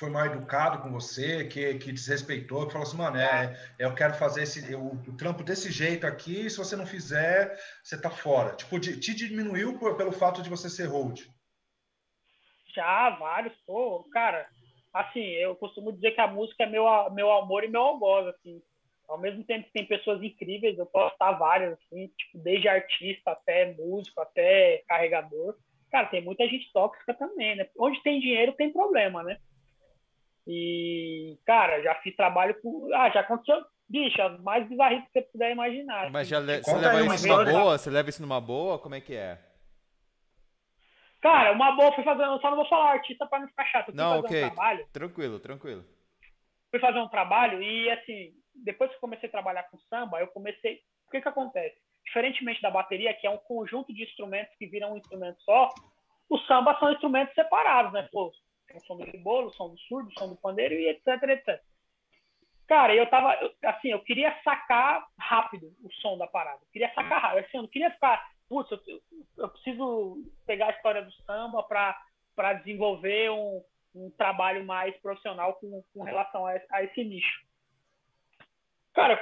foi 0.00 0.08
mal 0.08 0.24
educado 0.24 0.80
com 0.80 0.90
você, 0.90 1.44
que, 1.44 1.74
que 1.74 1.92
desrespeitou, 1.92 2.66
que 2.66 2.72
falou 2.72 2.88
assim, 2.88 2.96
mano, 2.96 3.18
é, 3.18 3.54
eu 3.78 3.94
quero 3.94 4.14
fazer 4.14 4.44
esse, 4.44 4.74
o, 4.74 4.92
o 4.92 5.16
trampo 5.16 5.44
desse 5.44 5.70
jeito 5.70 6.06
aqui, 6.06 6.48
se 6.48 6.56
você 6.56 6.74
não 6.74 6.86
fizer, 6.86 7.54
você 7.84 8.00
tá 8.00 8.08
fora. 8.08 8.56
Tipo, 8.56 8.80
de, 8.80 8.98
te 8.98 9.14
diminuiu 9.14 9.78
por, 9.78 9.98
pelo 9.98 10.10
fato 10.10 10.42
de 10.42 10.48
você 10.48 10.70
ser 10.70 10.86
hold? 10.86 11.20
Já, 12.74 13.10
vários, 13.10 13.52
pô, 13.66 14.02
cara, 14.10 14.48
assim, 14.94 15.20
eu 15.20 15.54
costumo 15.54 15.92
dizer 15.92 16.12
que 16.12 16.20
a 16.22 16.26
música 16.26 16.64
é 16.64 16.66
meu, 16.66 16.86
meu 17.10 17.30
amor 17.30 17.62
e 17.62 17.68
meu 17.68 17.82
algoz, 17.82 18.26
assim. 18.28 18.62
Ao 19.06 19.18
mesmo 19.18 19.44
tempo 19.44 19.66
que 19.66 19.72
tem 19.72 19.84
pessoas 19.84 20.22
incríveis, 20.22 20.78
eu 20.78 20.86
posso 20.86 21.12
estar 21.12 21.32
várias, 21.32 21.72
assim, 21.74 22.06
tipo, 22.16 22.38
desde 22.38 22.68
artista 22.68 23.32
até 23.32 23.74
músico, 23.74 24.18
até 24.18 24.82
carregador. 24.88 25.56
Cara, 25.90 26.06
tem 26.06 26.22
muita 26.22 26.48
gente 26.48 26.72
tóxica 26.72 27.12
também, 27.12 27.56
né? 27.56 27.68
Onde 27.78 28.02
tem 28.02 28.18
dinheiro 28.18 28.52
tem 28.52 28.72
problema, 28.72 29.22
né? 29.22 29.36
E, 30.46 31.38
cara, 31.44 31.82
já 31.82 31.94
fiz 31.96 32.14
trabalho 32.16 32.54
com. 32.60 32.88
Ah, 32.94 33.10
já 33.10 33.20
aconteceu. 33.20 33.62
Bicho, 33.88 34.20
as 34.22 34.40
mais 34.42 34.68
bizarras 34.68 35.02
que 35.04 35.10
você 35.12 35.22
puder 35.22 35.52
imaginar. 35.52 36.10
Mas 36.10 36.28
já 36.28 36.38
le... 36.38 36.62
você 36.62 36.76
leva 36.76 37.14
isso 37.14 37.28
numa 37.28 37.44
boa? 37.44 37.78
Você 37.78 37.90
leva 37.90 38.08
isso 38.10 38.22
numa 38.22 38.40
boa? 38.40 38.78
Como 38.78 38.94
é 38.94 39.00
que 39.00 39.14
é? 39.14 39.38
Cara, 41.20 41.52
uma 41.52 41.72
boa, 41.72 41.92
fui 41.92 42.04
fazer. 42.04 42.24
Eu 42.24 42.40
só 42.40 42.50
não 42.50 42.56
vou 42.56 42.68
falar 42.68 42.92
artista 42.92 43.26
pra 43.26 43.40
não 43.40 43.48
ficar 43.48 43.66
chato. 43.66 43.92
não, 43.94 44.20
ok. 44.20 44.44
Um 44.44 44.46
trabalho, 44.46 44.86
tranquilo, 44.92 45.40
tranquilo. 45.40 45.84
Fui 46.70 46.80
fazer 46.80 46.98
um 46.98 47.08
trabalho 47.08 47.62
e, 47.62 47.90
assim, 47.90 48.32
depois 48.54 48.90
que 48.90 48.96
eu 48.96 49.00
comecei 49.00 49.28
a 49.28 49.32
trabalhar 49.32 49.64
com 49.64 49.78
samba, 49.90 50.20
eu 50.20 50.28
comecei. 50.28 50.80
O 51.06 51.10
que 51.10 51.20
que 51.20 51.28
acontece? 51.28 51.76
Diferentemente 52.06 52.62
da 52.62 52.70
bateria, 52.70 53.12
que 53.12 53.26
é 53.26 53.30
um 53.30 53.38
conjunto 53.38 53.92
de 53.92 54.04
instrumentos 54.04 54.54
que 54.56 54.66
viram 54.66 54.92
um 54.92 54.96
instrumento 54.96 55.42
só, 55.42 55.68
o 56.28 56.38
samba 56.40 56.78
são 56.78 56.92
instrumentos 56.92 57.34
separados, 57.34 57.92
né? 57.92 58.08
Pô, 58.12 58.32
o 58.76 58.86
som 58.86 58.96
do 58.96 59.18
bolo, 59.18 59.48
o 59.48 59.52
som 59.52 59.70
do 59.70 59.78
surdo, 59.80 60.08
o 60.08 60.18
som 60.18 60.28
do 60.28 60.36
pandeiro 60.36 60.74
e 60.74 60.88
etc, 60.88 61.22
etc. 61.22 61.62
Cara, 62.70 62.94
eu 62.94 63.04
tava, 63.10 63.36
assim, 63.64 63.88
eu 63.88 64.00
queria 64.00 64.32
sacar 64.44 65.04
rápido 65.18 65.74
o 65.82 65.92
som 65.94 66.16
da 66.16 66.28
parada. 66.28 66.60
Eu 66.62 66.68
queria 66.72 66.94
sacar 66.94 67.20
rápido. 67.20 67.44
Assim, 67.44 67.56
eu 67.56 67.62
não 67.62 67.68
queria 67.68 67.90
ficar, 67.90 68.24
putz, 68.48 68.70
eu, 68.70 68.80
eu 69.38 69.48
preciso 69.48 70.22
pegar 70.46 70.68
a 70.68 70.70
história 70.70 71.02
do 71.02 71.12
samba 71.24 71.64
para 71.64 72.52
desenvolver 72.54 73.28
um, 73.30 73.64
um 73.92 74.10
trabalho 74.12 74.64
mais 74.64 74.96
profissional 74.98 75.54
com, 75.54 75.82
com 75.92 76.04
relação 76.04 76.46
a, 76.46 76.52
a 76.70 76.84
esse 76.84 77.02
nicho. 77.02 77.44
Cara, 78.94 79.20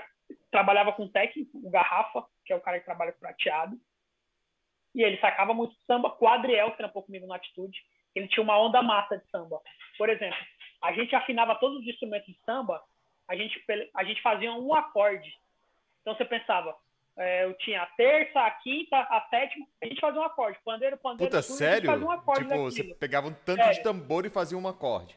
trabalhava 0.51 0.92
com 0.92 1.09
técnico, 1.09 1.57
o 1.57 1.70
Garrafa, 1.70 2.26
que 2.44 2.53
é 2.53 2.57
o 2.57 2.61
cara 2.61 2.78
que 2.78 2.84
trabalha 2.84 3.12
com 3.12 3.20
prateado. 3.20 3.80
E 4.94 5.03
ele 5.03 5.18
sacava 5.20 5.55
muito 5.55 5.74
samba. 5.86 6.11
Com 6.11 6.26
o 6.26 6.28
Adriel, 6.28 6.72
que 6.72 6.76
trampou 6.76 7.03
comigo 7.03 7.26
na 7.26 7.36
Atitude 7.36 7.78
ele 8.18 8.28
tinha 8.28 8.42
uma 8.42 8.58
onda 8.58 8.82
massa 8.82 9.16
de 9.16 9.28
samba. 9.30 9.60
Por 9.96 10.08
exemplo, 10.08 10.38
a 10.82 10.92
gente 10.92 11.14
afinava 11.14 11.54
todos 11.56 11.78
os 11.78 11.86
instrumentos 11.86 12.26
de 12.26 12.38
samba, 12.44 12.82
a 13.28 13.36
gente, 13.36 13.62
a 13.94 14.04
gente 14.04 14.20
fazia 14.22 14.52
um 14.52 14.74
acorde. 14.74 15.32
Então 16.00 16.14
você 16.14 16.24
pensava, 16.24 16.74
é, 17.16 17.44
eu 17.44 17.54
tinha 17.54 17.82
a 17.82 17.86
terça, 17.86 18.40
a 18.40 18.50
quinta, 18.50 18.96
a 18.96 19.26
sétima, 19.30 19.66
a 19.82 19.86
gente 19.86 20.00
fazia 20.00 20.20
um 20.20 20.24
acorde. 20.24 20.58
Pandeiro, 20.64 20.96
pandeiro, 20.98 21.30
Puta, 21.30 21.42
tudo, 21.42 21.56
sério? 21.56 21.90
Um 21.90 22.10
acorde 22.10 22.40
tipo, 22.40 22.50
daquilo. 22.50 22.70
você 22.70 22.94
pegava 22.94 23.28
um 23.28 23.34
tanto 23.34 23.62
sério. 23.62 23.74
de 23.74 23.82
tambor 23.82 24.26
e 24.26 24.30
fazia 24.30 24.58
um 24.58 24.68
acorde. 24.68 25.16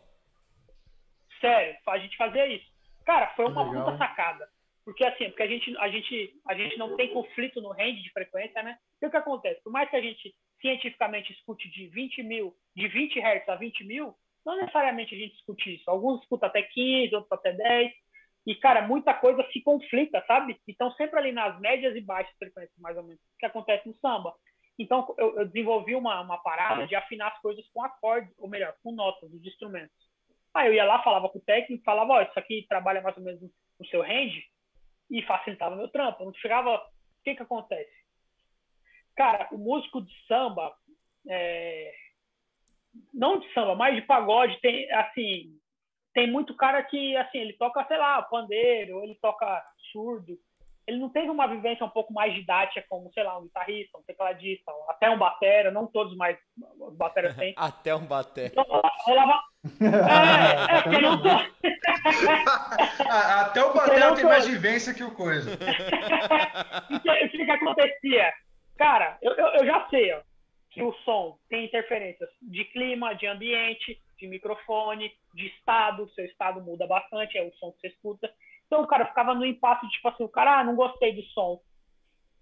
Sério, 1.40 1.76
a 1.88 1.98
gente 1.98 2.16
fazia 2.18 2.46
isso. 2.48 2.70
Cara, 3.06 3.34
foi 3.36 3.46
uma 3.46 3.64
Legal. 3.64 3.86
puta 3.86 3.98
sacada. 3.98 4.48
Porque 4.84 5.06
assim, 5.06 5.30
porque 5.30 5.44
a 5.44 5.48
gente, 5.48 5.78
a 5.78 5.90
gente, 5.90 6.42
a 6.48 6.56
gente 6.56 6.78
não 6.78 6.96
tem 6.96 7.14
conflito 7.14 7.62
no 7.62 7.72
range 7.72 8.02
de 8.02 8.12
frequência, 8.12 8.62
né? 8.64 8.78
E 9.02 9.06
o 9.06 9.12
que 9.12 9.18
acontece? 9.18 9.62
Por 9.64 9.72
mais 9.72 9.90
que 9.90 9.96
a 9.96 10.02
gente 10.02 10.36
cientificamente 10.62 11.34
escute 11.34 11.70
de 11.70 11.88
20 11.88 12.24
mil, 12.24 12.56
de 12.76 12.88
20 12.88 13.20
Hz 13.20 13.50
a 13.50 13.56
20 13.56 13.84
mil, 13.84 14.16
não 14.46 14.56
necessariamente 14.58 15.14
a 15.14 15.18
gente 15.18 15.36
escute 15.36 15.76
isso. 15.76 15.90
Alguns 15.90 16.22
escutam 16.22 16.50
até 16.50 16.62
15, 16.62 17.16
outros 17.16 17.32
até 17.32 17.54
10. 17.54 17.92
E, 18.48 18.56
cara, 18.56 18.88
muita 18.88 19.14
coisa 19.14 19.46
se 19.52 19.62
conflita, 19.62 20.24
sabe? 20.26 20.58
Então, 20.68 20.92
sempre 20.94 21.20
ali 21.20 21.32
nas 21.32 21.60
médias 21.60 21.96
e 21.96 22.02
baixas 22.02 22.36
frequências, 22.38 22.76
mais 22.80 22.98
ou 22.98 23.04
menos, 23.04 23.22
que 23.40 23.46
acontece 23.46 23.88
no 23.88 23.96
samba. 23.98 24.34
Então, 24.80 25.14
eu, 25.20 25.38
eu 25.38 25.46
desenvolvi 25.46 25.94
uma, 25.94 26.22
uma 26.22 26.42
parada 26.42 26.88
de 26.88 26.96
afinar 26.96 27.28
as 27.28 27.40
coisas 27.40 27.64
com 27.72 27.84
acordes, 27.84 28.34
ou 28.40 28.50
melhor, 28.50 28.74
com 28.84 28.92
notas 28.92 29.30
dos 29.30 29.46
instrumentos. 29.46 29.96
Aí 30.56 30.68
eu 30.68 30.74
ia 30.74 30.84
lá, 30.84 31.04
falava 31.04 31.30
com 31.30 31.38
o 31.38 31.44
técnico, 31.44 31.84
falava, 31.84 32.14
ó, 32.14 32.20
oh, 32.20 32.22
isso 32.24 32.38
aqui 32.38 32.66
trabalha 32.68 33.02
mais 33.02 33.16
ou 33.16 33.24
menos 33.24 33.42
no 33.42 33.86
seu 33.88 34.02
range, 34.02 34.44
e 35.12 35.22
facilitava 35.24 35.76
meu 35.76 35.90
trampo. 35.90 36.26
Não 36.26 36.34
chegava. 36.34 36.78
O 36.78 37.24
que 37.24 37.36
que 37.36 37.44
acontece? 37.44 37.92
Cara, 39.22 39.48
o 39.52 39.58
músico 39.60 40.02
de 40.02 40.12
samba, 40.28 40.74
é... 41.30 41.94
não 43.14 43.38
de 43.38 43.54
samba, 43.54 43.76
mas 43.76 43.94
de 43.94 44.02
pagode, 44.02 44.60
tem 44.62 44.92
assim, 44.94 45.56
tem 46.12 46.26
muito 46.26 46.56
cara 46.56 46.82
que 46.82 47.16
assim, 47.18 47.38
ele 47.38 47.54
toca, 47.54 47.86
sei 47.86 47.98
lá, 47.98 48.20
pandeiro, 48.24 49.04
ele 49.04 49.14
toca 49.22 49.64
surdo. 49.92 50.36
Ele 50.88 50.98
não 50.98 51.10
teve 51.10 51.30
uma 51.30 51.46
vivência 51.48 51.86
um 51.86 51.90
pouco 51.90 52.12
mais 52.12 52.34
didática 52.34 52.84
como, 52.90 53.14
sei 53.14 53.22
lá, 53.22 53.38
um 53.38 53.44
guitarrista, 53.44 53.96
um 54.00 54.02
tecladista, 54.02 54.72
até 54.90 55.08
um 55.12 55.20
batera, 55.20 55.70
não 55.70 55.86
todos 55.86 56.18
mais 56.18 56.36
os 56.80 56.98
bateras 56.98 57.36
têm. 57.36 57.54
até 57.62 57.96
um 57.96 58.08
batera. 58.08 58.48
Então, 58.48 58.66
rolava... 59.06 59.40
É, 59.80 60.78
é, 60.78 60.82
porque 60.82 60.98
não 61.00 61.22
tô... 61.22 61.30
até 63.08 63.64
o 63.64 63.72
batera 63.72 64.16
tem 64.16 64.26
mais 64.26 64.48
vivência 64.48 64.96
que 64.96 65.04
o 65.04 65.14
coisa. 65.14 65.52
o 66.90 67.00
que, 67.00 67.28
que, 67.30 67.46
que 67.46 67.52
acontecia? 67.52 68.34
Cara, 68.82 69.16
eu, 69.22 69.34
eu, 69.34 69.48
eu 69.58 69.66
já 69.68 69.88
sei 69.92 70.12
ó, 70.12 70.22
que 70.72 70.82
o 70.82 70.92
som 71.06 71.38
tem 71.48 71.66
interferências 71.66 72.28
de 72.42 72.66
clima, 72.66 73.14
de 73.14 73.28
ambiente, 73.28 74.02
de 74.18 74.28
microfone, 74.28 75.14
de 75.36 75.46
estado. 75.50 76.10
Seu 76.16 76.26
estado 76.26 76.64
muda 76.64 76.88
bastante, 76.88 77.38
é 77.38 77.44
o 77.44 77.54
som 77.58 77.72
que 77.74 77.82
você 77.82 77.88
escuta. 77.90 78.34
Então 78.66 78.82
o 78.82 78.88
cara 78.88 79.06
ficava 79.06 79.36
no 79.36 79.46
impasse, 79.46 79.88
tipo 79.90 80.08
assim, 80.08 80.24
o 80.24 80.30
cara, 80.30 80.62
ah, 80.62 80.64
não 80.64 80.76
gostei 80.76 81.14
do 81.14 81.22
som. 81.26 81.62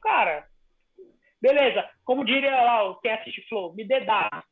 Cara, 0.01 0.47
beleza, 1.41 1.89
como 2.05 2.23
diria 2.23 2.55
lá 2.55 2.83
o 2.85 2.95
quem 3.01 3.11
Flow, 3.49 3.73
me 3.73 3.83
dê 3.83 3.99
dados. 3.99 4.45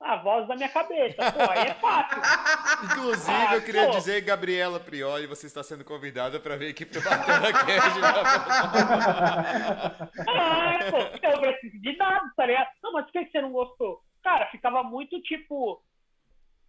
A 0.00 0.16
voz 0.16 0.46
da 0.46 0.54
minha 0.54 0.68
cabeça. 0.68 1.32
Pô, 1.32 1.40
aí 1.50 1.68
é 1.68 1.74
fácil. 1.74 2.18
Inclusive, 2.84 3.32
ah, 3.32 3.54
eu 3.54 3.64
queria 3.64 3.86
pô. 3.86 3.92
dizer, 3.92 4.20
Gabriela 4.20 4.78
Prioli, 4.78 5.26
você 5.26 5.46
está 5.46 5.62
sendo 5.62 5.84
convidada 5.84 6.38
para 6.38 6.56
vir 6.56 6.70
aqui 6.70 6.84
para 6.84 6.98
o 6.98 7.02
Batana 7.02 7.50
Cash. 7.52 7.96
ah, 10.28 10.78
pô, 10.90 11.28
eu 11.28 11.40
preciso 11.40 11.80
de 11.80 11.96
dados, 11.96 12.30
tá 12.36 12.44
ligado? 12.44 12.68
Não, 12.82 12.92
mas 12.92 13.06
por 13.06 13.12
que 13.12 13.30
você 13.30 13.40
não 13.40 13.52
gostou? 13.52 14.02
Cara, 14.22 14.50
ficava 14.50 14.82
muito 14.82 15.18
tipo. 15.22 15.82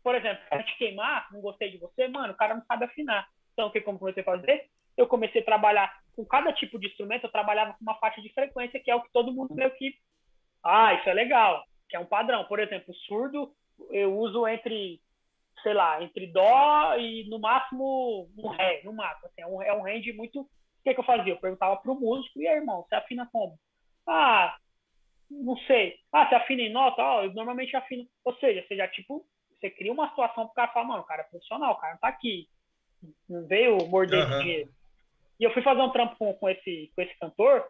Por 0.01 0.15
exemplo, 0.15 0.41
quero 0.49 0.63
te 0.63 0.77
queimar, 0.77 1.27
não 1.33 1.41
gostei 1.41 1.69
de 1.69 1.79
você, 1.79 2.07
mano, 2.07 2.31
o 2.31 2.37
cara 2.37 2.55
não 2.55 2.63
sabe 2.65 2.85
afinar. 2.85 3.27
Então, 3.51 3.67
o 3.67 3.71
que 3.71 3.79
eu 3.79 3.83
comecei 3.83 4.21
a 4.21 4.25
fazer? 4.25 4.69
Eu 4.95 5.05
comecei 5.05 5.41
a 5.41 5.45
trabalhar 5.45 5.93
com 6.15 6.25
cada 6.25 6.53
tipo 6.53 6.79
de 6.79 6.87
instrumento, 6.87 7.25
eu 7.25 7.31
trabalhava 7.31 7.73
com 7.73 7.81
uma 7.81 7.95
faixa 7.95 8.21
de 8.21 8.33
frequência, 8.33 8.79
que 8.79 8.89
é 8.89 8.95
o 8.95 9.01
que 9.01 9.11
todo 9.11 9.33
mundo 9.33 9.53
meio 9.53 9.69
que. 9.71 9.93
Ah, 10.63 10.93
isso 10.93 11.09
é 11.09 11.13
legal 11.13 11.61
que 11.89 11.95
é 11.95 11.99
um 11.99 12.05
padrão. 12.05 12.45
Por 12.45 12.59
exemplo, 12.59 12.93
surdo 13.07 13.53
eu 13.91 14.17
uso 14.17 14.47
entre, 14.47 14.99
sei 15.61 15.73
lá, 15.73 16.01
entre 16.01 16.27
dó 16.27 16.95
e 16.97 17.27
no 17.29 17.39
máximo 17.39 18.29
um 18.37 18.49
ré, 18.49 18.81
no 18.83 18.93
máximo. 18.93 19.27
Assim, 19.27 19.41
é, 19.41 19.47
um, 19.47 19.61
é 19.61 19.73
um 19.73 19.83
range 19.83 20.13
muito. 20.13 20.41
O 20.41 20.47
que, 20.83 20.93
que 20.93 20.99
eu 20.99 21.05
fazia? 21.05 21.33
Eu 21.33 21.39
perguntava 21.39 21.77
pro 21.77 21.99
músico, 21.99 22.39
e 22.41 22.47
aí, 22.47 22.57
irmão, 22.57 22.85
você 22.87 22.95
afina 22.95 23.27
como? 23.31 23.57
Ah, 24.07 24.55
não 25.29 25.57
sei. 25.65 25.99
Ah, 26.11 26.27
você 26.27 26.35
afina 26.35 26.61
em 26.61 26.71
nota? 26.71 27.01
Ah, 27.01 27.25
eu 27.25 27.33
normalmente 27.33 27.75
afino. 27.75 28.07
Ou 28.23 28.33
seja, 28.37 28.65
você 28.65 28.75
já, 28.75 28.87
tipo, 28.87 29.25
você 29.59 29.69
cria 29.69 29.91
uma 29.91 30.09
situação 30.09 30.45
pro 30.45 30.55
cara 30.55 30.71
falar, 30.71 30.85
mano, 30.85 31.01
o 31.01 31.05
cara 31.05 31.23
é 31.23 31.25
profissional, 31.25 31.73
o 31.73 31.77
cara 31.77 31.93
não 31.93 31.99
tá 31.99 32.07
aqui. 32.07 32.47
Não 33.29 33.45
veio 33.45 33.85
morder 33.87 34.25
uhum. 34.25 34.39
dinheiro. 34.39 34.71
E 35.39 35.43
eu 35.43 35.53
fui 35.53 35.61
fazer 35.61 35.81
um 35.81 35.91
trampo 35.91 36.15
com, 36.15 36.33
com, 36.33 36.49
esse, 36.49 36.91
com 36.95 37.01
esse 37.01 37.15
cantor, 37.19 37.67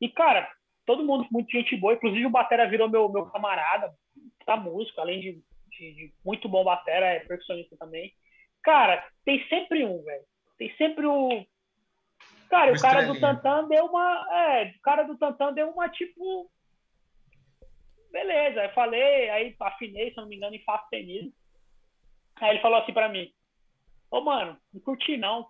e, 0.00 0.08
cara, 0.08 0.48
todo 0.88 1.04
mundo 1.04 1.28
muito 1.30 1.50
gente 1.50 1.76
boa, 1.76 1.92
inclusive 1.92 2.24
o 2.24 2.30
Batera 2.30 2.66
virou 2.66 2.88
meu, 2.88 3.10
meu 3.10 3.26
camarada, 3.26 3.94
tá 4.46 4.56
músico, 4.56 4.98
além 4.98 5.20
de, 5.20 5.32
de, 5.68 5.94
de 5.94 6.14
muito 6.24 6.48
bom 6.48 6.64
Batera, 6.64 7.04
é 7.04 7.20
percussionista 7.20 7.76
também. 7.76 8.10
Cara, 8.62 9.06
tem 9.22 9.46
sempre 9.48 9.84
um, 9.84 10.02
velho. 10.02 10.24
Tem 10.56 10.74
sempre 10.76 11.04
o. 11.04 11.46
Cara, 12.48 12.72
o 12.72 12.80
cara 12.80 13.02
do 13.02 13.20
Tantan 13.20 13.68
deu 13.68 13.84
uma. 13.84 14.26
É, 14.32 14.64
o 14.70 14.80
cara 14.80 15.02
do 15.02 15.18
Tantan 15.18 15.52
deu 15.52 15.68
uma 15.68 15.90
tipo. 15.90 16.50
Beleza, 18.10 18.64
eu 18.64 18.72
falei, 18.72 19.28
aí 19.28 19.54
afinei, 19.60 20.10
se 20.10 20.16
não 20.16 20.26
me 20.26 20.36
engano, 20.36 20.56
em 20.56 20.64
Fá 20.64 20.78
sustenido. 20.78 21.30
Aí 22.36 22.52
ele 22.52 22.62
falou 22.62 22.78
assim 22.78 22.94
pra 22.94 23.10
mim: 23.10 23.30
Ô, 24.10 24.22
mano, 24.22 24.58
não 24.72 24.80
curti 24.80 25.18
não. 25.18 25.46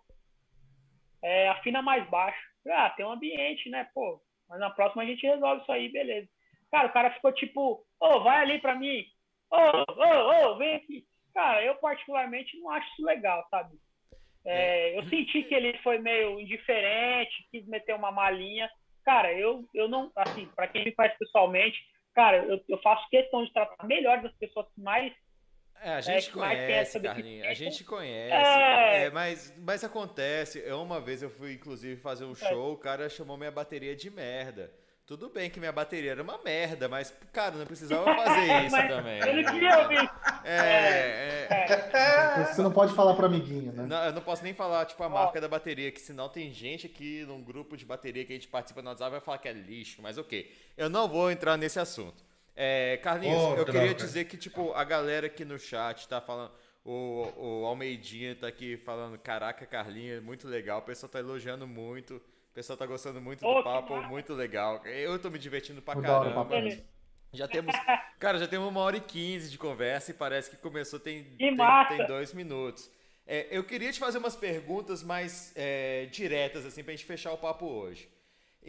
É, 1.22 1.48
afina 1.48 1.80
mais 1.80 2.08
baixo. 2.10 2.42
Ah, 2.68 2.90
tem 2.90 3.06
um 3.06 3.12
ambiente, 3.12 3.70
né, 3.70 3.88
pô. 3.94 4.20
Mas 4.48 4.60
na 4.60 4.70
próxima 4.70 5.02
a 5.02 5.06
gente 5.06 5.26
resolve 5.26 5.62
isso 5.62 5.72
aí, 5.72 5.88
beleza. 5.90 6.28
Cara, 6.70 6.88
o 6.88 6.92
cara 6.92 7.10
ficou 7.12 7.32
tipo, 7.32 7.84
ô, 8.00 8.06
oh, 8.06 8.20
vai 8.20 8.42
ali 8.42 8.60
pra 8.60 8.74
mim. 8.74 9.04
Ô, 9.50 9.56
ô, 9.56 10.52
ô, 10.52 10.56
vem 10.56 10.76
aqui. 10.76 11.04
Cara, 11.34 11.64
eu 11.64 11.74
particularmente 11.76 12.58
não 12.58 12.70
acho 12.70 12.88
isso 12.92 13.04
legal, 13.04 13.46
sabe? 13.50 13.76
É, 14.44 14.90
é. 14.94 14.98
eu 14.98 15.04
senti 15.08 15.42
que 15.42 15.54
ele 15.54 15.76
foi 15.78 15.98
meio 15.98 16.40
indiferente, 16.40 17.46
quis 17.50 17.66
meter 17.66 17.94
uma 17.94 18.10
malinha. 18.10 18.70
Cara, 19.04 19.32
eu, 19.32 19.64
eu 19.74 19.88
não, 19.88 20.10
assim, 20.16 20.46
para 20.54 20.68
quem 20.68 20.84
me 20.84 20.92
faz 20.92 21.16
pessoalmente, 21.16 21.78
cara, 22.14 22.38
eu, 22.44 22.60
eu 22.68 22.78
faço 22.78 23.08
questão 23.08 23.44
de 23.44 23.52
tratar 23.52 23.86
melhor 23.86 24.20
das 24.20 24.34
pessoas 24.36 24.66
que 24.74 24.80
mais 24.80 25.12
é, 25.82 25.94
a 25.94 26.00
gente 26.00 26.28
é, 26.28 26.32
conhece, 26.32 27.00
Carlinhos, 27.00 27.46
a 27.46 27.54
gente 27.54 27.84
conhece. 27.84 28.34
É... 28.34 29.04
É, 29.04 29.10
mas, 29.10 29.52
mas 29.58 29.84
acontece. 29.84 30.62
Eu, 30.64 30.82
uma 30.82 31.00
vez 31.00 31.22
eu 31.22 31.30
fui, 31.30 31.54
inclusive, 31.54 32.00
fazer 32.00 32.24
um 32.24 32.32
é. 32.32 32.34
show, 32.34 32.72
o 32.72 32.76
cara 32.76 33.08
chamou 33.08 33.36
minha 33.36 33.50
bateria 33.50 33.94
de 33.94 34.10
merda. 34.10 34.72
Tudo 35.08 35.30
bem 35.30 35.48
que 35.48 35.58
minha 35.58 35.72
bateria 35.72 36.10
era 36.10 36.22
uma 36.22 36.36
merda, 36.44 36.86
mas, 36.86 37.14
cara, 37.32 37.56
não 37.56 37.64
precisava 37.64 38.04
fazer 38.14 38.66
isso 38.66 38.76
também. 38.76 39.26
Ele 39.26 39.42
queria 39.42 39.78
ouvir. 39.78 40.10
É, 40.44 41.46
é. 41.48 42.44
Você 42.44 42.60
não 42.60 42.70
pode 42.70 42.92
falar 42.92 43.14
pro 43.14 43.24
amiguinho, 43.24 43.72
né? 43.72 43.86
Não, 43.86 44.04
eu 44.04 44.12
não 44.12 44.20
posso 44.20 44.44
nem 44.44 44.52
falar, 44.52 44.84
tipo, 44.84 45.02
a 45.02 45.08
marca 45.08 45.40
da 45.40 45.48
bateria, 45.48 45.90
que 45.90 46.00
senão 46.00 46.28
tem 46.28 46.52
gente 46.52 46.84
aqui 46.84 47.24
num 47.26 47.42
grupo 47.42 47.74
de 47.74 47.86
bateria 47.86 48.22
que 48.26 48.32
a 48.34 48.36
gente 48.36 48.48
participa 48.48 48.82
no 48.82 48.90
WhatsApp 48.90 49.12
vai 49.12 49.20
falar 49.20 49.38
que 49.38 49.48
é 49.48 49.52
lixo, 49.54 50.02
mas 50.02 50.18
ok. 50.18 50.54
Eu 50.76 50.90
não 50.90 51.08
vou 51.08 51.30
entrar 51.30 51.56
nesse 51.56 51.80
assunto. 51.80 52.27
É, 52.60 52.96
Carlinhos, 52.96 53.40
oh, 53.40 53.50
eu 53.50 53.64
droga. 53.64 53.72
queria 53.72 53.94
dizer 53.94 54.24
que, 54.24 54.36
tipo, 54.36 54.72
a 54.72 54.82
galera 54.82 55.28
aqui 55.28 55.44
no 55.44 55.56
chat 55.60 56.08
tá 56.08 56.20
falando. 56.20 56.50
O, 56.84 57.32
o 57.36 57.64
Almeidinha 57.64 58.34
tá 58.34 58.48
aqui 58.48 58.76
falando: 58.78 59.16
Caraca, 59.16 59.64
Carlinhos, 59.64 60.20
muito 60.20 60.48
legal. 60.48 60.80
O 60.80 60.82
pessoal 60.82 61.08
tá 61.08 61.20
elogiando 61.20 61.68
muito. 61.68 62.16
O 62.16 62.54
pessoal 62.54 62.76
tá 62.76 62.84
gostando 62.84 63.20
muito 63.20 63.46
oh, 63.46 63.54
do 63.54 63.62
papo, 63.62 64.02
muito 64.08 64.34
legal. 64.34 64.84
Eu 64.84 65.20
tô 65.20 65.30
me 65.30 65.38
divertindo 65.38 65.80
pra 65.80 65.94
caramba. 66.00 66.48
Já 67.32 67.46
temos. 67.46 67.72
Cara, 68.18 68.38
já 68.40 68.48
temos 68.48 68.68
uma 68.68 68.80
hora 68.80 68.96
e 68.96 69.00
quinze 69.02 69.48
de 69.48 69.56
conversa 69.56 70.10
e 70.10 70.14
parece 70.14 70.50
que 70.50 70.56
começou 70.56 70.98
tem, 70.98 71.22
tem, 71.36 71.56
tem, 71.56 72.06
dois 72.08 72.34
minutos. 72.34 72.90
É, 73.24 73.46
eu 73.52 73.62
queria 73.62 73.92
te 73.92 74.00
fazer 74.00 74.18
umas 74.18 74.34
perguntas 74.34 75.04
mais 75.04 75.52
é, 75.54 76.06
diretas, 76.06 76.66
assim, 76.66 76.82
pra 76.82 76.92
gente 76.92 77.04
fechar 77.04 77.32
o 77.32 77.38
papo 77.38 77.66
hoje. 77.66 78.08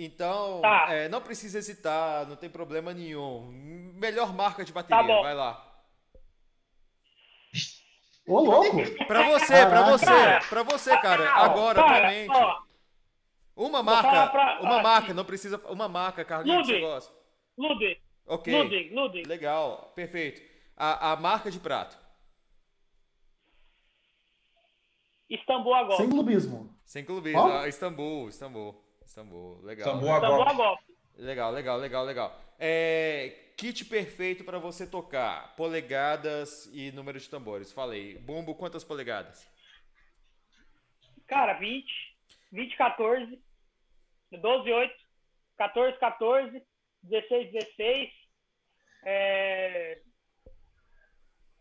Então, 0.02 0.62
tá. 0.62 0.88
é, 0.94 1.10
não 1.10 1.20
precisa 1.20 1.58
hesitar, 1.58 2.26
não 2.26 2.38
tem 2.38 2.50
problema 2.50 2.94
nenhum. 2.94 3.52
Melhor 3.96 4.34
marca 4.34 4.64
de 4.64 4.72
bateria, 4.72 5.06
tá 5.06 5.22
vai 5.22 5.36
lá. 5.36 5.84
Ô, 8.26 8.40
louco! 8.40 8.78
Pra 9.08 9.24
você, 9.24 9.66
pra 9.66 9.92
você, 9.92 10.48
pra 10.48 10.64
você, 10.64 10.98
cara. 11.00 11.30
Agora, 11.34 11.82
atualmente. 11.82 12.32
Uma 13.58 13.84
marca, 13.84 14.28
pra... 14.28 14.62
uma 14.62 14.82
marca, 14.82 15.14
não 15.14 15.26
precisa. 15.26 15.58
Uma 15.68 15.90
marca, 15.90 16.24
Carlinhos, 16.24 16.66
que 16.66 16.76
você 16.76 16.80
gosta. 16.80 17.14
Ludwig. 17.58 18.02
Ok. 18.26 18.54
Ludwig, 18.54 18.94
Ludwig. 18.96 19.28
Legal, 19.28 19.92
perfeito. 19.94 20.42
A, 20.78 21.12
a 21.12 21.16
marca 21.18 21.52
de 21.52 21.60
prato. 21.60 22.00
Istambul 25.30 25.74
agora. 25.74 25.98
Sem 25.98 26.10
clubismo. 26.10 26.80
Sem 26.86 27.04
clubismo. 27.04 27.42
Oh? 27.42 27.66
Istambul, 27.66 28.30
Istambul. 28.30 28.89
Istambul, 29.10 29.60
legal. 29.64 29.88
Istambul 29.88 30.11
agora. 30.11 30.80
Legal, 31.18 31.52
legal, 31.52 31.77
legal, 31.80 32.06
legal. 32.06 32.41
É, 32.60 33.53
kit 33.57 33.84
perfeito 33.86 34.44
para 34.44 34.60
você 34.60 34.86
tocar. 34.86 35.56
Polegadas 35.56 36.69
e 36.72 36.91
número 36.91 37.19
de 37.19 37.27
tambores. 37.27 37.72
Falei. 37.72 38.19
Bumbo, 38.19 38.53
quantas 38.53 38.84
polegadas? 38.84 39.49
Cara, 41.26 41.53
20, 41.53 41.91
20, 42.52 42.77
14, 42.77 43.41
12, 44.31 44.72
8, 44.72 44.95
14, 45.57 45.99
14, 45.99 46.64
16, 47.02 47.52
16. 47.52 48.11
É... 49.06 50.02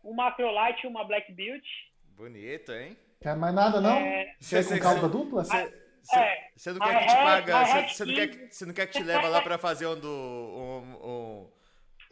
Uma 0.03 0.27
Acrolite 0.27 0.85
e 0.85 0.87
uma 0.87 1.03
Black 1.03 1.31
Beauty. 1.31 1.67
Bonito, 2.15 2.71
hein? 2.71 2.95
Quer 3.19 3.35
mais 3.35 3.55
nada, 3.55 3.81
não? 3.81 3.95
É... 3.95 4.35
Você 4.39 4.59
é 4.59 4.63
com 4.63 4.79
cauda 4.79 5.09
dupla? 5.09 5.43
Cê... 5.43 5.88
É, 6.13 6.49
você 6.55 6.73
não 6.73 6.79
quer 6.79 6.99
que 6.99 7.07
te 7.07 7.15
paga, 7.15 7.87
você 7.87 8.05
não 8.05 8.13
quer, 8.13 8.51
você 8.51 8.65
não 8.65 8.73
quer 8.73 8.87
que 8.87 8.93
te 8.93 9.03
leva 9.03 9.27
lá 9.27 9.41
para 9.41 9.57
fazer 9.57 9.87
um, 9.87 9.99
do, 9.99 10.07
um, 10.07 11.49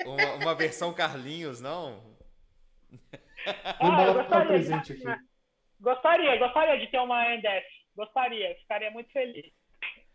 um, 0.06 0.14
uma, 0.14 0.34
uma, 0.36 0.56
versão 0.56 0.94
Carlinhos, 0.94 1.62
não? 1.62 2.18
Ah, 3.80 4.04
eu 4.04 4.14
gostaria, 4.14 4.48
presente 4.48 4.94
aqui. 4.94 5.04
gostaria, 5.80 6.38
gostaria 6.38 6.80
de 6.80 6.88
ter 6.88 7.00
uma 7.00 7.24
NDF. 7.36 7.66
Gostaria, 7.96 8.56
ficaria 8.56 8.92
muito 8.92 9.12
feliz. 9.12 9.46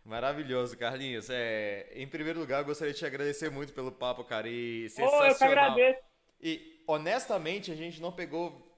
Maravilhoso, 0.05 0.79
Carlinhos. 0.79 1.31
É, 1.31 1.91
em 1.95 2.07
primeiro 2.07 2.41
lugar, 2.41 2.61
eu 2.61 2.65
gostaria 2.65 2.93
de 2.93 2.99
te 2.99 3.07
agradecer 3.07 3.51
muito 3.51 3.73
pelo 3.73 3.93
papo, 3.93 4.25
cara. 4.25 4.49
E 4.49 4.89
sensacional. 4.91 5.21
Oh, 5.21 5.27
eu 5.27 5.39
que 5.39 5.45
agradeço. 5.45 6.01
E 6.41 6.83
honestamente, 6.87 7.71
a 7.71 7.75
gente 7.75 8.01
não 8.01 8.13
pegou 8.13 8.72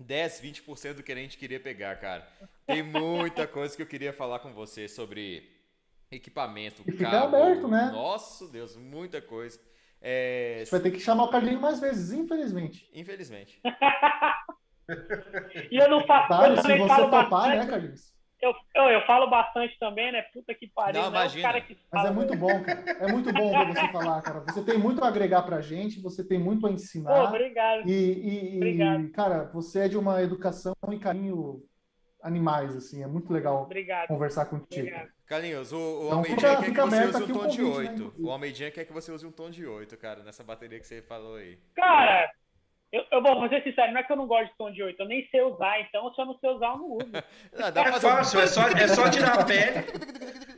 10, 0.00 0.40
20% 0.40 0.94
do 0.94 1.02
que 1.02 1.12
a 1.12 1.16
gente 1.16 1.36
queria 1.36 1.60
pegar, 1.60 1.96
cara. 1.96 2.26
Tem 2.66 2.82
muita 2.82 3.46
coisa 3.46 3.76
que 3.76 3.82
eu 3.82 3.86
queria 3.86 4.12
falar 4.12 4.38
com 4.38 4.52
você 4.52 4.88
sobre 4.88 5.60
equipamento, 6.10 6.82
e 6.86 6.92
cabo. 6.92 7.36
aberto, 7.36 7.68
né? 7.68 7.90
Nossa, 7.92 8.48
Deus, 8.48 8.76
muita 8.76 9.20
coisa. 9.20 9.60
É... 10.00 10.62
Você 10.64 10.70
vai 10.70 10.80
ter 10.80 10.90
que 10.92 11.00
chamar 11.00 11.24
o 11.24 11.30
Carlinho 11.30 11.60
mais 11.60 11.78
vezes, 11.78 12.12
infelizmente. 12.12 12.88
Infelizmente. 12.94 13.60
e 15.70 15.76
eu 15.76 15.88
não 15.88 16.06
faço. 16.06 16.28
Claro, 16.28 16.56
se 16.56 16.78
você 16.78 17.02
topar, 17.02 17.28
bastante. 17.28 17.56
né, 17.58 17.66
Carlinhos? 17.66 18.19
Eu, 18.40 18.54
eu, 18.74 18.84
eu, 18.84 19.06
falo 19.06 19.28
bastante 19.28 19.78
também, 19.78 20.10
né? 20.10 20.22
Puta 20.32 20.54
que 20.54 20.66
pariu. 20.68 21.02
Não, 21.02 21.10
né? 21.10 21.18
imagina. 21.18 21.60
Que 21.60 21.76
Mas 21.92 22.06
é 22.06 22.10
muito 22.10 22.36
bom, 22.36 22.62
cara. 22.62 22.80
É 22.98 23.12
muito 23.12 23.32
bom 23.32 23.50
ver 23.50 23.74
você 23.74 23.88
falar, 23.92 24.22
cara. 24.22 24.40
Você 24.40 24.64
tem 24.64 24.78
muito 24.78 25.04
a 25.04 25.08
agregar 25.08 25.42
pra 25.42 25.60
gente, 25.60 26.00
você 26.00 26.26
tem 26.26 26.38
muito 26.38 26.66
a 26.66 26.70
ensinar. 26.70 27.14
Pô, 27.14 27.28
obrigado. 27.28 27.88
E, 27.88 27.92
e, 27.92 28.56
obrigado. 28.56 29.02
e, 29.02 29.08
cara, 29.10 29.44
você 29.52 29.80
é 29.80 29.88
de 29.88 29.98
uma 29.98 30.22
educação 30.22 30.74
e 30.90 30.98
carinho 30.98 31.62
animais, 32.22 32.74
assim. 32.76 33.02
É 33.02 33.06
muito 33.06 33.32
legal 33.32 33.62
obrigado. 33.62 34.08
conversar 34.08 34.46
contigo. 34.46 34.86
Obrigado. 34.86 35.10
Carlinhos, 35.26 35.72
o, 35.72 35.78
o 35.78 36.06
então, 36.06 36.18
Almeidinha 36.18 36.56
quer 36.56 36.72
que 36.72 36.80
você 36.80 37.04
use 37.04 37.22
um 37.22 37.32
tom 37.32 37.46
de 37.46 37.62
8. 37.62 38.04
Né? 38.04 38.10
O 38.18 38.30
Almeidinha 38.30 38.70
quer 38.70 38.84
que 38.84 38.92
você 38.92 39.12
use 39.12 39.26
um 39.26 39.30
tom 39.30 39.48
de 39.48 39.64
8, 39.64 39.96
cara, 39.96 40.24
nessa 40.24 40.42
bateria 40.42 40.80
que 40.80 40.86
você 40.86 41.02
falou 41.02 41.36
aí. 41.36 41.56
Cara, 41.74 42.32
eu, 42.92 43.04
eu 43.12 43.22
vou 43.22 43.48
ser 43.48 43.62
sincero, 43.62 43.92
não 43.92 44.00
é 44.00 44.02
que 44.02 44.10
eu 44.10 44.16
não 44.16 44.26
gosto 44.26 44.50
de 44.50 44.56
tom 44.56 44.72
de 44.72 44.82
8, 44.82 45.00
eu 45.00 45.06
nem 45.06 45.24
sei 45.30 45.42
usar, 45.42 45.80
então 45.80 46.12
se 46.12 46.20
eu 46.20 46.26
não 46.26 46.36
sei 46.38 46.50
usar, 46.50 46.70
eu 46.70 46.78
não 46.78 46.90
uso. 46.90 47.12
Não, 47.56 47.70
dá 47.70 47.82
é 47.82 48.00
fácil, 48.00 48.40
é 48.40 48.48
só, 48.48 48.68
é 48.68 48.88
só 48.88 49.08
tirar 49.08 49.38
a 49.38 49.44
pele. 49.44 49.84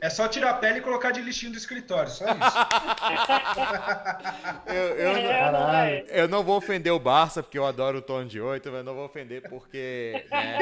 É 0.01 0.09
só 0.09 0.27
tirar 0.27 0.49
a 0.49 0.55
pele 0.55 0.79
e 0.79 0.81
colocar 0.81 1.11
de 1.11 1.21
lixinho 1.21 1.51
do 1.51 1.59
escritório, 1.59 2.09
só 2.09 2.25
isso. 2.25 2.33
eu, 4.65 4.73
eu, 4.73 5.15
é, 5.15 5.51
não, 5.51 5.73
é. 5.73 6.05
eu, 6.09 6.27
não, 6.27 6.43
vou 6.43 6.57
ofender 6.57 6.91
o 6.91 6.97
Barça, 6.97 7.43
porque 7.43 7.59
eu 7.59 7.67
adoro 7.67 7.99
o 7.99 8.01
tom 8.01 8.25
de 8.25 8.41
8, 8.41 8.71
mas 8.71 8.83
não 8.83 8.95
vou 8.95 9.05
ofender 9.05 9.47
porque. 9.47 10.25
Né, 10.31 10.57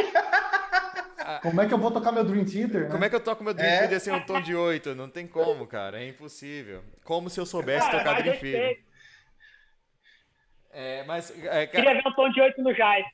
como 1.42 1.62
é 1.62 1.68
que 1.68 1.74
eu 1.74 1.78
vou 1.78 1.90
tocar 1.90 2.12
meu 2.12 2.26
Dream 2.26 2.44
Theater? 2.44 2.82
Né? 2.82 2.90
Como 2.90 3.06
é 3.06 3.10
que 3.10 3.16
eu 3.16 3.22
toco 3.22 3.46
meu 3.46 3.54
Dream 3.54 3.70
é? 3.70 3.78
Theater 3.80 4.02
sem 4.02 4.14
um 4.14 4.26
tom 4.26 4.42
de 4.42 4.54
8? 4.54 4.94
Não 4.94 5.10
tem 5.10 5.26
como, 5.26 5.66
cara. 5.66 6.04
É 6.04 6.08
impossível. 6.10 6.84
Como 7.06 7.30
se 7.30 7.40
eu 7.40 7.46
soubesse 7.46 7.90
cara, 7.90 8.00
tocar 8.00 8.22
Dream 8.22 8.38
Theater. 8.38 8.91
É, 10.74 11.04
mas, 11.04 11.32
é, 11.46 11.68
Queria 11.68 11.94
ver 11.94 12.08
um 12.08 12.14
tom 12.14 12.30
de 12.30 12.42
8 12.42 12.62
no 12.62 12.74
Jazz. 12.74 13.06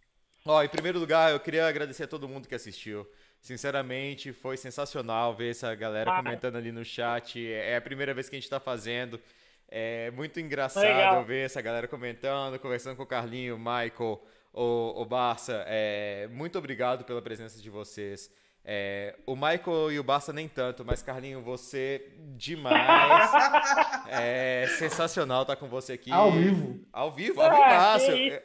Ó, 0.46 0.64
em 0.64 0.70
primeiro 0.70 1.00
lugar, 1.00 1.32
eu 1.32 1.40
queria 1.40 1.68
agradecer 1.68 2.04
a 2.04 2.08
todo 2.08 2.28
mundo 2.28 2.48
que 2.48 2.56
assistiu. 2.56 3.06
Sinceramente, 3.42 4.32
foi 4.32 4.58
sensacional 4.58 5.34
ver 5.34 5.52
essa 5.52 5.74
galera 5.76 6.12
ah. 6.12 6.18
comentando 6.24 6.56
ali 6.56 6.72
no 6.72 6.86
chat. 6.86 7.52
É 7.52 7.76
a 7.76 7.82
primeira 7.82 8.14
vez 8.14 8.30
que 8.30 8.36
a 8.36 8.38
gente 8.38 8.46
está 8.46 8.60
fazendo. 8.60 9.20
É 9.68 10.10
muito 10.12 10.40
engraçado 10.40 10.84
Legal. 10.84 11.24
ver 11.26 11.46
essa 11.46 11.62
galera 11.62 11.88
comentando, 11.88 12.58
conversando 12.60 12.96
com 12.96 13.04
o 13.04 13.08
Carlinho, 13.08 13.56
o 13.56 13.60
Michael, 13.60 14.24
o, 14.54 15.02
o 15.02 15.06
Barça. 15.06 15.66
É, 15.68 16.28
muito 16.32 16.58
obrigado 16.58 17.04
pela 17.04 17.22
presença 17.22 17.62
de 17.62 17.70
vocês. 17.70 18.32
É, 18.70 19.16
o 19.26 19.34
Michael 19.34 19.94
e 19.94 20.00
o 20.00 20.04
Barça 20.04 20.34
nem 20.34 20.46
tanto, 20.46 20.84
mas 20.84 21.02
Carlinho, 21.02 21.42
você 21.42 22.06
demais. 22.36 23.32
é 24.12 24.68
sensacional 24.78 25.44
estar 25.44 25.56
com 25.56 25.70
você 25.70 25.94
aqui. 25.94 26.12
Ao 26.12 26.30
vivo. 26.34 26.82
Ao 26.92 27.10
vivo, 27.10 27.42
ao 27.42 27.64
ah, 27.64 27.98
vivo. 27.98 28.38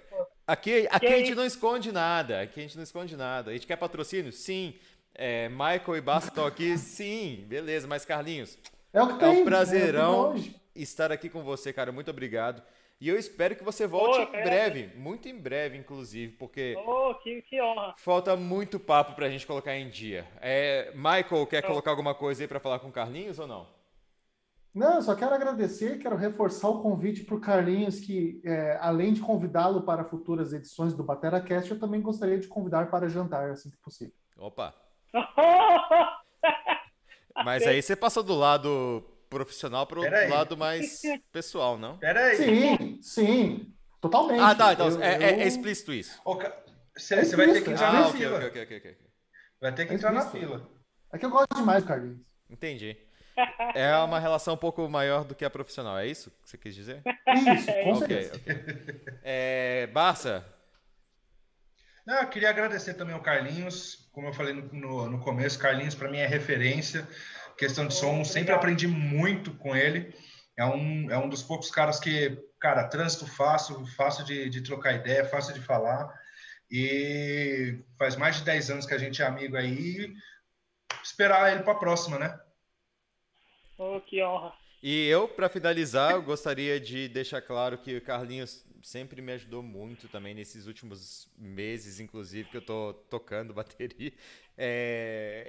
Aqui, 0.46 0.86
aqui 0.92 1.06
a 1.08 1.18
gente 1.18 1.34
não 1.34 1.44
esconde 1.44 1.90
nada. 1.90 2.42
Aqui 2.42 2.60
a 2.60 2.62
gente 2.62 2.76
não 2.76 2.84
esconde 2.84 3.16
nada. 3.16 3.50
A 3.50 3.52
gente 3.52 3.66
quer 3.66 3.74
patrocínio? 3.74 4.30
Sim. 4.30 4.74
É, 5.12 5.48
Michael 5.48 5.96
e 5.96 6.00
Barça 6.00 6.28
estão 6.28 6.46
aqui? 6.46 6.78
Sim. 6.78 7.44
Beleza, 7.48 7.88
mas 7.88 8.04
Carlinhos. 8.04 8.56
É, 8.92 9.02
o 9.02 9.08
que 9.08 9.18
tem, 9.18 9.28
é 9.28 9.40
um 9.40 9.44
prazerão 9.44 10.36
é 10.36 10.80
estar 10.80 11.10
aqui 11.10 11.28
com 11.28 11.42
você, 11.42 11.72
cara. 11.72 11.90
Muito 11.90 12.12
obrigado. 12.12 12.62
E 13.02 13.08
eu 13.08 13.18
espero 13.18 13.56
que 13.56 13.64
você 13.64 13.84
volte 13.84 14.16
oh, 14.16 14.22
em 14.22 14.44
breve, 14.44 14.92
muito 14.94 15.28
em 15.28 15.36
breve, 15.36 15.76
inclusive, 15.76 16.34
porque. 16.34 16.76
Oh, 16.86 17.12
que, 17.16 17.42
que 17.42 17.60
honra! 17.60 17.96
Falta 17.98 18.36
muito 18.36 18.78
papo 18.78 19.16
pra 19.16 19.28
gente 19.28 19.44
colocar 19.44 19.74
em 19.76 19.90
dia. 19.90 20.24
É, 20.40 20.92
Michael, 20.94 21.44
quer 21.48 21.64
oh. 21.64 21.66
colocar 21.66 21.90
alguma 21.90 22.14
coisa 22.14 22.44
aí 22.44 22.46
para 22.46 22.60
falar 22.60 22.78
com 22.78 22.90
o 22.90 22.92
Carlinhos 22.92 23.40
ou 23.40 23.48
não? 23.48 23.66
Não, 24.72 25.02
só 25.02 25.16
quero 25.16 25.34
agradecer, 25.34 25.98
quero 25.98 26.14
reforçar 26.14 26.68
o 26.68 26.80
convite 26.80 27.24
para 27.24 27.34
o 27.34 27.40
Carlinhos, 27.40 27.98
que 27.98 28.40
é, 28.44 28.78
além 28.80 29.12
de 29.12 29.20
convidá-lo 29.20 29.82
para 29.82 30.04
futuras 30.04 30.52
edições 30.52 30.94
do 30.94 31.02
BateraCast, 31.02 31.72
eu 31.72 31.80
também 31.80 32.00
gostaria 32.00 32.38
de 32.38 32.46
convidar 32.46 32.88
para 32.88 33.08
jantar, 33.08 33.50
assim 33.50 33.68
que 33.68 33.78
possível. 33.78 34.14
Opa! 34.38 34.72
Mas 37.44 37.66
aí 37.66 37.82
você 37.82 37.96
passou 37.96 38.22
do 38.22 38.36
lado 38.36 39.02
profissional 39.32 39.86
para 39.86 39.98
o 39.98 40.28
lado 40.28 40.56
mais 40.56 41.00
pessoal, 41.32 41.78
não? 41.78 41.96
Peraí. 41.96 42.36
Sim, 42.36 42.98
sim. 43.00 43.74
Totalmente. 43.98 44.40
Ah, 44.40 44.54
tá. 44.54 44.72
Então 44.74 44.88
eu, 44.90 45.02
é, 45.02 45.16
eu... 45.16 45.22
é, 45.40 45.46
explícito 45.46 45.92
isso. 45.92 46.20
Você, 46.94 47.14
é 47.14 47.24
vai 47.24 47.50
ter 47.52 47.64
que 47.64 47.70
entrar 47.70 47.88
ah, 47.88 47.92
na 47.92 48.08
okay, 48.08 48.20
fila. 48.20 48.46
Okay, 48.46 48.62
okay, 48.64 48.96
vai 49.58 49.74
ter 49.74 49.86
que 49.86 49.92
é 49.92 49.94
entrar 49.94 50.12
na 50.12 50.28
fila. 50.28 50.68
É 51.10 51.18
que 51.18 51.24
eu 51.24 51.30
gosto 51.30 51.56
demais 51.56 51.82
do 51.82 51.88
Carlinhos. 51.88 52.20
Entendi. 52.50 52.96
É 53.74 53.96
uma 53.96 54.18
relação 54.18 54.52
um 54.52 54.58
pouco 54.58 54.86
maior 54.90 55.24
do 55.24 55.34
que 55.34 55.44
a 55.44 55.48
profissional, 55.48 55.96
é 55.96 56.06
isso 56.06 56.30
que 56.30 56.50
você 56.50 56.58
quis 56.58 56.74
dizer? 56.74 57.02
Isso, 57.26 57.66
com 57.84 57.92
okay, 57.94 58.24
certeza. 58.24 58.36
Okay. 58.36 59.18
É, 59.22 59.86
Barça? 59.86 60.44
Não, 62.04 62.20
eu 62.20 62.28
queria 62.28 62.50
agradecer 62.50 62.94
também 62.94 63.14
ao 63.14 63.22
Carlinhos. 63.22 64.10
Como 64.12 64.26
eu 64.26 64.34
falei 64.34 64.52
no, 64.52 64.68
no, 64.74 65.10
no 65.10 65.20
começo, 65.20 65.58
Carlinhos 65.58 65.94
para 65.94 66.10
mim 66.10 66.18
é 66.18 66.26
referência. 66.26 67.08
Questão 67.56 67.86
de 67.86 67.94
som, 67.94 68.24
sempre 68.24 68.52
aprendi 68.52 68.86
muito 68.86 69.52
com 69.54 69.74
ele. 69.76 70.14
É 70.56 70.64
um, 70.64 71.10
é 71.10 71.18
um 71.18 71.28
dos 71.28 71.42
poucos 71.42 71.70
caras 71.70 71.98
que, 71.98 72.36
cara, 72.60 72.88
trânsito 72.88 73.26
fácil, 73.26 73.84
fácil 73.86 74.24
de, 74.24 74.48
de 74.50 74.60
trocar 74.62 74.94
ideia, 74.94 75.24
fácil 75.24 75.54
de 75.54 75.60
falar. 75.60 76.12
E 76.70 77.78
faz 77.98 78.16
mais 78.16 78.36
de 78.36 78.44
10 78.44 78.70
anos 78.70 78.86
que 78.86 78.94
a 78.94 78.98
gente 78.98 79.22
é 79.22 79.26
amigo 79.26 79.56
aí. 79.56 80.12
Esperar 81.02 81.52
ele 81.52 81.62
para 81.62 81.72
a 81.72 81.78
próxima, 81.78 82.18
né? 82.18 82.38
Oh, 83.78 84.00
que 84.00 84.22
honra. 84.22 84.52
E 84.82 85.06
eu, 85.06 85.28
para 85.28 85.48
finalizar, 85.48 86.12
eu 86.12 86.22
gostaria 86.22 86.80
de 86.80 87.08
deixar 87.08 87.40
claro 87.40 87.78
que 87.78 87.96
o 87.96 88.02
Carlinhos 88.02 88.64
sempre 88.82 89.22
me 89.22 89.32
ajudou 89.32 89.62
muito 89.62 90.08
também 90.08 90.34
nesses 90.34 90.66
últimos 90.66 91.28
meses, 91.38 92.00
inclusive, 92.00 92.48
que 92.48 92.56
eu 92.56 92.62
tô 92.62 92.94
tocando 93.08 93.54
bateria. 93.54 94.12
É, 94.56 95.48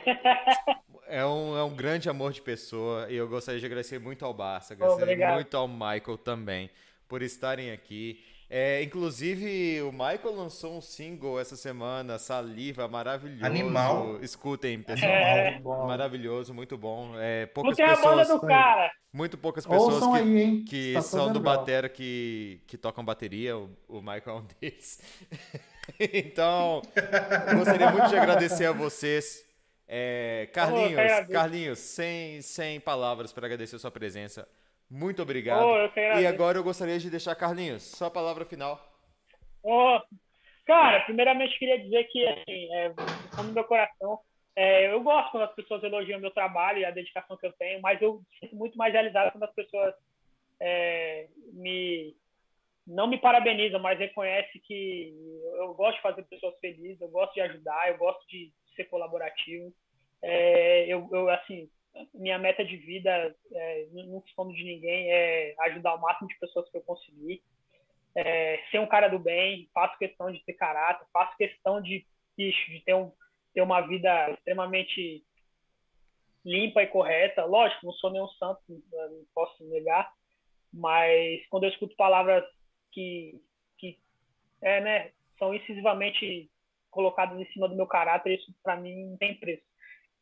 é, 1.07 1.25
um, 1.25 1.57
é 1.57 1.63
um 1.63 1.75
grande 1.75 2.09
amor 2.09 2.31
de 2.31 2.41
pessoa 2.41 3.07
e 3.09 3.15
eu 3.15 3.27
gostaria 3.27 3.59
de 3.59 3.65
agradecer 3.65 3.99
muito 3.99 4.23
ao 4.23 4.33
Barça, 4.33 4.73
agradecer 4.73 5.25
oh, 5.25 5.33
muito 5.33 5.57
ao 5.57 5.67
Michael 5.67 6.17
também 6.17 6.69
por 7.07 7.21
estarem 7.21 7.71
aqui. 7.71 8.23
É, 8.55 8.83
inclusive, 8.83 9.81
o 9.81 9.91
Michael 9.91 10.35
lançou 10.35 10.77
um 10.77 10.79
single 10.79 11.39
essa 11.39 11.55
semana, 11.55 12.19
Saliva, 12.19 12.87
maravilhoso. 12.87 13.43
Animal. 13.43 14.19
Escutem, 14.21 14.79
pessoal. 14.79 15.11
É. 15.11 15.59
Maravilhoso, 15.59 16.53
muito 16.53 16.77
bom. 16.77 17.13
É, 17.17 17.47
poucas 17.47 17.75
Porque 17.75 17.83
pessoas. 17.83 18.05
É 18.05 18.07
a 18.07 18.15
banda 18.15 18.39
do 18.39 18.47
cara. 18.47 18.91
Muito 19.11 19.39
poucas 19.39 19.65
pessoas 19.65 20.05
que, 20.05 20.19
aí, 20.19 20.63
que 20.65 20.93
tá 20.93 21.01
são 21.01 21.33
do 21.33 21.39
batera 21.39 21.89
que, 21.89 22.61
que 22.67 22.77
tocam 22.77 23.03
bateria. 23.03 23.57
O, 23.57 23.71
o 23.87 24.01
Michael 24.01 24.21
é 24.27 24.33
um 24.33 24.45
deles. 24.61 25.01
então, 26.13 26.83
gostaria 27.57 27.89
muito 27.89 28.07
de 28.07 28.17
agradecer 28.17 28.67
a 28.67 28.71
vocês. 28.71 29.43
É, 29.87 30.47
Carlinhos, 30.53 31.27
Carlinhos, 31.31 31.79
sem, 31.79 32.39
sem 32.43 32.79
palavras 32.79 33.33
para 33.33 33.47
agradecer 33.47 33.77
a 33.77 33.79
sua 33.79 33.89
presença. 33.89 34.47
Muito 34.93 35.23
obrigado. 35.23 35.65
Oh, 35.65 36.19
e 36.19 36.27
agora 36.27 36.55
eu 36.55 36.63
gostaria 36.63 36.99
de 36.99 37.09
deixar, 37.09 37.33
Carlinhos, 37.33 37.81
sua 37.81 38.11
palavra 38.11 38.45
final. 38.45 38.79
Oh, 39.63 39.99
cara, 40.67 40.99
primeiramente 41.05 41.57
queria 41.57 41.79
dizer 41.79 42.03
que, 42.11 42.23
assim, 42.27 42.71
é, 42.75 42.93
como 43.35 43.51
meu 43.51 43.63
coração, 43.63 44.19
é, 44.55 44.93
eu 44.93 45.01
gosto 45.01 45.31
quando 45.31 45.45
as 45.45 45.55
pessoas 45.55 45.83
elogiam 45.83 46.19
meu 46.19 46.29
trabalho 46.29 46.77
e 46.77 46.85
a 46.85 46.91
dedicação 46.91 47.35
que 47.35 47.47
eu 47.47 47.53
tenho, 47.53 47.81
mas 47.81 47.99
eu 48.03 48.21
sinto 48.39 48.55
muito 48.55 48.77
mais 48.77 48.93
realizado 48.93 49.31
quando 49.31 49.45
as 49.45 49.53
pessoas 49.55 49.95
é, 50.59 51.27
me 51.53 52.15
não 52.85 53.07
me 53.07 53.17
parabenizam, 53.17 53.79
mas 53.79 53.97
reconhecem 53.97 54.61
que 54.61 55.11
eu 55.57 55.73
gosto 55.73 55.95
de 55.95 56.01
fazer 56.03 56.23
pessoas 56.25 56.53
felizes, 56.59 57.01
eu 57.01 57.09
gosto 57.09 57.33
de 57.33 57.41
ajudar, 57.41 57.89
eu 57.89 57.97
gosto 57.97 58.27
de 58.27 58.51
ser 58.75 58.83
colaborativo. 58.85 59.73
É, 60.21 60.85
eu, 60.85 61.09
eu, 61.11 61.29
assim, 61.29 61.67
minha 62.13 62.37
meta 62.37 62.63
de 62.63 62.77
vida, 62.77 63.35
é, 63.51 63.87
não 63.91 64.23
escondo 64.25 64.53
de 64.53 64.63
ninguém, 64.63 65.11
é 65.11 65.55
ajudar 65.59 65.95
o 65.95 66.01
máximo 66.01 66.27
de 66.27 66.37
pessoas 66.39 66.69
que 66.69 66.77
eu 66.77 66.81
conseguir. 66.81 67.41
É, 68.15 68.59
ser 68.69 68.79
um 68.79 68.87
cara 68.87 69.07
do 69.07 69.17
bem, 69.17 69.69
faço 69.73 69.97
questão 69.97 70.31
de 70.31 70.43
ter 70.45 70.53
caráter, 70.53 71.05
faço 71.11 71.35
questão 71.37 71.81
de, 71.81 72.05
de 72.37 72.81
ter, 72.85 72.93
um, 72.93 73.11
ter 73.53 73.61
uma 73.61 73.81
vida 73.81 74.31
extremamente 74.31 75.23
limpa 76.45 76.83
e 76.83 76.87
correta. 76.87 77.45
Lógico, 77.45 77.85
não 77.85 77.93
sou 77.93 78.11
nenhum 78.11 78.27
santo, 78.29 78.61
não 78.67 79.25
posso 79.33 79.63
negar, 79.69 80.11
mas 80.71 81.45
quando 81.49 81.63
eu 81.63 81.69
escuto 81.69 81.95
palavras 81.95 82.43
que, 82.91 83.41
que 83.77 83.97
é, 84.61 84.81
né, 84.81 85.11
são 85.39 85.53
incisivamente 85.53 86.49
colocadas 86.91 87.39
em 87.39 87.45
cima 87.51 87.67
do 87.67 87.75
meu 87.75 87.87
caráter, 87.87 88.37
isso 88.37 88.53
para 88.61 88.75
mim 88.75 89.09
não 89.09 89.17
tem 89.17 89.35
preço. 89.35 89.63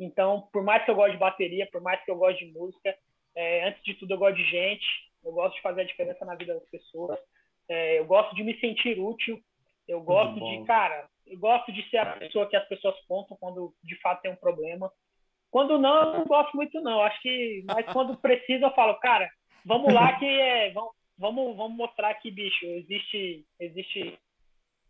Então, 0.02 0.50
por 0.52 0.64
mais 0.64 0.84
que 0.84 0.90
eu 0.90 0.96
goste 0.96 1.12
de 1.12 1.20
bateria, 1.20 1.70
por 1.72 1.80
mais 1.80 2.04
que 2.04 2.10
eu 2.10 2.16
goste 2.16 2.44
de 2.44 2.52
música, 2.52 2.98
é, 3.36 3.68
antes 3.68 3.84
de 3.84 3.94
tudo 3.94 4.16
eu 4.16 4.18
gosto 4.18 4.36
de 4.36 4.46
gente, 4.46 4.86
eu 5.24 5.32
gosto 5.32 5.56
de 5.56 5.62
fazer 5.62 5.82
a 5.82 5.86
diferença 5.86 6.26
na 6.26 6.34
vida 6.34 6.56
das 6.56 6.68
pessoas, 6.70 7.20
é, 7.70 8.00
eu 8.00 8.06
gosto 8.06 8.36
de 8.36 8.44
me 8.44 8.60
sentir 8.60 9.00
útil, 9.00 9.40
eu 9.88 10.02
gosto 10.02 10.40
de, 10.40 10.66
cara, 10.66 11.08
eu 11.28 11.38
gosto 11.38 11.72
de 11.72 11.88
ser 11.90 11.98
a 11.98 12.18
pessoa 12.18 12.48
que 12.48 12.56
as 12.56 12.68
pessoas 12.68 12.96
contam 13.08 13.38
quando 13.40 13.76
de 13.84 13.96
fato 14.02 14.24
tem 14.24 14.32
um 14.32 14.36
problema. 14.36 14.92
Quando 15.52 15.78
não, 15.78 16.14
eu 16.14 16.20
não 16.20 16.26
gosto 16.26 16.56
muito 16.56 16.82
não. 16.82 17.02
Acho 17.02 17.22
que, 17.22 17.64
mas 17.68 17.86
quando 17.94 18.18
precisa 18.18 18.66
eu 18.66 18.74
falo, 18.74 18.96
cara, 18.96 19.30
vamos 19.64 19.94
lá 19.94 20.18
que 20.18 20.26
é, 20.26 20.72
vamos, 20.72 20.94
vamos, 21.16 21.56
vamos 21.56 21.78
mostrar 21.78 22.16
que 22.16 22.32
bicho 22.32 22.66
existe, 22.66 23.46
existe, 23.60 24.20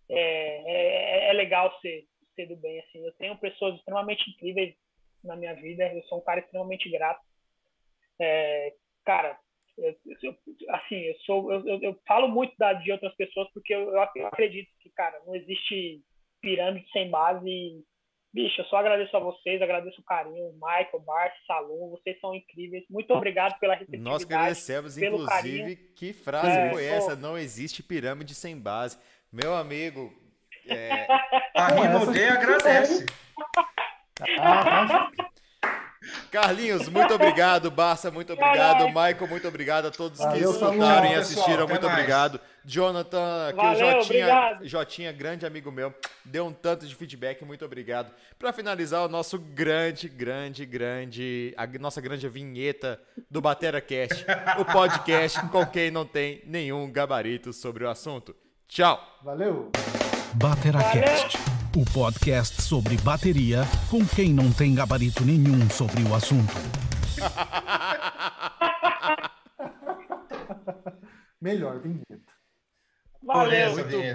é, 0.10 1.28
é, 1.28 1.30
é 1.30 1.34
legal 1.34 1.78
ser, 1.82 2.06
ser 2.34 2.46
do 2.46 2.56
bem 2.56 2.80
assim. 2.80 3.06
Eu 3.06 3.12
tenho 3.14 3.38
pessoas 3.38 3.76
extremamente 3.76 4.30
incríveis 4.30 4.74
na 5.24 5.36
minha 5.36 5.54
vida. 5.56 5.84
Eu 5.94 6.04
sou 6.04 6.20
um 6.20 6.24
cara 6.24 6.40
extremamente 6.40 6.90
grato. 6.90 7.22
É, 8.20 8.74
cara, 9.06 9.38
eu, 9.78 9.96
eu, 10.22 10.36
assim, 10.70 10.96
eu 10.96 11.16
sou, 11.26 11.52
eu, 11.52 11.82
eu, 11.82 12.00
falo 12.08 12.28
muito 12.28 12.54
da, 12.58 12.74
de 12.74 12.92
outras 12.92 13.16
pessoas 13.16 13.48
porque 13.54 13.74
eu, 13.74 13.92
eu 13.92 14.28
acredito 14.28 14.70
que, 14.80 14.90
cara, 14.92 15.20
não 15.26 15.36
existe 15.36 16.02
pirâmide 16.42 16.90
sem 16.92 17.10
base. 17.10 17.48
E, 17.48 17.84
bicho, 18.34 18.62
eu 18.62 18.66
só 18.66 18.78
agradeço 18.78 19.16
a 19.16 19.20
vocês, 19.20 19.62
agradeço 19.62 20.00
o 20.02 20.04
carinho, 20.04 20.54
Michael, 20.54 21.00
Bart, 21.06 21.34
Salum, 21.48 21.90
vocês 21.90 22.20
são 22.20 22.36
incríveis. 22.36 22.84
Muito 22.90 23.14
obrigado 23.14 23.58
pela 23.60 23.74
receptividade. 23.74 24.04
Nós 24.04 24.24
agradecemos, 24.24 24.98
inclusive, 24.98 25.28
carinho. 25.28 25.78
que 25.96 26.14
frase 26.14 26.58
é, 26.58 26.70
foi 26.70 26.86
essa? 26.86 27.16
Não 27.16 27.38
existe 27.38 27.82
pirâmide 27.82 28.36
sem 28.36 28.58
base. 28.58 29.00
Meu 29.32 29.56
amigo. 29.56 30.14
É... 30.68 31.08
A 31.56 31.68
Rinode 31.68 32.24
agradece. 32.24 33.06
Carlinhos, 36.32 36.90
muito 36.90 37.14
obrigado. 37.14 37.70
Barça, 37.70 38.10
muito 38.10 38.34
obrigado. 38.34 38.88
Michael, 38.88 39.28
muito 39.28 39.48
obrigado 39.48 39.88
a 39.88 39.92
todos 39.92 40.18
Valeu, 40.18 40.50
que 40.50 40.58
escutaram 40.58 41.06
e 41.08 41.16
assistiram. 41.16 41.68
muito 41.68 41.86
mais. 41.86 41.94
obrigado. 41.94 42.40
Jonathan, 42.66 43.50
aqui 43.50 43.58
Valeu, 43.58 43.88
o 43.88 44.02
Jotinha, 44.02 44.60
Jotinha, 44.64 45.12
grande 45.12 45.46
amigo 45.46 45.72
meu, 45.72 45.94
deu 46.24 46.46
um 46.46 46.54
tanto 46.54 46.88
de 46.88 46.96
feedback. 46.96 47.44
Muito 47.44 47.64
obrigado. 47.66 48.12
Para 48.40 48.52
finalizar, 48.52 49.06
o 49.06 49.10
nosso 49.10 49.38
grande, 49.38 50.08
grande, 50.10 50.66
grande, 50.66 51.54
a 51.58 51.68
nossa 51.80 52.02
grande 52.02 52.28
vinheta 52.28 53.00
do 53.30 53.42
Batera 53.42 53.82
Cast, 53.82 54.26
o 54.58 54.66
podcast 54.66 55.40
com 55.50 55.66
quem 55.66 55.92
não 55.92 56.06
tem 56.06 56.42
nenhum 56.46 56.92
gabarito 56.92 57.54
sobre 57.54 57.84
o 57.84 57.90
assunto. 57.90 58.36
Tchau. 58.68 59.00
Valeu. 59.22 59.70
Bateracast, 60.36 61.38
o 61.76 61.84
podcast 61.94 62.62
sobre 62.62 62.98
bateria 62.98 63.62
com 63.90 64.06
quem 64.06 64.34
não 64.34 64.52
tem 64.52 64.76
gabarito 64.76 65.24
nenhum 65.24 65.70
sobre 65.70 66.04
o 66.04 66.14
assunto. 66.14 66.54
Melhor 71.40 71.80
vinheta. 71.80 72.34
Valeu, 73.24 73.74
muito 73.74 73.90
bom. 73.90 74.14